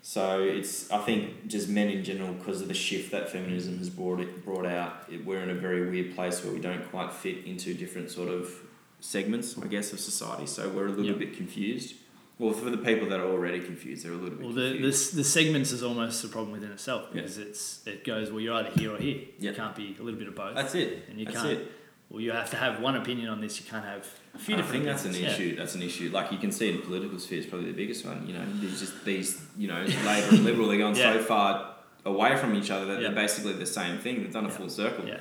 So 0.01 0.41
it's 0.41 0.91
I 0.91 0.97
think 0.99 1.47
just 1.47 1.69
men 1.69 1.89
in 1.89 2.03
general 2.03 2.33
because 2.33 2.61
of 2.61 2.67
the 2.67 2.73
shift 2.73 3.11
that 3.11 3.29
feminism 3.29 3.77
has 3.77 3.89
brought 3.89 4.19
it 4.19 4.43
brought 4.43 4.65
out. 4.65 5.05
It, 5.11 5.25
we're 5.25 5.39
in 5.41 5.49
a 5.49 5.55
very 5.55 5.89
weird 5.89 6.15
place 6.15 6.43
where 6.43 6.53
we 6.53 6.59
don't 6.59 6.89
quite 6.91 7.13
fit 7.13 7.45
into 7.45 7.73
different 7.73 8.11
sort 8.11 8.27
of 8.29 8.51
segments, 8.99 9.57
I 9.57 9.67
guess, 9.67 9.93
of 9.93 9.99
society. 9.99 10.45
So 10.45 10.69
we're 10.69 10.87
a 10.87 10.89
little 10.89 11.05
Yeah. 11.05 11.25
bit 11.25 11.37
confused. 11.37 11.95
Well, 12.39 12.51
for 12.53 12.69
the 12.71 12.77
people 12.77 13.07
that 13.09 13.19
are 13.19 13.27
already 13.27 13.59
confused, 13.59 14.03
they're 14.03 14.11
a 14.11 14.15
little 14.15 14.31
bit 14.37 14.45
Well, 14.45 14.53
the, 14.53 14.71
confused. 14.71 15.13
the, 15.13 15.17
the 15.17 15.23
segments 15.23 15.71
is 15.71 15.83
almost 15.83 16.23
a 16.23 16.27
problem 16.27 16.51
within 16.51 16.71
itself 16.71 17.03
Yeah. 17.09 17.21
because 17.21 17.37
it's 17.37 17.85
it 17.87 18.03
goes 18.03 18.31
well. 18.31 18.39
You're 18.41 18.55
either 18.55 18.71
here 18.71 18.93
or 18.93 18.97
here. 18.97 19.21
Yeah. 19.39 19.51
You 19.51 19.55
can't 19.55 19.75
be 19.75 19.95
a 19.99 20.03
little 20.03 20.19
bit 20.19 20.27
of 20.27 20.35
both. 20.35 20.55
That's 20.55 20.73
it. 20.75 21.05
and 21.09 21.19
you 21.19 21.25
that's 21.25 21.37
can't. 21.37 21.49
it. 21.59 21.71
Well, 22.09 22.21
you 22.21 22.31
have 22.31 22.49
to 22.51 22.57
have 22.57 22.79
one 22.81 22.95
opinion 22.95 23.29
on 23.29 23.39
this. 23.41 23.59
You 23.59 23.65
can't 23.69 23.85
have 23.85 24.05
a 24.35 24.37
few 24.39 24.55
I 24.55 24.57
different. 24.57 24.71
think 24.71 24.85
that's 24.85 25.05
an 25.05 25.11
opinions. 25.11 25.39
Yeah. 25.39 25.45
issue. 25.45 25.55
That's 25.55 25.75
an 25.75 25.81
issue. 25.83 26.09
Like 26.11 26.31
you 26.31 26.37
can 26.37 26.51
see 26.51 26.69
in 26.69 26.77
the 26.77 26.81
political 26.83 27.17
sphere, 27.19 27.39
is 27.39 27.45
probably 27.45 27.67
the 27.71 27.77
biggest 27.77 28.05
one. 28.05 28.27
You 28.27 28.33
know, 28.33 28.45
there's 28.55 28.79
just 28.79 29.05
these, 29.05 29.41
you 29.57 29.67
know, 29.67 29.81
Labor 30.05 30.27
and 30.35 30.43
Liberal, 30.43 30.67
they're 30.67 30.77
going 30.79 30.95
Yeah. 30.95 31.13
so 31.13 31.23
far 31.23 31.75
away 32.05 32.35
from 32.37 32.55
each 32.55 32.69
other 32.71 32.85
that 32.87 32.95
Yeah. 33.01 33.07
they're 33.09 33.15
basically 33.15 33.53
the 33.53 33.65
same 33.65 33.97
thing. 33.99 34.21
They've 34.23 34.33
done 34.33 34.45
a 34.45 34.49
Yeah. 34.49 34.53
full 34.57 34.69
circle. 34.69 35.07
Yeah. 35.07 35.19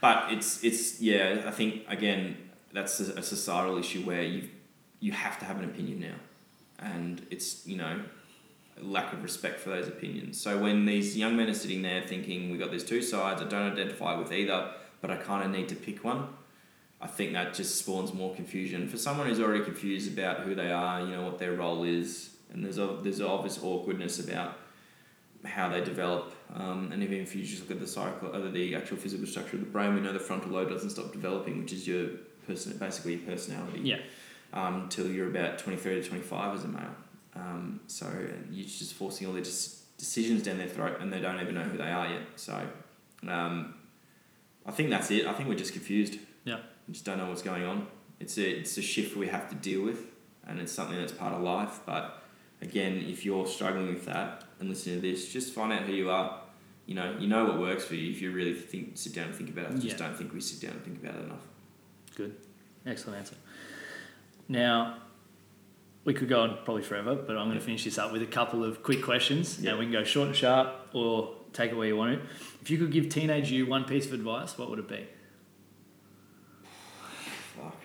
But 0.00 0.32
it's 0.32 0.62
it's 0.64 1.00
yeah. 1.00 1.44
I 1.46 1.50
think 1.50 1.84
again 1.88 2.36
that's 2.72 2.98
a, 3.00 3.14
a 3.18 3.22
societal 3.22 3.78
issue 3.78 4.00
where 4.02 4.22
you 4.22 4.48
you 5.00 5.12
have 5.12 5.38
to 5.38 5.44
have 5.44 5.58
an 5.58 5.64
opinion 5.64 6.00
now, 6.00 6.14
and 6.78 7.26
it's 7.30 7.66
you 7.66 7.76
know 7.76 8.00
lack 8.80 9.12
of 9.12 9.22
respect 9.22 9.58
for 9.58 9.70
those 9.70 9.88
opinions. 9.88 10.40
So 10.40 10.58
when 10.58 10.84
these 10.84 11.16
young 11.16 11.36
men 11.36 11.48
are 11.48 11.54
sitting 11.54 11.82
there 11.82 12.02
thinking 12.02 12.50
we 12.50 12.58
got 12.58 12.70
these 12.70 12.84
two 12.84 13.00
sides, 13.00 13.40
I 13.40 13.46
don't 13.46 13.72
identify 13.72 14.18
with 14.18 14.32
either, 14.32 14.70
but 15.00 15.10
I 15.10 15.16
kind 15.16 15.44
of 15.44 15.50
need 15.50 15.68
to 15.70 15.74
pick 15.74 16.04
one. 16.04 16.28
I 17.00 17.06
think 17.06 17.32
that 17.32 17.54
just 17.54 17.76
spawns 17.76 18.12
more 18.12 18.34
confusion 18.34 18.88
for 18.88 18.96
someone 18.98 19.28
who's 19.28 19.40
already 19.40 19.64
confused 19.64 20.12
about 20.12 20.40
who 20.40 20.54
they 20.54 20.70
are, 20.70 21.00
you 21.00 21.08
know 21.08 21.22
what 21.22 21.38
their 21.38 21.52
role 21.52 21.84
is, 21.84 22.30
and 22.52 22.64
there's 22.64 22.78
a, 22.78 22.98
there's 23.02 23.20
obvious 23.20 23.58
awkwardness 23.62 24.18
about 24.18 24.58
how 25.44 25.68
they 25.68 25.82
develop. 25.82 26.32
Um, 26.54 26.90
and 26.92 27.02
even 27.02 27.18
if 27.20 27.34
you 27.34 27.44
just 27.44 27.62
look 27.62 27.70
at 27.72 27.80
the 27.80 27.86
cycle, 27.86 28.34
uh, 28.34 28.50
the 28.50 28.74
actual 28.74 28.96
physical 28.96 29.26
structure 29.26 29.56
of 29.56 29.60
the 29.60 29.70
brain, 29.70 29.94
we 29.94 30.00
know 30.00 30.12
the 30.12 30.18
frontal 30.18 30.50
lobe 30.50 30.68
doesn't 30.68 30.90
stop 30.90 31.12
developing, 31.12 31.60
which 31.62 31.72
is 31.72 31.86
your 31.86 32.08
person, 32.46 32.76
basically 32.78 33.14
your 33.14 33.26
personality, 33.26 33.80
Yeah. 33.82 33.98
Um, 34.52 34.88
till 34.88 35.10
you're 35.10 35.28
about 35.28 35.58
23 35.58 36.02
to 36.02 36.08
25 36.08 36.54
as 36.54 36.64
a 36.64 36.68
male. 36.68 36.94
Um, 37.34 37.80
so 37.86 38.06
you're 38.50 38.64
just 38.66 38.94
forcing 38.94 39.26
all 39.26 39.32
their 39.34 39.42
decisions 39.42 40.42
down 40.42 40.58
their 40.58 40.68
throat, 40.68 40.98
and 41.00 41.12
they 41.12 41.20
don't 41.20 41.40
even 41.40 41.54
know 41.54 41.62
who 41.62 41.76
they 41.78 41.90
are 41.90 42.08
yet. 42.08 42.22
So 42.36 42.60
um, 43.28 43.74
I 44.64 44.70
think 44.70 44.90
that's 44.90 45.10
it. 45.10 45.26
I 45.26 45.32
think 45.32 45.48
we're 45.48 45.54
just 45.56 45.72
confused. 45.72 46.18
Yeah. 46.44 46.60
We 46.88 46.94
just 46.94 47.04
don't 47.04 47.18
know 47.18 47.26
what's 47.28 47.42
going 47.42 47.64
on. 47.64 47.86
It's 48.20 48.38
a, 48.38 48.48
it's 48.48 48.76
a 48.78 48.82
shift 48.82 49.16
we 49.16 49.28
have 49.28 49.48
to 49.50 49.54
deal 49.56 49.82
with, 49.82 50.06
and 50.46 50.58
it's 50.60 50.72
something 50.72 50.96
that's 50.96 51.12
part 51.12 51.34
of 51.34 51.42
life. 51.42 51.80
But 51.84 52.22
again, 52.62 53.04
if 53.06 53.24
you're 53.26 53.46
struggling 53.46 53.88
with 53.88 54.06
that 54.06 54.44
and 54.60 54.68
listening 54.70 54.96
to 54.96 55.00
this, 55.02 55.28
just 55.30 55.52
find 55.52 55.72
out 55.72 55.82
who 55.82 55.92
you 55.92 56.10
are. 56.10 56.40
You 56.86 56.94
know, 56.94 57.16
you 57.18 57.26
know 57.26 57.44
what 57.46 57.58
works 57.58 57.84
for 57.84 57.96
you. 57.96 58.12
If 58.12 58.22
you 58.22 58.30
really 58.30 58.54
think, 58.54 58.96
sit 58.96 59.12
down 59.14 59.26
and 59.26 59.34
think 59.34 59.50
about 59.50 59.66
it. 59.66 59.70
I 59.72 59.74
just 59.74 59.86
Yeah. 59.86 59.96
don't 60.06 60.16
think 60.16 60.32
we 60.32 60.40
sit 60.40 60.60
down 60.66 60.76
and 60.76 60.84
think 60.84 61.02
about 61.02 61.16
it 61.20 61.24
enough. 61.24 61.46
Good. 62.14 62.36
Excellent 62.86 63.18
answer. 63.18 63.34
Now, 64.48 64.98
we 66.04 66.14
could 66.14 66.28
go 66.28 66.42
on 66.42 66.58
probably 66.64 66.82
forever, 66.82 67.14
but 67.14 67.36
I'm 67.36 67.48
going 67.48 67.58
to 67.58 67.64
finish 67.64 67.84
this 67.84 67.98
up 67.98 68.12
with 68.12 68.22
a 68.22 68.26
couple 68.26 68.64
of 68.64 68.82
quick 68.82 69.02
questions. 69.02 69.60
Yeah. 69.60 69.76
We 69.76 69.86
can 69.86 69.92
go 69.92 70.04
short 70.04 70.28
and 70.28 70.36
sharp 70.36 70.72
or 70.92 71.34
take 71.52 71.72
it 71.72 71.74
where 71.76 71.88
you 71.88 71.96
want 71.96 72.12
it. 72.12 72.20
If 72.62 72.70
you 72.70 72.78
could 72.78 72.92
give 72.92 73.08
teenage 73.08 73.50
you 73.50 73.66
one 73.66 73.84
piece 73.84 74.06
of 74.06 74.12
advice, 74.12 74.56
what 74.56 74.70
would 74.70 74.78
it 74.78 74.88
be? 74.88 75.06
Fuck. 77.56 77.76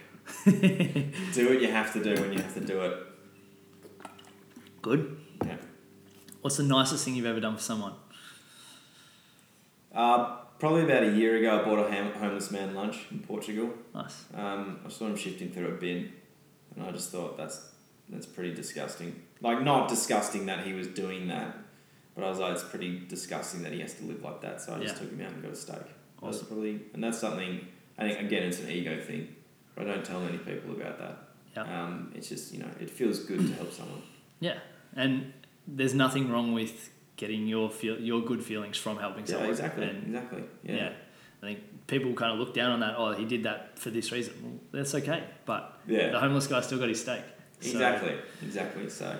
do 1.34 1.50
what 1.50 1.62
you 1.62 1.72
have 1.72 1.94
to 1.94 2.04
do 2.04 2.22
when 2.22 2.34
you 2.34 2.40
have 2.40 2.54
to 2.54 2.60
do 2.60 2.82
it. 2.82 2.98
Good. 4.82 5.18
Yeah. 5.46 5.58
What's 6.42 6.58
the 6.58 6.64
nicest 6.64 7.06
thing 7.06 7.16
you've 7.16 7.26
ever 7.26 7.40
done 7.40 7.56
for 7.56 7.62
someone? 7.62 7.94
Uh, 9.94 10.38
probably 10.60 10.84
about 10.84 11.04
a 11.04 11.12
year 11.12 11.38
ago, 11.38 11.60
I 11.60 11.66
bought 11.66 11.88
a 11.88 11.92
ham- 11.92 12.14
homeless 12.14 12.52
man 12.52 12.74
lunch 12.74 13.08
in 13.12 13.20
Portugal. 13.20 13.70
Nice. 13.94 14.26
Um, 14.34 14.80
I 14.86 14.90
saw 14.90 15.08
him 15.08 15.16
shifting 15.16 15.52
through 15.52 15.68
a 15.68 15.72
bin, 15.72 16.12
and 16.76 16.84
I 16.86 16.92
just 16.92 17.12
thought 17.12 17.38
that's 17.38 17.70
that's 18.10 18.26
pretty 18.26 18.54
disgusting. 18.54 19.22
Like 19.42 19.62
not 19.62 19.88
disgusting 19.90 20.46
that 20.48 20.66
he 20.66 20.74
was 20.74 20.88
doing 20.88 21.28
that, 21.30 21.56
but 22.16 22.24
I 22.26 22.30
was 22.30 22.40
like, 22.40 22.54
it's 22.54 22.64
pretty 22.64 23.00
disgusting 23.08 23.64
that 23.64 23.72
he 23.72 23.80
has 23.80 23.94
to 23.96 24.04
live 24.04 24.22
like 24.22 24.42
that. 24.42 24.62
So 24.62 24.74
I 24.76 24.80
just 24.80 24.96
Yeah. 24.96 25.02
took 25.02 25.12
him 25.12 25.22
out 25.26 25.32
and 25.32 25.42
got 25.44 25.52
a 25.52 25.56
steak. 25.56 25.78
Awesome. 26.22 26.46
probably, 26.48 26.80
and 26.94 27.04
that's 27.04 27.18
something. 27.20 27.66
I 27.98 28.08
think 28.10 28.20
again, 28.20 28.44
it's 28.44 28.60
an 28.60 28.70
ego 28.70 29.00
thing, 29.02 29.36
but 29.76 29.88
I 29.88 29.94
don't 29.96 30.06
tell 30.06 30.20
many 30.22 30.38
people 30.38 30.72
about 30.74 31.00
that. 31.00 31.18
Yeah. 31.56 31.84
Um, 31.84 32.12
it's 32.16 32.30
just 32.30 32.54
you 32.54 32.60
know, 32.60 32.70
it 32.80 32.90
feels 32.90 33.20
good 33.20 33.40
to 33.40 33.54
help 33.54 33.72
someone. 33.72 34.02
Yeah. 34.40 34.60
And 34.96 35.34
there's 35.68 35.94
nothing 35.94 36.30
wrong 36.30 36.54
with 36.54 36.90
getting 37.16 37.48
your 37.48 37.70
feel 37.72 38.00
your 38.00 38.22
good 38.22 38.44
feelings 38.44 38.78
from 38.78 38.98
helping 38.98 39.22
Yeah, 39.26 39.32
someone. 39.32 39.50
exactly, 39.50 39.84
And 39.88 40.04
exactly. 40.08 40.44
yeah. 40.64 40.76
Yeah, 40.76 40.94
I 41.42 41.46
think 41.48 41.88
people 41.88 42.14
kind 42.14 42.32
of 42.34 42.40
look 42.40 42.54
down 42.54 42.72
on 42.72 42.80
that. 42.82 42.96
Oh, 42.98 43.14
he 43.14 43.26
did 43.26 43.44
that 43.44 43.80
for 43.80 43.90
this 43.90 44.12
reason. 44.12 44.34
Well, 44.44 44.60
that's 44.72 44.94
okay. 44.96 45.24
But 45.46 45.80
yeah. 45.88 46.12
the 46.12 46.20
homeless 46.20 46.48
guy 46.48 46.62
still 46.62 46.78
got 46.80 46.90
his 46.90 47.02
steak. 47.02 47.22
So- 47.60 47.72
Exactly, 47.72 48.16
exactly. 48.44 48.90
So 48.90 49.16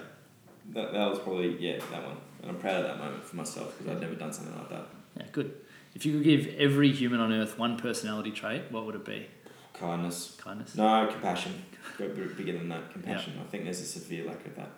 that, 0.74 0.94
that 0.94 1.10
was 1.10 1.20
probably 1.20 1.58
yeah 1.60 1.78
that 1.92 2.04
one, 2.04 2.18
and 2.42 2.52
I'm 2.52 2.58
proud 2.58 2.82
of 2.82 2.88
that 2.88 2.98
moment 3.00 3.24
for 3.24 3.36
myself 3.36 3.78
because 3.78 3.96
I'd 3.96 4.02
never 4.02 4.16
done 4.16 4.34
something 4.34 4.56
like 4.58 4.70
that. 4.70 4.86
Yeah, 5.18 5.26
good. 5.32 5.54
If 5.94 6.06
you 6.06 6.14
could 6.14 6.24
give 6.24 6.48
every 6.58 6.92
human 6.92 7.20
on 7.20 7.34
earth 7.34 7.58
one 7.60 7.78
personality 7.78 8.32
trait, 8.32 8.64
what 8.72 8.86
would 8.86 8.96
it 8.96 9.06
be? 9.06 9.28
Kindness, 9.74 10.38
Kindness. 10.42 10.76
no 10.76 11.08
compassion. 11.12 11.64
Go 11.98 12.08
bigger 12.10 12.54
than 12.54 12.70
that. 12.70 12.92
Compassion. 12.92 13.34
I 13.42 13.50
think 13.50 13.64
there's 13.64 13.82
a 13.82 13.86
severe 13.86 14.26
lack 14.26 14.46
of 14.46 14.56
that. 14.56 14.70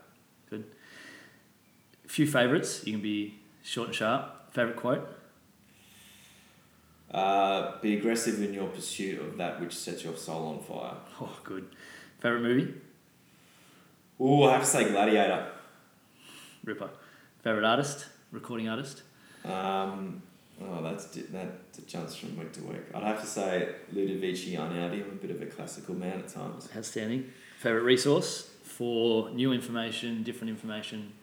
Good. 0.49 0.63
A 2.05 2.07
few 2.07 2.25
favourites. 2.25 2.85
You 2.85 2.93
can 2.93 3.01
be 3.01 3.39
short 3.63 3.89
and 3.89 3.95
sharp. 3.95 4.53
Favourite 4.53 4.77
quote? 4.77 5.07
Uh, 7.13 7.79
be 7.79 7.97
aggressive 7.97 8.41
in 8.41 8.53
your 8.53 8.67
pursuit 8.67 9.19
of 9.21 9.37
that 9.37 9.61
which 9.61 9.75
sets 9.75 10.03
your 10.03 10.15
soul 10.15 10.47
on 10.47 10.59
fire. 10.59 10.95
Oh, 11.21 11.39
good. 11.43 11.67
Favourite 12.19 12.41
movie? 12.41 12.73
Ooh, 14.19 14.43
I 14.43 14.53
have 14.53 14.61
to 14.61 14.67
say 14.67 14.89
Gladiator. 14.89 15.47
Ripper. 16.63 16.89
Favourite 17.43 17.67
artist? 17.67 18.07
Recording 18.31 18.67
artist? 18.67 19.03
Um, 19.45 20.21
oh, 20.61 20.81
that's 20.81 21.05
that 21.05 21.87
jumps 21.87 22.15
from 22.15 22.37
week 22.37 22.51
to 22.53 22.61
week. 22.61 22.81
I'd 22.95 23.03
have 23.03 23.21
to 23.21 23.27
say 23.27 23.75
Ludovico 23.93 24.57
Einaudi. 24.57 25.03
I'm 25.03 25.11
a 25.11 25.15
bit 25.15 25.31
of 25.31 25.41
a 25.41 25.45
classical 25.45 25.93
man 25.93 26.19
at 26.19 26.29
times. 26.29 26.69
Outstanding. 26.75 27.31
Favourite 27.59 27.83
resource 27.83 28.49
for 28.63 29.29
new 29.31 29.51
information, 29.51 30.23
different 30.23 30.49
information? 30.49 31.13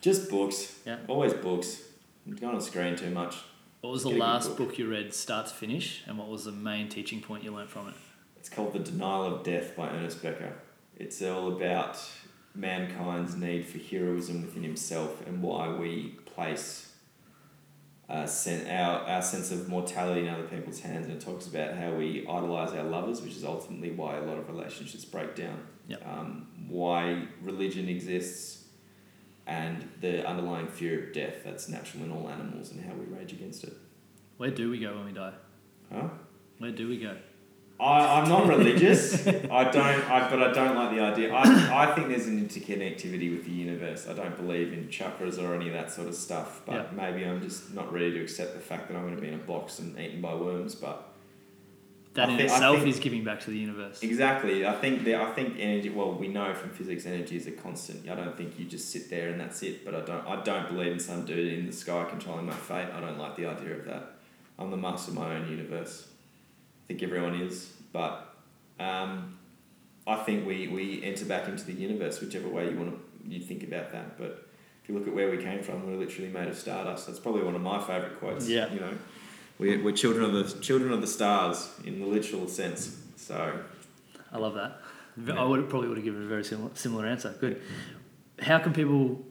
Just 0.00 0.30
books. 0.30 0.78
Yeah. 0.86 0.98
Always 1.06 1.34
books. 1.34 1.82
I'm 2.26 2.34
going 2.34 2.54
on 2.54 2.60
screen 2.60 2.96
too 2.96 3.10
much. 3.10 3.36
What 3.80 3.90
was 3.90 4.02
the 4.02 4.10
Get 4.10 4.18
last 4.18 4.48
book. 4.56 4.58
book 4.68 4.78
you 4.78 4.88
read, 4.88 5.14
start 5.14 5.46
to 5.46 5.54
finish, 5.54 6.02
and 6.06 6.18
what 6.18 6.28
was 6.28 6.44
the 6.44 6.52
main 6.52 6.88
teaching 6.88 7.20
point 7.20 7.44
you 7.44 7.52
learnt 7.52 7.70
from 7.70 7.88
it? 7.88 7.94
It's 8.36 8.48
called 8.48 8.72
The 8.72 8.80
Denial 8.80 9.36
of 9.36 9.44
Death 9.44 9.76
by 9.76 9.88
Ernest 9.88 10.20
Becker. 10.22 10.52
It's 10.96 11.22
all 11.22 11.52
about 11.52 11.96
mankind's 12.54 13.36
need 13.36 13.66
for 13.66 13.78
heroism 13.78 14.42
within 14.42 14.64
himself 14.64 15.24
and 15.26 15.42
why 15.42 15.68
we 15.68 16.16
place 16.26 16.92
uh, 18.08 18.26
sen- 18.26 18.66
our, 18.68 19.00
our 19.02 19.22
sense 19.22 19.52
of 19.52 19.68
mortality 19.68 20.22
in 20.22 20.28
other 20.28 20.44
people's 20.44 20.80
hands. 20.80 21.06
And 21.06 21.14
it 21.14 21.20
talks 21.24 21.46
about 21.46 21.76
how 21.76 21.92
we 21.92 22.26
idolize 22.28 22.72
our 22.72 22.82
lovers, 22.82 23.22
which 23.22 23.36
is 23.36 23.44
ultimately 23.44 23.90
why 23.92 24.16
a 24.16 24.22
lot 24.22 24.38
of 24.38 24.48
relationships 24.48 25.04
break 25.04 25.36
down. 25.36 25.60
Yep. 25.86 26.04
Um, 26.04 26.48
why 26.68 27.28
religion 27.42 27.88
exists 27.88 28.64
and 29.48 29.88
the 30.00 30.24
underlying 30.28 30.68
fear 30.68 31.02
of 31.02 31.12
death 31.12 31.36
that's 31.44 31.68
natural 31.68 32.04
in 32.04 32.12
all 32.12 32.28
animals 32.28 32.70
and 32.70 32.84
how 32.84 32.92
we 32.94 33.06
rage 33.06 33.32
against 33.32 33.64
it. 33.64 33.72
Where 34.36 34.50
do 34.50 34.70
we 34.70 34.78
go 34.78 34.94
when 34.94 35.06
we 35.06 35.12
die? 35.12 35.32
Huh? 35.92 36.08
Where 36.58 36.70
do 36.70 36.86
we 36.86 36.98
go? 36.98 37.16
I, 37.80 38.20
I'm 38.20 38.28
not 38.28 38.46
religious. 38.48 39.26
I 39.26 39.64
don't, 39.70 39.76
I, 40.10 40.28
but 40.28 40.42
I 40.42 40.52
don't 40.52 40.74
like 40.76 40.90
the 40.94 41.00
idea. 41.00 41.32
I, 41.32 41.84
I 41.86 41.94
think 41.94 42.08
there's 42.08 42.26
an 42.26 42.44
interconnectivity 42.46 43.34
with 43.34 43.44
the 43.46 43.52
universe. 43.52 44.06
I 44.08 44.12
don't 44.14 44.36
believe 44.36 44.72
in 44.72 44.88
chakras 44.88 45.42
or 45.42 45.54
any 45.54 45.68
of 45.68 45.72
that 45.74 45.90
sort 45.90 46.08
of 46.08 46.14
stuff. 46.14 46.62
But 46.66 46.74
Yeah. 46.74 46.86
maybe 46.92 47.24
I'm 47.24 47.40
just 47.40 47.72
not 47.72 47.92
ready 47.92 48.10
to 48.12 48.20
accept 48.20 48.54
the 48.54 48.60
fact 48.60 48.88
that 48.88 48.96
I'm 48.96 49.04
going 49.04 49.14
to 49.16 49.20
be 49.22 49.28
in 49.28 49.34
a 49.34 49.38
box 49.38 49.78
and 49.78 49.98
eaten 49.98 50.20
by 50.20 50.34
worms. 50.34 50.74
But 50.74 51.08
That 52.14 52.28
I 52.28 52.32
in 52.32 52.38
think- 52.38 52.50
itself 52.50 52.76
think- 52.78 52.88
is 52.88 53.00
giving 53.00 53.22
back 53.24 53.40
to 53.40 53.50
the 53.50 53.58
universe. 53.58 54.02
exactly, 54.02 54.66
I 54.66 54.72
think 54.74 55.04
that 55.04 55.14
I 55.20 55.32
think 55.32 55.56
energy. 55.58 55.90
Well, 55.90 56.14
we 56.14 56.28
know 56.28 56.52
from 56.54 56.70
physics, 56.70 57.06
energy 57.06 57.36
is 57.36 57.46
a 57.46 57.52
constant. 57.52 58.08
I 58.08 58.14
don't 58.16 58.36
think 58.36 58.58
you 58.58 58.64
just 58.64 58.90
sit 58.90 59.08
there 59.10 59.28
and 59.28 59.40
that's 59.40 59.62
it. 59.62 59.84
But 59.84 59.94
I 59.94 60.00
don't. 60.00 60.26
I 60.26 60.42
don't 60.42 60.68
believe 60.68 60.92
in 60.92 60.98
some 61.00 61.24
dude 61.24 61.52
in 61.52 61.66
the 61.66 61.72
sky 61.72 62.06
controlling 62.08 62.46
my 62.46 62.54
fate. 62.54 62.88
I 62.92 63.00
don't 63.00 63.18
like 63.18 63.36
the 63.36 63.46
idea 63.46 63.74
of 63.76 63.84
that. 63.84 64.12
I'm 64.58 64.70
the 64.70 64.76
master 64.76 65.12
of 65.12 65.16
my 65.18 65.36
own 65.36 65.48
universe. 65.48 66.08
I 66.08 66.88
think 66.88 67.02
everyone 67.02 67.34
is, 67.40 67.72
but 67.92 68.34
um, 68.80 69.38
I 70.06 70.16
think 70.16 70.46
we, 70.46 70.66
we 70.68 71.04
enter 71.04 71.26
back 71.26 71.46
into 71.48 71.64
the 71.64 71.74
universe, 71.74 72.20
whichever 72.20 72.48
way 72.48 72.70
you 72.70 72.76
want 72.76 72.90
to 72.92 72.98
you 73.30 73.40
think 73.40 73.62
about 73.62 73.92
that. 73.92 74.16
But 74.18 74.48
if 74.82 74.88
you 74.88 74.96
look 74.98 75.06
at 75.06 75.14
where 75.14 75.30
we 75.30 75.36
came 75.36 75.62
from, 75.62 75.86
we're 75.86 75.98
literally 75.98 76.30
made 76.30 76.48
of 76.48 76.56
stardust. 76.56 77.06
That's 77.06 77.18
probably 77.20 77.42
one 77.42 77.54
of 77.54 77.60
my 77.60 77.78
favourite 77.78 78.18
quotes. 78.18 78.48
Yeah. 78.48 78.72
You 78.72 78.80
know, 78.80 78.94
we're, 79.58 79.82
we're 79.82 79.92
children 79.92 80.24
of 80.24 80.32
the 80.32 80.44
children 80.60 80.92
of 80.92 81.00
the 81.00 81.06
stars 81.06 81.70
in 81.84 82.00
the 82.00 82.06
literal 82.06 82.48
sense. 82.48 82.96
So 83.16 83.60
I 84.32 84.38
love 84.38 84.54
that. 84.54 84.80
Yeah. 85.26 85.40
I 85.40 85.44
would 85.44 85.68
probably 85.68 85.88
would 85.88 85.98
have 85.98 86.04
given 86.04 86.22
a 86.22 86.26
very 86.26 86.44
similar, 86.44 86.70
similar 86.74 87.04
answer. 87.06 87.34
Good. 87.40 87.60
How 88.40 88.58
can 88.60 88.72
people 88.72 89.24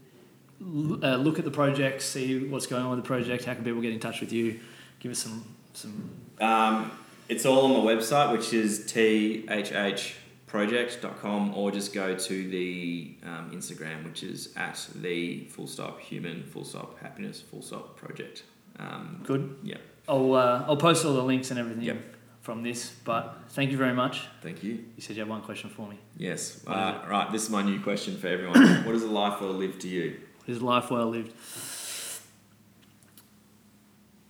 uh, 0.62 1.16
look 1.16 1.40
at 1.40 1.46
the 1.46 1.52
project, 1.52 2.02
see 2.02 2.46
what's 2.46 2.68
going 2.68 2.84
on 2.84 2.90
with 2.92 3.00
the 3.00 3.08
project? 3.08 3.46
How 3.46 3.54
can 3.54 3.64
people 3.64 3.82
get 3.82 3.94
in 3.94 4.00
touch 4.00 4.20
with 4.20 4.34
you? 4.34 4.60
Give 5.00 5.12
us 5.12 5.20
some 5.20 5.46
some. 5.74 6.10
um, 6.42 6.92
it's 7.30 7.46
all 7.46 7.66
on 7.66 7.74
the 7.74 7.80
website, 7.80 8.32
which 8.32 8.54
is 8.54 8.80
thhproject.com, 8.92 11.54
or 11.56 11.72
just 11.72 11.94
go 11.94 12.16
to 12.16 12.50
the 12.50 13.16
um, 13.24 13.52
Instagram, 13.52 14.04
which 14.04 14.24
is 14.24 14.50
at 14.56 14.88
the 14.96 15.46
full 15.46 15.68
stop 15.68 16.00
human 16.00 16.44
full 16.44 16.66
stop 16.66 17.00
happiness 17.00 17.40
full 17.42 17.62
stop 17.62 17.96
project. 17.96 18.44
Um, 18.80 19.22
Good. 19.24 19.56
Yeah. 19.64 19.78
I'll 20.08 20.34
uh, 20.34 20.66
I'll 20.68 20.78
post 20.78 21.06
all 21.06 21.14
the 21.14 21.24
links 21.24 21.52
and 21.52 21.60
everything 21.60 21.84
Yep. 21.84 21.98
from 22.42 22.64
this. 22.64 22.92
But 23.04 23.38
thank 23.50 23.72
you 23.72 23.78
very 23.78 23.94
much. 23.94 24.24
thank 24.42 24.64
you. 24.64 24.74
You 24.96 25.02
said 25.02 25.16
you 25.16 25.22
had 25.22 25.30
one 25.30 25.42
question 25.42 25.70
for 25.70 25.88
me. 25.88 25.98
Yes. 26.18 26.64
Uh, 26.66 27.00
right. 27.10 27.32
This 27.32 27.44
is 27.44 27.50
my 27.50 27.62
new 27.64 27.80
question 27.82 28.18
for 28.18 28.28
everyone. 28.28 28.62
what 28.86 28.96
is 28.96 29.04
a 29.04 29.08
life 29.08 29.42
well 29.42 29.52
lived 29.52 29.82
to 29.82 29.88
you? 29.88 30.20
What 30.40 30.50
is 30.56 30.62
life 30.62 30.90
well 30.92 31.08
lived? 31.10 31.34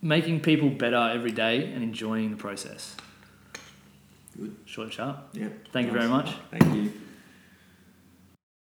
Making 0.02 0.42
people 0.42 0.70
better 0.70 1.12
every 1.14 1.32
day 1.32 1.72
and 1.74 1.84
enjoying 1.84 2.32
the 2.32 2.38
process. 2.38 2.96
Good. 4.38 4.56
Short 4.66 4.86
and 4.86 4.94
sharp. 4.94 5.30
Yeah. 5.34 5.50
Thank 5.74 5.88
you 5.88 5.94
very 5.94 6.08
much. 6.08 6.34
Thank 6.52 6.76
you. 6.76 6.92